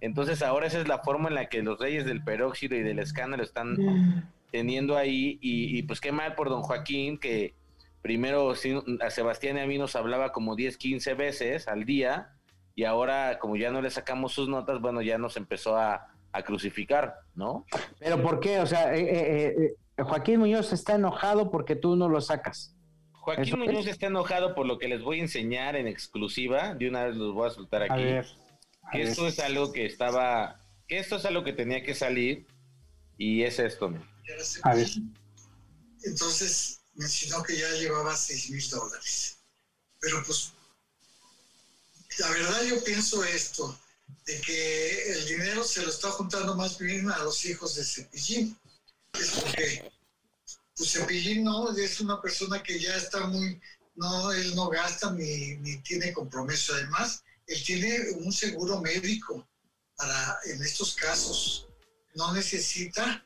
Entonces 0.00 0.42
ahora 0.42 0.66
esa 0.66 0.80
es 0.80 0.86
la 0.86 1.00
forma 1.00 1.28
en 1.28 1.34
la 1.34 1.48
que 1.48 1.62
los 1.62 1.80
reyes 1.80 2.04
del 2.04 2.22
peróxido 2.22 2.76
y 2.76 2.82
del 2.82 3.00
escándalo 3.00 3.42
están 3.42 4.30
teniendo 4.52 4.96
ahí 4.96 5.38
y, 5.40 5.76
y, 5.76 5.82
pues 5.82 6.00
qué 6.00 6.12
mal 6.12 6.34
por 6.34 6.48
don 6.48 6.62
Joaquín 6.62 7.18
que 7.18 7.54
primero 8.02 8.52
a 8.52 9.10
Sebastián 9.10 9.56
y 9.56 9.60
a 9.60 9.66
mí 9.66 9.78
nos 9.78 9.96
hablaba 9.96 10.30
como 10.30 10.54
10, 10.54 10.76
15 10.76 11.14
veces 11.14 11.66
al 11.66 11.84
día 11.84 12.28
y 12.76 12.84
ahora 12.84 13.38
como 13.40 13.56
ya 13.56 13.70
no 13.70 13.80
le 13.82 13.90
sacamos 13.90 14.32
sus 14.32 14.48
notas, 14.48 14.80
bueno, 14.80 15.02
ya 15.02 15.18
nos 15.18 15.36
empezó 15.36 15.76
a, 15.76 16.08
a 16.36 16.42
crucificar, 16.42 17.16
¿no? 17.34 17.64
Pero 17.98 18.22
¿por 18.22 18.40
qué? 18.40 18.60
O 18.60 18.66
sea, 18.66 18.94
eh, 18.94 19.00
eh, 19.00 19.74
eh, 19.96 20.02
Joaquín 20.02 20.40
Muñoz 20.40 20.72
está 20.72 20.94
enojado 20.94 21.50
porque 21.50 21.74
tú 21.74 21.96
no 21.96 22.08
lo 22.08 22.20
sacas. 22.20 22.75
Joaquín 23.26 23.44
Eso 23.44 23.56
Muñoz 23.56 23.86
es. 23.86 23.94
está 23.94 24.06
enojado 24.06 24.54
por 24.54 24.66
lo 24.66 24.78
que 24.78 24.86
les 24.86 25.02
voy 25.02 25.18
a 25.18 25.22
enseñar 25.22 25.74
en 25.74 25.88
exclusiva, 25.88 26.74
de 26.74 26.88
una 26.88 27.06
vez 27.06 27.16
los 27.16 27.34
voy 27.34 27.48
a 27.48 27.52
soltar 27.52 27.82
aquí. 27.82 27.92
A 27.92 27.96
ver. 27.96 28.26
a 28.84 28.90
que 28.92 28.98
ver. 28.98 29.08
esto 29.08 29.26
es 29.26 29.40
algo 29.40 29.72
que 29.72 29.84
estaba, 29.84 30.64
que 30.86 31.00
esto 31.00 31.16
es 31.16 31.24
algo 31.24 31.42
que 31.42 31.52
tenía 31.52 31.82
que 31.82 31.96
salir 31.96 32.46
y 33.18 33.42
es 33.42 33.58
esto. 33.58 33.90
¿no? 33.90 34.00
A 34.62 34.74
ver. 34.76 34.88
Entonces 36.04 36.82
mencionó 36.94 37.42
que 37.42 37.58
ya 37.58 37.68
llevaba 37.72 38.16
6 38.16 38.50
mil 38.52 38.70
dólares. 38.70 39.38
Pero 39.98 40.22
pues, 40.24 40.52
la 42.20 42.30
verdad 42.30 42.62
yo 42.62 42.84
pienso 42.84 43.24
esto, 43.24 43.76
de 44.24 44.40
que 44.40 45.12
el 45.14 45.26
dinero 45.26 45.64
se 45.64 45.82
lo 45.82 45.88
está 45.88 46.12
juntando 46.12 46.54
más 46.54 46.78
bien 46.78 47.10
a 47.10 47.18
los 47.24 47.44
hijos 47.44 47.74
de 47.74 47.82
Cepillín. 47.82 48.56
Es 49.14 49.30
porque, 49.30 49.90
pues 50.76 50.92
Cepillín 50.92 51.44
no, 51.44 51.74
es 51.76 52.00
una 52.00 52.20
persona 52.20 52.62
que 52.62 52.78
ya 52.78 52.94
está 52.96 53.26
muy, 53.26 53.60
no, 53.94 54.32
él 54.32 54.54
no 54.54 54.68
gasta 54.68 55.10
ni, 55.12 55.56
ni 55.56 55.78
tiene 55.78 56.12
compromiso. 56.12 56.74
Además, 56.74 57.22
él 57.46 57.62
tiene 57.64 58.10
un 58.16 58.32
seguro 58.32 58.80
médico 58.80 59.46
para, 59.96 60.38
en 60.44 60.62
estos 60.62 60.94
casos, 60.94 61.66
no 62.14 62.32
necesita 62.32 63.24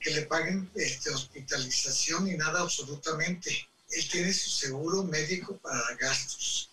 que 0.00 0.10
le 0.10 0.22
paguen 0.26 0.70
este, 0.74 1.10
hospitalización 1.10 2.26
ni 2.26 2.36
nada 2.36 2.60
absolutamente. 2.60 3.68
Él 3.90 4.08
tiene 4.08 4.32
su 4.32 4.50
seguro 4.50 5.02
médico 5.02 5.56
para 5.58 5.96
gastos. 5.96 6.70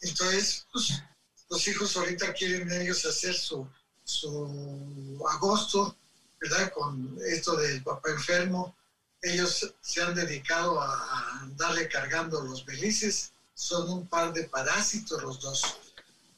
Entonces, 0.00 0.66
pues, 0.72 1.02
los 1.50 1.68
hijos 1.68 1.96
ahorita 1.96 2.32
quieren 2.32 2.72
ellos 2.72 3.04
hacer 3.04 3.34
su, 3.34 3.68
su 4.04 5.22
agosto, 5.28 5.96
¿verdad? 6.40 6.72
Con 6.72 7.18
esto 7.26 7.56
del 7.56 7.82
papá 7.82 8.10
enfermo. 8.10 8.76
Ellos 9.22 9.74
se 9.80 10.02
han 10.02 10.14
dedicado 10.14 10.80
a, 10.80 11.40
andarle 11.42 11.88
cargando 11.88 12.42
los 12.42 12.64
belices. 12.66 13.32
Son 13.54 13.88
un 13.90 14.06
par 14.08 14.32
de 14.32 14.44
parásitos 14.44 15.22
los 15.22 15.40
dos, 15.40 15.78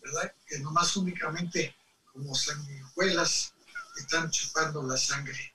¿verdad? 0.02 0.32
Que 0.46 0.58
nomás 0.58 0.96
únicamente 0.96 1.74
como 2.12 2.34
sanguijuelas 2.34 3.54
están 3.98 4.30
chupando 4.30 4.82
la 4.82 4.96
sangre. 4.98 5.54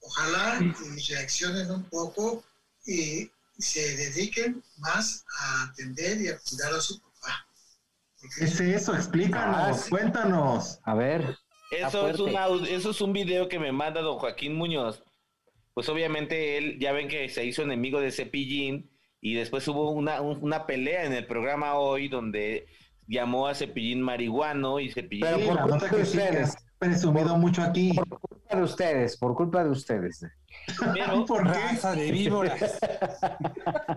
Ojalá 0.00 0.58
y 0.60 1.00
reaccionen 1.12 1.70
un 1.70 1.84
poco 1.84 2.44
y 2.86 3.30
se 3.58 3.96
dediquen 3.96 4.62
más 4.78 5.24
a 5.38 5.64
atender 5.64 6.20
y 6.20 6.28
a 6.28 6.38
cuidar 6.38 6.74
a 6.74 6.80
su 6.80 7.00
papá. 7.00 7.46
¿Qué 8.38 8.44
es 8.44 8.60
eso? 8.60 8.94
Explícanos, 8.94 9.78
Ah, 9.84 9.86
cuéntanos. 9.90 10.78
A 10.84 10.94
ver. 10.94 11.38
Eso 11.70 12.08
es, 12.08 12.16
fuerte. 12.18 12.22
un, 12.22 12.34
au- 12.34 12.66
eso 12.66 12.90
es 12.90 13.00
un 13.00 13.12
video 13.12 13.48
que 13.48 13.58
me 13.58 13.72
manda 13.72 14.00
don 14.00 14.18
Joaquín 14.18 14.54
Muñoz. 14.54 15.02
Pues 15.74 15.88
obviamente 15.88 16.58
él, 16.58 16.78
ya 16.78 16.92
ven 16.92 17.08
que 17.08 17.28
se 17.28 17.44
hizo 17.44 17.62
enemigo 17.62 18.00
de 18.00 18.10
Cepillín 18.10 18.90
y 19.20 19.34
después 19.34 19.66
hubo 19.68 19.90
una, 19.90 20.20
un- 20.20 20.38
una 20.42 20.66
pelea 20.66 21.04
en 21.04 21.12
el 21.12 21.26
programa 21.26 21.74
hoy 21.74 22.08
donde 22.08 22.66
llamó 23.06 23.46
a 23.48 23.54
Cepillín 23.54 24.00
marihuano 24.02 24.80
y 24.80 24.90
Cepillín... 24.90 25.26
Pero 25.26 25.46
por 25.56 25.70
culpa 25.70 25.88
de 25.88 26.02
ustedes. 26.02 26.54
presumido 26.78 27.36
mucho 27.38 27.62
aquí. 27.62 27.92
Por 27.94 28.18
culpa 28.20 28.56
de 28.56 28.62
ustedes, 28.62 29.16
por 29.16 29.34
culpa 29.34 29.64
de 29.64 29.70
ustedes. 29.70 30.26
Pero- 30.94 31.24
¿Por 31.26 31.42
qué? 31.44 31.48
Raza 31.58 31.94
de 31.94 32.12
víboras. 32.12 32.78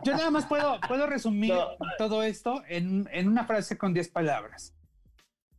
Yo 0.04 0.14
nada 0.14 0.32
más 0.32 0.46
puedo, 0.46 0.80
puedo 0.88 1.08
resumir 1.08 1.54
No. 1.54 1.68
todo 1.98 2.24
esto 2.24 2.64
en, 2.70 3.08
en 3.12 3.28
una 3.28 3.46
frase 3.46 3.78
con 3.78 3.94
10 3.94 4.10
palabras. 4.10 4.74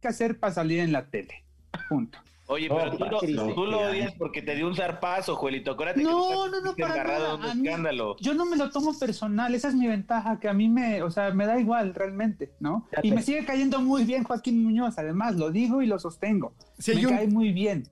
¿Qué 0.01 0.09
hacer 0.09 0.38
para 0.38 0.55
salir 0.55 0.80
en 0.80 0.93
la 0.93 1.10
tele? 1.10 1.44
Punto. 1.88 2.18
Oye, 2.48 2.68
pero 2.68 2.97
tú, 2.97 3.05
lo, 3.28 3.55
tú 3.55 3.66
lo 3.66 3.81
odias 3.81 4.14
porque 4.14 4.40
te 4.40 4.55
dio 4.55 4.68
un 4.68 4.77
zarpazo, 4.77 5.35
Juelito. 5.35 5.73
Acuérdate 5.73 5.98
que 6.01 6.05
No, 6.06 6.12
tú 6.44 6.51
no, 6.52 6.60
no, 6.60 6.77
para 6.77 7.02
nada. 7.02 7.35
un 7.35 7.43
A 7.44 7.55
mí- 7.55 7.66
escándalo. 7.66 8.16
Yo 8.20 8.35
no 8.35 8.47
me 8.47 8.56
lo 8.56 8.70
tomo 8.70 8.97
personal, 8.97 9.52
esa 9.55 9.68
es 9.68 9.74
mi 9.74 9.89
ventaja, 9.89 10.39
que 10.39 10.48
a 10.48 10.52
mí 10.52 10.68
me, 10.68 11.02
o 11.02 11.10
sea, 11.10 11.32
me 11.32 11.44
da 11.44 11.59
igual 11.59 11.93
realmente, 11.93 12.52
¿no? 12.60 12.86
Ya 12.93 13.01
Y 13.02 13.09
te- 13.10 13.16
me 13.16 13.23
sigue 13.23 13.44
cayendo 13.44 13.81
muy 13.81 14.05
bien 14.05 14.23
Joaquín 14.23 14.62
Muñoz, 14.62 14.97
además, 14.97 15.35
lo 15.35 15.51
digo 15.51 15.82
y 15.82 15.86
lo 15.86 15.98
sostengo. 15.98 16.55
Hay 16.86 16.94
me 16.97 17.06
un- 17.06 17.12
cae 17.16 17.27
muy 17.28 17.52
bien. 17.52 17.89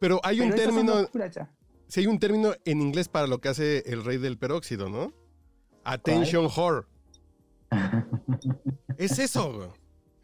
Pero 0.00 0.20
hay 0.24 0.40
un 0.40 0.50
Pero 0.50 0.62
término, 0.62 0.94
sí 1.86 2.00
hay 2.00 2.06
un 2.08 2.18
término 2.18 2.50
en 2.64 2.82
inglés 2.82 3.08
para 3.08 3.28
lo 3.28 3.40
que 3.40 3.48
hace 3.48 3.84
el 3.86 4.04
rey 4.04 4.18
del 4.18 4.38
peróxido, 4.38 4.88
¿no? 4.90 5.12
Attention 5.84 6.46
whore. 6.56 6.86
Es 8.98 9.18
eso, 9.18 9.52
güey. 9.52 9.68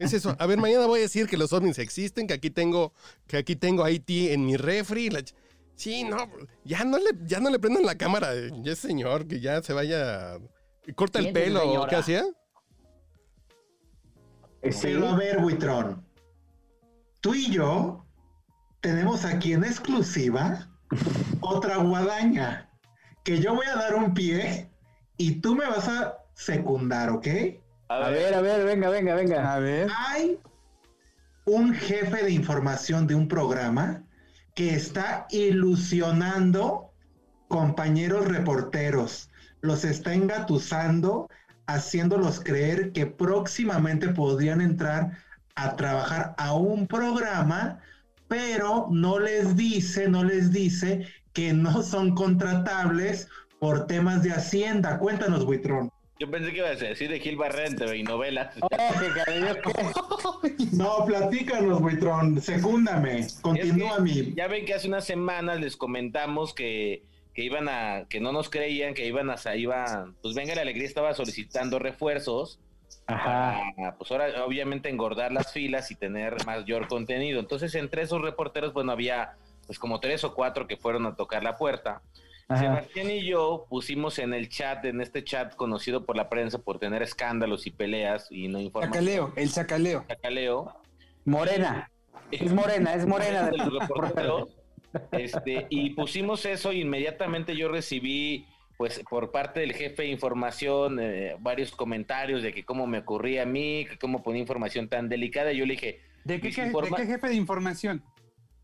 Es 0.00 0.12
eso. 0.14 0.34
A 0.38 0.46
ver, 0.46 0.58
mañana 0.58 0.86
voy 0.86 0.98
a 0.98 1.02
decir 1.02 1.28
que 1.28 1.36
los 1.36 1.52
ovnis 1.52 1.78
existen, 1.78 2.26
que 2.26 2.34
aquí 2.34 2.50
tengo, 2.50 2.92
que 3.28 3.36
aquí 3.36 3.54
tengo 3.54 3.84
Haití 3.84 4.30
en 4.30 4.44
mi 4.46 4.56
refri. 4.56 5.10
la 5.10 5.20
ch- 5.20 5.34
Sí, 5.76 6.04
no, 6.04 6.16
ya 6.64 6.84
no 6.84 6.98
le, 6.98 7.10
ya 7.24 7.38
no 7.40 7.48
le 7.50 7.58
prendan 7.58 7.84
la 7.86 7.94
cámara, 7.96 8.30
ya 8.62 8.74
señor, 8.74 9.26
que 9.28 9.40
ya 9.40 9.62
se 9.62 9.72
vaya. 9.72 10.38
Corta 10.94 11.18
el 11.20 11.32
pelo, 11.32 11.60
¿o 11.60 11.62
señora. 11.62 11.88
¿qué 11.88 11.96
hacía? 11.96 12.24
Sí. 14.70 14.80
Pero 14.82 15.08
a 15.08 15.16
ver, 15.16 15.38
Buitrón. 15.40 16.04
Tú 17.20 17.34
y 17.34 17.50
yo 17.50 18.04
tenemos 18.80 19.24
aquí 19.24 19.52
en 19.52 19.64
exclusiva 19.64 20.68
otra 21.40 21.76
guadaña. 21.78 22.70
Que 23.24 23.38
yo 23.40 23.54
voy 23.54 23.66
a 23.66 23.76
dar 23.76 23.94
un 23.94 24.14
pie 24.14 24.70
y 25.18 25.40
tú 25.40 25.54
me 25.54 25.66
vas 25.66 25.88
a 25.88 26.16
secundar, 26.34 27.10
¿ok? 27.10 27.26
A 27.90 27.96
A 28.06 28.10
ver, 28.10 28.22
ver, 28.22 28.34
a 28.34 28.40
ver, 28.40 28.64
venga, 28.64 28.88
venga, 28.88 29.14
venga. 29.16 29.52
A 29.52 29.58
ver. 29.58 29.88
Hay 29.96 30.38
un 31.44 31.74
jefe 31.74 32.22
de 32.22 32.30
información 32.30 33.08
de 33.08 33.16
un 33.16 33.26
programa 33.26 34.04
que 34.54 34.76
está 34.76 35.26
ilusionando 35.30 36.92
compañeros 37.48 38.28
reporteros. 38.28 39.28
Los 39.60 39.84
está 39.84 40.14
engatusando, 40.14 41.28
haciéndolos 41.66 42.38
creer 42.38 42.92
que 42.92 43.06
próximamente 43.06 44.10
podrían 44.10 44.60
entrar 44.60 45.18
a 45.56 45.74
trabajar 45.74 46.36
a 46.38 46.54
un 46.54 46.86
programa, 46.86 47.80
pero 48.28 48.86
no 48.92 49.18
les 49.18 49.56
dice, 49.56 50.08
no 50.08 50.22
les 50.22 50.52
dice 50.52 51.08
que 51.32 51.52
no 51.52 51.82
son 51.82 52.14
contratables 52.14 53.26
por 53.58 53.88
temas 53.88 54.22
de 54.22 54.30
Hacienda. 54.30 54.96
Cuéntanos, 55.00 55.44
Buitrón. 55.44 55.90
Yo 56.20 56.30
pensé 56.30 56.50
que 56.52 56.58
ibas 56.58 56.80
a 56.82 56.84
decir 56.84 57.10
de 57.10 57.18
Gil 57.18 57.36
Barrera 57.36 57.66
en 57.66 57.76
TV 57.76 57.96
y 57.96 58.02
novelas. 58.02 58.54
Oh, 58.62 58.68
qué 58.68 59.08
cariño, 59.24 59.54
qué- 59.54 60.66
No, 60.76 61.04
platícanos, 61.06 61.80
Buitrón, 61.80 62.40
secúndame, 62.40 63.26
continúa 63.40 63.90
Es 63.90 63.96
que 63.96 64.02
mi... 64.02 64.34
Ya 64.34 64.46
ven 64.46 64.66
que 64.66 64.74
hace 64.74 64.86
unas 64.88 65.04
semanas 65.06 65.58
les 65.60 65.76
comentamos 65.76 66.52
que, 66.54 67.04
que 67.34 67.42
iban 67.42 67.68
a, 67.68 68.04
que 68.08 68.20
no 68.20 68.32
nos 68.32 68.50
creían, 68.50 68.92
que 68.92 69.06
iban 69.06 69.30
a, 69.30 69.36
iban, 69.56 70.14
pues 70.22 70.34
venga 70.34 70.54
la 70.54 70.62
alegría 70.62 70.86
estaba 70.86 71.14
solicitando 71.14 71.78
refuerzos 71.78 72.58
Ajá. 73.06 73.62
para, 73.76 73.94
pues 73.96 74.10
ahora 74.12 74.44
obviamente 74.44 74.90
engordar 74.90 75.32
las 75.32 75.52
filas 75.52 75.90
y 75.90 75.94
tener 75.94 76.44
mayor 76.44 76.86
contenido. 76.86 77.40
Entonces 77.40 77.74
entre 77.74 78.02
esos 78.02 78.20
reporteros, 78.20 78.74
bueno, 78.74 78.92
había 78.92 79.36
pues 79.66 79.78
como 79.78 80.00
tres 80.00 80.22
o 80.24 80.34
cuatro 80.34 80.66
que 80.66 80.76
fueron 80.76 81.06
a 81.06 81.16
tocar 81.16 81.42
la 81.42 81.56
puerta. 81.56 82.02
Ajá. 82.50 82.60
Sebastián 82.62 83.10
y 83.10 83.24
yo 83.24 83.66
pusimos 83.70 84.18
en 84.18 84.34
el 84.34 84.48
chat, 84.48 84.84
en 84.84 85.00
este 85.00 85.22
chat 85.22 85.54
conocido 85.54 86.04
por 86.04 86.16
la 86.16 86.28
prensa 86.28 86.58
por 86.58 86.78
tener 86.80 87.00
escándalos 87.02 87.66
y 87.66 87.70
peleas 87.70 88.26
y 88.30 88.48
no 88.48 88.60
información. 88.60 88.92
Chacaleo, 89.04 89.32
el 89.36 89.52
chacaleo. 89.52 90.04
Chacaleo. 90.08 90.74
Morena. 91.24 91.90
Es 92.30 92.52
morena, 92.52 92.94
es 92.94 93.06
morena. 93.06 93.50
de 93.50 93.56
los 93.58 93.78
reporteros, 93.78 94.48
Este, 95.12 95.66
y 95.70 95.90
pusimos 95.90 96.44
eso 96.44 96.72
y 96.72 96.80
inmediatamente 96.80 97.54
yo 97.56 97.68
recibí, 97.68 98.46
pues, 98.76 99.00
por 99.08 99.30
parte 99.30 99.60
del 99.60 99.72
jefe 99.72 100.02
de 100.02 100.08
información, 100.08 100.98
eh, 101.00 101.36
varios 101.40 101.70
comentarios 101.70 102.42
de 102.42 102.52
que 102.52 102.64
cómo 102.64 102.86
me 102.88 102.98
ocurría 102.98 103.42
a 103.42 103.46
mí, 103.46 103.86
que 103.88 103.96
cómo 103.98 104.22
ponía 104.22 104.40
información 104.40 104.88
tan 104.88 105.08
delicada. 105.08 105.52
Y 105.52 105.58
yo 105.58 105.66
le 105.66 105.74
dije, 105.74 106.00
¿De 106.24 106.40
qué, 106.40 106.48
"Mis 106.48 106.58
je- 106.58 106.62
de 106.62 106.68
informa- 106.72 106.96
qué 106.96 107.06
jefe 107.06 107.28
de 107.28 107.34
información? 107.34 108.02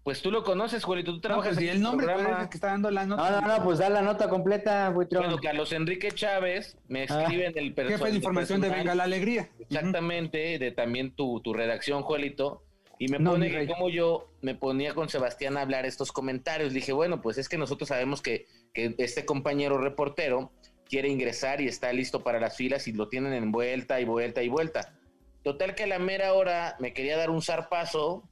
Pues 0.06 0.22
tú 0.22 0.30
lo 0.30 0.44
conoces, 0.44 0.84
Juelito, 0.84 1.10
tú 1.10 1.16
No, 1.16 1.20
trabajas 1.20 1.54
pues, 1.54 1.58
en 1.58 1.64
y 1.64 1.68
el 1.68 1.82
nombre 1.82 2.06
programa. 2.06 2.42
el 2.42 2.48
que 2.48 2.56
está 2.58 2.68
dando 2.68 2.92
la 2.92 3.06
nota. 3.06 3.28
No, 3.28 3.40
no, 3.40 3.58
no, 3.58 3.64
pues 3.64 3.78
da 3.80 3.88
la 3.90 4.02
nota 4.02 4.28
completa, 4.28 4.88
Buitrón. 4.90 5.24
Bueno, 5.24 5.38
Carlos 5.42 5.72
Enrique 5.72 6.12
Chávez 6.12 6.78
me 6.86 7.00
Ah. 7.10 7.22
escribe 7.22 7.46
en 7.46 7.58
el 7.58 7.74
perso- 7.74 7.88
Jefe 7.90 8.10
de 8.10 8.16
información 8.16 8.60
de 8.60 8.68
personal, 8.68 8.84
Venga 8.84 8.94
la 8.94 9.02
Alegría. 9.02 9.48
Exactamente, 9.58 10.60
de 10.60 10.70
también 10.70 11.10
tu, 11.10 11.40
tu 11.40 11.52
redacción, 11.54 12.02
Juelito. 12.02 12.62
Y 13.00 13.08
me 13.08 13.18
No, 13.18 13.32
pone 13.32 13.50
que 13.50 13.66
como 13.66 13.88
yo 13.90 14.28
me 14.42 14.54
ponía 14.54 14.94
con 14.94 15.08
Sebastián 15.08 15.56
a 15.56 15.62
hablar 15.62 15.86
estos 15.86 16.12
comentarios. 16.12 16.72
Dije, 16.72 16.92
bueno, 16.92 17.20
pues 17.20 17.36
es 17.36 17.48
que 17.48 17.58
nosotros 17.58 17.88
sabemos 17.88 18.22
que, 18.22 18.46
que 18.74 18.94
este 18.98 19.24
compañero 19.26 19.76
reportero 19.76 20.52
quiere 20.88 21.08
ingresar 21.08 21.60
y 21.60 21.66
está 21.66 21.92
listo 21.92 22.22
para 22.22 22.38
las 22.38 22.56
filas 22.56 22.86
y 22.86 22.92
lo 22.92 23.08
tienen 23.08 23.32
en 23.32 23.50
vuelta 23.50 24.00
y 24.00 24.04
vuelta 24.04 24.40
y 24.44 24.48
vuelta. 24.48 24.94
Total 25.42 25.74
que 25.74 25.82
a 25.82 25.86
la 25.88 25.98
mera 25.98 26.32
hora 26.34 26.76
me 26.78 26.92
quería 26.94 27.16
dar 27.16 27.30
un 27.30 27.42
zarpazo 27.42 28.22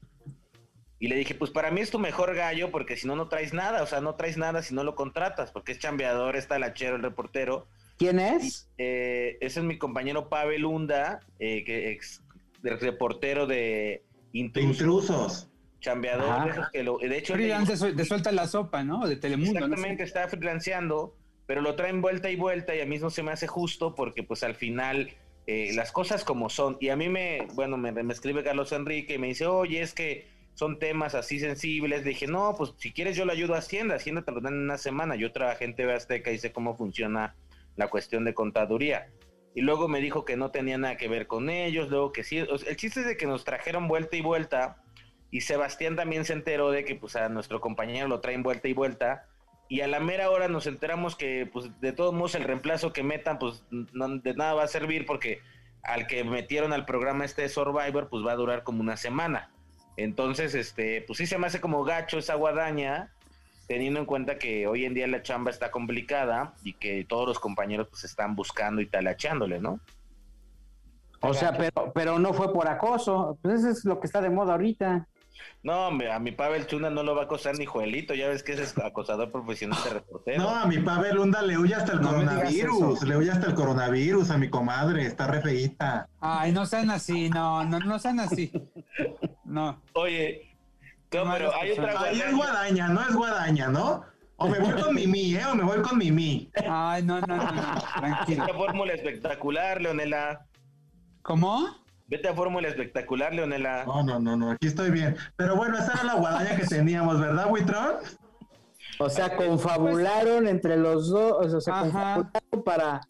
y 1.00 1.08
le 1.08 1.16
dije, 1.16 1.34
pues 1.34 1.50
para 1.50 1.70
mí 1.70 1.80
es 1.80 1.90
tu 1.90 1.98
mejor 1.98 2.34
gallo 2.34 2.70
porque 2.70 2.96
si 2.96 3.06
no, 3.06 3.16
no 3.16 3.28
traes 3.28 3.52
nada. 3.52 3.82
O 3.82 3.86
sea, 3.86 4.00
no 4.00 4.14
traes 4.14 4.36
nada 4.36 4.62
si 4.62 4.74
no 4.74 4.84
lo 4.84 4.94
contratas 4.94 5.50
porque 5.50 5.72
es 5.72 5.78
chambeador, 5.78 6.36
está 6.36 6.58
lachero 6.58 6.96
el 6.96 7.02
reportero. 7.02 7.66
¿Quién 7.98 8.18
es? 8.18 8.68
Eh, 8.78 9.36
ese 9.40 9.60
es 9.60 9.66
mi 9.66 9.78
compañero 9.78 10.28
Pavel 10.28 10.64
Hunda, 10.64 11.20
eh, 11.38 11.62
que 11.64 11.90
ex 11.92 12.22
de- 12.62 12.76
reportero 12.76 13.46
de 13.46 14.02
Intrusos, 14.32 14.70
intrusos. 14.80 15.48
chambeador. 15.80 16.28
Ajá. 16.30 16.44
de 16.46 16.50
esos 16.50 16.70
que 16.70 16.82
lo- 16.82 16.98
de 16.98 17.18
hecho, 17.18 17.34
Freelance 17.34 17.92
de 17.92 18.04
Suelta 18.04 18.32
la 18.32 18.46
Sopa, 18.48 18.82
¿no? 18.82 19.06
De 19.06 19.16
Telemundo. 19.16 19.60
¿no? 19.60 19.66
exactamente 19.66 20.02
está 20.02 20.26
freelanceando, 20.28 21.14
pero 21.46 21.60
lo 21.60 21.76
traen 21.76 22.00
vuelta 22.00 22.30
y 22.30 22.36
vuelta 22.36 22.74
y 22.74 22.80
a 22.80 22.86
mí 22.86 22.98
no 22.98 23.10
se 23.10 23.22
me 23.22 23.30
hace 23.32 23.46
justo 23.46 23.94
porque 23.94 24.22
pues 24.22 24.42
al 24.42 24.54
final 24.54 25.10
eh, 25.46 25.72
las 25.74 25.92
cosas 25.92 26.24
como 26.24 26.48
son. 26.48 26.78
Y 26.80 26.88
a 26.88 26.96
mí 26.96 27.08
me, 27.10 27.46
bueno, 27.54 27.76
me, 27.76 27.92
me 27.92 28.12
escribe 28.14 28.42
Carlos 28.42 28.72
Enrique 28.72 29.14
y 29.14 29.18
me 29.18 29.26
dice, 29.28 29.46
oye, 29.46 29.82
es 29.82 29.92
que 29.92 30.26
son 30.54 30.78
temas 30.78 31.14
así 31.14 31.38
sensibles. 31.40 32.04
Le 32.04 32.10
dije, 32.10 32.26
no, 32.26 32.54
pues 32.56 32.72
si 32.78 32.92
quieres 32.92 33.16
yo 33.16 33.24
lo 33.24 33.32
ayudo 33.32 33.54
a 33.54 33.58
Hacienda, 33.58 33.96
Hacienda 33.96 34.22
te 34.22 34.32
lo 34.32 34.40
dan 34.40 34.54
en 34.54 34.60
una 34.60 34.78
semana. 34.78 35.16
Yo 35.16 35.32
trabajé 35.32 35.64
en 35.64 35.74
TV 35.74 35.92
Azteca 35.92 36.30
y 36.30 36.38
sé 36.38 36.52
cómo 36.52 36.76
funciona 36.76 37.34
la 37.76 37.88
cuestión 37.88 38.24
de 38.24 38.34
contaduría. 38.34 39.10
Y 39.54 39.60
luego 39.60 39.86
me 39.88 40.00
dijo 40.00 40.24
que 40.24 40.36
no 40.36 40.50
tenía 40.50 40.78
nada 40.78 40.96
que 40.96 41.08
ver 41.08 41.26
con 41.26 41.48
ellos, 41.48 41.88
luego 41.88 42.12
que 42.12 42.24
sí. 42.24 42.40
O 42.40 42.58
sea, 42.58 42.70
el 42.70 42.76
chiste 42.76 43.00
es 43.00 43.06
de 43.06 43.16
que 43.16 43.26
nos 43.26 43.44
trajeron 43.44 43.86
vuelta 43.88 44.16
y 44.16 44.20
vuelta. 44.20 44.82
Y 45.30 45.42
Sebastián 45.42 45.96
también 45.96 46.24
se 46.24 46.32
enteró 46.32 46.70
de 46.70 46.84
que 46.84 46.94
pues 46.96 47.16
a 47.16 47.28
nuestro 47.28 47.60
compañero 47.60 48.08
lo 48.08 48.20
traen 48.20 48.42
vuelta 48.42 48.68
y 48.68 48.72
vuelta. 48.72 49.26
Y 49.68 49.80
a 49.80 49.86
la 49.86 50.00
mera 50.00 50.30
hora 50.30 50.48
nos 50.48 50.66
enteramos 50.66 51.16
que 51.16 51.48
pues 51.52 51.80
de 51.80 51.92
todos 51.92 52.12
modos 52.12 52.34
el 52.34 52.44
reemplazo 52.44 52.92
que 52.92 53.02
metan 53.02 53.38
pues 53.38 53.64
no, 53.70 54.18
de 54.18 54.34
nada 54.34 54.54
va 54.54 54.64
a 54.64 54.68
servir 54.68 55.06
porque 55.06 55.40
al 55.82 56.06
que 56.06 56.22
metieron 56.22 56.72
al 56.72 56.84
programa 56.84 57.24
este 57.24 57.48
Survivor 57.48 58.08
pues 58.08 58.24
va 58.24 58.32
a 58.32 58.36
durar 58.36 58.62
como 58.62 58.80
una 58.80 58.96
semana. 58.96 59.53
Entonces, 59.96 60.54
este, 60.54 61.02
pues 61.06 61.18
sí 61.18 61.26
se 61.26 61.38
me 61.38 61.46
hace 61.46 61.60
como 61.60 61.84
gacho 61.84 62.18
esa 62.18 62.34
guadaña, 62.34 63.12
teniendo 63.68 64.00
en 64.00 64.06
cuenta 64.06 64.38
que 64.38 64.66
hoy 64.66 64.84
en 64.84 64.94
día 64.94 65.06
la 65.06 65.22
chamba 65.22 65.50
está 65.50 65.70
complicada 65.70 66.54
y 66.64 66.74
que 66.74 67.04
todos 67.08 67.26
los 67.28 67.38
compañeros 67.38 67.88
pues 67.88 68.04
están 68.04 68.34
buscando 68.34 68.80
y 68.80 68.86
talachándole, 68.86 69.60
¿no? 69.60 69.80
O 71.20 71.32
sea, 71.32 71.56
pero, 71.56 71.92
pero 71.94 72.18
no 72.18 72.34
fue 72.34 72.52
por 72.52 72.68
acoso. 72.68 73.38
Pues 73.40 73.60
eso 73.60 73.70
es 73.70 73.84
lo 73.84 73.98
que 73.98 74.06
está 74.06 74.20
de 74.20 74.28
moda 74.28 74.52
ahorita. 74.52 75.06
No, 75.62 75.86
a 75.86 76.18
mi 76.18 76.32
Pavel 76.32 76.66
Chuna 76.66 76.90
no 76.90 77.02
lo 77.02 77.14
va 77.14 77.22
a 77.22 77.24
acosar 77.24 77.56
ni 77.56 77.64
Juelito, 77.64 78.14
ya 78.14 78.28
ves 78.28 78.42
que 78.42 78.52
ese 78.52 78.64
es 78.64 78.76
acosador 78.78 79.32
profesional 79.32 79.78
de 79.82 79.90
reportero. 79.90 80.42
No, 80.42 80.50
a 80.50 80.66
mi 80.66 80.78
Pavel 80.78 81.18
Hunda 81.18 81.40
le 81.40 81.56
huye 81.56 81.74
hasta 81.74 81.92
el 81.92 82.02
No 82.02 82.10
coronavirus. 82.10 83.02
Le 83.02 83.16
huye 83.16 83.30
hasta 83.30 83.46
el 83.46 83.54
coronavirus 83.54 84.30
a 84.30 84.36
mi 84.36 84.50
comadre. 84.50 85.06
Está 85.06 85.26
re 85.26 85.40
feíta. 85.40 86.06
Ay, 86.20 86.52
no 86.52 86.66
sean 86.66 86.90
así, 86.90 87.30
no, 87.30 87.64
no, 87.64 87.78
no 87.80 87.98
sean 87.98 88.20
así. 88.20 88.52
No. 89.54 89.80
Oye, 89.92 90.50
no, 91.12 91.32
pero 91.32 91.54
hay 91.54 91.70
otra. 91.70 92.00
Ahí 92.00 92.20
es 92.20 92.34
guadaña. 92.34 92.88
no 92.88 93.00
es 93.02 93.14
guadaña, 93.14 93.68
¿no? 93.68 94.04
O 94.34 94.48
me 94.48 94.58
voy 94.58 94.72
con 94.72 94.92
Mimi, 94.96 95.36
¿eh? 95.36 95.46
O 95.46 95.54
me 95.54 95.62
voy 95.62 95.80
con 95.80 95.96
Mimi. 95.96 96.50
Ay, 96.68 97.04
no, 97.04 97.20
no, 97.20 97.36
no, 97.36 97.52
no, 97.52 97.74
tranquilo. 97.96 98.44
Vete 98.46 98.50
a 98.50 98.54
Fórmula 98.56 98.92
Espectacular, 98.94 99.80
Leonela. 99.80 100.44
¿Cómo? 101.22 101.68
Vete 102.08 102.26
a 102.26 102.34
Fórmula 102.34 102.66
Espectacular, 102.66 103.32
Leonela. 103.32 103.84
No, 103.84 104.02
no, 104.02 104.18
no, 104.18 104.36
no, 104.36 104.50
aquí 104.50 104.66
estoy 104.66 104.90
bien. 104.90 105.16
Pero 105.36 105.54
bueno, 105.54 105.78
esa 105.78 105.92
era 105.92 106.02
la 106.02 106.14
guadaña 106.14 106.56
que 106.56 106.66
teníamos, 106.66 107.20
¿verdad, 107.20 107.48
Buitrón? 107.48 107.98
O 108.98 109.08
sea, 109.08 109.36
confabularon 109.36 110.48
entre 110.48 110.76
los 110.76 111.10
dos, 111.10 111.54
o 111.54 111.60
sea, 111.60 111.74
Ajá. 111.74 111.82
confabularon 111.82 112.64
para 112.64 113.00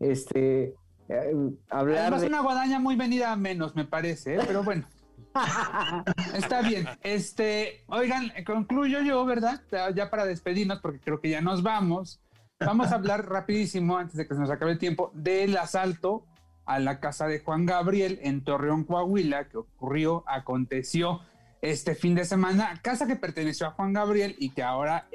este 0.00 0.74
eh, 1.08 1.34
hablar 1.70 1.98
Además, 1.98 2.22
de... 2.22 2.26
una 2.26 2.40
guadaña 2.40 2.80
muy 2.80 2.96
venida 2.96 3.30
a 3.30 3.36
menos, 3.36 3.76
me 3.76 3.84
parece, 3.84 4.34
¿eh? 4.34 4.40
pero 4.44 4.64
bueno. 4.64 4.84
Está 6.34 6.62
bien. 6.62 6.86
Este, 7.02 7.84
oigan, 7.86 8.32
concluyo 8.46 9.00
yo, 9.02 9.24
¿verdad? 9.24 9.62
Ya- 9.94 10.10
para 10.10 10.24
despedirnos, 10.24 10.80
porque 10.80 11.00
creo 11.00 11.20
que 11.20 11.30
ya 11.30 11.40
nos 11.40 11.62
vamos. 11.62 12.20
Vamos 12.60 12.92
a 12.92 12.96
hablar 12.96 13.28
rapidísimo, 13.28 13.98
antes 13.98 14.16
de 14.16 14.26
que 14.26 14.34
se 14.34 14.40
nos 14.40 14.50
acabe 14.50 14.72
el 14.72 14.78
tiempo, 14.78 15.10
del 15.14 15.56
asalto 15.56 16.26
a 16.64 16.78
la 16.78 17.00
casa 17.00 17.26
de 17.26 17.40
Juan 17.40 17.66
Gabriel 17.66 18.20
en 18.22 18.44
Torreón, 18.44 18.84
Coahuila, 18.84 19.48
que 19.48 19.58
ocurrió, 19.58 20.22
aconteció 20.26 21.20
este 21.60 21.94
fin 21.94 22.14
de 22.14 22.24
semana. 22.24 22.78
Casa 22.82 23.06
que 23.06 23.16
perteneció 23.16 23.66
a 23.66 23.70
Juan 23.70 23.92
Gabriel 23.92 24.36
y 24.38 24.50
que 24.50 24.62
ahora 24.62 25.08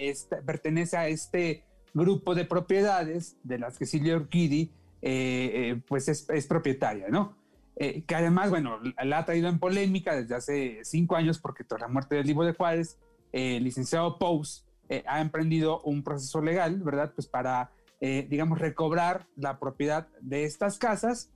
pertenece 0.45 0.97
a 0.97 1.07
este 1.07 1.63
grupo 1.93 2.35
de 2.35 2.45
propiedades 2.45 3.37
de 3.43 3.59
las 3.59 3.77
que 3.77 3.85
Silvia 3.85 4.15
Urquidi 4.17 4.71
eh, 5.01 5.51
eh, 5.53 5.81
pues 5.87 6.07
es, 6.09 6.29
es 6.29 6.47
propietaria, 6.47 7.07
¿no? 7.09 7.35
Eh, 7.79 8.03
que 8.05 8.15
además, 8.15 8.49
bueno, 8.49 8.79
la 9.03 9.19
ha 9.19 9.25
traído 9.25 9.49
en 9.49 9.59
polémica 9.59 10.15
desde 10.15 10.35
hace 10.35 10.79
cinco 10.83 11.15
años 11.15 11.39
porque 11.39 11.63
tras 11.63 11.81
la 11.81 11.87
muerte 11.87 12.15
del 12.15 12.25
libro 12.25 12.43
de 12.43 12.53
Juárez, 12.53 12.97
eh, 13.31 13.57
el 13.57 13.63
licenciado 13.63 14.17
Pous 14.17 14.65
eh, 14.89 15.03
ha 15.05 15.21
emprendido 15.21 15.81
un 15.81 16.03
proceso 16.03 16.41
legal, 16.41 16.81
¿verdad? 16.81 17.11
Pues 17.13 17.27
para, 17.27 17.71
eh, 18.01 18.25
digamos, 18.29 18.59
recobrar 18.59 19.27
la 19.35 19.59
propiedad 19.59 20.07
de 20.21 20.45
estas 20.45 20.79
casas, 20.79 21.31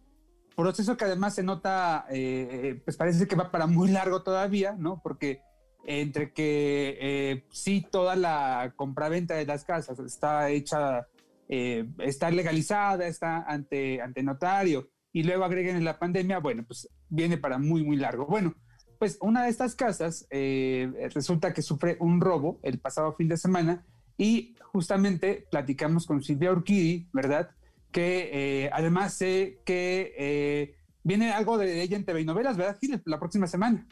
proceso 0.56 0.98
que 0.98 1.06
además 1.06 1.36
se 1.36 1.44
nota, 1.44 2.06
eh, 2.10 2.82
pues 2.84 2.98
parece 2.98 3.28
que 3.28 3.36
va 3.36 3.52
para 3.52 3.68
muy 3.68 3.90
largo 3.90 4.24
todavía, 4.24 4.74
¿no? 4.78 5.02
Porque 5.02 5.42
entre 5.86 6.32
que 6.34 6.98
eh, 7.02 7.46
sí 7.52 7.86
toda 7.90 8.16
la 8.16 8.74
compraventa 8.76 9.36
de 9.36 9.46
las 9.46 9.66
casas 9.66 10.00
está 10.00 10.50
hecha, 10.50 11.08
eh, 11.50 11.88
está 12.00 12.30
legalizada, 12.30 13.08
está 13.08 13.44
ante, 13.44 14.02
ante 14.02 14.24
notario, 14.24 14.90
y 15.14 15.24
luego 15.24 15.44
agreguen 15.44 15.76
en 15.76 15.86
la 15.86 16.00
pandemia, 16.00 16.40
bueno, 16.40 16.64
pues 16.66 16.90
viene 17.10 17.38
para 17.38 17.58
muy, 17.58 17.84
muy 17.84 17.98
largo. 17.98 18.26
Bueno, 18.26 18.56
pues 18.98 19.18
una 19.22 19.44
de 19.44 19.50
estas 19.50 19.76
casas 19.76 20.28
eh, 20.30 21.10
resulta 21.14 21.54
que 21.54 21.62
sufre 21.62 21.98
un 22.00 22.22
robo 22.22 22.60
el 22.64 22.80
pasado 22.80 23.16
fin 23.16 23.28
de 23.28 23.38
semana 23.38 23.86
y 24.18 24.56
justamente 24.72 25.48
platicamos 25.50 26.06
con 26.06 26.24
Silvia 26.24 26.52
Urquidi, 26.52 27.10
¿verdad? 27.12 27.50
Que 27.92 28.30
eh, 28.32 28.70
además 28.72 29.16
sé 29.16 29.60
que 29.66 30.14
eh, 30.18 30.76
viene 31.04 31.32
algo 31.32 31.58
de 31.58 31.82
ella 31.82 31.98
en 31.98 32.06
TV 32.06 32.22
y 32.22 32.26
novelas, 32.26 32.58
¿verdad, 32.58 32.78
Gil? 32.80 33.02
La 33.06 33.20
próxima 33.20 33.48
semana. 33.48 33.88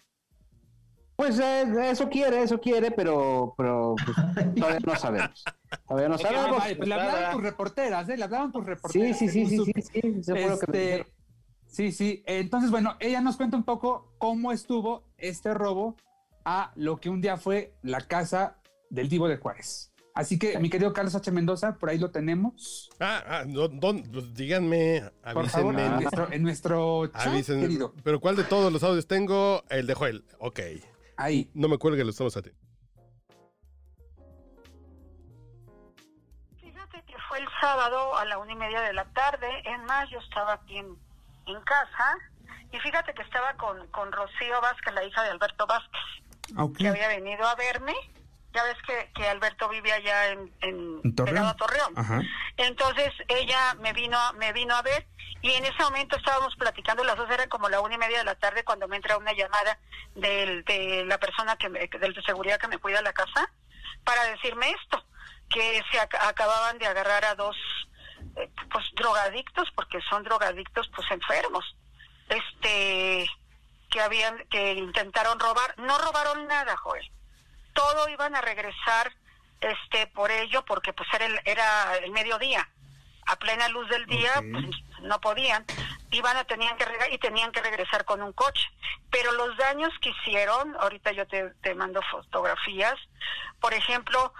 Pues 1.20 1.38
eh, 1.38 1.66
eso 1.92 2.08
quiere, 2.08 2.44
eso 2.44 2.62
quiere, 2.62 2.92
pero, 2.92 3.54
pero 3.58 3.94
pues, 4.06 4.16
todavía 4.56 4.80
no 4.86 4.96
sabemos. 4.96 5.44
Todavía 5.86 6.08
no 6.08 6.18
sabemos. 6.18 6.58
Ay, 6.62 6.76
pues 6.76 6.88
le 6.88 6.96
hablaron 6.96 7.32
tus 7.34 7.44
reporteras, 7.44 8.08
¿eh? 8.08 8.16
Le 8.16 8.24
hablaron 8.24 8.54
tus 8.54 8.64
Sí, 8.64 8.70
reporteras. 8.70 9.20
sí, 9.20 9.28
sí, 9.28 9.46
sí, 9.46 9.58
sí, 9.66 9.74
sí, 9.82 10.00
eso 10.22 10.32
fue 10.34 10.48
lo 10.50 10.58
que 10.60 10.72
me 10.72 10.94
Este, 10.96 11.14
sí, 11.68 11.92
sí. 11.92 12.24
Entonces, 12.26 12.72
bueno, 12.72 12.96
ella 13.02 13.20
nos 13.20 13.36
cuenta 13.36 13.58
un 13.58 13.66
poco 13.66 14.16
cómo 14.18 14.54
estuvo 14.54 15.04
este 15.18 15.54
robo 15.54 15.98
a 16.46 16.72
lo 16.76 17.02
que 17.02 17.10
un 17.10 17.20
día 17.20 17.36
fue 17.36 17.74
la 17.82 18.00
casa 18.00 18.56
del 18.90 19.10
Divo 19.10 19.28
de 19.28 19.36
Juárez. 19.36 19.92
Así 20.16 20.40
que, 20.40 20.58
mi 20.60 20.70
querido 20.70 20.94
Carlos 20.94 21.16
H. 21.16 21.32
Mendoza, 21.32 21.76
por 21.76 21.90
ahí 21.90 21.98
lo 21.98 22.12
tenemos. 22.12 22.90
Ah, 23.02 23.24
ah, 23.28 23.44
no, 23.46 23.68
don- 23.68 24.04
pues 24.04 24.34
díganme, 24.34 25.04
Por 25.34 25.50
favor, 25.50 25.76
avísenme. 25.76 25.86
en 25.96 26.02
nuestro, 26.02 26.32
en 26.32 26.44
nuestro 26.44 27.08
chat, 27.08 27.28
avísenme. 27.28 27.62
querido. 27.64 27.94
Pero 28.06 28.22
¿cuál 28.22 28.38
de 28.38 28.46
todos 28.46 28.72
los 28.72 28.84
audios 28.84 29.06
tengo? 29.06 29.64
El 29.70 29.86
de 29.86 29.94
Joel. 29.96 30.24
Ok. 30.40 30.62
Ahí. 31.20 31.50
No 31.54 31.68
me 31.68 31.78
cuelgue, 31.78 32.04
lo 32.04 32.12
estamos 32.12 32.36
atendiendo. 32.38 32.66
Fíjate 36.62 37.04
que 37.04 37.16
fue 37.28 37.40
el 37.40 37.48
sábado 37.60 38.18
a 38.18 38.24
la 38.26 38.38
una 38.38 38.54
y 38.54 38.56
media 38.56 38.82
de 38.82 38.94
la 38.94 39.06
tarde. 39.14 39.48
Es 39.66 39.80
más, 39.84 40.10
yo 40.10 40.20
estaba 40.20 40.54
aquí 40.54 40.78
en, 40.78 40.98
en 41.48 41.62
casa. 41.64 42.18
Y 42.72 42.78
fíjate 42.80 43.14
que 43.14 43.24
estaba 43.24 43.54
con, 43.56 43.86
con 43.88 44.12
Rocío 44.12 44.62
Vázquez, 44.62 44.94
la 44.94 45.04
hija 45.04 45.24
de 45.24 45.30
Alberto 45.32 45.68
Vázquez, 45.68 46.02
Ok. 46.58 46.78
que 46.78 46.88
había 46.88 47.08
venido 47.10 47.46
a 47.46 47.56
verme. 47.56 47.94
Ya 48.54 48.64
ves 48.64 48.78
que, 48.88 49.12
que 49.14 49.28
Alberto 49.30 49.70
vive 49.70 49.92
allá 49.94 50.30
en, 50.30 50.52
en, 50.62 51.02
En 51.04 51.16
Torreón. 51.16 51.36
pegado 51.36 51.50
a 51.50 51.56
Torreón. 51.56 51.94
Ajá. 51.98 52.22
Entonces 52.58 53.12
ella 53.28 53.76
me 53.76 53.94
vino, 53.94 54.18
me 54.34 54.52
vino 54.54 54.76
a 54.76 54.82
ver 54.82 55.08
y 55.42 55.52
en 55.54 55.66
ese 55.66 55.82
momento 55.84 56.18
estábamos 56.18 56.56
platicando, 56.56 57.04
las 57.04 57.16
dos 57.16 57.30
eran 57.30 57.48
como 57.48 57.70
la 57.70 57.80
una 57.80 57.96
y 57.96 57.98
media 58.00 58.18
de 58.18 58.24
la 58.26 58.36
tarde 58.36 58.64
cuando 58.64 58.88
me 58.88 58.96
entra 58.98 59.18
una 59.18 59.34
llamada 59.34 59.78
del, 60.16 60.66
de 60.66 61.06
la 61.06 61.18
persona 61.20 61.56
que 61.58 61.70
me- 61.70 61.88
del 61.88 62.14
de 62.14 62.22
seguridad 62.24 62.60
que 62.60 62.68
me 62.68 62.78
cuida 62.80 63.02
la 63.02 63.14
casa, 63.14 63.50
para 64.04 64.24
decirme 64.26 64.72
esto, 64.72 65.02
que 65.50 65.82
se 65.92 65.98
ac- 66.00 66.28
acababan 66.28 66.78
de 66.80 66.88
agarrar 66.88 67.24
a 67.26 67.36
dos 67.36 67.56
eh, 68.36 68.50
pues 68.72 68.86
drogadictos, 68.96 69.70
porque 69.76 70.00
son 70.10 70.24
drogadictos 70.24 70.90
pues 70.96 71.10
enfermos, 71.12 71.64
este 72.28 73.28
que 73.90 74.02
habían, 74.02 74.38
que 74.50 74.74
intentaron 74.74 75.40
robar, 75.40 75.74
no 75.80 75.98
robaron 76.00 76.48
nada, 76.48 76.76
Joel, 76.78 77.10
todo 77.74 78.10
iban 78.10 78.36
a 78.36 78.42
regresar 78.42 79.12
este 79.62 80.08
por 80.08 80.32
ello, 80.32 80.64
porque 80.66 80.94
pues 80.94 81.10
era 81.14 81.26
el, 81.26 81.40
era 81.46 81.98
el 81.98 82.12
mediodía, 82.12 82.68
a 83.26 83.36
plena 83.38 83.68
luz 83.70 83.88
del 83.90 84.06
día, 84.06 84.42
pues 84.52 84.66
no 85.02 85.20
podían, 85.22 85.66
iban 86.12 86.38
a 86.38 86.44
tenían 86.46 86.78
que 86.78 86.86
y 87.12 87.18
tenían 87.18 87.52
que 87.52 87.62
regresar 87.62 88.06
con 88.06 88.22
un 88.22 88.34
coche. 88.34 88.70
Pero 89.12 89.32
los 89.34 89.56
daños 89.58 89.92
que 90.02 90.10
hicieron, 90.10 90.76
ahorita 90.80 91.12
yo 91.12 91.28
te, 91.28 91.50
te 91.62 91.76
mando 91.76 92.02
fotografías, 92.12 92.96
por 93.60 93.74
ejemplo, 93.74 94.34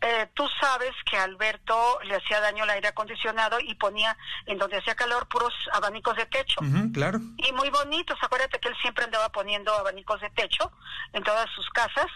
eh, 0.00 0.28
tú 0.34 0.48
sabes 0.60 0.92
que 1.04 1.16
a 1.16 1.24
Alberto 1.24 1.98
le 2.04 2.14
hacía 2.14 2.40
daño 2.40 2.64
el 2.64 2.70
aire 2.70 2.88
acondicionado 2.88 3.58
y 3.60 3.74
ponía 3.74 4.16
en 4.46 4.56
donde 4.58 4.78
hacía 4.78 4.94
calor 4.94 5.26
puros 5.28 5.52
abanicos 5.72 6.16
de 6.16 6.26
techo. 6.26 6.60
Claro. 6.92 7.18
Y 7.36 7.52
muy 7.52 7.68
bonitos, 7.70 8.16
acuérdate 8.22 8.60
que 8.60 8.68
él 8.68 8.76
siempre 8.80 9.04
andaba 9.04 9.28
poniendo 9.30 9.74
abanicos 9.74 10.20
de 10.20 10.30
techo 10.30 10.70
en 11.12 11.22
todas 11.24 11.50
sus 11.50 11.68
casas. 11.70 12.06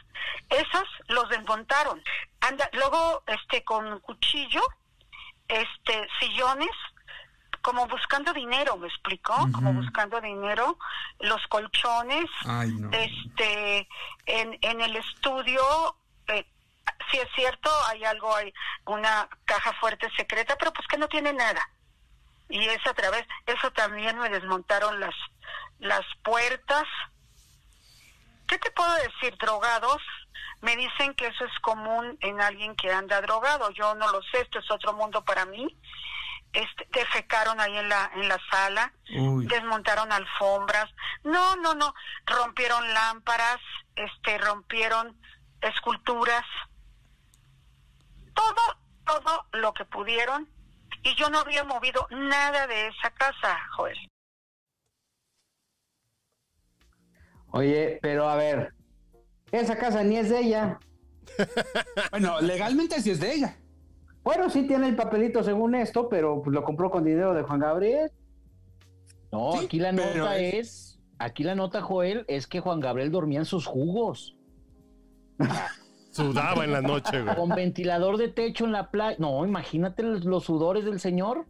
Esos 0.49 0.85
los 1.09 1.29
desmontaron. 1.29 2.03
Anda, 2.41 2.69
luego, 2.73 3.25
este, 3.27 3.65
con 3.65 3.99
cuchillo, 4.01 4.63
este, 5.49 6.09
sillones, 6.21 6.71
como 7.63 7.87
buscando 7.87 8.33
dinero, 8.33 8.77
¿me 8.77 8.89
explicó? 8.89 9.35
Como 9.53 9.73
buscando 9.73 10.21
dinero, 10.21 10.79
los 11.21 11.45
colchones, 11.49 12.27
Ay, 12.45 12.73
no. 12.73 12.91
este, 12.93 13.89
en, 14.27 14.59
en 14.63 14.81
el 14.81 14.97
estudio, 14.97 15.63
eh, 16.29 16.45
sí 17.11 17.19
es 17.19 17.29
cierto, 17.35 17.71
hay 17.89 18.05
algo, 18.05 18.35
hay 18.35 18.53
una 18.87 19.29
caja 19.45 19.73
fuerte 19.75 20.09
secreta, 20.17 20.57
pero 20.57 20.73
pues 20.73 20.87
que 20.89 20.99
no 20.99 21.09
tiene 21.09 21.33
nada. 21.33 21.69
Y 22.49 22.67
es 22.69 22.87
a 22.87 22.95
través, 22.95 23.25
eso 23.47 23.71
también 23.73 24.19
me 24.19 24.29
desmontaron 24.29 25.01
las, 25.01 25.15
las 25.79 26.05
puertas. 26.23 26.85
¿Qué 28.47 28.59
te 28.59 28.71
puedo 28.73 28.93
decir? 28.97 29.37
Drogados. 29.39 30.03
Me 30.61 30.77
dicen 30.77 31.15
que 31.15 31.27
eso 31.27 31.45
es 31.45 31.59
común 31.61 32.17
en 32.21 32.41
alguien 32.41 32.77
que 32.77 32.93
anda 32.93 33.21
drogado. 33.21 33.71
Yo 33.71 33.95
no 33.95 34.11
lo 34.13 34.23
sé, 34.25 34.41
esto 34.43 34.59
es 34.59 34.71
otro 34.71 34.93
mundo 34.93 35.25
para 35.25 35.45
mí. 35.47 35.77
Este, 36.53 36.87
defecaron 36.93 37.59
ahí 37.61 37.77
en 37.79 37.89
la, 37.89 38.11
en 38.15 38.29
la 38.29 38.39
sala, 38.51 38.93
Uy. 39.17 39.47
desmontaron 39.47 40.13
alfombras. 40.13 40.87
No, 41.25 41.57
no, 41.57 41.75
no. 41.75 41.95
Rompieron 42.27 42.93
lámparas, 42.93 43.61
este, 43.97 44.39
rompieron 44.39 45.19
esculturas. 45.63 46.45
Todo, 48.35 48.77
todo 49.07 49.45
lo 49.61 49.73
que 49.73 49.85
pudieron. 49.85 50.49
Y 51.05 51.15
yo 51.17 51.29
no 51.31 51.39
había 51.41 51.65
movido 51.65 52.07
nada 52.11 52.67
de 52.67 52.89
esa 52.89 53.11
casa, 53.11 53.59
Joel. 53.77 53.97
Oye, 57.51 57.99
pero 58.01 58.29
a 58.29 58.37
ver, 58.37 58.73
esa 59.51 59.77
casa 59.77 60.03
ni 60.03 60.17
es 60.17 60.31
de 60.31 60.41
ella. 60.41 60.79
Bueno, 62.11 62.41
legalmente 62.41 63.01
sí 63.01 63.11
es 63.11 63.21
de 63.21 63.35
ella. 63.35 63.57
Bueno, 64.23 64.49
sí 64.51 64.67
tiene 64.67 64.89
el 64.89 64.97
papelito 64.97 65.43
según 65.43 65.75
esto, 65.75 66.09
pero 66.09 66.43
pues, 66.43 66.55
lo 66.55 66.63
compró 66.65 66.91
con 66.91 67.05
dinero 67.05 67.33
de 67.35 67.43
Juan 67.43 67.61
Gabriel. 67.61 68.11
No, 69.31 69.53
Sí, 69.53 69.65
aquí 69.65 69.79
la 69.79 69.93
nota 69.93 70.37
es- 70.39 70.55
es... 70.55 71.01
aquí 71.19 71.43
la 71.43 71.55
nota, 71.55 71.81
Joel, 71.81 72.25
es 72.29 72.47
que 72.47 72.61
Juan 72.61 72.81
Gabriel 72.81 73.11
dormía 73.11 73.39
en 73.41 73.45
sus 73.47 73.67
jugos, 73.67 74.37
Sudaba 76.13 76.65
en 76.65 76.73
la 76.73 76.83
noche, 76.83 77.23
güey. 77.23 77.35
con 77.35 77.49
ventilador 77.51 78.19
de 78.19 78.29
techo 78.29 78.65
en 78.65 78.73
la 78.73 78.91
playa. 78.91 79.17
No, 79.19 79.45
imagínate 79.45 80.03
los, 80.03 80.45
sudores 80.45 80.85
del 80.85 81.01
señor. 81.01 81.47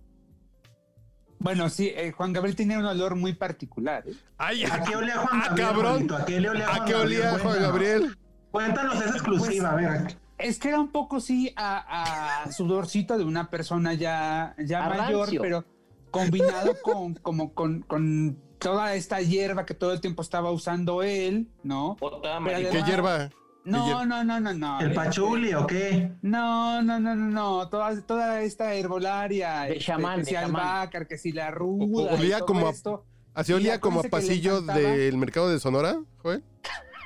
Bueno, 1.39 1.69
sí, 1.69 1.93
eh, 1.95 2.13
Juan 2.13 2.33
Gabriel 2.33 2.55
tenía 2.55 2.79
un 2.79 2.85
olor 2.85 3.17
muy 3.17 3.35
particular. 3.35 4.05
¿eh? 4.07 4.15
Ay, 4.39 4.65
¿A 4.65 4.83
qué 4.85 4.95
olía 4.95 5.19
Juan 5.19 5.43
ah, 5.43 5.49
Gabriel? 5.49 6.07
cabrón. 6.07 6.13
¿A 6.21 6.25
qué 6.25 6.41
le 6.41 6.51
olía 6.51 6.69
¿A 6.69 6.75
Juan 6.77 6.85
qué 6.87 6.95
olía 6.95 7.21
Gabriel? 7.21 7.41
Juan 7.41 7.41
Cuéntanos. 7.43 7.73
Gabriel? 7.73 8.17
Cuéntanos 8.53 8.95
esa 8.97 9.11
exclusiva, 9.11 9.71
a 9.71 9.75
ver. 9.75 10.17
Es 10.39 10.59
que 10.59 10.69
era 10.69 10.81
un 10.81 10.93
poco, 10.93 11.21
sí, 11.21 11.53
a, 11.57 12.45
a 12.45 12.53
sudorcito 12.53 13.19
de 13.19 13.25
una 13.25 13.51
persona 13.51 13.95
ya, 13.95 14.55
ya 14.59 14.89
mayor, 14.89 15.23
rancio. 15.23 15.41
pero 15.41 15.65
combinado 16.11 16.77
con, 16.83 17.15
como 17.15 17.55
con, 17.55 17.83
con 17.83 18.39
toda 18.59 18.95
esta 18.95 19.21
hierba 19.21 19.67
que 19.67 19.75
todo 19.75 19.93
el 19.93 20.01
tiempo 20.01 20.23
estaba 20.23 20.53
usando 20.53 21.03
él, 21.03 21.49
¿no? 21.65 21.97
Pero 21.99 22.21
marihuana. 22.41 22.59
¿Qué 22.59 22.67
además- 22.69 22.89
hierba? 22.89 23.31
No, 23.65 24.05
no, 24.05 24.25
no, 24.25 24.41
no, 24.41 24.53
no. 24.55 24.81
¿El 24.81 24.87
este, 24.89 24.95
pachuli 24.97 25.55
o 25.55 25.67
qué? 25.67 26.13
No, 26.23 26.83
no, 26.83 26.99
no, 26.99 27.15
no, 27.15 27.31
no. 27.31 27.69
Toda, 27.69 28.01
toda 28.03 28.43
esta 28.43 28.75
herbolaria. 28.75 29.63
De 29.63 29.73
este, 29.75 29.85
chamán, 29.85 30.17
que 30.17 30.25
de 30.25 30.31
si 30.31 30.37
albácar, 30.37 31.07
que 31.07 31.17
si 31.19 31.33
la 31.33 31.49
O- 31.49 31.53
ruda. 31.53 32.13
y 32.13 32.19
olía 32.21 32.39
todo 32.39 32.47
como 32.47 32.67
a- 32.67 32.71
esto. 32.71 33.05
¿Así 33.35 33.53
Y 33.53 33.55
olía 33.55 33.81
como 33.81 34.01
a 34.01 34.03
que 34.03 34.09
pasillo 34.11 34.61
del 34.61 35.17
mercado 35.17 35.49
de 35.49 35.59
Sonora, 35.61 36.01
Joel? 36.19 36.43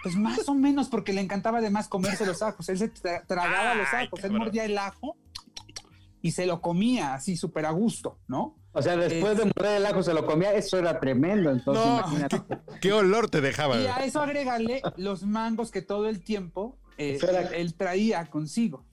Pues 0.02 0.16
más 0.16 0.48
o 0.48 0.54
menos, 0.54 0.88
porque 0.88 1.12
le 1.12 1.20
encantaba 1.20 1.58
además 1.58 1.88
comerse 1.88 2.24
los 2.26 2.40
ajos. 2.42 2.68
Él 2.68 2.78
se 2.78 2.92
tra- 2.92 3.24
tragaba 3.26 3.74
los 3.74 3.92
ajos, 3.92 4.24
él 4.24 4.32
mordía 4.32 4.64
el 4.64 4.76
ajo 4.78 5.16
y 6.22 6.32
se 6.32 6.46
lo 6.46 6.60
comía 6.60 7.14
así 7.14 7.36
súper 7.36 7.66
a 7.66 7.70
gusto, 7.70 8.18
¿no? 8.28 8.56
O 8.78 8.82
sea, 8.82 8.94
después 8.96 9.38
de 9.38 9.44
morder 9.46 9.78
el 9.78 9.86
ajo 9.86 10.02
se 10.02 10.12
lo 10.12 10.26
comía, 10.26 10.52
eso 10.52 10.78
era 10.78 11.00
tremendo. 11.00 11.50
Entonces, 11.50 11.82
No, 11.84 11.98
imagínate. 11.98 12.42
¿Qué 12.80 12.92
olor 12.92 13.30
te 13.30 13.40
dejaba? 13.40 13.80
Y 13.80 13.86
a 13.86 14.04
eso 14.04 14.20
agrégale 14.20 14.82
los 14.98 15.22
mangos 15.24 15.70
que 15.70 15.80
todo 15.80 16.08
el 16.08 16.22
tiempo 16.22 16.78
eh, 16.98 17.18
era- 17.22 17.40
él 17.56 17.74
traía 17.74 18.26
consigo. 18.26 18.84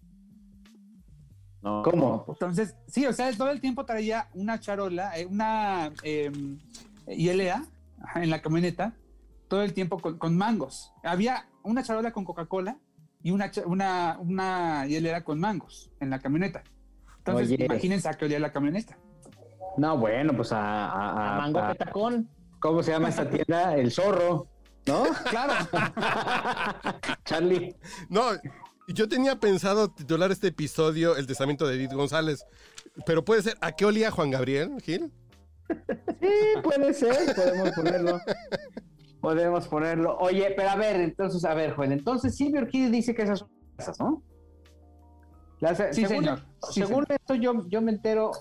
¿Cómo? 1.61 2.25
Entonces, 2.27 2.75
sí, 2.87 3.05
o 3.05 3.13
sea, 3.13 3.29
él 3.29 3.37
todo 3.37 3.49
el 3.49 3.61
tiempo 3.61 3.85
traía 3.85 4.27
una 4.33 4.59
charola, 4.59 5.17
eh, 5.17 5.25
una 5.25 5.91
eh, 6.03 6.29
hielera 7.07 7.65
ajá, 8.01 8.21
en 8.23 8.29
la 8.29 8.41
camioneta, 8.41 8.93
todo 9.47 9.63
el 9.63 9.73
tiempo 9.73 9.99
con, 9.99 10.17
con 10.17 10.35
mangos. 10.37 10.91
Había 11.03 11.47
una 11.63 11.81
charola 11.83 12.11
con 12.11 12.25
Coca-Cola 12.25 12.77
y 13.21 13.31
una, 13.31 13.49
una 14.19 14.85
hielera 14.87 15.23
con 15.23 15.39
mangos 15.39 15.89
en 16.01 16.09
la 16.09 16.19
camioneta. 16.19 16.63
Entonces, 17.19 17.47
Oye. 17.51 17.63
imagínense 17.65 18.09
a 18.09 18.13
qué 18.13 18.25
olía 18.25 18.39
la 18.39 18.51
camioneta. 18.51 18.97
No, 19.77 19.97
bueno, 19.97 20.33
pues 20.35 20.51
a, 20.51 20.85
a- 20.91 21.35
A 21.37 21.41
mango 21.41 21.59
a- 21.59 21.71
petacón. 21.71 22.29
¿Cómo 22.59 22.81
se 22.83 22.91
llama 22.91 23.09
esta 23.09 23.29
tienda? 23.29 23.75
El 23.75 23.91
zorro, 23.91 24.47
¿no? 24.87 25.03
Claro. 25.29 25.53
Charlie. 27.25 27.75
No, 28.09 28.23
yo 28.87 29.07
tenía 29.09 29.39
pensado 29.39 29.89
titular 29.89 30.31
este 30.31 30.47
episodio 30.47 31.15
El 31.17 31.27
testamento 31.27 31.67
de 31.67 31.75
Edith 31.75 31.93
González, 31.93 32.45
pero 33.05 33.23
puede 33.25 33.41
ser 33.41 33.57
¿A 33.61 33.71
qué 33.73 33.85
olía 33.85 34.11
Juan 34.11 34.31
Gabriel, 34.31 34.79
Gil? 34.81 35.11
Sí, 36.21 36.61
puede 36.61 36.93
ser, 36.93 37.33
podemos 37.35 37.71
ponerlo. 37.71 38.19
Podemos 39.21 39.67
ponerlo. 39.67 40.17
Oye, 40.17 40.53
pero 40.55 40.69
a 40.69 40.75
ver, 40.75 40.97
entonces, 40.99 41.43
a 41.45 41.53
ver, 41.53 41.73
Joel, 41.73 41.93
entonces 41.93 42.35
Silvio 42.35 42.61
Orquídez 42.61 42.91
dice 42.91 43.15
que 43.15 43.23
esas 43.23 43.39
son 43.39 43.49
casas, 43.77 43.99
¿no? 43.99 44.21
Las- 45.61 45.77
Sí, 45.91 46.05
según 46.05 46.23
señor. 46.25 46.39
Sí, 46.69 46.81
según 46.81 47.05
señor. 47.05 47.11
esto, 47.21 47.35
yo, 47.35 47.65
yo 47.69 47.81
me 47.81 47.91
entero 47.93 48.31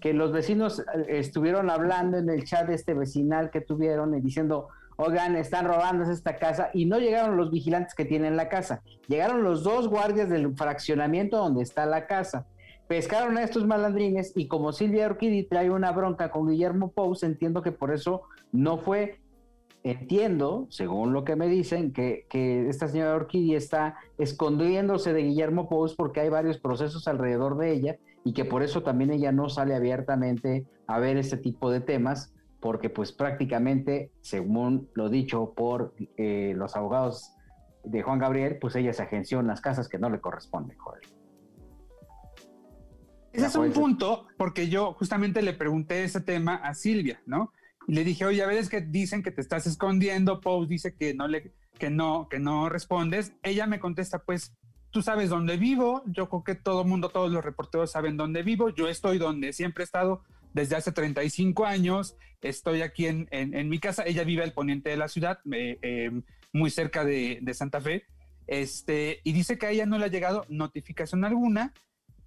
que 0.00 0.12
los 0.12 0.32
vecinos 0.32 0.80
eh, 0.80 0.84
estuvieron 1.08 1.70
hablando 1.70 2.18
en 2.18 2.28
el 2.30 2.44
chat 2.44 2.66
de 2.66 2.74
este 2.74 2.94
vecinal 2.94 3.50
que 3.50 3.60
tuvieron 3.60 4.14
y 4.14 4.20
diciendo, 4.20 4.68
oigan, 4.96 5.36
están 5.36 5.66
robándose 5.66 6.12
esta 6.12 6.36
casa 6.36 6.70
y 6.72 6.86
no 6.86 6.98
llegaron 6.98 7.36
los 7.36 7.50
vigilantes 7.50 7.94
que 7.94 8.04
tienen 8.04 8.36
la 8.36 8.48
casa. 8.48 8.82
Llegaron 9.08 9.42
los 9.42 9.62
dos 9.62 9.88
guardias 9.88 10.28
del 10.28 10.54
fraccionamiento 10.56 11.38
donde 11.38 11.62
está 11.62 11.86
la 11.86 12.06
casa. 12.06 12.46
Pescaron 12.86 13.36
a 13.36 13.42
estos 13.42 13.66
malandrines 13.66 14.32
y 14.34 14.48
como 14.48 14.72
Silvia 14.72 15.06
Orquídez 15.06 15.48
trae 15.48 15.70
una 15.70 15.92
bronca 15.92 16.30
con 16.30 16.48
Guillermo 16.48 16.90
Pous, 16.90 17.22
entiendo 17.22 17.62
que 17.62 17.72
por 17.72 17.92
eso 17.92 18.22
no 18.52 18.78
fue. 18.78 19.20
Entiendo, 19.84 20.66
según 20.70 21.12
lo 21.12 21.24
que 21.24 21.36
me 21.36 21.46
dicen, 21.46 21.92
que, 21.92 22.26
que 22.28 22.68
esta 22.68 22.88
señora 22.88 23.14
Orquídea 23.14 23.56
está 23.56 23.96
escondiéndose 24.18 25.12
de 25.12 25.22
Guillermo 25.22 25.68
Pous 25.68 25.94
porque 25.94 26.20
hay 26.20 26.28
varios 26.28 26.58
procesos 26.58 27.06
alrededor 27.06 27.56
de 27.56 27.72
ella 27.72 27.98
y 28.28 28.34
que 28.34 28.44
por 28.44 28.62
eso 28.62 28.82
también 28.82 29.10
ella 29.10 29.32
no 29.32 29.48
sale 29.48 29.74
abiertamente 29.74 30.66
a 30.86 30.98
ver 30.98 31.16
este 31.16 31.38
tipo 31.38 31.70
de 31.70 31.80
temas, 31.80 32.34
porque 32.60 32.90
pues 32.90 33.10
prácticamente, 33.10 34.12
según 34.20 34.90
lo 34.92 35.08
dicho 35.08 35.54
por 35.56 35.94
eh, 36.18 36.52
los 36.54 36.76
abogados 36.76 37.32
de 37.84 38.02
Juan 38.02 38.18
Gabriel, 38.18 38.58
pues 38.60 38.76
ella 38.76 38.92
se 38.92 39.02
agenció 39.02 39.40
en 39.40 39.46
las 39.46 39.62
casas 39.62 39.88
que 39.88 39.98
no 39.98 40.10
le 40.10 40.20
corresponden, 40.20 40.76
joder. 40.76 41.04
Ese 43.32 43.46
es 43.46 43.54
un 43.56 43.72
punto, 43.72 44.26
porque 44.36 44.68
yo 44.68 44.92
justamente 44.92 45.40
le 45.40 45.54
pregunté 45.54 46.04
ese 46.04 46.20
tema 46.20 46.56
a 46.56 46.74
Silvia, 46.74 47.22
¿no? 47.24 47.54
Y 47.86 47.94
le 47.94 48.04
dije, 48.04 48.26
oye, 48.26 48.42
a 48.42 48.46
veces 48.46 48.68
que 48.68 48.82
dicen 48.82 49.22
que 49.22 49.30
te 49.30 49.40
estás 49.40 49.66
escondiendo, 49.66 50.42
Pous 50.42 50.68
dice 50.68 50.94
que 50.94 51.14
no 51.14 51.28
le, 51.28 51.54
que 51.78 51.88
no, 51.88 52.28
que 52.28 52.40
no 52.40 52.68
respondes. 52.68 53.32
Ella 53.42 53.66
me 53.66 53.80
contesta, 53.80 54.18
pues, 54.18 54.54
tú 54.98 55.02
sabes 55.02 55.30
dónde 55.30 55.56
vivo, 55.58 56.02
yo 56.06 56.28
creo 56.28 56.42
que 56.42 56.54
todo 56.56 56.82
el 56.82 56.88
mundo, 56.88 57.08
todos 57.08 57.30
los 57.30 57.44
reporteros 57.44 57.92
saben 57.92 58.16
dónde 58.16 58.42
vivo, 58.42 58.70
yo 58.70 58.88
estoy 58.88 59.18
donde 59.18 59.52
siempre 59.52 59.82
he 59.82 59.86
estado 59.86 60.24
desde 60.52 60.74
hace 60.74 60.90
35 60.90 61.66
años, 61.66 62.16
estoy 62.42 62.82
aquí 62.82 63.06
en, 63.06 63.28
en- 63.30 63.68
mi 63.68 63.78
casa, 63.78 64.02
ella 64.04 64.24
vive 64.24 64.42
al 64.42 64.52
poniente 64.52 64.90
de 64.90 64.96
la 64.96 65.06
ciudad, 65.06 65.38
eh, 65.52 66.10
muy 66.52 66.70
cerca 66.70 67.04
de, 67.04 67.38
de 67.42 67.54
Santa 67.54 67.80
Fe, 67.80 68.06
Este, 68.48 69.20
y 69.22 69.32
dice 69.34 69.56
que 69.56 69.66
a 69.66 69.70
ella 69.70 69.86
no 69.86 69.98
le 69.98 70.06
ha 70.06 70.08
llegado 70.08 70.44
notificación 70.48 71.24
alguna, 71.24 71.72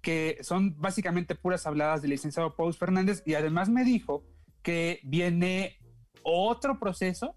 que 0.00 0.38
son 0.40 0.74
básicamente 0.80 1.34
puras 1.34 1.66
habladas 1.66 2.00
del 2.00 2.12
licenciado 2.12 2.56
Paul 2.56 2.72
Fernández, 2.72 3.22
y 3.26 3.34
además 3.34 3.68
me 3.68 3.84
dijo 3.84 4.24
que 4.62 4.98
viene 5.02 5.76
otro 6.22 6.78
proceso 6.78 7.36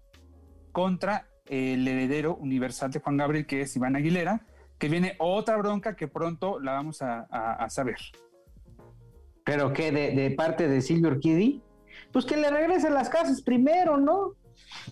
contra 0.72 1.28
el 1.44 1.86
heredero 1.86 2.36
universal 2.36 2.90
de 2.90 3.00
Juan 3.00 3.18
Gabriel, 3.18 3.44
que 3.44 3.60
es 3.60 3.76
Iván 3.76 3.96
Aguilera, 3.96 4.46
que 4.78 4.88
viene 4.88 5.16
otra 5.18 5.56
bronca 5.56 5.96
que 5.96 6.08
pronto 6.08 6.60
la 6.60 6.72
vamos 6.72 7.02
a, 7.02 7.20
a 7.20 7.70
saber. 7.70 7.98
¿Pero 9.44 9.72
qué? 9.72 9.92
De, 9.92 10.10
de 10.10 10.30
parte 10.32 10.68
de 10.68 10.82
Silvio 10.82 11.10
Urquidi? 11.10 11.62
Pues 12.12 12.24
que 12.24 12.36
le 12.36 12.50
regrese 12.50 12.90
las 12.90 13.08
casas 13.08 13.42
primero, 13.42 13.96
¿no? 13.96 14.32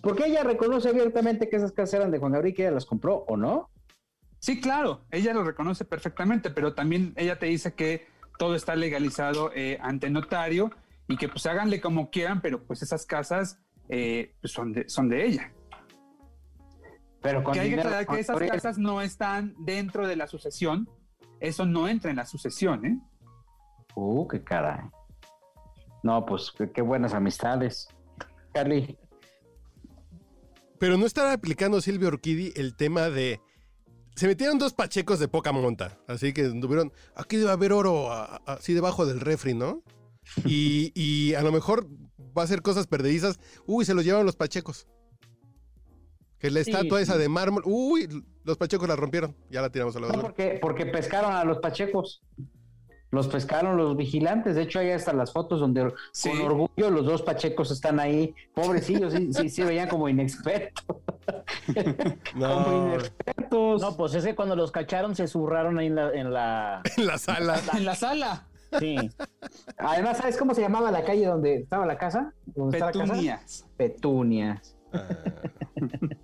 Porque 0.01 0.27
ella 0.27 0.43
reconoce 0.43 0.89
abiertamente 0.89 1.49
que 1.49 1.57
esas 1.57 1.71
casas 1.71 1.95
eran 1.95 2.11
de 2.11 2.19
Juan 2.19 2.31
Gabriel, 2.31 2.55
que 2.55 2.63
ella 2.63 2.71
las 2.71 2.85
compró, 2.85 3.25
¿o 3.27 3.35
no? 3.35 3.69
Sí, 4.39 4.61
claro, 4.61 5.01
ella 5.11 5.33
lo 5.33 5.43
reconoce 5.43 5.85
perfectamente, 5.85 6.51
pero 6.51 6.73
también 6.73 7.13
ella 7.15 7.39
te 7.39 7.47
dice 7.47 7.73
que 7.73 8.07
todo 8.37 8.55
está 8.55 8.75
legalizado 8.75 9.51
eh, 9.55 9.77
ante 9.81 10.09
notario 10.09 10.71
y 11.07 11.17
que 11.17 11.27
pues 11.27 11.45
háganle 11.47 11.81
como 11.81 12.09
quieran, 12.09 12.41
pero 12.41 12.63
pues 12.63 12.81
esas 12.81 13.05
casas 13.05 13.59
eh, 13.89 14.35
pues, 14.41 14.53
son, 14.53 14.71
de, 14.71 14.87
son 14.87 15.09
de 15.09 15.25
ella. 15.25 15.51
Pero 17.25 17.43
que 17.51 17.59
hay 17.59 17.73
que 17.73 17.79
aclarar 17.79 18.05
que 18.05 18.19
esas 18.19 18.39
casas 18.39 18.77
no 18.77 19.01
están 19.01 19.55
dentro 19.57 20.07
de 20.07 20.15
la 20.15 20.27
sucesión, 20.27 20.87
eso 21.39 21.65
no 21.65 21.87
entra 21.87 22.11
en 22.11 22.17
la 22.17 22.25
sucesión, 22.25 22.85
¿eh? 22.85 22.99
Uh, 23.95 24.27
qué 24.27 24.43
caray. 24.43 24.81
No, 26.03 26.23
pues 26.23 26.53
qué, 26.73 26.81
buenas 26.83 27.15
amistades. 27.15 27.87
Carly. 28.53 28.95
Pero 30.77 30.97
no 30.97 31.07
estará 31.07 31.33
aplicando 31.33 31.81
Silvio 31.81 32.09
Orquidi 32.09 32.53
el 32.55 32.75
tema 32.75 33.09
de. 33.09 33.41
Se 34.15 34.27
metieron 34.27 34.59
dos 34.59 34.73
pachecos 34.73 35.17
de 35.17 35.27
poca 35.27 35.51
monta. 35.51 35.97
Así 36.07 36.31
que 36.31 36.43
tuvieron. 36.49 36.93
Aquí 37.15 37.37
debe 37.37 37.51
haber 37.51 37.73
oro 37.73 38.11
así 38.45 38.75
debajo 38.75 39.07
del 39.07 39.19
refri, 39.19 39.55
¿no? 39.55 39.81
Y, 40.45 40.91
y 40.93 41.33
a 41.33 41.41
lo 41.41 41.51
mejor 41.51 41.87
va 42.37 42.43
a 42.43 42.47
ser 42.47 42.61
cosas 42.61 42.85
perdedizas. 42.85 43.39
Uy, 43.65 43.83
se 43.83 43.95
los 43.95 44.05
llevan 44.05 44.27
los 44.27 44.35
pachecos. 44.35 44.87
Que 46.39 46.51
la 46.51 46.59
estatua 46.59 47.01
esa 47.01 47.17
de 47.17 47.29
mármol. 47.29 47.63
Uy, 47.65 48.23
los 48.43 48.57
pachecos 48.57 48.87
la 48.87 48.95
rompieron. 48.95 49.35
Ya 49.49 49.61
la 49.61 49.69
tiramos 49.69 49.95
a 49.95 49.99
la 49.99 50.07
No, 50.07 50.21
porque, 50.21 50.59
porque 50.61 50.85
pescaron 50.85 51.33
a 51.33 51.43
los 51.43 51.59
pachecos. 51.59 52.21
Los 53.11 53.27
pescaron 53.27 53.77
los 53.77 53.95
vigilantes. 53.95 54.55
De 54.55 54.63
hecho, 54.63 54.79
hay 54.79 54.91
hasta 54.91 55.13
las 55.13 55.31
fotos 55.31 55.61
donde 55.61 55.93
con 56.21 56.41
orgullo 56.41 56.89
los 56.89 57.05
dos 57.05 57.21
pachecos 57.21 57.71
están 57.71 57.99
ahí. 57.99 58.35
Pobrecillos, 58.53 59.13
sí, 59.13 59.31
sí, 59.31 59.49
sí 59.49 59.63
veían 59.63 59.87
como 59.87 60.09
inexpertos. 60.09 60.85
No. 62.35 62.63
como 62.63 62.87
inexpertos. 62.87 63.81
No, 63.81 63.97
pues 63.97 64.13
es 64.13 64.25
que 64.25 64.35
cuando 64.35 64.55
los 64.55 64.71
cacharon 64.71 65.15
se 65.15 65.27
zurraron 65.27 65.79
ahí 65.79 65.87
en 65.87 65.95
la... 65.95 66.13
En 66.13 66.33
la, 66.33 66.81
en 66.97 67.07
la 67.07 67.17
sala. 67.17 67.59
en 67.73 67.85
la 67.85 67.95
sala. 67.95 68.47
Sí. 68.79 68.95
Además, 69.77 70.17
¿sabes 70.17 70.37
cómo 70.37 70.53
se 70.53 70.61
llamaba 70.61 70.91
la 70.91 71.03
calle 71.03 71.25
donde 71.25 71.55
estaba 71.55 71.85
la 71.85 71.97
casa? 71.97 72.33
¿Dónde 72.45 72.77
está 72.77 72.91
la 72.91 73.05
casa? 73.07 73.65
Petunias. 73.77 74.74
Petunias. 74.91 76.19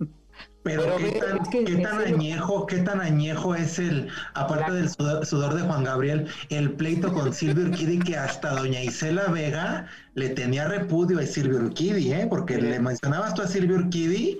Pero, 0.63 0.83
Pero 0.83 0.97
¿qué 0.97 1.19
tan, 1.19 1.37
es 1.41 1.49
que 1.49 1.63
qué 1.65 1.73
en 1.73 1.81
tan 1.81 1.99
serio- 1.99 2.15
añejo, 2.15 2.65
qué 2.67 2.77
tan 2.77 3.01
añejo 3.01 3.55
es 3.55 3.79
el, 3.79 4.09
aparte 4.35 4.71
del 4.71 4.89
sudor, 4.89 5.25
sudor 5.25 5.55
de 5.55 5.61
Juan 5.63 5.83
Gabriel, 5.83 6.27
el 6.49 6.73
pleito 6.73 7.11
con 7.11 7.33
Silvio 7.33 7.65
Urquidi 7.65 7.97
que 7.97 8.15
hasta 8.15 8.51
doña 8.51 8.81
Isela 8.83 9.25
Vega 9.31 9.87
le 10.13 10.29
tenía 10.29 10.67
repudio 10.67 11.17
a 11.19 11.23
Silvio 11.23 11.57
Urquidi, 11.57 12.13
¿eh? 12.13 12.27
Porque 12.29 12.61
le 12.61 12.79
mencionabas 12.79 13.33
tú 13.33 13.41
a 13.41 13.47
Silvio 13.47 13.77
Urquidi 13.77 14.39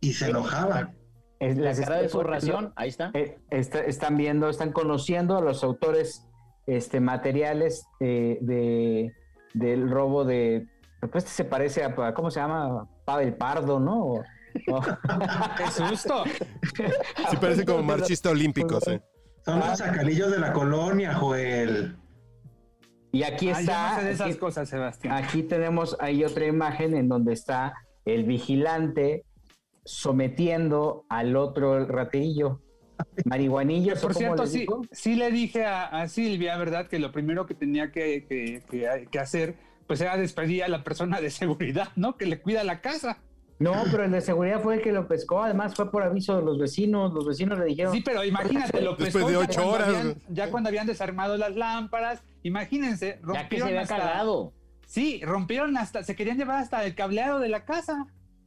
y 0.00 0.12
se 0.14 0.30
enojaba. 0.30 0.92
Es- 1.40 1.58
La 1.58 1.74
cara 1.74 1.98
de 1.98 2.06
estoy 2.06 2.22
su 2.22 2.26
ración, 2.26 2.72
ahí 2.76 2.88
está. 2.88 3.10
Eh, 3.12 3.38
está- 3.50 3.80
están 3.84 4.16
viendo, 4.16 4.48
están 4.48 4.72
conociendo 4.72 5.36
a 5.36 5.42
los 5.42 5.62
autores 5.62 6.26
este, 6.66 7.00
materiales 7.00 7.84
eh, 8.00 8.38
de, 8.40 9.12
del 9.52 9.90
robo 9.90 10.24
de. 10.24 10.66
Pues 11.00 11.24
este 11.24 11.30
se 11.30 11.44
parece 11.44 11.84
a, 11.84 12.14
¿cómo 12.14 12.30
se 12.30 12.40
llama? 12.40 12.88
Pavel 13.04 13.34
Pardo, 13.34 13.78
¿no? 13.80 13.98
O- 14.04 14.24
o- 14.70 14.82
¡Qué 15.56 15.66
susto! 15.70 16.24
Sí, 17.30 17.36
parece 17.40 17.64
como 17.64 17.82
marchista 17.82 18.30
olímpico, 18.30 18.80
sí. 18.80 18.98
Son 19.44 19.58
los 19.60 19.78
chacalillos 19.78 20.30
de 20.30 20.38
la 20.38 20.52
colonia, 20.52 21.14
Joel. 21.14 21.96
Y 23.12 23.22
aquí 23.24 23.50
Ah, 23.50 23.60
está. 23.60 23.90
no 23.94 23.98
sé 24.00 24.04
de 24.06 24.12
esas 24.12 24.26
aquí- 24.30 24.38
cosas, 24.38 24.68
Sebastián. 24.68 25.14
Aquí 25.14 25.42
tenemos 25.42 25.96
ahí 26.00 26.24
otra 26.24 26.46
imagen 26.46 26.94
en 26.96 27.08
donde 27.08 27.32
está 27.34 27.74
el 28.04 28.24
vigilante 28.24 29.24
sometiendo 29.84 31.04
al 31.08 31.36
otro 31.36 31.84
raterillo. 31.86 32.60
Marihuanillo, 33.24 33.94
Por 33.94 34.12
¿cómo 34.14 34.18
cierto, 34.18 34.46
sí, 34.46 34.66
sí 34.92 35.16
le 35.16 35.30
dije 35.30 35.64
a, 35.64 35.86
a 35.86 36.08
Silvia, 36.08 36.56
¿verdad? 36.56 36.86
Que 36.88 36.98
lo 36.98 37.10
primero 37.12 37.46
que 37.46 37.54
tenía 37.54 37.90
que, 37.90 38.24
que- 38.28 38.62
que- 38.70 39.08
que 39.10 39.18
hacer, 39.18 39.56
pues 39.92 40.00
era 40.00 40.16
despedir 40.16 40.64
a 40.64 40.68
la 40.68 40.82
persona 40.84 41.20
de 41.20 41.28
seguridad, 41.28 41.88
¿no? 41.96 42.16
Que 42.16 42.24
le 42.24 42.40
cuida 42.40 42.64
la 42.64 42.80
casa. 42.80 43.18
No, 43.58 43.74
pero 43.90 44.04
el 44.04 44.10
de 44.10 44.22
seguridad 44.22 44.62
fue 44.62 44.76
el 44.76 44.80
que 44.80 44.90
lo 44.90 45.06
pescó. 45.06 45.42
Además, 45.42 45.74
fue 45.74 45.90
por 45.90 46.02
aviso 46.02 46.34
de 46.34 46.42
los 46.42 46.58
vecinos. 46.58 47.12
Los 47.12 47.26
vecinos 47.26 47.58
le 47.58 47.66
dijeron. 47.66 47.92
Sí, 47.92 48.00
pero 48.00 48.24
imagínate, 48.24 48.80
lo 48.80 48.96
Después 48.96 49.12
pescó 49.12 49.28
de 49.28 49.34
ya 49.34 49.38
ocho 49.40 49.52
cuando 49.60 49.70
horas, 49.74 49.88
habían- 49.88 50.22
ya 50.30 50.50
cuando 50.50 50.68
habían 50.70 50.86
desarmado 50.86 51.36
las 51.36 51.54
lámparas, 51.56 52.22
imagínense, 52.42 53.06
Ya 53.06 53.48
que 53.50 53.58
se 53.58 53.60
rompieron 53.60 53.68
había 53.68 53.80
hasta... 53.82 54.24
Sí, 54.86 55.20
rompieron 55.26 55.76
hasta, 55.76 56.02
se 56.04 56.16
querían 56.16 56.38
llevar 56.38 56.60
hasta 56.62 56.82
el 56.86 56.94
cableado 56.94 57.38
de 57.38 57.50
la 57.50 57.66
casa. 57.66 58.06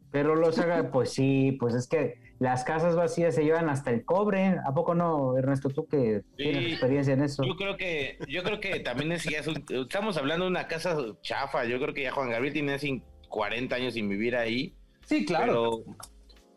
Pero 0.10 0.34
los 0.34 0.58
haga, 0.58 0.90
pues 0.90 1.12
sí, 1.14 1.56
pues 1.60 1.76
es 1.76 1.86
que 1.86 2.25
las 2.40 2.64
casas 2.64 2.96
vacías 2.96 3.34
se 3.36 3.44
llevan 3.44 3.70
hasta 3.70 3.92
el 3.92 4.04
cobre. 4.04 4.56
¿A 4.66 4.74
poco 4.74 4.94
no, 4.96 5.38
Ernesto? 5.38 5.70
Tú 5.70 5.88
que 5.88 6.22
tienes 6.36 6.66
Sí. 6.66 6.72
experiencia 6.72 7.14
en 7.14 7.24
eso. 7.24 7.44
Yo 7.44 7.56
creo 7.56 7.78
que, 7.78 8.18
yo 8.28 8.44
creo 8.44 8.60
que 8.60 8.80
también 8.82 9.12
es, 9.14 9.24
ya 9.24 9.40
es 9.40 9.48
un- 9.48 9.64
estamos 9.70 10.18
hablando 10.18 10.46
de 10.46 10.52
una 10.52 10.68
casa 10.68 10.98
chafa. 11.22 11.66
Yo 11.66 11.80
creo 11.80 11.94
que 11.94 12.04
ya 12.04 12.12
Juan 12.12 12.30
Gabriel 12.30 12.54
tiene 12.54 12.76
cin- 12.78 13.04
40 13.30 13.76
años 13.76 13.94
sin 13.94 14.08
vivir 14.10 14.36
ahí. 14.36 14.74
Sí, 15.06 15.26
claro. 15.26 15.84
Pero, 15.86 15.98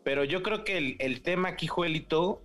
pero 0.03 0.23
yo 0.23 0.43
creo 0.43 0.63
que 0.63 0.77
el, 0.77 0.95
el 0.99 1.21
tema 1.21 1.49
aquí, 1.49 1.67
Joelito, 1.67 2.43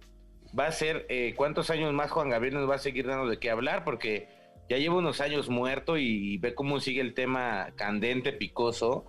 va 0.59 0.67
a 0.67 0.73
ser 0.73 1.07
eh, 1.09 1.35
cuántos 1.37 1.71
años 1.71 1.93
más 1.93 2.11
Juan 2.11 2.29
Gabriel 2.31 2.55
nos 2.55 2.69
va 2.71 2.77
a 2.77 2.79
seguir 2.79 3.07
dando 3.07 3.27
de 3.29 3.39
qué 3.39 3.51
hablar, 3.51 3.83
porque 3.85 4.29
ya 4.69 4.79
lleva 4.79 4.97
unos 4.97 5.21
años 5.21 5.49
muerto 5.49 5.99
y 5.99 6.39
ve 6.39 6.55
cómo 6.55 6.79
sigue 6.81 7.01
el 7.01 7.15
tema 7.15 7.73
candente, 7.77 8.33
picoso. 8.33 9.07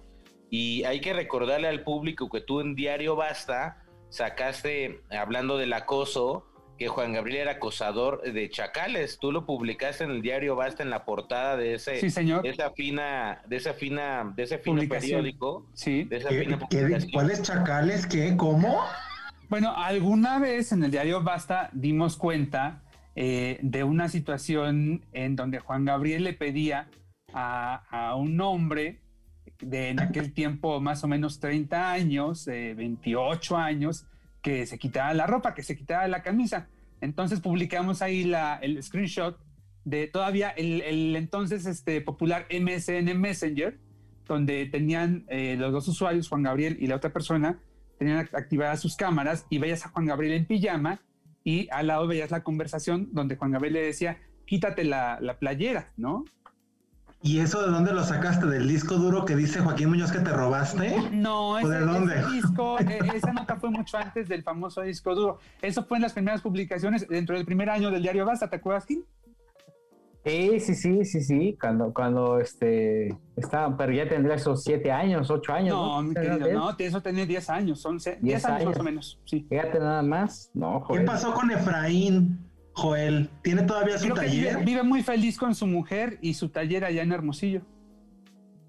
Y 0.49 0.83
hay 0.83 0.99
que 1.01 1.13
recordarle 1.13 1.67
al 1.67 1.83
público 1.83 2.29
que 2.29 2.41
tú 2.41 2.61
en 2.61 2.75
Diario 2.75 3.15
Basta 3.15 3.83
sacaste, 4.09 5.01
hablando 5.11 5.57
del 5.57 5.73
acoso, 5.73 6.45
que 6.77 6.87
Juan 6.89 7.13
Gabriel 7.13 7.43
era 7.43 7.51
acosador 7.53 8.21
de 8.21 8.49
chacales. 8.49 9.17
Tú 9.19 9.31
lo 9.31 9.45
publicaste 9.45 10.03
en 10.03 10.11
el 10.11 10.21
Diario 10.21 10.55
Basta 10.57 10.83
en 10.83 10.89
la 10.89 11.05
portada 11.05 11.55
de 11.55 11.75
ese, 11.75 11.99
Sí, 12.01 12.09
señor. 12.09 12.41
de 12.43 12.49
esa 12.49 12.71
fina, 12.71 13.41
de 13.47 13.55
esa 13.55 13.73
fina, 13.73 14.33
de 14.35 14.43
ese 14.43 14.57
fino 14.57 14.81
periódico. 14.89 15.65
Sí. 15.73 16.03
De 16.03 16.17
esa 16.17 16.29
¿Qué- 16.29 16.41
fina 16.41 16.59
qué- 16.69 16.77
publicación. 16.79 17.11
¿Cuáles 17.13 17.41
chacales? 17.43 18.05
¿Qué? 18.07 18.35
¿Cómo? 18.35 18.83
Bueno, 19.47 19.73
alguna 19.77 20.39
vez 20.39 20.71
en 20.73 20.83
el 20.83 20.91
diario 20.91 21.21
Basta 21.23 21.69
dimos 21.71 22.17
cuenta 22.17 22.81
eh, 23.15 23.57
de 23.61 23.85
una 23.85 24.09
situación 24.09 25.05
en 25.13 25.37
donde 25.37 25.59
Juan 25.59 25.85
Gabriel 25.85 26.25
le 26.25 26.33
pedía 26.33 26.89
a, 27.31 27.85
a 28.09 28.15
un 28.15 28.41
hombre 28.41 28.99
de 29.61 29.89
en 29.89 29.99
aquel 29.99 30.33
tiempo 30.33 30.79
más 30.81 31.03
o 31.03 31.07
menos 31.07 31.39
30 31.39 31.91
años, 31.91 32.47
eh, 32.47 32.73
28 32.75 33.57
años, 33.57 34.05
que 34.41 34.65
se 34.65 34.77
quitara 34.77 35.13
la 35.13 35.27
ropa, 35.27 35.53
que 35.53 35.63
se 35.63 35.75
quitara 35.75 36.07
la 36.07 36.21
camisa. 36.21 36.67
Entonces 37.01 37.39
publicamos 37.41 38.01
ahí 38.01 38.23
la, 38.23 38.55
el 38.61 38.81
screenshot 38.83 39.37
de 39.83 40.07
todavía 40.07 40.49
el, 40.49 40.81
el 40.81 41.15
entonces 41.15 41.65
este, 41.65 42.01
popular 42.01 42.47
MSN 42.49 43.17
Messenger, 43.19 43.77
donde 44.27 44.65
tenían 44.65 45.25
eh, 45.29 45.55
los 45.57 45.71
dos 45.71 45.87
usuarios, 45.87 46.27
Juan 46.29 46.43
Gabriel 46.43 46.77
y 46.79 46.87
la 46.87 46.95
otra 46.95 47.11
persona, 47.13 47.59
tenían 47.99 48.17
act- 48.25 48.35
activadas 48.35 48.81
sus 48.81 48.95
cámaras 48.95 49.45
y 49.49 49.59
veías 49.59 49.85
a 49.85 49.89
Juan 49.89 50.05
Gabriel 50.07 50.33
en 50.33 50.45
pijama 50.45 51.01
y 51.43 51.67
al 51.71 51.87
lado 51.87 52.07
veías 52.07 52.31
la 52.31 52.43
conversación 52.43 53.09
donde 53.11 53.35
Juan 53.35 53.51
Gabriel 53.51 53.73
le 53.75 53.81
decía, 53.83 54.17
quítate 54.45 54.83
la, 54.83 55.19
la 55.21 55.37
playera, 55.37 55.91
¿no? 55.97 56.25
¿Y 57.25 57.39
eso 57.39 57.59
de 57.65 57.71
dónde 57.71 57.91
lo 57.91 58.03
sacaste? 58.03 58.45
¿Del 58.45 58.67
disco 58.67 58.97
duro 58.97 59.25
que 59.25 59.35
dice 59.35 59.59
Joaquín 59.59 59.89
Muñoz 59.89 60.11
que 60.11 60.19
te 60.19 60.29
robaste? 60.29 60.95
No, 61.11 61.53
¿O 61.53 61.57
ese, 61.57 61.69
de 61.69 61.79
dónde? 61.79 62.19
ese 62.19 62.31
disco, 62.33 62.79
eh, 62.81 62.99
esa 63.15 63.33
nota 63.33 63.55
fue 63.55 63.71
mucho 63.71 63.97
antes 63.97 64.29
del 64.29 64.43
famoso 64.43 64.83
disco 64.83 65.15
duro. 65.15 65.39
Eso 65.59 65.83
fue 65.85 65.97
en 65.97 66.03
las 66.03 66.13
primeras 66.13 66.43
publicaciones 66.43 67.07
dentro 67.07 67.35
del 67.35 67.43
primer 67.43 67.71
año 67.71 67.89
del 67.89 68.03
diario 68.03 68.27
Basta, 68.27 68.47
¿te 68.47 68.57
acuerdas, 68.57 68.85
Gil? 68.85 69.05
Sí, 70.23 70.59
sí, 70.59 70.75
sí, 70.75 71.03
sí, 71.03 71.21
sí. 71.21 71.57
Cuando, 71.59 71.91
cuando 71.91 72.39
este 72.39 73.17
estaba, 73.35 73.75
pero 73.75 73.91
ya 73.91 74.07
tendría 74.07 74.35
esos 74.35 74.63
siete 74.63 74.91
años, 74.91 75.31
ocho 75.31 75.51
años. 75.51 75.75
No, 75.75 76.03
mi 76.03 76.13
querido, 76.13 76.51
no, 76.53 76.75
eso 76.77 77.01
tenía 77.01 77.25
10 77.25 77.49
años, 77.49 77.83
11, 77.83 78.09
10 78.11 78.21
Diez 78.21 78.45
años, 78.45 78.65
más 78.65 78.79
o 78.79 78.83
menos, 78.83 79.19
sí. 79.25 79.47
Fíjate 79.49 79.79
nada 79.79 80.03
más. 80.03 80.51
No, 80.53 80.85
¿Qué 80.91 80.99
pasó 81.01 81.33
con 81.33 81.49
Efraín, 81.49 82.44
Joel? 82.75 83.29
¿Tiene 83.41 83.63
todavía 83.63 83.97
su 83.97 84.05
Creo 84.05 84.15
que 84.15 84.27
vive, 84.27 84.47
taller? 84.51 84.65
vive 84.65 84.83
muy 84.83 85.01
feliz 85.01 85.37
con 85.37 85.55
su 85.55 85.65
mujer 85.65 86.19
y 86.21 86.33
su 86.33 86.49
taller 86.49 86.83
allá 86.85 87.01
en 87.03 87.11
Hermosillo. 87.11 87.61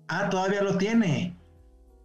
Ah, 0.09 0.29
todavía 0.31 0.63
lo 0.63 0.79
tiene. 0.79 1.35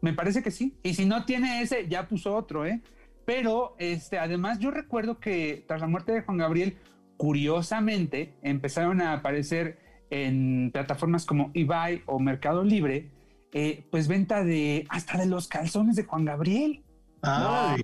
Me 0.01 0.13
parece 0.13 0.41
que 0.41 0.49
sí. 0.51 0.75
Y 0.83 0.95
si 0.95 1.05
no 1.05 1.25
tiene 1.25 1.61
ese, 1.61 1.87
ya 1.87 2.07
puso 2.07 2.35
otro, 2.35 2.65
¿eh? 2.65 2.81
Pero 3.25 3.75
este, 3.77 4.17
además 4.17 4.57
yo 4.59 4.71
recuerdo 4.71 5.19
que 5.19 5.63
tras 5.67 5.79
la 5.79 5.87
muerte 5.87 6.11
de 6.11 6.21
Juan 6.21 6.37
Gabriel, 6.37 6.77
curiosamente 7.17 8.33
empezaron 8.41 8.99
a 8.99 9.13
aparecer 9.13 9.77
en 10.09 10.71
plataformas 10.73 11.25
como 11.25 11.51
eBay 11.53 12.01
o 12.07 12.19
Mercado 12.19 12.63
Libre, 12.63 13.11
eh, 13.53 13.85
pues 13.91 14.07
venta 14.07 14.43
de 14.43 14.85
hasta 14.89 15.19
de 15.19 15.27
los 15.27 15.47
calzones 15.47 15.95
de 15.95 16.03
Juan 16.03 16.25
Gabriel. 16.25 16.83
Ay. 17.21 17.81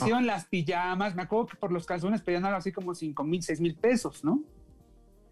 Aparecieron 0.00 0.26
las 0.26 0.46
pijamas, 0.46 1.14
me 1.14 1.22
acuerdo 1.22 1.46
que 1.48 1.56
por 1.56 1.72
los 1.72 1.86
calzones 1.86 2.22
pedían 2.22 2.44
algo 2.44 2.58
así 2.58 2.72
como 2.72 2.94
5 2.94 3.24
mil, 3.24 3.42
6 3.42 3.60
mil 3.60 3.74
pesos, 3.76 4.24
¿no? 4.24 4.40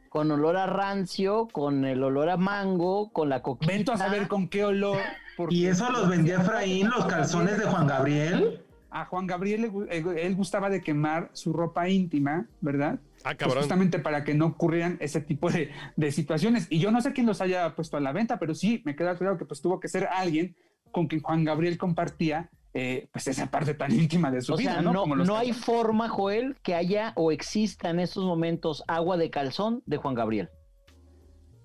Con 0.08 0.30
olor 0.30 0.56
a 0.56 0.66
rancio, 0.66 1.48
con 1.52 1.84
el 1.84 2.02
olor 2.02 2.30
a 2.30 2.36
mango, 2.36 3.10
con 3.12 3.28
la 3.28 3.42
coquita. 3.42 3.72
Vento 3.72 3.92
a 3.92 3.96
saber 3.98 4.26
con 4.28 4.48
qué 4.48 4.64
olor. 4.64 4.98
porque- 5.36 5.54
¿Y 5.54 5.66
eso 5.66 5.90
los 5.90 6.08
vendía 6.08 6.36
Efraín, 6.40 6.88
los 6.88 7.06
calzones 7.06 7.58
de 7.58 7.64
Juan 7.66 7.86
Gabriel? 7.86 8.64
A 8.90 9.04
Juan 9.04 9.26
Gabriel 9.26 9.70
eh, 9.90 10.02
él 10.22 10.34
gustaba 10.34 10.70
de 10.70 10.80
quemar 10.80 11.28
su 11.34 11.52
ropa 11.52 11.88
íntima, 11.90 12.46
¿verdad? 12.62 12.98
Ah, 13.18 13.30
Pues 13.34 13.36
cabrón. 13.36 13.58
justamente 13.58 13.98
para 13.98 14.24
que 14.24 14.32
no 14.34 14.46
ocurrieran 14.46 14.96
ese 15.00 15.20
tipo 15.20 15.50
de, 15.50 15.70
de 15.96 16.10
situaciones. 16.10 16.66
Y 16.70 16.78
yo 16.80 16.90
no 16.90 17.00
sé 17.02 17.12
quién 17.12 17.26
los 17.26 17.40
haya 17.42 17.74
puesto 17.76 17.96
a 17.98 18.00
la 18.00 18.12
venta, 18.12 18.38
pero 18.38 18.54
sí 18.54 18.80
me 18.86 18.96
queda 18.96 19.14
claro 19.16 19.36
que 19.36 19.44
pues 19.44 19.60
tuvo 19.60 19.78
que 19.78 19.88
ser 19.88 20.06
alguien 20.10 20.56
con 20.90 21.06
quien 21.06 21.20
Juan 21.20 21.44
Gabriel 21.44 21.76
compartía 21.76 22.50
eh, 22.74 23.08
pues 23.12 23.26
esa 23.28 23.46
parte 23.50 23.74
tan 23.74 23.90
íntima 23.92 24.30
de 24.30 24.40
su 24.42 24.54
O 24.54 24.56
vida, 24.56 24.74
sea, 24.74 24.82
¿no? 24.82 24.92
no, 24.92 25.00
Como 25.02 25.16
los 25.16 25.26
no 25.26 25.36
hay 25.36 25.52
forma, 25.52 26.08
Joel, 26.08 26.56
que 26.62 26.74
haya 26.74 27.12
o 27.16 27.32
exista 27.32 27.90
en 27.90 28.00
estos 28.00 28.24
momentos 28.24 28.84
agua 28.86 29.16
de 29.16 29.30
calzón 29.30 29.82
de 29.86 29.96
Juan 29.96 30.14
Gabriel. 30.14 30.50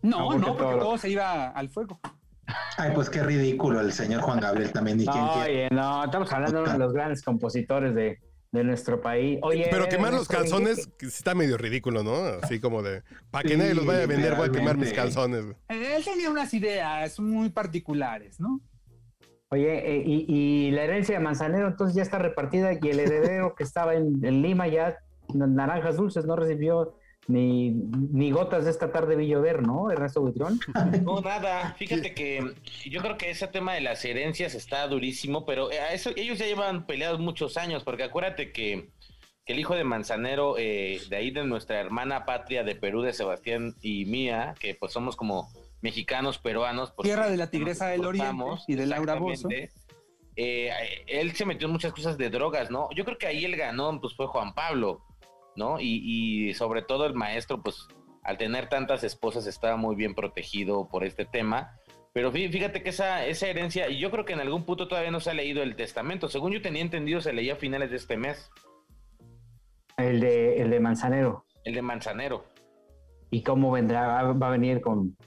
No, 0.01 0.19
No, 0.19 0.25
porque 0.25 0.39
no, 0.47 0.57
porque 0.57 0.79
todo 0.79 0.97
se 0.97 1.09
iba 1.09 1.49
al 1.49 1.69
fuego. 1.69 1.99
Ay, 2.77 2.91
pues 2.93 3.09
qué 3.09 3.23
ridículo 3.23 3.79
el 3.79 3.93
señor 3.93 4.21
Juan 4.21 4.39
Gabriel 4.39 4.71
también. 4.71 4.99
¿Y 4.99 5.05
quién 5.05 5.23
No, 5.25 5.33
quiere? 5.33 5.65
oye, 5.65 5.69
no, 5.71 6.03
estamos 6.03 6.31
hablando 6.33 6.57
de 6.57 6.63
uno 6.63 6.73
de 6.73 6.79
los 6.79 6.93
grandes 6.93 7.21
compositores 7.23 7.95
de, 7.95 8.19
de 8.51 8.63
nuestro 8.65 8.99
país. 9.01 9.39
Oye, 9.43 9.67
Pero 9.71 9.85
eh, 9.85 9.89
quemar 9.89 10.11
los 10.13 10.29
Ernesto, 10.29 10.57
calzones 10.57 10.87
que 10.97 11.05
está 11.05 11.33
medio 11.35 11.57
ridículo, 11.57 12.03
¿no? 12.03 12.15
Así 12.41 12.59
como 12.59 12.83
de, 12.83 13.01
para 13.31 13.47
que 13.47 13.55
nadie 13.55 13.73
los 13.73 13.85
vaya 13.85 14.03
a 14.03 14.07
vender, 14.07 14.35
voy 14.35 14.49
a 14.49 14.51
quemar 14.51 14.77
mis 14.77 14.91
calzones. 14.91 15.45
Él 15.69 16.03
tenía 16.03 16.29
unas 16.29 16.53
ideas 16.53 17.17
muy 17.19 17.49
particulares, 17.49 18.39
¿no? 18.41 18.59
Oye, 19.53 19.95
eh, 19.97 20.03
y, 20.03 20.25
y 20.27 20.71
la 20.71 20.83
herencia 20.83 21.15
de 21.17 21.23
Manzanero 21.23 21.67
entonces 21.67 21.95
ya 21.95 22.01
está 22.01 22.17
repartida 22.17 22.73
y 22.73 22.79
el 22.89 22.99
heredero 22.99 23.53
que 23.53 23.63
estaba 23.63 23.93
en, 23.93 24.23
en 24.25 24.41
Lima 24.41 24.67
ya, 24.67 24.97
na- 25.33 25.45
naranjas 25.45 25.95
dulces, 25.97 26.25
no 26.25 26.35
recibió 26.35 26.95
ni, 27.27 27.69
ni 27.69 28.31
gotas 28.31 28.65
de 28.65 28.71
esta 28.71 28.91
tarde 28.91 29.15
Villover, 29.15 29.61
¿no, 29.61 29.91
Ernesto 29.91 30.21
Buitrón? 30.21 30.59
No, 31.03 31.21
nada. 31.21 31.75
Fíjate 31.77 32.15
que 32.15 32.53
yo 32.89 33.01
creo 33.01 33.15
que 33.17 33.29
ese 33.29 33.47
tema 33.47 33.73
de 33.75 33.81
las 33.81 34.03
herencias 34.03 34.55
está 34.55 34.87
durísimo, 34.87 35.45
pero 35.45 35.71
eh, 35.71 35.79
a 35.79 35.93
eso, 35.93 36.09
ellos 36.15 36.39
ya 36.39 36.47
llevan 36.47 36.87
peleados 36.87 37.19
muchos 37.19 37.55
años, 37.55 37.83
porque 37.83 38.03
acuérdate 38.03 38.51
que, 38.51 38.89
que 39.45 39.53
el 39.53 39.59
hijo 39.59 39.75
de 39.75 39.83
Manzanero, 39.83 40.55
eh, 40.57 40.99
de 41.09 41.15
ahí 41.15 41.29
de 41.29 41.45
nuestra 41.45 41.79
hermana 41.79 42.25
patria 42.25 42.63
de 42.63 42.75
Perú, 42.75 43.03
de 43.03 43.13
Sebastián 43.13 43.75
y 43.83 44.05
mía, 44.05 44.55
que 44.59 44.73
pues 44.75 44.91
somos 44.91 45.15
como 45.15 45.47
mexicanos 45.83 46.39
peruanos. 46.39 46.95
Tierra 47.03 47.29
de 47.29 47.37
la 47.37 47.51
Tigresa 47.51 47.87
del 47.89 48.05
Oriente 48.05 48.43
y 48.67 48.73
de 48.75 48.87
Laura 48.87 49.13
exactamente. 49.13 49.71
Eh, 50.35 50.71
él 51.05 51.33
se 51.33 51.45
metió 51.45 51.67
en 51.67 51.73
muchas 51.73 51.93
cosas 51.93 52.17
de 52.17 52.31
drogas, 52.31 52.71
¿no? 52.71 52.89
Yo 52.95 53.05
creo 53.05 53.19
que 53.19 53.27
ahí 53.27 53.45
el 53.45 53.55
ganón 53.55 54.01
pues 54.01 54.15
fue 54.15 54.25
Juan 54.25 54.55
Pablo, 54.55 55.03
¿no? 55.55 55.79
Y, 55.79 56.47
y 56.49 56.53
sobre 56.55 56.81
todo 56.81 57.05
el 57.05 57.13
maestro, 57.13 57.61
pues 57.61 57.87
al 58.23 58.39
tener 58.39 58.67
tantas 58.69 59.03
esposas 59.03 59.45
estaba 59.45 59.75
muy 59.77 59.95
bien 59.95 60.15
protegido 60.15 60.87
por 60.89 61.03
este 61.03 61.25
tema. 61.25 61.77
Pero 62.13 62.31
fí- 62.31 62.49
fíjate 62.51 62.81
que 62.81 62.89
esa, 62.89 63.25
esa 63.25 63.47
herencia, 63.47 63.89
y 63.89 63.99
yo 63.99 64.09
creo 64.09 64.23
que 64.25 64.33
en 64.33 64.39
algún 64.39 64.63
punto 64.65 64.87
todavía 64.87 65.11
no 65.11 65.19
se 65.19 65.29
ha 65.31 65.33
leído 65.33 65.61
el 65.61 65.75
testamento. 65.75 66.27
Según 66.29 66.51
yo 66.53 66.61
tenía 66.61 66.81
entendido, 66.81 67.21
se 67.21 67.33
leía 67.33 67.53
a 67.53 67.57
finales 67.57 67.89
de 67.91 67.97
este 67.97 68.17
mes, 68.17 68.49
El 69.97 70.19
de, 70.19 70.61
el 70.61 70.69
de 70.69 70.79
Manzanero. 70.79 71.45
el 71.65 71.73
de 71.75 71.81
Manzanero. 71.81 72.45
¿Y 73.31 73.41
cómo 73.43 73.71
vendrá? 73.71 74.31
Va 74.33 74.47
a 74.47 74.51
venir 74.51 74.79
con, 74.81 75.17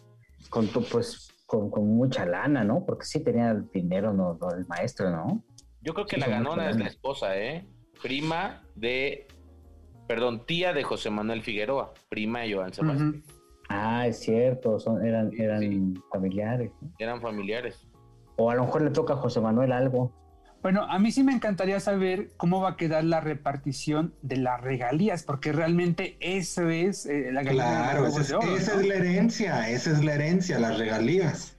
con 0.48 0.66
tu- 0.68 0.82
pues, 0.84 1.28
con, 1.46 1.70
con 1.70 1.86
mucha 1.96 2.26
lana, 2.26 2.64
¿no? 2.64 2.84
Porque 2.84 3.04
sí 3.06 3.22
tenía 3.22 3.54
dinero, 3.72 4.12
no, 4.12 4.38
el 4.56 4.66
maestro, 4.66 5.10
¿no? 5.10 5.42
Yo 5.82 5.94
creo 5.94 6.06
que 6.06 6.16
Sí, 6.16 6.20
la 6.20 6.28
ganona 6.28 6.70
es 6.70 6.76
la 6.76 6.86
esposa, 6.88 7.36
¿eh? 7.38 7.66
Prima 8.02 8.62
de, 8.74 9.26
perdón, 10.08 10.44
tía 10.46 10.72
de 10.72 10.82
José 10.82 11.10
Manuel 11.10 11.42
Figueroa, 11.42 11.92
prima 12.08 12.40
de 12.40 12.54
Joan 12.54 12.72
Sebastián. 12.72 13.22
Ujú. 13.24 13.32
Ah, 13.68 14.06
es 14.06 14.18
cierto, 14.20 14.78
son, 14.78 15.04
eran, 15.04 15.30
eran 15.38 15.94
familiares. 16.12 16.70
¿no? 16.80 16.90
Eran 16.98 17.20
familiares. 17.20 17.86
O 18.36 18.50
a 18.50 18.54
lo 18.54 18.64
mejor 18.64 18.82
le 18.82 18.90
toca 18.90 19.14
a 19.14 19.16
José 19.16 19.40
Manuel 19.40 19.72
algo. 19.72 20.12
Bueno, 20.62 20.82
a 20.90 20.98
mí 20.98 21.12
sí 21.12 21.22
me 21.22 21.32
encantaría 21.32 21.78
saber 21.78 22.30
cómo 22.36 22.60
va 22.60 22.70
a 22.70 22.76
quedar 22.76 23.04
la 23.04 23.20
repartición 23.20 24.14
de 24.22 24.36
las 24.38 24.60
regalías, 24.60 25.22
porque 25.22 25.52
realmente 25.52 26.16
eso 26.20 26.68
es 26.70 27.06
eh, 27.06 27.30
la 27.32 27.42
Claro, 27.42 28.06
esa 28.06 28.20
es, 28.20 28.32
oro, 28.32 28.56
esa 28.56 28.74
¿no? 28.74 28.80
es 28.80 28.86
la 28.88 28.94
herencia, 28.96 29.70
esa 29.70 29.90
es 29.92 30.04
la 30.04 30.14
herencia, 30.14 30.58
las 30.58 30.78
regalías. 30.78 31.56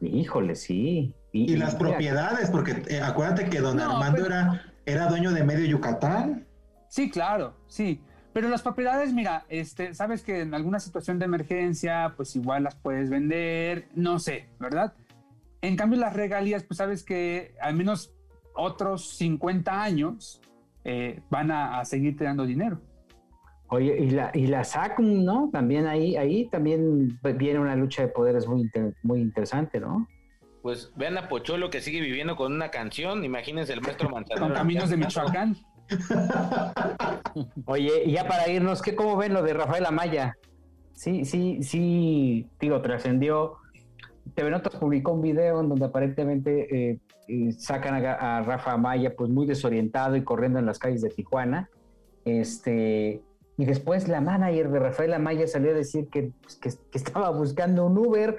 Híjole, 0.00 0.56
sí. 0.56 1.14
Y 1.32 1.56
las 1.56 1.74
propiedades, 1.76 2.50
porque 2.50 2.82
eh, 2.88 3.00
acuérdate 3.00 3.48
que 3.48 3.60
don 3.60 3.76
No, 3.76 3.84
Armando 3.84 4.22
pero- 4.24 4.26
era, 4.34 4.62
era 4.84 5.06
dueño 5.06 5.30
de 5.32 5.44
medio 5.44 5.64
Yucatán. 5.66 6.46
Sí, 6.88 7.08
claro, 7.10 7.54
sí. 7.68 8.02
Pero 8.32 8.48
las 8.48 8.62
propiedades, 8.62 9.12
mira, 9.12 9.44
este, 9.48 9.94
sabes 9.94 10.22
que 10.22 10.40
en 10.42 10.54
alguna 10.54 10.80
situación 10.80 11.18
de 11.18 11.24
emergencia, 11.24 12.14
pues 12.16 12.34
igual 12.36 12.64
las 12.64 12.74
puedes 12.76 13.10
vender, 13.10 13.88
no 13.94 14.18
sé, 14.18 14.46
¿verdad? 14.58 14.92
En 15.62 15.76
cambio, 15.76 15.98
las 16.00 16.14
regalías, 16.14 16.64
pues 16.64 16.78
sabes 16.78 17.04
que 17.04 17.54
al 17.60 17.74
menos 17.74 18.12
otros 18.54 19.10
50 19.16 19.82
años 19.82 20.40
eh, 20.84 21.20
van 21.30 21.50
a, 21.50 21.78
a 21.80 21.84
seguirte 21.84 22.24
dando 22.24 22.46
dinero. 22.46 22.80
Oye, 23.68 23.96
y 24.00 24.10
la, 24.10 24.30
y 24.34 24.46
la 24.48 24.64
SACM, 24.64 25.24
¿no? 25.24 25.48
También 25.52 25.86
ahí, 25.86 26.16
ahí 26.16 26.48
también 26.48 27.20
viene 27.36 27.60
una 27.60 27.76
lucha 27.76 28.02
de 28.02 28.08
poderes 28.08 28.48
muy, 28.48 28.62
inter- 28.62 28.94
muy 29.02 29.20
interesante, 29.20 29.78
¿no? 29.78 30.08
Pues 30.62 30.92
vean 30.96 31.16
a 31.16 31.28
Pocholo 31.28 31.70
que 31.70 31.80
sigue 31.80 32.00
viviendo 32.00 32.34
con 32.36 32.52
una 32.52 32.70
canción. 32.70 33.24
Imagínense 33.24 33.72
el 33.72 33.80
maestro 33.80 34.10
Manzanero. 34.10 34.46
Con 34.46 34.54
caminos 34.54 34.90
de 34.90 34.96
Michoacán. 34.96 35.56
Oye, 37.66 38.04
y 38.06 38.12
ya 38.12 38.26
para 38.26 38.48
irnos, 38.48 38.82
¿qué, 38.82 38.94
¿cómo 38.94 39.16
ven 39.16 39.32
lo 39.34 39.42
de 39.42 39.54
Rafael 39.54 39.86
Amaya? 39.86 40.36
Sí, 40.92 41.24
sí, 41.24 41.62
sí, 41.62 42.46
digo, 42.60 42.82
trascendió. 42.82 43.56
TV 44.40 44.50
Notas 44.50 44.74
publicó 44.76 45.12
un 45.12 45.20
video 45.22 45.60
en 45.60 45.68
donde 45.68 45.84
aparentemente 45.84 46.90
eh, 46.92 46.98
eh, 47.28 47.52
sacan 47.52 48.04
a, 48.04 48.38
a 48.38 48.42
Rafa 48.42 48.72
Amaya 48.72 49.14
pues 49.14 49.28
muy 49.30 49.46
desorientado 49.46 50.16
y 50.16 50.24
corriendo 50.24 50.58
en 50.58 50.66
las 50.66 50.78
calles 50.78 51.02
de 51.02 51.10
Tijuana. 51.10 51.68
Este, 52.24 53.20
y 53.58 53.64
después 53.66 54.08
la 54.08 54.20
manager 54.22 54.70
de 54.70 54.78
Rafael 54.78 55.12
Amaya 55.12 55.46
salió 55.46 55.70
a 55.72 55.74
decir 55.74 56.08
que, 56.08 56.32
pues, 56.40 56.56
que- 56.56 56.70
que 56.90 56.98
estaba 56.98 57.30
buscando 57.30 57.84
un 57.86 57.98
Uber, 57.98 58.36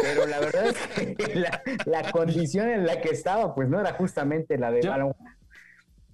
pero 0.00 0.26
la 0.26 0.40
verdad 0.40 0.66
es 0.68 0.76
que 1.16 1.34
la, 1.36 1.60
la 1.84 2.10
condición 2.10 2.68
en 2.70 2.86
la 2.86 3.00
que 3.00 3.10
estaba 3.10 3.54
pues 3.54 3.68
no 3.68 3.78
era 3.80 3.92
justamente 3.92 4.56
la 4.56 4.70
de... 4.70 4.82
Yo- 4.82 4.94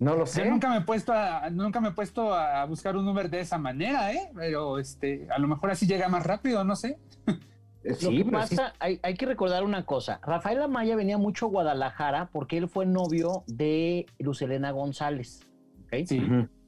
no 0.00 0.14
lo 0.14 0.26
sé. 0.26 0.44
Yo 0.44 0.50
nunca 0.50 0.68
me 0.70 0.76
he 0.78 0.80
puesto 0.82 1.12
a, 1.12 1.50
nunca 1.50 1.80
me 1.80 1.88
he 1.88 1.92
puesto 1.92 2.32
a 2.32 2.64
buscar 2.66 2.96
un 2.96 3.06
Uber 3.08 3.28
de 3.28 3.40
esa 3.40 3.58
manera, 3.58 4.12
¿eh? 4.12 4.30
Pero 4.34 4.78
este, 4.78 5.26
a 5.28 5.38
lo 5.40 5.48
mejor 5.48 5.72
así 5.72 5.86
llega 5.88 6.08
más 6.08 6.24
rápido, 6.24 6.62
no 6.64 6.74
sé. 6.76 6.98
Lo 7.84 7.94
Sí, 7.94 8.18
que 8.18 8.24
pero 8.24 8.42
sí- 8.46 8.56
pasa, 8.56 8.74
hay, 8.80 8.98
hay 9.02 9.14
que 9.14 9.26
recordar 9.26 9.62
una 9.64 9.84
cosa. 9.86 10.20
Rafael 10.22 10.60
Amaya 10.60 10.96
venía 10.96 11.16
mucho 11.18 11.46
a 11.46 11.48
Guadalajara 11.48 12.28
porque 12.32 12.58
él 12.58 12.68
fue 12.68 12.86
novio 12.86 13.44
de 13.46 14.06
Lucelena 14.18 14.70
González. 14.72 15.46
¿ok? 15.86 15.94
Sí. 16.06 16.20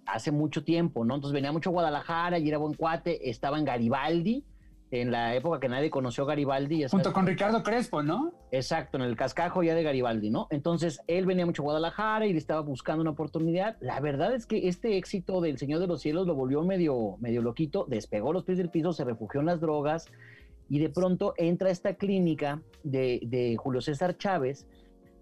Hace 0.07 0.31
mucho 0.33 0.65
tiempo, 0.65 1.05
¿no? 1.05 1.17
Entonces 1.17 1.35
venía 1.35 1.53
mucho 1.53 1.71
a 1.71 1.73
Guadalajara 1.73 2.39
y 2.39 2.49
era 2.49 2.59
buen 2.59 2.75
cuate. 2.75 3.29
Estaba 3.29 3.59
en 3.59 3.65
Garibaldi, 3.65 4.45
en 4.93 5.11
la 5.13 5.35
época 5.37 5.61
que 5.61 5.69
nadie 5.69 5.89
conoció 5.91 6.25
a 6.25 6.29
Garibaldi. 6.29 6.79
ya 6.81 6.89
Junto 6.89 7.13
con 7.13 7.27
Ricardo 7.27 7.63
Crespo, 7.63 8.03
¿no? 8.03 8.33
Exacto, 8.51 8.97
en 8.99 9.05
el 9.05 9.15
cascajo 9.15 9.63
ya 9.63 9.75
de 9.75 9.83
Garibaldi, 9.85 10.31
¿no? 10.31 10.47
Entonces 10.51 11.01
él 11.07 11.27
venía 11.27 11.45
mucho 11.47 11.63
a 11.63 11.65
Guadalajara 11.65 12.27
y 12.27 12.33
le 12.33 12.39
estaba 12.39 12.61
buscando 12.63 13.03
una 13.03 13.11
oportunidad. 13.11 13.77
La 13.81 14.01
verdad 14.01 14.35
es 14.35 14.47
que 14.47 14.67
este 14.69 14.97
éxito 14.97 15.41
del 15.41 15.59
Señor 15.59 15.79
de 15.81 15.87
los 15.87 16.01
Cielos 16.01 16.27
lo 16.27 16.35
volvió 16.35 16.63
medio, 16.65 17.17
medio 17.21 17.43
loquito, 17.43 17.85
despegó 17.89 18.33
los 18.33 18.45
pies 18.45 18.59
del 18.59 18.71
piso, 18.71 18.93
se 18.93 19.05
refugió 19.05 19.41
en 19.41 19.47
las 19.47 19.61
drogas 19.61 20.07
y 20.71 20.79
de 20.79 20.89
pronto 20.89 21.35
entra 21.37 21.69
a 21.69 21.73
esta 21.73 21.95
clínica 21.95 22.63
de, 22.85 23.21
de 23.27 23.57
Julio 23.57 23.83
César 23.83 24.17
Chávez, 24.17 24.69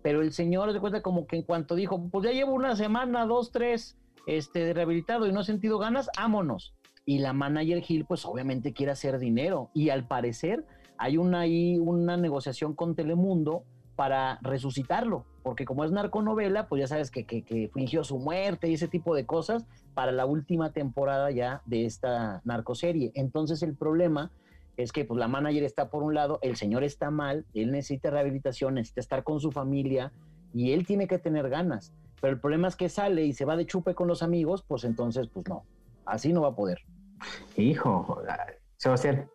pero 0.02 0.20
el 0.20 0.32
Señor 0.32 0.72
se 0.72 0.78
cuenta 0.78 1.02
como 1.02 1.26
que 1.26 1.36
en 1.36 1.42
cuanto 1.42 1.74
dijo, 1.74 2.08
pues 2.10 2.26
ya 2.26 2.32
llevo 2.32 2.52
una 2.52 2.76
semana, 2.76 3.24
dos, 3.24 3.50
tres, 3.50 3.96
este, 4.26 4.60
de 4.60 4.74
rehabilitado 4.74 5.26
y 5.26 5.32
no 5.32 5.40
he 5.40 5.44
sentido 5.44 5.78
ganas, 5.78 6.10
vámonos. 6.16 6.74
Y 7.06 7.20
la 7.20 7.32
manager 7.32 7.80
Gil, 7.80 8.04
pues 8.04 8.26
obviamente 8.26 8.74
quiere 8.74 8.92
hacer 8.92 9.18
dinero 9.18 9.70
y 9.72 9.88
al 9.88 10.06
parecer 10.06 10.66
hay 10.98 11.16
una, 11.16 11.44
una 11.80 12.18
negociación 12.18 12.74
con 12.74 12.94
Telemundo 12.94 13.64
para 13.96 14.38
resucitarlo, 14.42 15.24
porque 15.42 15.64
como 15.64 15.82
es 15.82 15.90
narconovela, 15.90 16.68
pues 16.68 16.80
ya 16.80 16.86
sabes 16.86 17.10
que, 17.10 17.24
que, 17.24 17.42
que 17.42 17.70
fingió 17.72 18.04
su 18.04 18.18
muerte 18.18 18.68
y 18.68 18.74
ese 18.74 18.86
tipo 18.86 19.14
de 19.14 19.24
cosas 19.24 19.64
para 19.94 20.12
la 20.12 20.26
última 20.26 20.72
temporada 20.72 21.30
ya 21.30 21.62
de 21.64 21.86
esta 21.86 22.42
narcoserie. 22.44 23.12
Entonces 23.14 23.62
el 23.62 23.74
problema 23.74 24.30
es 24.78 24.92
que 24.92 25.04
pues 25.04 25.18
la 25.18 25.26
manager 25.26 25.64
está 25.64 25.90
por 25.90 26.04
un 26.04 26.14
lado, 26.14 26.38
el 26.40 26.56
señor 26.56 26.84
está 26.84 27.10
mal, 27.10 27.44
él 27.52 27.72
necesita 27.72 28.10
rehabilitación, 28.10 28.74
necesita 28.74 29.00
estar 29.00 29.24
con 29.24 29.40
su 29.40 29.50
familia 29.50 30.12
y 30.54 30.72
él 30.72 30.86
tiene 30.86 31.08
que 31.08 31.18
tener 31.18 31.48
ganas. 31.50 31.92
Pero 32.20 32.34
el 32.34 32.40
problema 32.40 32.68
es 32.68 32.76
que 32.76 32.88
sale 32.88 33.24
y 33.24 33.32
se 33.32 33.44
va 33.44 33.56
de 33.56 33.66
chupe 33.66 33.96
con 33.96 34.06
los 34.06 34.22
amigos, 34.22 34.64
pues 34.66 34.84
entonces, 34.84 35.26
pues 35.26 35.48
no, 35.48 35.64
así 36.06 36.32
no 36.32 36.42
va 36.42 36.48
a 36.48 36.54
poder. 36.54 36.78
Hijo, 37.56 38.22
Sebastián. 38.76 39.28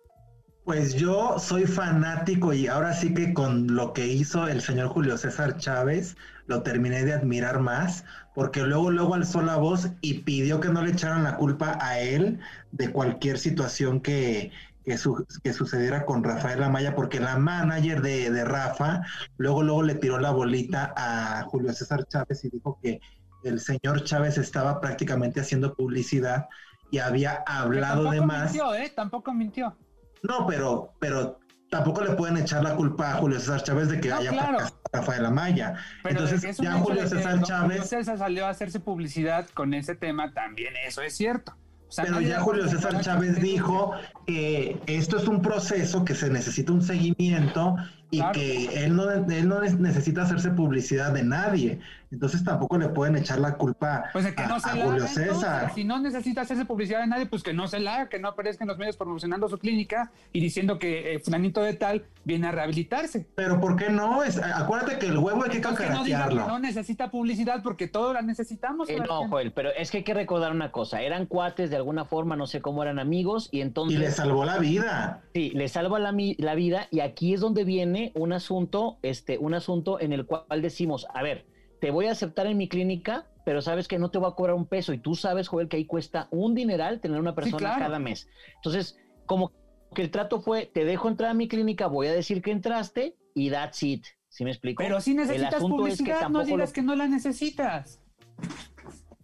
Pues 0.64 0.94
yo 0.96 1.38
soy 1.40 1.66
fanático 1.66 2.54
y 2.54 2.68
ahora 2.68 2.94
sí 2.94 3.14
que 3.14 3.34
con 3.34 3.76
lo 3.76 3.92
que 3.92 4.08
hizo 4.08 4.48
el 4.48 4.62
señor 4.62 4.88
Julio 4.88 5.18
César 5.18 5.58
Chávez 5.58 6.16
lo 6.46 6.64
terminé 6.64 7.04
de 7.04 7.12
admirar 7.12 7.60
más, 7.60 8.06
porque 8.34 8.62
luego 8.62 8.90
luego 8.90 9.14
alzó 9.14 9.42
la 9.42 9.58
voz 9.58 9.90
y 10.00 10.20
pidió 10.20 10.62
que 10.62 10.70
no 10.70 10.82
le 10.82 10.92
echaran 10.92 11.24
la 11.24 11.36
culpa 11.36 11.78
a 11.82 12.00
él 12.00 12.40
de 12.72 12.94
cualquier 12.94 13.38
situación 13.40 14.00
que, 14.00 14.52
que, 14.84 14.98
su- 14.98 15.26
que 15.44 15.54
sucediera 15.54 16.06
con 16.06 16.24
Rafael 16.24 16.62
Amaya, 16.64 16.96
porque 16.96 17.20
la 17.20 17.38
manager 17.38 18.02
de, 18.02 18.30
de 18.32 18.44
Rafa 18.46 19.02
luego 19.38 19.64
luego 19.64 19.84
le 19.84 19.96
tiró 19.96 20.20
la 20.20 20.32
bolita 20.32 20.94
a 20.96 21.44
Julio 21.44 21.74
César 21.74 22.06
Chávez 22.08 22.44
y 22.46 22.50
dijo 22.50 22.78
que 22.82 23.00
el 23.44 23.60
señor 23.60 24.04
Chávez 24.04 24.38
estaba 24.38 24.80
prácticamente 24.80 25.42
haciendo 25.42 25.74
publicidad 25.76 26.48
y 26.92 27.00
había 27.00 27.44
hablado 27.48 28.12
de 28.12 28.22
más. 28.22 28.52
mintió, 28.52 28.74
¿eh? 28.76 28.92
Tampoco 28.96 29.34
mintió. 29.34 29.76
No, 30.22 30.46
pero, 30.48 30.94
pero 31.00 31.40
tampoco 31.70 32.02
le 32.02 32.12
pueden 32.12 32.38
echar 32.38 32.64
la 32.64 32.76
culpa 32.76 33.12
a 33.12 33.14
Julio 33.16 33.40
César 33.40 33.64
Chávez 33.64 33.90
de 33.90 34.00
que 34.00 34.10
No, 34.10 34.18
haya 34.18 34.30
claro. 34.32 34.60
fracasado 34.60 34.80
Rafael 34.94 35.26
Amaya. 35.26 35.74
Pero 36.04 36.20
Entonces, 36.22 36.58
ya 36.58 36.74
Julio 36.74 37.08
César 37.08 37.42
Chávez, 37.42 37.78
Julio 37.82 37.84
César 37.84 38.18
salió 38.18 38.46
a 38.46 38.50
hacerse 38.50 38.80
publicidad 38.80 39.48
con 39.54 39.74
ese 39.74 39.96
tema, 39.96 40.32
también 40.34 40.74
eso 40.86 41.02
es 41.02 41.16
cierto. 41.18 41.58
Sea, 41.94 42.06
pero 42.06 42.22
ya 42.22 42.40
Julio 42.40 42.68
César 42.68 43.02
Chávez 43.02 43.40
dijo 43.40 43.92
que 44.26 44.80
esto 44.88 45.18
es 45.18 45.28
un 45.28 45.44
proceso, 45.44 46.04
que 46.04 46.16
se 46.16 46.28
necesita 46.28 46.72
un 46.72 46.82
seguimiento 46.82 47.76
y 48.14 48.18
Claro. 48.18 48.34
que 48.34 48.86
él 48.86 48.96
no, 48.96 49.10
él 49.12 49.48
no 49.50 49.60
necesita 49.62 50.22
hacerse 50.22 50.52
publicidad 50.52 51.12
de 51.14 51.24
nadie. 51.24 51.80
Entonces 52.12 52.44
tampoco 52.44 52.78
le 52.78 52.90
pueden 52.90 53.16
echar 53.16 53.40
la 53.40 53.56
culpa 53.56 54.04
Pues 54.14 54.26
de 54.26 54.36
que 54.36 54.44
a, 54.44 54.48
no 54.48 54.60
se 54.60 54.70
a 54.70 54.76
la 54.76 54.84
Julio 54.86 55.04
haga, 55.04 55.10
entonces, 55.14 55.34
César. 55.36 55.72
Si 55.74 55.84
no 55.84 56.00
necesita 56.00 56.42
hacerse 56.42 56.64
publicidad 56.64 57.00
de 57.02 57.08
nadie, 57.08 57.26
pues 57.26 57.42
que 57.42 57.54
no 57.54 57.68
se 57.68 57.80
la 57.80 57.96
haga, 57.96 58.10
que 58.10 58.20
no 58.20 58.28
aparezca 58.28 58.64
en 58.64 58.68
los 58.68 58.78
medios 58.78 58.98
promocionando 58.98 59.50
su 59.50 59.58
clínica 59.58 60.12
y 60.32 60.40
diciendo 60.40 60.78
que 60.78 61.16
eh, 61.16 61.20
fulanito 61.20 61.64
de 61.64 61.74
tal 61.74 62.06
viene 62.24 62.46
a 62.46 62.52
rehabilitarse. 62.52 63.26
Pero 63.34 63.60
¿por 63.60 63.76
qué 63.78 63.90
no? 63.90 64.24
Es- 64.24 64.38
acuérdate 64.38 65.00
que 65.00 65.08
el 65.08 65.18
huevo 65.18 65.44
hay 65.44 65.50
que 65.50 65.58
Entonces, 65.58 65.88
que 65.88 65.92
no 65.92 66.04
diga 66.04 66.18
que 66.20 66.24
cacaratearlo. 66.26 66.54
no 66.54 66.60
necesita 66.60 67.10
publicidad 67.10 67.64
porque 67.64 67.88
todos 67.88 68.14
la 68.14 68.22
necesitamos. 68.22 68.90
Eh, 68.92 69.00
no. 69.00 69.28
Joel, 69.28 69.52
pero 69.52 69.70
es 69.76 69.90
que 69.90 69.98
hay 69.98 70.04
que 70.04 70.14
recordar 70.14 70.52
una 70.52 70.72
cosa. 70.72 71.02
Eran 71.02 71.26
cuates 71.26 71.72
de 71.72 71.78
alguna 71.78 72.06
forma, 72.06 72.36
no 72.36 72.46
sé 72.46 72.62
cómo 72.62 72.84
eran 72.84 73.00
amigos, 73.00 73.50
y 73.52 73.62
entonces. 73.62 73.98
Y 73.98 74.00
le 74.00 74.12
salvó 74.12 74.46
la 74.46 74.60
vida. 74.60 75.22
Sí, 75.34 75.50
le 75.56 75.68
salva 75.68 75.98
la, 75.98 76.12
mi- 76.12 76.36
la 76.38 76.54
vida, 76.54 76.88
y 76.92 77.00
aquí 77.00 77.34
es 77.34 77.40
donde 77.42 77.64
viene 77.64 78.03
un 78.16 78.34
asunto, 78.34 78.98
este, 79.02 79.38
un 79.38 79.54
asunto 79.54 80.00
en 80.00 80.12
el 80.14 80.26
cual 80.26 80.62
decimos, 80.62 81.08
a 81.14 81.22
ver, 81.24 81.46
te 81.80 81.92
voy 81.92 82.08
a 82.08 82.12
aceptar 82.12 82.48
en 82.48 82.58
mi 82.58 82.68
clínica, 82.68 83.28
pero 83.46 83.62
sabes 83.62 83.88
que 83.88 84.00
no 84.00 84.10
te 84.10 84.18
voy 84.18 84.30
a 84.30 84.36
cobrar 84.36 84.56
un 84.56 84.66
peso, 84.68 84.94
y 84.94 84.98
tú 84.98 85.16
sabes, 85.16 85.48
Joel, 85.48 85.68
que 85.68 85.78
ahí 85.78 85.86
cuesta 85.86 86.28
un 86.32 86.56
dineral 86.56 87.00
tener 87.02 87.20
una 87.20 87.36
persona 87.36 87.58
claro. 87.58 87.80
cada 87.80 88.00
mes. 88.00 88.28
Entonces, 88.56 88.98
como 89.26 89.52
que 89.94 90.02
el 90.02 90.12
trato 90.12 90.42
fue, 90.42 90.66
te 90.66 90.86
dejo 90.86 91.08
entrar 91.08 91.32
a 91.32 91.34
mi 91.34 91.48
clínica, 91.48 91.88
voy 91.88 92.08
a 92.08 92.14
decir 92.14 92.42
que 92.42 92.52
entraste, 92.52 93.16
y 93.36 93.50
that's 93.50 93.84
it. 93.84 94.06
¿Sí 94.30 94.44
me 94.44 94.50
explico? 94.52 94.82
Pero 94.82 95.00
si 95.00 95.14
necesitas 95.14 95.54
es 95.54 95.60
que 95.62 95.68
publicidad, 95.70 96.30
no 96.30 96.44
digas 96.44 96.70
lo- 96.70 96.74
que 96.74 96.82
no 96.82 96.96
la 96.96 97.08
necesitas. 97.08 98.02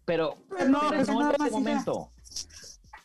Pero, 0.05 0.35
no, 0.67 0.79
pero 0.89 1.13
nada 1.19 1.35
en 1.39 1.45
ese 1.45 1.51
momento. 1.51 2.11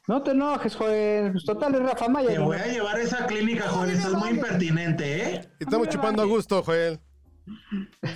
No 0.07 0.23
te 0.23 0.33
enojes, 0.33 0.77
Joel. 0.77 1.33
Pues 1.33 1.45
total, 1.45 1.75
es 1.75 1.83
Rafa 1.83 2.09
Maya. 2.09 2.29
Te 2.29 2.39
voy 2.39 2.57
a 2.59 2.67
llevar 2.67 2.97
a 2.97 3.01
esa 3.03 3.27
clínica, 3.27 3.69
Joel. 3.69 3.91
Estás 3.91 4.13
muy 4.13 4.31
impertinente, 4.31 5.23
¿eh? 5.37 5.49
Estamos 5.59 5.89
chupando 5.89 6.23
a 6.23 6.27
gusto, 6.27 6.63
Joel. 6.63 7.01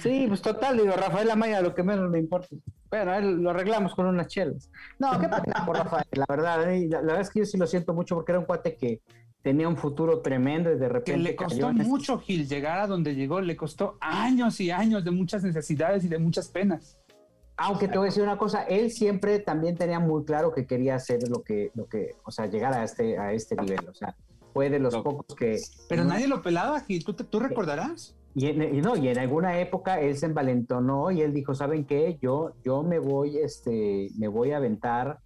Sí, 0.03 0.25
pues 0.29 0.41
total, 0.41 0.79
digo, 0.79 0.95
Rafael 0.97 1.31
Amaya, 1.31 1.61
lo 1.61 1.75
que 1.75 1.83
menos 1.83 2.11
le 2.11 2.19
importa. 2.19 2.49
Bueno, 2.91 3.11
a 3.11 3.19
él 3.19 3.43
lo 3.43 3.51
arreglamos 3.51 3.95
con 3.95 4.07
unas 4.07 4.27
chelas. 4.29 4.71
No, 4.99 5.19
qué 5.21 5.29
pena 5.29 5.65
por 5.67 5.77
Rafael, 5.77 6.07
la 6.13 6.25
verdad. 6.29 6.73
¿eh? 6.73 6.87
La, 6.89 6.99
la 7.01 7.07
verdad 7.07 7.21
es 7.23 7.31
que 7.31 7.41
yo 7.41 7.45
sí 7.45 7.59
lo 7.59 7.67
siento 7.67 7.93
mucho 7.93 8.15
porque 8.15 8.33
era 8.33 8.39
un 8.39 8.47
cuate 8.47 8.77
que 8.77 9.01
tenía 9.43 9.69
un 9.69 9.77
futuro 9.77 10.21
tremendo 10.21 10.71
y 10.73 10.79
de 10.79 10.89
repente. 10.89 11.13
Que 11.13 11.19
le 11.19 11.37
cayó 11.37 11.49
costó 11.49 11.71
este- 11.71 11.85
mucho, 11.85 12.19
Gil, 12.21 12.49
llegar 12.49 12.79
a 12.81 12.87
donde 12.87 13.15
llegó. 13.15 13.41
Le 13.43 13.57
costó 13.57 13.97
años 14.01 14.61
y 14.61 14.71
años 14.71 15.05
de 15.05 15.11
muchas 15.11 15.43
necesidades 15.43 16.05
y 16.05 16.09
de 16.09 16.19
muchas 16.19 16.49
penas. 16.49 16.99
Aunque 17.59 17.89
te 17.89 17.99
voy 17.99 18.07
a 18.07 18.11
decir 18.11 18.23
una 18.23 18.39
cosa, 18.39 18.63
él 18.63 18.91
siempre 18.93 19.41
también 19.41 19.77
tenía 19.77 19.99
muy 19.99 20.25
claro 20.25 20.53
que 20.53 20.67
quería 20.67 20.95
hacer 20.95 21.19
lo 21.29 21.43
que, 21.43 21.71
lo 21.75 21.87
que, 21.87 22.15
o 22.25 22.31
sea, 22.31 22.47
llegar 22.47 22.73
a 22.73 22.85
este, 22.85 23.19
a 23.19 23.33
este 23.33 23.57
nivel. 23.57 23.89
O 23.89 23.95
sea, 23.95 24.15
fue 24.53 24.71
de 24.71 24.79
los 24.79 24.97
pocos 24.97 25.35
que. 25.37 25.59
Pero 25.89 26.05
no- 26.05 26.11
nadie 26.11 26.29
lo 26.29 26.41
pelaba, 26.41 26.81
Gil. 26.81 27.05
¿Tú, 27.05 27.15
te- 27.15 27.25
tú 27.25 27.41
recordarás? 27.41 28.15
Y, 28.35 28.47
en, 28.47 28.77
y 28.77 28.81
no, 28.81 28.97
y 28.97 29.09
en 29.09 29.19
alguna 29.19 29.59
época 29.59 30.01
él 30.01 30.17
se 30.17 30.27
envalentonó 30.27 31.11
y 31.11 31.23
él 31.23 31.35
dijo, 31.35 31.55
¿saben 31.55 31.85
qué? 31.85 32.17
Yo, 32.23 32.53
yo 32.65 32.85
me 32.85 33.01
voy, 33.01 33.39
este, 33.39 34.09
me 34.17 34.29
voy 34.29 34.53
a 34.53 34.59
aventar 34.59 35.19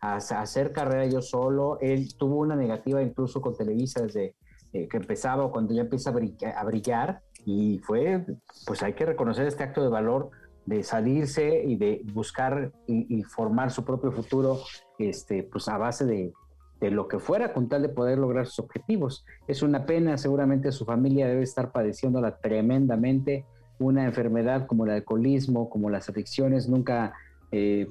a, 0.00 0.12
a 0.14 0.16
hacer 0.18 0.72
carrera 0.72 1.06
yo 1.06 1.20
solo. 1.22 1.78
Él 1.80 2.14
tuvo 2.16 2.36
una 2.36 2.54
negativa 2.54 3.02
incluso 3.02 3.40
con 3.40 3.56
Televisa 3.56 4.02
desde 4.02 4.36
eh, 4.72 4.86
que 4.86 4.98
empezaba 4.98 5.44
o 5.44 5.50
cuando 5.50 5.74
ya 5.74 5.80
empieza 5.82 6.10
a 6.10 6.12
brillar, 6.12 6.54
a 6.56 6.62
brillar 6.64 7.22
y 7.44 7.78
fue, 7.78 8.24
pues 8.66 8.82
hay 8.84 8.92
que 8.92 9.06
reconocer 9.06 9.46
este 9.48 9.64
acto 9.64 9.82
de 9.82 9.88
valor 9.88 10.30
de 10.66 10.82
salirse 10.82 11.62
y 11.64 11.76
de 11.76 12.02
buscar 12.12 12.72
y, 12.86 13.18
y 13.18 13.22
formar 13.24 13.70
su 13.70 13.84
propio 13.84 14.12
futuro, 14.12 14.58
este, 14.98 15.42
pues 15.42 15.68
a 15.68 15.78
base 15.78 16.04
de, 16.04 16.32
de 16.80 16.90
lo 16.90 17.08
que 17.08 17.18
fuera 17.18 17.52
con 17.52 17.68
tal 17.68 17.82
de 17.82 17.88
poder 17.88 18.18
lograr 18.18 18.46
sus 18.46 18.60
objetivos. 18.60 19.24
Es 19.48 19.62
una 19.62 19.86
pena, 19.86 20.16
seguramente 20.18 20.70
su 20.72 20.84
familia 20.84 21.26
debe 21.28 21.42
estar 21.42 21.72
padeciéndola 21.72 22.38
tremendamente. 22.38 23.46
Una 23.78 24.04
enfermedad 24.04 24.66
como 24.66 24.84
el 24.84 24.90
alcoholismo, 24.90 25.70
como 25.70 25.88
las 25.90 26.08
adicciones, 26.08 26.68
nunca 26.68 27.14
eh, 27.50 27.86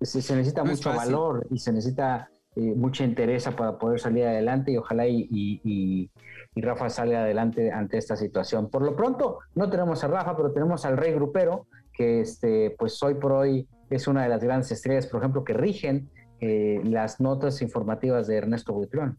se, 0.00 0.20
se 0.20 0.36
necesita 0.36 0.62
No 0.64 0.70
mucho 0.70 0.90
valor 0.94 1.46
y 1.50 1.58
se 1.58 1.72
necesita 1.72 2.28
eh, 2.56 2.74
mucha 2.76 3.04
entereza 3.04 3.56
para 3.56 3.78
poder 3.78 3.98
salir 3.98 4.24
adelante 4.26 4.70
y 4.72 4.76
ojalá 4.76 5.06
y, 5.08 5.26
y- 5.30 5.60
y- 5.64 6.10
y 6.56 6.60
Rafa 6.60 6.88
sale 6.88 7.16
adelante 7.16 7.72
ante 7.72 7.98
esta 7.98 8.14
situación. 8.16 8.68
Por 8.70 8.82
lo 8.82 8.94
pronto, 8.94 9.40
no 9.56 9.68
tenemos 9.68 10.04
a 10.04 10.08
Rafa, 10.08 10.36
pero 10.36 10.52
tenemos 10.52 10.84
al 10.84 10.96
Rey 10.96 11.12
Grupero, 11.12 11.66
que 11.94 12.20
este, 12.20 12.74
pues 12.78 13.02
hoy 13.02 13.14
por 13.14 13.32
hoy 13.32 13.66
es 13.90 14.06
una 14.06 14.22
de 14.24 14.28
las 14.28 14.42
grandes 14.42 14.70
estrellas, 14.72 15.06
por 15.06 15.20
ejemplo, 15.20 15.44
que 15.44 15.54
rigen 15.54 16.10
eh, 16.40 16.80
las 16.84 17.20
notas 17.20 17.62
informativas 17.62 18.26
de 18.26 18.36
Ernesto 18.36 18.72
Buitrón. 18.72 19.18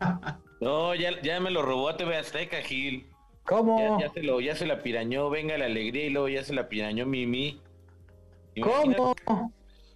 No, 0.60 0.92
ya, 0.96 1.10
ya 1.22 1.38
me 1.38 1.52
lo 1.52 1.62
robó 1.62 1.88
a 1.88 1.96
TV 1.96 2.16
Azteca, 2.16 2.56
Gil. 2.56 3.08
¿Cómo? 3.44 4.00
Ya, 4.00 4.08
ya 4.08 4.12
se 4.12 4.22
lo, 4.24 4.40
ya 4.40 4.56
se 4.56 4.66
la 4.66 4.82
pirañó, 4.82 5.30
venga 5.30 5.56
la 5.56 5.66
alegría 5.66 6.06
y 6.06 6.10
luego 6.10 6.28
ya 6.28 6.42
se 6.42 6.52
la 6.52 6.68
pirañó 6.68 7.06
Mimi. 7.06 7.62
¿Cómo? 8.60 9.14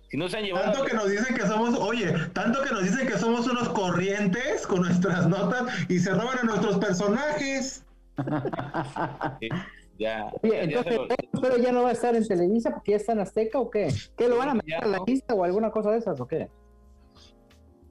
Si 0.09 0.17
no 0.17 0.29
se 0.29 0.37
han 0.37 0.45
llevado. 0.45 0.67
Tanto 0.71 0.85
que 0.85 0.95
nos 0.95 1.11
dicen 1.11 1.35
que 1.35 1.43
somos, 1.43 1.77
oye, 1.77 2.15
tanto 2.33 2.63
que 2.63 2.71
nos 2.71 2.85
dicen 2.85 3.09
que 3.09 3.19
somos 3.19 3.49
unos 3.49 3.71
corrientes 3.71 4.67
con 4.69 4.83
nuestras 4.83 5.27
notas 5.27 5.65
y 5.91 5.99
se 5.99 6.13
roban 6.13 6.39
a 6.39 6.43
nuestros 6.45 6.79
personajes. 6.79 7.85
Ya, 10.03 10.33
Oye, 10.43 10.53
ya- 10.53 10.63
entonces, 10.63 10.93
se 10.93 10.99
lo- 10.99 11.07
¿Rey 11.07 11.17
Grupero 11.33 11.57
ya 11.59 11.73
no 11.73 11.83
va 11.85 11.91
a 11.91 11.93
estar 11.93 12.15
en 12.17 12.27
Televisa 12.27 12.71
porque 12.71 12.91
ya 12.93 12.97
está 12.97 13.13
en 13.13 13.21
Azteca 13.21 13.59
o 13.61 13.71
qué? 13.71 13.89
¿Qué 14.17 14.29
lo 14.29 14.37
van 14.37 14.49
a 14.51 14.55
meter 14.55 14.83
a 14.83 14.87
la 14.89 14.99
lista 15.07 15.35
o 15.35 15.45
alguna 15.45 15.71
cosa 15.71 15.91
de 15.93 15.99
esas 15.99 16.21
o 16.21 16.27
qué? 16.27 16.49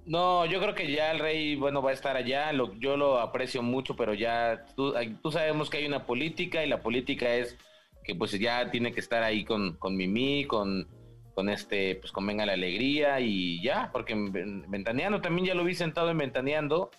No, 0.06 0.46
yo 0.46 0.60
creo 0.60 0.74
que 0.74 0.92
ya 0.92 1.12
el 1.12 1.20
rey, 1.20 1.56
bueno, 1.56 1.82
va 1.82 1.92
a 1.92 1.94
estar 1.94 2.18
allá. 2.18 2.52
Lo, 2.54 2.74
yo 2.80 2.98
lo 2.98 3.20
aprecio 3.20 3.62
mucho, 3.62 3.96
pero 3.96 4.14
ya 4.14 4.66
tú, 4.76 4.94
tú 5.22 5.32
sabemos 5.32 5.70
que 5.70 5.78
hay 5.78 5.86
una 5.86 6.06
política 6.06 6.66
y 6.66 6.70
la 6.70 6.82
política 6.82 7.34
es 7.36 7.58
que 8.04 8.16
pues 8.16 8.32
ya 8.32 8.72
tiene 8.72 8.92
que 8.92 9.00
estar 9.00 9.22
ahí 9.24 9.46
con, 9.46 9.78
con 9.78 9.96
Mimi, 9.96 10.46
con, 10.46 10.88
con 11.36 11.50
este, 11.50 11.96
pues 11.96 12.12
con 12.12 12.26
Venga 12.26 12.46
la 12.48 12.54
Alegría 12.54 13.20
y 13.20 13.62
ya, 13.64 13.90
porque 13.94 14.14
en, 14.14 14.36
en 14.36 14.72
Ventaneando 14.72 15.22
también 15.22 15.46
ya 15.48 15.54
lo 15.54 15.64
vi 15.64 15.76
sentado 15.76 16.10
en 16.10 16.18
Ventaneando 16.18 16.90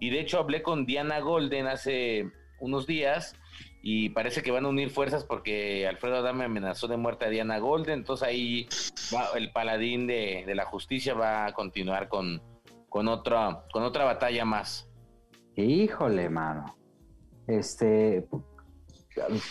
y 0.00 0.10
de 0.10 0.18
hecho 0.20 0.40
hablé 0.40 0.62
con 0.62 0.84
Diana 0.84 1.20
Golden 1.20 1.68
hace 1.68 2.28
unos 2.58 2.88
días 2.88 3.36
y 3.84 4.10
parece 4.10 4.42
que 4.42 4.52
van 4.52 4.64
a 4.64 4.68
unir 4.68 4.90
fuerzas 4.90 5.24
porque 5.24 5.86
Alfredo 5.88 6.16
Adame 6.18 6.44
amenazó 6.44 6.86
de 6.88 6.96
muerte 6.96 7.24
a 7.24 7.28
Diana 7.30 7.58
Golden, 7.58 7.98
entonces 7.98 8.26
ahí 8.28 8.68
va- 9.14 9.30
el 9.36 9.50
paladín 9.52 10.06
de, 10.06 10.44
de 10.46 10.54
la 10.54 10.64
justicia 10.66 11.14
va 11.14 11.46
a 11.46 11.52
continuar 11.52 12.08
con, 12.08 12.40
con, 12.88 13.08
otra, 13.08 13.64
con 13.72 13.82
otra 13.82 14.04
batalla 14.04 14.44
más. 14.44 14.88
Híjole, 15.56 16.30
mano. 16.30 16.76
Este, 17.48 18.26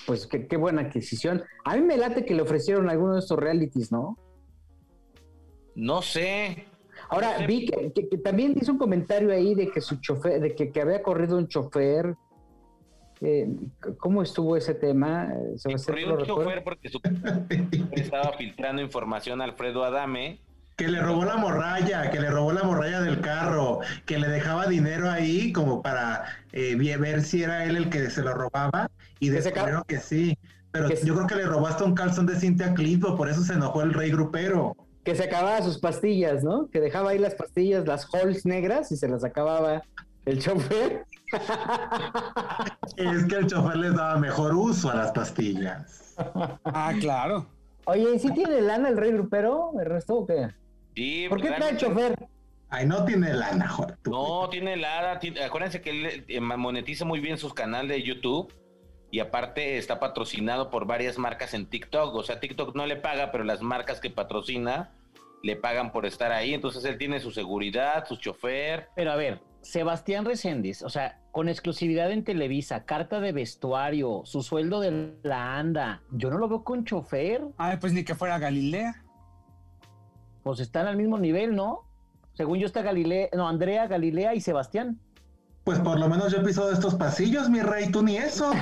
pues 0.08 0.26
qué, 0.28 0.48
qué 0.48 0.56
buena 0.58 0.84
adquisición. 0.84 1.44
A 1.66 1.76
mí 1.76 1.82
me 1.82 1.98
late 1.98 2.24
que 2.26 2.34
le 2.34 2.41
ofrecieron 2.41 2.90
alguno 2.90 3.14
de 3.16 3.20
estos 3.20 3.38
realities, 3.38 3.91
¿no? 3.91 4.18
No 5.76 6.02
sé. 6.02 6.66
Ahora, 7.10 7.45
vi 7.45 7.66
que, 7.66 7.91
que- 7.94 8.08
que 8.10 8.18
también 8.18 8.56
hizo 8.60 8.72
un 8.72 8.78
comentario 8.78 9.32
ahí 9.32 9.56
de 9.56 9.70
que 9.70 9.82
su 9.82 9.98
chofer, 9.99 10.40
de 10.40 10.56
que, 10.56 10.72
que 10.72 10.82
había 10.82 11.02
corrido 11.03 11.38
un 11.38 11.48
chofer. 11.48 12.16
Eh, 13.22 13.48
¿Cómo 13.99 14.23
estuvo 14.23 14.57
ese 14.57 14.73
tema? 14.73 15.30
Eh, 15.31 15.57
Sebastián, 15.57 15.95
Corrió 15.95 16.07
¿tú 16.07 16.14
lo 16.15 16.19
un 16.22 16.27
chofer 16.43 16.64
porque 16.64 16.89
su 16.89 16.99
estaba 17.91 18.34
filtrando 18.38 18.81
información 18.81 19.41
a 19.41 19.45
Alfredo 19.45 19.84
Adame. 19.84 20.39
Que 20.76 20.88
le 20.88 20.99
robó 20.99 21.26
la 21.26 21.38
morralla, 21.38 22.10
que 22.10 22.19
le 22.19 22.31
robó 22.31 22.52
la 22.53 22.64
morralla 22.64 23.02
del 23.02 23.22
carro, 23.22 23.81
que 24.07 24.18
le 24.18 24.27
dejaba 24.27 24.65
dinero 24.65 25.11
ahí 25.11 25.53
como 25.53 25.84
para 25.84 26.23
eh, 26.53 26.76
ver 26.76 27.22
si 27.22 27.43
era 27.43 27.65
él 27.65 27.76
el 27.77 27.89
que 27.89 28.10
se 28.10 28.23
lo 28.23 28.34
robaba 28.34 28.89
y 29.19 29.30
descubrieron 29.30 29.84
que 29.88 29.99
sí. 29.99 30.38
Pero 30.72 30.88
Que- 30.88 30.98
yo 31.06 31.14
creo 31.14 31.27
que 31.27 31.35
le 31.35 31.45
robaste 31.45 31.84
un 31.84 31.93
calzón 31.93 32.26
de 32.26 32.35
Cintia 32.39 32.73
Clitbo, 32.73 33.15
por 33.15 33.30
eso 33.30 33.43
se 33.43 33.53
enojó 33.53 33.84
el 33.84 33.93
rey 33.93 34.10
grupero. 34.10 34.76
Que 35.03 35.14
se 35.15 35.26
acababa 35.26 35.61
sus 35.61 35.77
pastillas, 35.77 36.43
¿no? 36.43 36.68
Que 36.72 36.80
dejaba 36.80 37.11
ahí 37.11 37.19
las 37.19 37.35
pastillas, 37.35 37.85
las 37.85 38.07
halls 38.11 38.45
negras 38.45 38.91
y 38.91 38.95
se 38.98 39.07
las 39.07 39.23
acababa 39.23 39.84
el 40.26 40.39
chofer. 40.41 41.06
Es 42.98 43.26
que 43.26 43.36
el 43.36 43.48
chofer 43.48 43.78
les 43.78 43.95
daba 43.95 44.18
mejor 44.18 44.53
uso 44.53 44.90
a 44.91 44.95
las 44.95 45.12
pastillas. 45.12 46.16
Ah, 46.66 46.94
claro. 46.99 47.48
Oye, 47.86 48.16
¿y 48.16 48.20
si 48.20 48.32
tiene 48.34 48.62
lana 48.62 48.90
el 48.90 48.98
rey 48.98 49.12
grupero, 49.12 49.72
Ernesto, 49.80 50.16
o 50.16 50.28
qué? 50.28 50.49
Sí, 50.95 51.26
¿Por 51.30 51.41
qué 51.41 51.48
pues, 51.48 51.60
trae 51.60 51.72
realmente- 51.78 51.86
chofer? 51.86 52.28
Ay, 52.70 52.86
no 52.86 53.03
tiene 53.03 53.34
lana, 53.34 53.68
joder. 53.68 53.98
No, 54.06 54.48
tiene 54.49 54.78
Lara. 54.78 55.20
tiene- 55.20 55.44
acuérdense 55.44 55.82
que 55.82 55.90
él 55.90 56.26
eh, 56.28 56.40
monetiza 56.40 57.03
muy 57.03 57.20
bien 57.20 57.38
sus 57.38 57.53
canales 57.53 57.90
de 57.90 58.02
YouTube 58.03 58.53
y 59.12 59.20
aparte 59.20 59.78
está 59.78 59.99
patrocinado 59.99 60.70
por 60.70 60.86
varias 60.86 61.18
marcas 61.18 61.53
en 61.53 61.66
TikTok. 61.66 62.16
O 62.16 62.24
sea, 62.24 62.40
TikTok 62.40 62.74
no 62.76 62.86
le 62.86 62.95
paga, 62.95 63.30
pero 63.32 63.44
las 63.44 63.62
marcas 63.62 63.99
que 63.99 64.10
patrocina 64.10 64.91
le 65.44 65.58
pagan 65.58 65.91
por 65.91 66.06
estar 66.06 66.32
ahí. 66.32 66.53
Entonces 66.53 66.86
él 66.86 66.98
tiene 66.98 67.20
su 67.20 67.32
seguridad, 67.32 68.06
su 68.08 68.16
chofer. 68.16 68.88
Pero 68.95 69.12
a 69.12 69.18
ver, 69.18 69.41
Sebastián 69.62 70.26
Reséndiz, 70.26 70.82
o 70.82 70.90
sea, 70.90 71.20
con 71.32 71.48
exclusividad 71.48 72.12
en 72.12 72.24
Televisa, 72.24 72.84
carta 72.86 73.20
de 73.20 73.32
vestuario, 73.32 74.22
su 74.26 74.42
sueldo 74.44 74.80
de 74.80 75.16
la 75.24 75.58
anda, 75.58 76.02
yo 76.12 76.30
no 76.30 76.38
lo 76.38 76.48
veo 76.50 76.64
con 76.64 76.84
chofer, 76.84 77.44
Ay, 77.58 77.78
pues 77.78 77.94
ni 77.94 78.04
que 78.04 78.16
fuera 78.16 78.40
Galilea. 78.40 79.04
pues 80.44 80.60
están 80.60 80.88
al 80.88 80.98
mismo 80.98 81.18
nivel, 81.20 81.56
¿no? 81.56 81.84
Según 82.34 82.58
yo 82.60 82.66
está 82.66 82.82
Galilea, 82.82 83.30
no, 83.34 83.48
Andrea, 83.48 83.88
Galilea 83.88 84.34
y 84.34 84.42
Sebastián. 84.42 85.00
Pues 85.64 85.78
por 85.80 86.00
lo 86.00 86.10
menos 86.10 86.32
yo 86.32 86.44
piso 86.44 86.68
de 86.68 86.74
estos 86.74 86.96
pasillos, 86.96 87.48
mi 87.50 87.62
rey, 87.62 87.92
tú 87.92 88.02
ni 88.02 88.18
eso. 88.18 88.52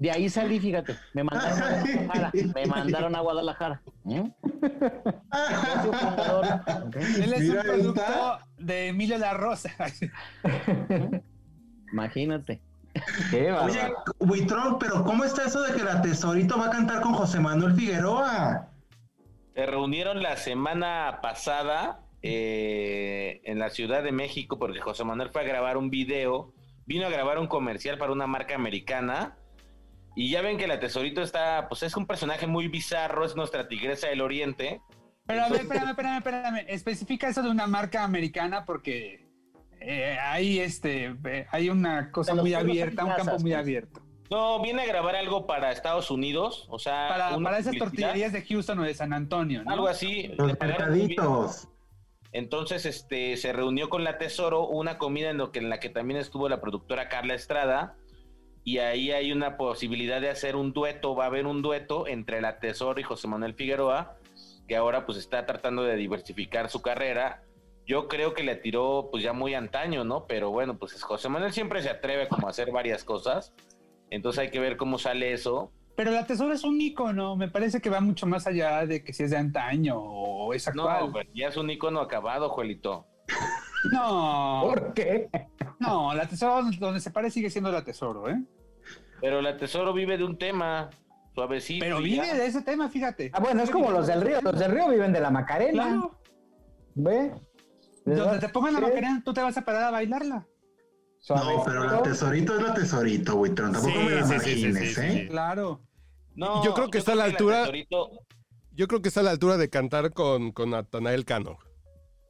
De 0.00 0.10
ahí 0.10 0.30
salí, 0.30 0.58
fíjate, 0.58 0.96
me 1.12 1.22
mandaron 1.22 1.60
a 1.60 1.60
Guadalajara, 1.60 2.32
me 2.54 2.66
mandaron 2.66 3.14
a 3.14 3.20
Guadalajara. 3.20 3.82
¿eh? 4.08 4.32
Él 7.22 7.32
es 7.34 7.40
Mira, 7.40 7.60
un 7.60 7.66
producto 7.66 8.00
está. 8.00 8.46
de 8.56 8.88
Emilio 8.88 9.18
La 9.18 9.34
Rosa. 9.34 9.70
Imagínate. 11.92 12.62
Qué 13.30 13.52
Oye. 13.52 13.92
Buitrón, 14.20 14.78
pero 14.78 15.04
¿cómo 15.04 15.22
está 15.24 15.44
eso 15.44 15.60
de 15.60 15.74
que 15.74 15.84
la 15.84 16.00
tesorito 16.00 16.56
va 16.58 16.68
a 16.68 16.70
cantar 16.70 17.02
con 17.02 17.12
José 17.12 17.38
Manuel 17.38 17.74
Figueroa? 17.74 18.70
Se 19.54 19.66
reunieron 19.66 20.22
la 20.22 20.38
semana 20.38 21.18
pasada 21.20 22.00
eh, 22.22 23.42
en 23.44 23.58
la 23.58 23.68
Ciudad 23.68 24.02
de 24.02 24.12
México 24.12 24.58
porque 24.58 24.80
José 24.80 25.04
Manuel 25.04 25.28
fue 25.28 25.42
a 25.42 25.44
grabar 25.44 25.76
un 25.76 25.90
video, 25.90 26.54
vino 26.86 27.06
a 27.06 27.10
grabar 27.10 27.38
un 27.38 27.48
comercial 27.48 27.98
para 27.98 28.12
una 28.12 28.26
marca 28.26 28.54
americana 28.54 29.36
y 30.20 30.28
ya 30.28 30.42
ven 30.42 30.58
que 30.58 30.66
la 30.66 30.78
Tesorito 30.78 31.22
está, 31.22 31.66
pues 31.66 31.82
es 31.82 31.96
un 31.96 32.06
personaje 32.06 32.46
muy 32.46 32.68
bizarro, 32.68 33.24
es 33.24 33.36
nuestra 33.36 33.68
tigresa 33.68 34.08
del 34.08 34.20
oriente. 34.20 34.82
Pero 35.24 35.44
a 35.44 35.48
ver, 35.48 35.62
espérame, 35.62 35.88
espérame, 35.88 36.16
espérame. 36.18 36.64
Especifica 36.68 37.28
eso 37.30 37.42
de 37.42 37.48
una 37.48 37.66
marca 37.66 38.04
americana 38.04 38.66
porque 38.66 39.26
eh, 39.80 40.18
hay 40.20 40.58
este, 40.58 41.16
eh, 41.24 41.46
hay 41.50 41.70
una 41.70 42.12
cosa 42.12 42.34
muy 42.34 42.52
abierta, 42.52 43.06
un 43.06 43.14
campo 43.14 43.38
muy 43.38 43.52
pues. 43.52 43.56
abierto. 43.62 44.02
No, 44.30 44.60
viene 44.60 44.82
a 44.82 44.86
grabar 44.86 45.16
algo 45.16 45.46
para 45.46 45.72
Estados 45.72 46.10
Unidos, 46.10 46.66
o 46.68 46.78
sea, 46.78 47.08
Para, 47.08 47.36
una 47.38 47.48
para 47.48 47.58
esas 47.60 47.78
tortillerías 47.78 48.34
de 48.34 48.42
Houston 48.42 48.78
o 48.78 48.82
de 48.82 48.92
San 48.92 49.14
Antonio, 49.14 49.64
¿no? 49.64 49.70
algo 49.70 49.88
así. 49.88 50.28
Los 50.36 50.48
mercaditos. 50.60 51.66
Entonces, 52.32 52.84
este, 52.84 53.38
se 53.38 53.54
reunió 53.54 53.88
con 53.88 54.04
la 54.04 54.18
Tesoro, 54.18 54.68
una 54.68 54.98
comida 54.98 55.30
en, 55.30 55.38
lo 55.38 55.50
que, 55.50 55.60
en 55.60 55.70
la 55.70 55.80
que 55.80 55.88
también 55.88 56.20
estuvo 56.20 56.46
la 56.50 56.60
productora 56.60 57.08
Carla 57.08 57.32
Estrada, 57.32 57.96
y 58.64 58.78
ahí 58.78 59.10
hay 59.10 59.32
una 59.32 59.56
posibilidad 59.56 60.20
de 60.20 60.30
hacer 60.30 60.56
un 60.56 60.72
dueto, 60.72 61.14
va 61.14 61.24
a 61.24 61.26
haber 61.28 61.46
un 61.46 61.62
dueto 61.62 62.06
entre 62.06 62.40
la 62.40 62.58
Tesoro 62.60 63.00
y 63.00 63.02
José 63.02 63.26
Manuel 63.28 63.54
Figueroa, 63.54 64.16
que 64.68 64.76
ahora 64.76 65.06
pues 65.06 65.18
está 65.18 65.46
tratando 65.46 65.82
de 65.82 65.96
diversificar 65.96 66.68
su 66.68 66.82
carrera. 66.82 67.42
Yo 67.86 68.06
creo 68.06 68.34
que 68.34 68.44
le 68.44 68.54
tiró 68.56 69.08
pues 69.10 69.24
ya 69.24 69.32
muy 69.32 69.54
antaño, 69.54 70.04
¿no? 70.04 70.26
Pero 70.26 70.50
bueno, 70.50 70.78
pues 70.78 71.02
José 71.02 71.28
Manuel 71.28 71.52
siempre 71.52 71.82
se 71.82 71.90
atreve 71.90 72.28
como 72.28 72.46
a 72.46 72.50
hacer 72.50 72.70
varias 72.70 73.02
cosas, 73.02 73.52
entonces 74.10 74.38
hay 74.40 74.50
que 74.50 74.60
ver 74.60 74.76
cómo 74.76 74.98
sale 74.98 75.32
eso. 75.32 75.72
Pero 75.96 76.12
la 76.12 76.24
Tesoro 76.26 76.52
es 76.54 76.62
un 76.64 76.80
icono, 76.80 77.36
me 77.36 77.48
parece 77.48 77.80
que 77.80 77.90
va 77.90 78.00
mucho 78.00 78.26
más 78.26 78.46
allá 78.46 78.86
de 78.86 79.02
que 79.02 79.12
si 79.12 79.24
es 79.24 79.30
de 79.30 79.36
antaño 79.38 79.98
o 79.98 80.54
es 80.54 80.72
No, 80.74 80.88
actual. 80.88 81.10
pero 81.12 81.30
ya 81.34 81.48
es 81.48 81.56
un 81.56 81.68
icono 81.68 82.00
acabado, 82.00 82.48
Juelito. 82.50 83.06
No, 83.92 84.60
¿Por 84.64 84.92
qué? 84.94 85.30
no, 85.78 86.14
la 86.14 86.26
Tesoro 86.28 86.68
donde 86.78 87.00
se 87.00 87.10
pare 87.10 87.30
sigue 87.30 87.50
siendo 87.50 87.70
la 87.72 87.82
Tesoro, 87.84 88.28
¿eh? 88.28 88.42
Pero 89.20 89.40
la 89.40 89.56
Tesoro 89.56 89.92
vive 89.92 90.16
de 90.18 90.24
un 90.24 90.38
tema, 90.38 90.90
suavecito. 91.34 91.84
Pero 91.84 91.96
ya. 92.00 92.04
vive 92.04 92.34
de 92.34 92.46
ese 92.46 92.62
tema, 92.62 92.88
fíjate. 92.88 93.30
Ah, 93.32 93.40
bueno, 93.40 93.62
es 93.62 93.70
como 93.70 93.90
los 93.90 94.06
del 94.06 94.20
río. 94.22 94.40
Los 94.42 94.58
del 94.58 94.70
río 94.72 94.88
viven 94.88 95.12
de 95.12 95.20
la 95.20 95.30
Macarena. 95.30 95.72
Claro, 95.84 96.18
¿Ve? 96.94 97.32
Donde 98.04 98.38
te 98.38 98.48
pongan 98.48 98.74
la. 98.74 98.80
Macarena, 98.80 99.22
tú 99.24 99.32
te 99.32 99.40
vas 99.42 99.56
a 99.56 99.62
parar 99.64 99.84
a 99.84 99.90
bailarla. 99.90 100.46
No, 101.28 101.62
pero 101.66 101.84
la 101.84 102.02
tesorito 102.02 102.56
es 102.58 102.62
la 102.62 102.72
tesorito, 102.74 103.36
Buitrón. 103.36 103.72
Tampoco 103.72 103.92
Sí, 103.94 104.04
me 104.04 104.10
la 104.14 104.26
sí, 104.26 104.32
sí, 104.32 104.38
sí, 104.40 104.62
margines, 104.66 104.94
sí, 104.94 105.00
¿eh? 105.00 105.20
sí. 105.22 105.28
Claro. 105.28 105.80
No, 106.34 106.64
Yo 106.64 106.72
creo 106.72 106.88
que 106.88 106.98
está 106.98 107.12
a 107.12 107.16
la 107.16 107.24
altura- 107.24 107.64
Tesorito- 107.66 108.10
Yo 108.72 108.88
creo 108.88 109.02
que 109.02 109.08
está 109.08 109.20
a 109.20 109.24
la 109.24 109.30
altura 109.32 109.58
de 109.58 109.68
cantar 109.68 110.12
con, 110.14 110.52
con 110.52 110.70
Natanael 110.70 111.24
Cano. 111.26 111.58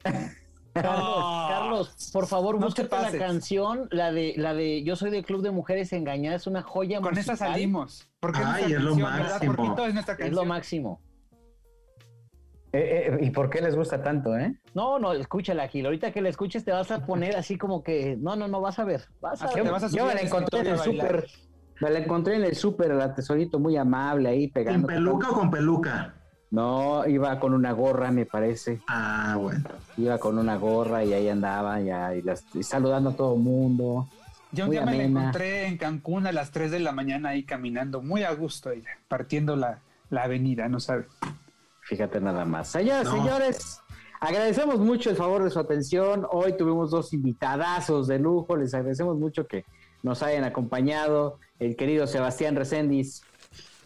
Carlos, 0.73 0.99
No. 1.19 1.47
Carlos, 1.49 2.11
por 2.13 2.27
favor, 2.27 2.55
No 2.61 2.69
te 2.73 2.83
búscate 2.83 3.19
la 3.19 3.25
canción, 3.27 3.89
la 3.91 4.13
de, 4.13 4.35
la 4.37 4.55
de 4.55 4.83
Yo 4.85 4.95
soy 4.97 5.11
del 5.11 5.25
Club 5.25 5.43
de 5.43 5.51
Mujeres 5.51 5.93
Engañadas, 5.93 6.43
es 6.43 6.47
una 6.47 6.63
joya 6.63 7.01
Con 7.01 7.19
esa 7.19 7.33
musical. 7.33 7.53
salimos. 7.53 8.09
Porque 8.21 8.41
Ay, 8.45 8.73
es 8.75 8.81
lo 8.81 8.95
máximo. 8.97 9.77
Es 9.87 9.95
nuestra 9.95 10.15
Es 10.19 10.33
lo 10.33 10.45
máximo. 10.45 11.01
Eh, 12.73 13.17
eh, 13.21 13.25
¿Y 13.25 13.31
por 13.31 13.51
qué 13.51 13.61
les 13.61 13.75
gusta 13.75 14.01
tanto, 14.01 14.37
eh? 14.39 14.55
No, 14.75 15.01
no, 15.01 15.13
escúchala, 15.13 15.67
Gil. 15.67 15.87
Ahorita 15.87 16.13
que 16.13 16.23
la 16.23 16.29
escuches 16.29 16.65
te 16.65 16.71
vas 16.71 16.91
a 16.93 17.05
poner 17.05 17.35
así 17.37 17.59
como 17.59 17.83
que, 17.83 18.17
no, 18.17 18.37
no, 18.37 18.47
no, 18.47 18.61
vas 18.61 18.79
a 18.79 18.85
ver. 18.85 19.09
Vas 19.21 19.43
a 19.43 19.47
Así 19.47 19.57
ver. 19.57 19.65
te 19.65 19.71
vas 19.71 19.83
a 19.83 19.89
Yo 19.89 20.07
me 20.07 20.15
la 20.15 20.21
encontré 20.21 20.61
en 20.61 20.67
el 20.69 20.79
súper. 20.79 21.27
Me 21.81 21.91
la 21.91 21.99
encontré 21.99 22.37
en 22.37 22.45
el 22.45 22.55
súper, 22.55 22.95
la 22.95 23.13
tesorito 23.13 23.59
muy 23.59 23.77
amable 23.77 24.29
ahí 24.29 24.43
¿Sin 24.45 24.53
pegando. 24.53 24.87
peluca 24.87 25.31
o 25.31 25.33
con 25.35 25.51
peluca? 25.51 26.15
No, 26.51 27.06
iba 27.06 27.39
con 27.39 27.55
una 27.55 27.72
gorra, 27.72 28.10
me 28.10 28.27
parece. 28.27 28.81
Ah, 28.89 29.36
bueno. 29.39 29.68
Iba 29.97 30.18
con 30.18 30.36
una 30.39 30.56
gorra 30.56 31.05
y 31.05 31.12
ahí 31.12 31.28
andaba 31.28 31.81
ya 31.81 32.14
y, 32.14 32.22
las- 32.22 32.44
y 32.55 32.62
saludando 32.64 33.10
a 33.10 33.14
todo 33.14 33.35
el 33.35 33.40
mundo. 33.40 34.09
Yo 34.52 34.64
un 34.64 34.70
día 34.72 34.85
me 34.85 34.97
la 34.97 35.05
encontré 35.05 35.66
en 35.68 35.77
Cancún 35.78 36.27
a 36.27 36.32
las 36.32 36.51
3 36.51 36.72
de 36.72 36.81
la 36.81 36.90
mañana 36.90 37.28
ahí 37.31 37.44
caminando, 37.44 38.02
muy 38.02 38.24
a 38.24 38.32
gusto, 38.35 38.70
ella, 38.72 38.89
partiendo 39.06 39.55
la, 39.55 39.78
la 40.10 40.24
avenida, 40.24 40.68
no 40.68 40.81
sabe. 40.81 41.06
Fíjate 41.82 42.20
nada 42.20 42.44
más. 42.44 42.68
Señoras, 42.68 43.05
No. 43.05 43.12
señores, 43.12 43.78
agradecemos 44.20 44.81
mucho 44.81 45.09
el 45.10 45.16
favor 45.16 45.44
de 45.44 45.51
su 45.51 45.60
atención. 45.60 46.27
Hoy 46.32 46.56
tuvimos 46.56 46.90
dos 46.90 47.12
invitadazos 47.12 48.09
de 48.09 48.18
lujo. 48.18 48.56
Les 48.56 48.74
agradecemos 48.74 49.16
mucho 49.16 49.47
que 49.47 49.64
nos 50.02 50.22
hayan 50.24 50.43
acompañado. 50.43 51.39
El 51.60 51.77
querido 51.77 52.09
Sebastián 52.09 52.56
Reséndiz, 52.56 53.22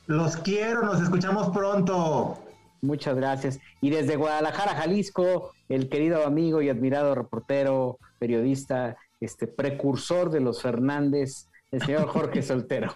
Los 0.06 0.36
quiero, 0.38 0.82
nos 0.82 1.02
escuchamos 1.02 1.50
pronto. 1.50 2.38
Muchas 2.84 3.16
gracias. 3.16 3.60
Y 3.80 3.90
desde 3.90 4.16
Guadalajara, 4.16 4.74
Jalisco, 4.74 5.52
el 5.68 5.88
querido 5.88 6.24
amigo 6.26 6.62
y 6.62 6.68
admirado 6.68 7.14
reportero, 7.14 7.98
periodista, 8.18 8.96
este 9.20 9.46
precursor 9.46 10.30
de 10.30 10.40
los 10.40 10.62
Fernández, 10.62 11.48
el 11.70 11.82
señor 11.82 12.06
Jorge 12.06 12.42
Soltero. 12.42 12.94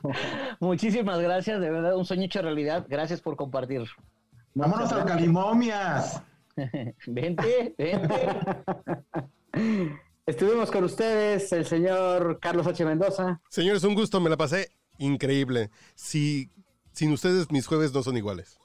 Muchísimas 0.60 1.20
gracias, 1.20 1.60
de 1.60 1.70
verdad, 1.70 1.96
un 1.96 2.04
sueño 2.04 2.24
hecho 2.24 2.42
realidad. 2.42 2.86
Gracias 2.88 3.20
por 3.20 3.36
compartir. 3.36 3.84
Vámonos 4.54 4.92
al 4.92 5.04
Calimomias. 5.04 6.22
Vente, 7.06 7.74
vente. 7.78 8.14
Estuvimos 10.26 10.70
con 10.70 10.84
ustedes, 10.84 11.52
el 11.52 11.64
señor 11.64 12.38
Carlos 12.40 12.66
H. 12.66 12.84
Mendoza. 12.84 13.40
Señores, 13.48 13.84
un 13.84 13.94
gusto, 13.94 14.20
me 14.20 14.28
la 14.28 14.36
pasé 14.36 14.68
increíble. 14.98 15.70
Si, 15.94 16.50
sin 16.92 17.12
ustedes, 17.12 17.50
mis 17.50 17.66
jueves 17.66 17.94
no 17.94 18.02
son 18.02 18.16
iguales. 18.16 18.58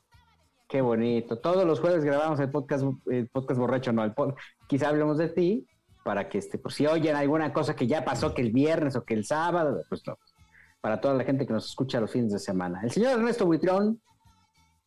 Qué 0.74 0.82
bonito. 0.82 1.38
Todos 1.38 1.66
los 1.68 1.80
jueves 1.80 2.04
grabamos 2.04 2.40
el 2.40 2.50
podcast, 2.50 2.84
el 3.12 3.28
podcast 3.28 3.60
borracho, 3.60 3.94
no, 3.94 4.04
el 4.04 4.16
pod- 4.16 4.34
quizá 4.68 4.90
hablemos 4.90 5.20
de 5.20 5.30
ti, 5.30 5.68
para 6.04 6.28
que 6.28 6.40
este, 6.40 6.58
por 6.58 6.74
si 6.74 6.88
oyen 6.88 7.16
alguna 7.16 7.54
cosa 7.54 7.76
que 7.76 7.86
ya 7.86 8.04
pasó 8.04 8.34
que 8.34 8.42
el 8.42 8.52
viernes 8.52 8.96
o 8.96 9.06
que 9.06 9.14
el 9.14 9.24
sábado, 9.24 9.84
pues 9.88 10.02
no. 10.08 10.18
Para 10.82 11.00
toda 11.00 11.14
la 11.14 11.26
gente 11.26 11.46
que 11.46 11.54
nos 11.54 11.68
escucha 11.70 12.00
los 12.02 12.12
fines 12.12 12.32
de 12.32 12.40
semana. 12.40 12.82
El 12.82 12.90
señor 12.90 13.12
Ernesto 13.20 13.46
Buitrón, 13.46 14.02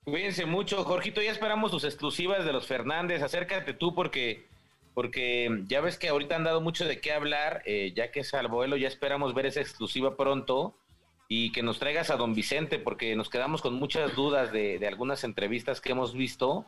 Cuídense 0.03 0.45
mucho, 0.45 0.83
Jorgito, 0.83 1.23
ya 1.23 1.31
esperamos 1.31 1.71
tus 1.71 1.85
exclusivas 1.85 2.45
de 2.45 2.53
los 2.53 2.67
Fernández, 2.67 3.23
acércate 3.23 3.73
tú 3.73 3.95
porque 3.95 4.49
porque 4.93 5.63
ya 5.69 5.81
ves 5.81 5.99
que 5.99 6.09
ahorita 6.09 6.35
han 6.35 6.43
dado 6.45 6.61
mucho 6.61 6.85
de 6.85 7.01
qué 7.01 7.13
hablar, 7.13 7.63
eh, 7.65 7.93
ya 7.95 8.11
que 8.11 8.21
es 8.21 8.31
Salvoelo, 8.31 8.77
ya 8.77 8.89
esperamos 8.89 9.35
ver 9.35 9.47
esa 9.47 9.61
exclusiva 9.61 10.17
pronto 10.17 10.75
y 11.29 11.53
que 11.53 11.63
nos 11.63 11.79
traigas 11.79 12.11
a 12.11 12.17
don 12.17 12.35
Vicente 12.35 12.79
porque 12.79 13.17
nos 13.17 13.29
quedamos 13.31 13.63
con 13.63 13.75
muchas 13.75 14.15
dudas 14.15 14.53
de, 14.53 14.79
de 14.79 14.87
algunas 14.87 15.25
entrevistas 15.25 15.81
que 15.81 15.93
hemos 15.93 16.15
visto, 16.15 16.65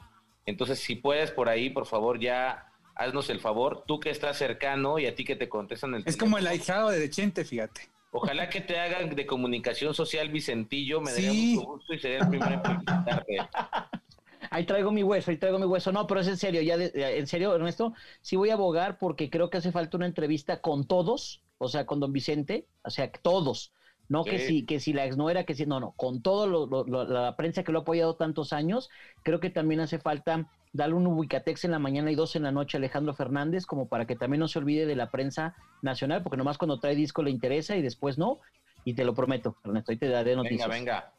entonces 0.47 0.79
si 0.81 0.97
puedes 0.97 1.31
por 1.31 1.49
ahí, 1.49 1.71
por 1.71 1.87
favor, 1.87 2.19
ya 2.19 2.73
haznos 2.95 3.31
el 3.31 3.39
favor, 3.41 3.85
tú 3.87 4.01
que 4.01 4.11
estás 4.11 4.37
cercano 4.37 4.99
y 4.99 5.07
a 5.07 5.15
ti 5.15 5.25
que 5.25 5.37
te 5.37 5.49
contestan 5.49 5.95
el 5.95 6.03
Es 6.07 6.17
como 6.17 6.39
el 6.39 6.47
ahijado 6.47 6.91
de 6.91 7.09
Chente, 7.11 7.45
fíjate. 7.45 7.83
Ojalá 8.11 8.49
que 8.49 8.61
te 8.63 8.79
hagan 8.81 9.15
de 9.15 9.27
comunicación 9.27 9.95
social 9.95 10.31
Vicentillo, 10.31 11.01
me 11.01 11.13
daría 11.13 11.31
Sí. 11.31 11.55
mucho 11.57 11.67
gusto 11.69 11.95
y 11.95 11.99
sería 11.99 12.19
el 12.21 12.29
primero 12.29 12.53
en 12.55 12.63
felicitarte. 12.63 13.37
Ahí 14.51 14.65
traigo 14.65 14.91
mi 14.91 15.03
hueso, 15.03 15.31
ahí 15.31 15.37
traigo 15.37 15.59
mi 15.59 15.67
hueso. 15.67 15.93
No, 15.93 16.07
pero 16.07 16.21
es 16.21 16.29
en 16.29 16.39
serio, 16.39 16.63
ya 16.63 16.79
de- 16.79 16.91
en 17.19 17.27
serio, 17.27 17.55
Ernesto, 17.55 17.93
sí 18.23 18.35
voy 18.37 18.49
a 18.49 18.55
abogar 18.55 18.97
porque 18.99 19.29
creo 19.29 19.51
que 19.51 19.59
hace 19.59 19.73
falta 19.73 19.97
una 19.99 20.07
entrevista 20.07 20.63
con 20.63 20.87
todos, 20.87 21.43
o 21.59 21.69
sea, 21.69 21.85
con 21.85 22.01
don 22.01 22.13
Vicente, 22.15 22.67
o 22.83 22.89
sea, 22.89 23.11
todos. 23.13 23.73
No 24.09 24.25
que 24.25 24.39
Sí. 24.39 24.47
si, 24.47 24.65
que 24.67 24.81
si 24.81 24.93
la 24.93 25.05
ex 25.05 25.17
no 25.17 25.29
era, 25.29 25.45
que 25.45 25.55
si, 25.55 25.67
no, 25.67 25.81
no, 25.81 25.93
con 25.93 26.23
todo 26.23 26.47
lo- 26.47 26.67
lo- 26.67 26.85
lo- 26.87 27.05
la 27.05 27.37
prensa 27.37 27.63
que 27.63 27.73
lo 27.73 27.81
ha 27.81 27.83
apoyado 27.83 28.17
tantos 28.17 28.53
años, 28.53 28.89
creo 29.23 29.39
que 29.41 29.51
también 29.51 29.81
hace 29.81 29.99
falta 29.99 30.47
darle 30.73 30.95
un 30.95 31.07
ubicatex 31.07 31.65
en 31.65 31.71
la 31.73 31.79
mañana 31.79 32.11
y 32.11 32.15
dos 32.15 32.35
en 32.37 32.43
la 32.45 32.53
noche 32.53 32.77
a 32.77 32.79
Alejandro 32.79 33.15
Fernández, 33.15 33.67
como 33.67 33.89
para 33.89 34.07
que 34.07 34.17
también 34.17 34.41
no 34.41 34.49
se 34.49 34.59
olvide 34.59 34.87
de 34.87 34.97
la 34.97 35.11
prensa 35.11 35.55
nacional, 35.83 36.23
porque 36.23 36.37
nomás 36.39 36.57
cuando 36.59 36.81
trae 36.81 36.95
disco 36.95 37.23
le 37.23 37.31
interesa 37.31 37.77
y 37.77 37.83
después 37.83 38.17
no, 38.19 38.39
y 38.85 38.95
te 38.95 39.05
lo 39.05 39.15
prometo, 39.15 39.57
Ernesto, 39.65 39.93
ahí 39.93 39.99
te 39.99 40.09
daré 40.09 40.37
noticias. 40.37 40.69
Venga, 40.69 41.13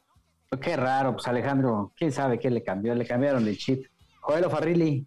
venga. 0.52 0.60
Qué 0.66 0.76
raro, 0.76 1.14
pues 1.14 1.28
Alejandro, 1.28 1.92
quién 1.96 2.12
sabe 2.12 2.40
qué 2.40 2.50
le 2.50 2.64
cambió, 2.64 2.96
le 2.96 3.06
cambiaron 3.06 3.48
el 3.48 3.56
chip. 3.58 3.86
Joel 4.22 4.46
Farrilli. 4.50 5.06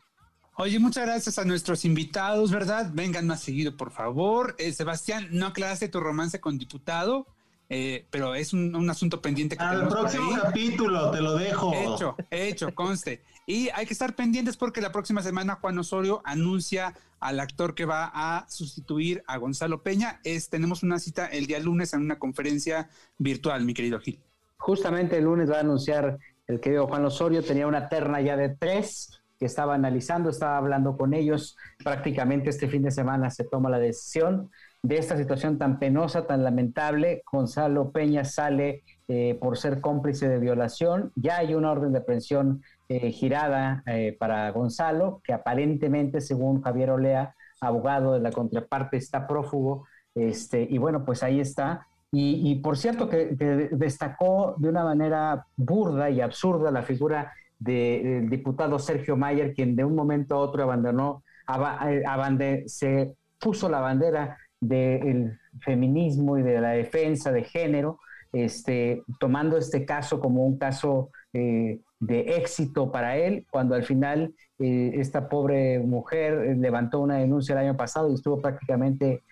Oye, 0.56 0.78
muchas 0.78 1.04
gracias 1.06 1.38
a 1.38 1.44
nuestros 1.44 1.84
invitados, 1.84 2.52
¿verdad? 2.52 2.90
Vengan 2.92 3.26
más 3.26 3.40
seguido, 3.40 3.76
por 3.76 3.90
favor. 3.90 4.54
Eh, 4.58 4.70
Sebastián, 4.72 5.28
no 5.32 5.46
aclaraste 5.46 5.88
tu 5.88 5.98
romance 5.98 6.40
con 6.40 6.58
diputado, 6.58 7.26
eh, 7.68 8.06
pero 8.10 8.34
es 8.34 8.52
un, 8.52 8.74
un 8.76 8.90
asunto 8.90 9.20
pendiente 9.22 9.56
que 9.56 9.62
Al 9.64 9.88
próximo 9.88 10.34
ahí. 10.34 10.40
capítulo, 10.42 11.10
te 11.10 11.20
lo 11.20 11.34
dejo. 11.36 11.72
Hecho, 11.74 12.16
hecho, 12.30 12.74
conste. 12.74 13.22
Y 13.46 13.70
hay 13.70 13.86
que 13.86 13.92
estar 13.92 14.14
pendientes 14.14 14.56
porque 14.56 14.80
la 14.80 14.92
próxima 14.92 15.22
semana 15.22 15.56
Juan 15.60 15.78
Osorio 15.78 16.22
anuncia 16.24 16.94
al 17.18 17.40
actor 17.40 17.74
que 17.74 17.84
va 17.84 18.10
a 18.12 18.46
sustituir 18.48 19.22
a 19.26 19.36
Gonzalo 19.38 19.82
Peña. 19.82 20.20
Es, 20.24 20.48
tenemos 20.48 20.82
una 20.82 20.98
cita 20.98 21.26
el 21.26 21.46
día 21.46 21.58
lunes 21.60 21.94
en 21.94 22.02
una 22.02 22.18
conferencia 22.18 22.88
virtual, 23.18 23.64
mi 23.64 23.74
querido 23.74 23.98
Gil. 24.00 24.20
Justamente 24.58 25.18
el 25.18 25.24
lunes 25.24 25.50
va 25.50 25.56
a 25.56 25.60
anunciar 25.60 26.18
el 26.46 26.60
querido 26.60 26.86
Juan 26.86 27.04
Osorio, 27.04 27.42
tenía 27.42 27.66
una 27.66 27.88
terna 27.88 28.20
ya 28.20 28.36
de 28.36 28.50
tres 28.50 29.20
que 29.38 29.46
estaba 29.46 29.74
analizando, 29.74 30.30
estaba 30.30 30.56
hablando 30.56 30.96
con 30.96 31.14
ellos. 31.14 31.56
Prácticamente 31.82 32.50
este 32.50 32.68
fin 32.68 32.82
de 32.82 32.90
semana 32.92 33.30
se 33.30 33.44
toma 33.44 33.70
la 33.70 33.78
decisión 33.78 34.50
de 34.82 34.98
esta 34.98 35.16
situación 35.16 35.58
tan 35.58 35.78
penosa, 35.78 36.26
tan 36.26 36.42
lamentable. 36.42 37.22
Gonzalo 37.30 37.92
Peña 37.92 38.24
sale 38.24 38.82
eh, 39.08 39.38
por 39.40 39.56
ser 39.56 39.80
cómplice 39.80 40.28
de 40.28 40.38
violación. 40.38 41.12
Ya 41.14 41.36
hay 41.38 41.54
una 41.54 41.70
orden 41.70 41.92
de 41.92 42.00
aprehensión 42.00 42.62
eh, 42.88 43.10
girada 43.12 43.82
eh, 43.86 44.16
para 44.18 44.50
Gonzalo, 44.50 45.20
que 45.22 45.32
aparentemente, 45.32 46.20
según 46.20 46.62
Javier 46.62 46.90
Olea, 46.90 47.34
abogado 47.60 48.14
de 48.14 48.20
la 48.20 48.32
contraparte, 48.32 48.96
está 48.96 49.26
prófugo. 49.28 49.86
Este, 50.14 50.66
y 50.68 50.78
bueno, 50.78 51.04
pues 51.04 51.22
ahí 51.22 51.40
está. 51.40 51.86
Y, 52.14 52.56
por 52.56 52.76
cierto 52.76 53.08
que, 53.08 53.34
destacó 53.72 54.54
de 54.58 54.68
una 54.68 54.84
manera 54.84 55.46
burda 55.56 56.10
y 56.10 56.20
absurda 56.20 56.70
la 56.70 56.82
figura 56.82 57.32
de- 57.58 58.02
del 58.04 58.28
diputado 58.28 58.78
Sergio 58.78 59.16
Mayer, 59.16 59.54
quien 59.54 59.74
de 59.76 59.84
un 59.84 59.94
momento 59.94 60.34
a 60.34 60.40
otro 60.40 60.62
abandonó, 60.62 61.22
aba- 61.46 61.90
eh, 61.90 62.64
se 62.66 63.14
puso 63.40 63.70
la 63.70 63.80
bandera 63.80 64.36
del 64.62 65.38
feminismo 65.60 66.38
y 66.38 66.42
de 66.42 66.60
la 66.60 66.70
defensa 66.70 67.32
de 67.32 67.42
género, 67.44 67.98
este, 68.32 69.02
tomando 69.20 69.58
este 69.58 69.84
caso 69.84 70.20
como 70.20 70.46
un 70.46 70.56
caso 70.56 71.10
eh, 71.34 71.80
de 72.00 72.20
éxito 72.36 72.90
para 72.90 73.16
él, 73.16 73.44
cuando 73.50 73.74
al 73.74 73.84
final 73.84 74.34
eh, 74.58 74.92
esta 74.94 75.28
pobre 75.28 75.78
mujer 75.80 76.32
eh, 76.34 76.54
levantó 76.56 77.00
una 77.00 77.18
denuncia 77.18 77.52
el 77.54 77.66
año 77.66 77.76
pasado 77.76 78.10
y 78.10 78.14
estuvo 78.14 78.40
prácticamente 78.40 79.22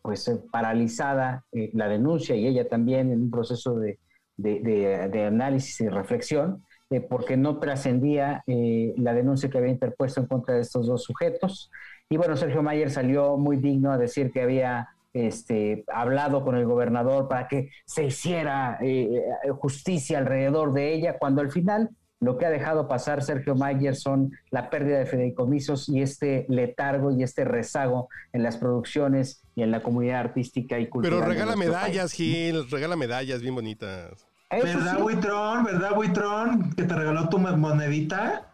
pues 0.00 0.30
paralizada 0.52 1.44
la 1.72 1.88
denuncia 1.88 2.36
y 2.36 2.46
ella 2.46 2.68
también 2.68 3.10
en 3.10 3.22
un 3.22 3.30
proceso 3.32 3.74
de, 3.80 3.98
de- 4.36 5.24
análisis 5.26 5.80
y 5.80 5.88
reflexión, 5.88 6.62
porque 7.08 7.36
no 7.36 7.58
trascendía 7.58 8.44
la 8.46 9.12
denuncia 9.12 9.50
que 9.50 9.58
había 9.58 9.72
interpuesto 9.72 10.20
en 10.20 10.26
contra 10.28 10.54
de 10.54 10.60
estos 10.60 10.86
dos 10.86 11.02
sujetos. 11.02 11.68
Y 12.12 12.16
bueno, 12.16 12.36
Sergio 12.36 12.60
Mayer 12.60 12.90
salió 12.90 13.36
muy 13.36 13.56
digno 13.56 13.92
a 13.92 13.96
decir 13.96 14.32
que 14.32 14.42
había 14.42 14.88
este, 15.12 15.84
hablado 15.86 16.44
con 16.44 16.56
el 16.56 16.66
gobernador 16.66 17.28
para 17.28 17.46
que 17.46 17.70
se 17.84 18.04
hiciera 18.04 18.78
eh, 18.80 19.22
eh, 19.44 19.50
justicia 19.52 20.18
alrededor 20.18 20.72
de 20.72 20.92
ella, 20.92 21.18
cuando 21.18 21.40
al 21.40 21.52
final 21.52 21.90
lo 22.18 22.36
que 22.36 22.46
ha 22.46 22.50
dejado 22.50 22.88
pasar 22.88 23.22
Sergio 23.22 23.54
Mayer 23.54 23.94
son 23.94 24.32
la 24.50 24.70
pérdida 24.70 24.98
de 24.98 25.06
fideicomisos 25.06 25.88
y 25.88 26.02
este 26.02 26.46
letargo 26.48 27.12
y 27.12 27.22
este 27.22 27.44
rezago 27.44 28.08
en 28.32 28.42
las 28.42 28.56
producciones 28.56 29.44
y 29.54 29.62
en 29.62 29.70
la 29.70 29.80
comunidad 29.80 30.18
artística 30.18 30.80
y 30.80 30.88
cultural. 30.88 31.20
Pero 31.20 31.32
regala 31.32 31.54
medallas, 31.54 32.10
país. 32.10 32.12
Gil, 32.12 32.70
regala 32.70 32.96
medallas 32.96 33.40
bien 33.40 33.54
bonitas. 33.54 34.26
Eso 34.50 34.66
¿Verdad, 34.66 34.96
sí. 34.96 35.02
Buitrón? 35.02 35.64
¿Verdad, 35.64 35.94
Buitrón? 35.94 36.72
Que 36.74 36.82
te 36.82 36.94
regaló 36.94 37.28
tu 37.28 37.38
monedita. 37.38 38.49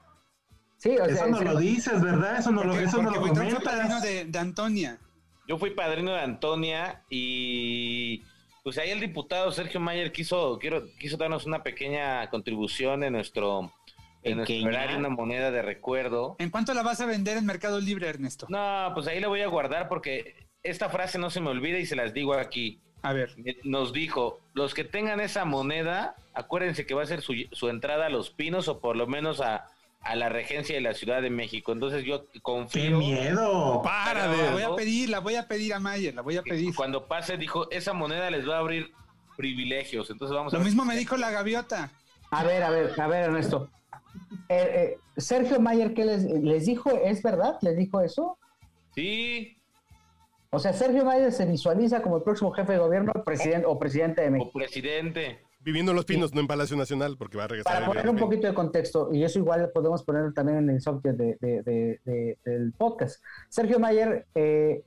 Sí, 0.87 0.97
o 0.99 1.05
sea, 1.05 1.15
Eso 1.15 1.27
no 1.27 1.39
es- 1.39 1.45
lo 1.45 1.59
dices, 1.59 2.03
¿verdad? 2.03 2.39
Eso 2.39 2.51
no 2.53 2.63
lo, 2.63 2.71
Porque, 2.71 2.85
eso 2.85 3.03
no 3.03 3.11
lo 3.11 3.21
Buitrón 3.21 3.51
fue 3.51 3.61
padrino 3.61 3.85
comentas. 3.89 4.03
de, 4.03 4.25
de 4.27 4.39
Antonia. 4.39 4.99
Yo 5.49 5.59
fui 5.59 5.71
padrino 5.71 6.13
de 6.13 6.21
Antonia 6.21 7.03
y 7.11 8.23
pues 8.63 8.79
ahí 8.79 8.91
el 8.91 9.01
diputado 9.01 9.51
Sergio 9.53 9.79
Mayer 9.81 10.11
quiso, 10.13 10.59
quiero, 10.61 10.85
quiso 10.99 11.17
darnos 11.17 11.47
una 11.47 11.63
pequeña 11.63 12.29
contribución 12.31 13.05
en 13.05 13.13
nuestro, 13.13 13.73
en 14.25 14.39
nuestro 14.39 14.99
una 14.99 15.09
moneda 15.09 15.53
de 15.53 15.63
recuerdo. 15.63 16.35
¿En 16.41 16.51
cuánto 16.51 16.75
la 16.75 16.83
vas 16.83 17.01
a 17.01 17.07
vender 17.07 17.37
en 17.37 17.47
Mercado 17.47 17.81
Libre, 17.81 18.09
Ernesto? 18.09 18.47
No, 18.49 18.91
pues 18.95 19.07
ahí 19.07 19.21
la 19.21 19.29
voy 19.29 19.43
a 19.43 19.47
guardar 19.47 19.89
porque 19.89 20.49
esta 20.65 20.89
frase 20.89 21.19
no 21.19 21.31
se 21.31 21.41
me 21.41 21.51
olvida 21.51 21.79
y 21.79 21.87
se 21.87 21.95
las 21.95 22.13
digo 22.13 22.35
aquí. 22.35 22.81
A 23.03 23.13
ver. 23.13 23.37
Nos 23.63 23.93
dijo, 23.93 24.41
los 24.53 24.75
que 24.75 24.83
tengan 24.83 25.21
esa 25.21 25.45
moneda, 25.45 26.17
acuérdense 26.35 26.87
que 26.87 26.95
va 26.95 27.05
a 27.05 27.07
ser 27.07 27.23
su, 27.23 27.35
su 27.53 27.69
entrada 27.69 28.07
a 28.07 28.09
Los 28.09 28.31
Pinos 28.31 28.67
o 28.67 28.81
por 28.81 28.97
lo 28.97 29.07
menos 29.07 29.41
a, 29.41 29.69
a 30.07 30.15
la 30.17 30.29
regencia 30.29 30.75
de 30.75 30.81
la 30.81 30.95
Ciudad 30.95 31.21
de 31.23 31.31
México. 31.31 31.73
Entonces 31.73 32.05
yo 32.05 32.29
¡Qué 32.31 32.41
confío. 32.41 32.99
miedo! 32.99 33.83
Para 33.83 34.27
La 34.29 34.53
voy 34.53 34.63
a 34.63 34.75
pedir, 34.77 35.09
la 35.09 35.19
voy 35.21 35.35
a 35.35 35.49
pedir 35.49 35.75
a 35.75 35.81
Mayer, 35.81 36.15
la 36.15 36.23
voy 36.23 36.37
a 36.37 36.43
pedir. 36.43 36.75
Cuando 36.75 37.07
pase, 37.07 37.37
dijo, 37.37 37.71
esa 37.71 37.93
moneda 37.93 38.31
les 38.31 38.49
va 38.49 38.57
a 38.57 38.61
abrir 38.61 38.93
privilegios. 39.37 40.09
Entonces 40.11 40.35
vamos 40.37 40.55
a 40.55 40.59
Lo 40.59 40.65
mismo 40.65 40.85
me 40.85 40.97
dijo 40.97 41.17
la 41.17 41.31
gaviota. 41.31 41.91
A 42.31 42.45
ver, 42.45 42.63
a 42.63 42.71
ver, 42.71 43.01
a 43.01 43.07
ver, 43.07 43.25
Ernesto. 43.25 43.69
Eh, 44.49 44.95
eh, 44.95 44.99
Sergio 45.17 45.61
Mayer, 45.61 45.93
¿qué 45.95 46.05
les, 46.05 46.23
les 46.25 46.67
dijo? 46.67 46.91
¿Es 46.91 47.23
verdad? 47.23 47.59
¿Les 47.61 47.77
dijo 47.77 48.01
eso? 48.01 48.39
Sí, 48.95 49.59
O 50.51 50.59
sea, 50.59 50.73
Sergio 50.73 51.05
Mayer 51.05 51.33
se 51.33 51.45
visualiza 51.45 52.01
como 52.01 52.17
el 52.19 52.23
próximo 52.23 52.51
jefe 52.53 52.73
de 52.73 52.79
gobierno 52.79 53.13
presidente, 53.25 53.67
o 53.67 53.79
presidente 53.79 54.23
de 54.23 54.29
o 54.29 54.31
México. 54.31 54.51
presidente. 54.55 55.46
Viviendo 55.67 55.91
en 55.91 55.97
Los 55.97 56.05
Pinos, 56.05 56.33
no 56.33 56.41
en 56.41 56.47
Palacio 56.47 56.77
Nacional, 56.77 57.17
porque 57.19 57.37
va 57.37 57.43
a 57.45 57.49
regresar. 57.49 57.73
Para 57.75 57.87
a 57.87 57.89
poner 57.89 58.09
un 58.09 58.17
poquito 58.17 58.47
de 58.47 58.55
contexto, 58.55 59.13
y 59.13 59.25
eso 59.25 59.41
igual 59.41 59.69
podemos 59.75 60.05
poner 60.05 60.33
también 60.33 60.59
en 60.59 60.71
el 60.71 60.81
software 60.81 61.17
de, 61.17 61.37
de- 61.41 61.63
de- 61.65 62.01
de- 62.05 62.39
del 62.45 62.73
podcast. 62.73 63.21
Sergio 63.49 63.81
Mayer 63.81 64.27
eh, 64.37 64.85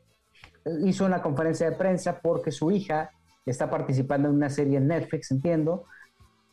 hizo 0.85 1.05
una 1.05 1.21
conferencia 1.21 1.69
de 1.69 1.75
prensa 1.75 2.21
porque 2.21 2.51
su 2.51 2.71
hija 2.71 3.11
está 3.45 3.69
participando 3.69 4.29
en 4.29 4.35
una 4.35 4.49
serie 4.49 4.77
en 4.77 4.87
Netflix, 4.87 5.31
entiendo. 5.31 5.83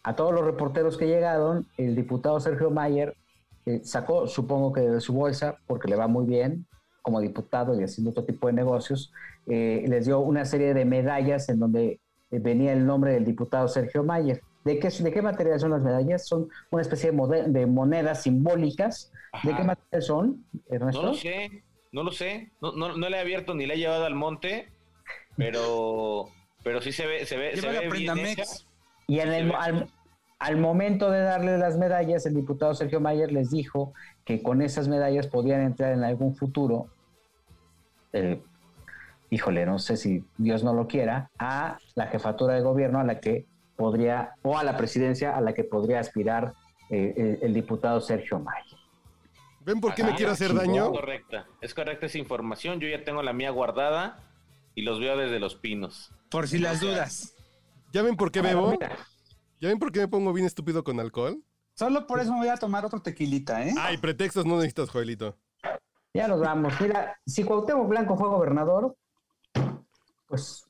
A 0.02 0.16
todos 0.16 0.34
los 0.34 0.44
reporteros 0.44 0.96
que 0.96 1.06
llegaron, 1.06 1.68
el 1.78 1.94
diputado 1.94 2.40
Sergio 2.40 2.68
Mayer 2.72 3.16
eh, 3.64 3.80
sacó, 3.84 4.26
supongo 4.26 4.72
que 4.72 4.80
de 4.80 5.00
su 5.00 5.12
bolsa, 5.12 5.56
porque 5.68 5.86
le 5.88 5.94
va 5.94 6.08
muy 6.08 6.26
bien 6.26 6.66
como 7.00 7.20
diputado 7.20 7.80
y 7.80 7.84
haciendo 7.84 8.10
otro 8.10 8.24
tipo 8.24 8.48
de 8.48 8.54
negocios, 8.54 9.12
eh, 9.46 9.84
les 9.86 10.06
dio 10.06 10.18
una 10.18 10.44
serie 10.44 10.74
de 10.74 10.84
medallas 10.84 11.48
en 11.48 11.60
donde 11.60 12.00
venía 12.30 12.72
el 12.72 12.86
nombre 12.86 13.12
del 13.12 13.24
diputado 13.24 13.68
Sergio 13.68 14.04
Mayer. 14.04 14.42
¿De 14.64 14.78
qué, 14.78 14.88
¿De 14.88 15.12
qué 15.12 15.22
material 15.22 15.60
son 15.60 15.70
las 15.70 15.82
medallas? 15.82 16.26
Son 16.26 16.48
una 16.70 16.82
especie 16.82 17.12
de, 17.12 17.66
monedas 17.66 18.22
simbólicas. 18.22 19.12
¿De 19.44 19.54
qué 19.54 19.62
material 19.62 20.02
son, 20.02 20.44
Ernesto? 20.68 21.02
No 21.02 21.08
lo 21.08 21.14
sé, 21.14 21.62
no 21.92 22.02
lo 22.02 22.10
sé. 22.10 22.50
No, 22.60 22.72
no, 22.72 22.96
no 22.96 23.08
le 23.08 23.16
he 23.16 23.20
abierto 23.20 23.54
ni 23.54 23.66
le 23.66 23.74
he 23.74 23.78
llevado 23.78 24.04
al 24.04 24.16
monte, 24.16 24.72
pero, 25.36 26.26
pero 26.64 26.80
sí 26.80 26.90
se 26.90 27.06
ve, 27.06 27.26
se 27.26 27.36
ve, 27.36 27.56
se 27.56 27.68
ve 27.68 27.88
bien. 27.90 28.18
Y 29.06 29.20
en 29.20 29.32
el, 29.32 29.52
al, 29.54 29.88
al 30.38 30.56
momento 30.56 31.10
de 31.10 31.20
darle 31.20 31.58
las 31.58 31.78
medallas, 31.78 32.26
el 32.26 32.34
diputado 32.34 32.74
Sergio 32.74 33.00
Mayer 33.00 33.32
les 33.32 33.50
dijo 33.50 33.94
que 34.24 34.42
con 34.42 34.62
esas 34.62 34.88
medallas 34.88 35.28
podían 35.28 35.62
entrar 35.62 35.92
en 35.92 36.04
algún 36.04 36.34
futuro, 36.34 36.88
eh, 38.12 38.42
híjole, 39.30 39.66
no 39.66 39.78
sé 39.78 39.96
si 39.96 40.24
Dios 40.38 40.62
no 40.64 40.72
lo 40.72 40.86
quiera, 40.86 41.30
a 41.38 41.78
la 41.94 42.06
jefatura 42.06 42.54
de 42.54 42.60
gobierno 42.62 42.98
a 43.00 43.04
la 43.04 43.20
que 43.20 43.46
podría, 43.76 44.34
o 44.42 44.56
a 44.56 44.64
la 44.64 44.76
presidencia 44.76 45.36
a 45.36 45.40
la 45.40 45.52
que 45.52 45.64
podría 45.64 46.00
aspirar 46.00 46.54
eh, 46.90 47.12
el, 47.16 47.38
el 47.42 47.54
diputado 47.54 48.00
Sergio 48.00 48.38
Mayer. 48.38 48.78
¿Ven 49.60 49.80
por 49.80 49.94
qué 49.94 50.02
me 50.02 50.10
Ajá, 50.10 50.16
quiere 50.16 50.32
hacer 50.32 50.50
es 50.52 50.56
daño? 50.56 50.92
correcta, 50.92 51.46
es 51.60 51.74
correcta 51.74 52.06
esa 52.06 52.18
información. 52.18 52.78
Yo 52.78 52.88
ya 52.88 53.02
tengo 53.04 53.22
la 53.22 53.32
mía 53.32 53.50
guardada 53.50 54.18
y 54.76 54.82
los 54.82 55.00
veo 55.00 55.16
desde 55.16 55.40
los 55.40 55.56
pinos. 55.56 56.12
Por 56.30 56.46
si 56.46 56.58
las 56.58 56.80
dudas. 56.80 57.34
¿Ya 57.92 58.02
ven 58.02 58.16
por 58.16 58.30
qué 58.30 58.42
bebo? 58.42 58.70
Mira, 58.70 58.96
¿Ya 59.60 59.68
ven 59.68 59.78
por 59.78 59.90
qué 59.90 60.00
me 60.00 60.08
pongo 60.08 60.32
bien 60.32 60.46
estúpido 60.46 60.84
con 60.84 61.00
alcohol? 61.00 61.42
Solo 61.74 62.06
por 62.06 62.20
eso 62.20 62.32
me 62.32 62.38
voy 62.38 62.48
a 62.48 62.56
tomar 62.56 62.84
otro 62.84 63.00
tequilita, 63.00 63.66
¿eh? 63.66 63.74
Ay, 63.78 63.96
pretextos 63.98 64.46
no 64.46 64.56
necesitas, 64.56 64.88
Joelito. 64.90 65.36
ya 66.14 66.28
nos 66.28 66.40
vamos. 66.40 66.72
Mira, 66.80 67.18
si 67.26 67.42
Cuauhtémoc 67.42 67.88
Blanco 67.88 68.16
fue 68.16 68.28
gobernador, 68.28 68.94
pues 70.28 70.64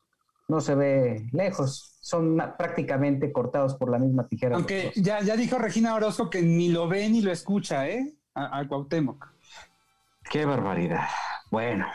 no 0.48 0.60
se 0.60 0.74
ve 0.74 1.28
lejos. 1.32 1.96
Son 2.00 2.36
prácticamente 2.56 3.32
cortados 3.32 3.74
por 3.74 3.90
la 3.90 3.98
misma 3.98 4.28
tijera. 4.28 4.56
Aunque 4.56 4.92
ya, 4.96 5.20
ya 5.22 5.36
dijo 5.36 5.58
Regina 5.58 5.94
Orozco 5.94 6.30
que 6.30 6.42
ni 6.42 6.68
lo 6.68 6.86
ve 6.88 7.08
ni 7.08 7.20
lo 7.20 7.32
escucha, 7.32 7.88
¿eh? 7.88 8.14
A, 8.34 8.58
a 8.60 8.68
Cuauhtémoc. 8.68 9.26
Qué 10.30 10.44
barbaridad. 10.44 11.06
Bueno, 11.50 11.86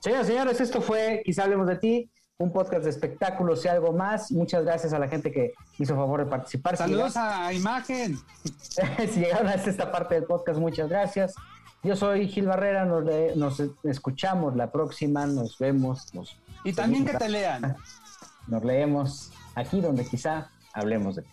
señoras 0.00 0.26
y 0.26 0.30
señores, 0.32 0.60
esto 0.60 0.80
fue 0.80 1.22
Quizá 1.24 1.44
hablemos 1.44 1.66
de 1.66 1.76
ti, 1.76 2.10
un 2.38 2.52
podcast 2.52 2.84
de 2.84 2.90
espectáculos 2.90 3.64
y 3.64 3.68
algo 3.68 3.92
más. 3.92 4.32
Muchas 4.32 4.64
gracias 4.64 4.92
a 4.92 4.98
la 4.98 5.08
gente 5.08 5.30
que 5.30 5.52
hizo 5.78 5.94
favor 5.94 6.24
de 6.24 6.30
participar. 6.30 6.76
Si 6.76 6.82
Saludos 6.82 7.16
a 7.16 7.52
Imagen. 7.52 8.18
si 9.12 9.20
llegaron 9.20 9.48
hasta 9.48 9.70
esta 9.70 9.92
parte 9.92 10.14
del 10.16 10.24
podcast, 10.24 10.58
muchas 10.58 10.88
gracias. 10.88 11.34
Yo 11.82 11.96
soy 11.96 12.28
Gil 12.28 12.46
Barrera, 12.46 12.84
nos, 12.84 13.04
le- 13.04 13.34
nos 13.36 13.60
escuchamos 13.84 14.54
la 14.56 14.70
próxima, 14.70 15.26
nos 15.26 15.58
vemos, 15.58 16.14
nos, 16.14 16.36
y 16.64 16.72
también 16.72 17.04
que 17.04 17.14
te 17.14 17.28
lean. 17.28 17.76
Nos 18.46 18.64
leemos 18.64 19.30
aquí 19.54 19.80
donde 19.80 20.04
quizá 20.04 20.50
hablemos 20.72 21.16
de 21.16 21.22
ti. 21.22 21.30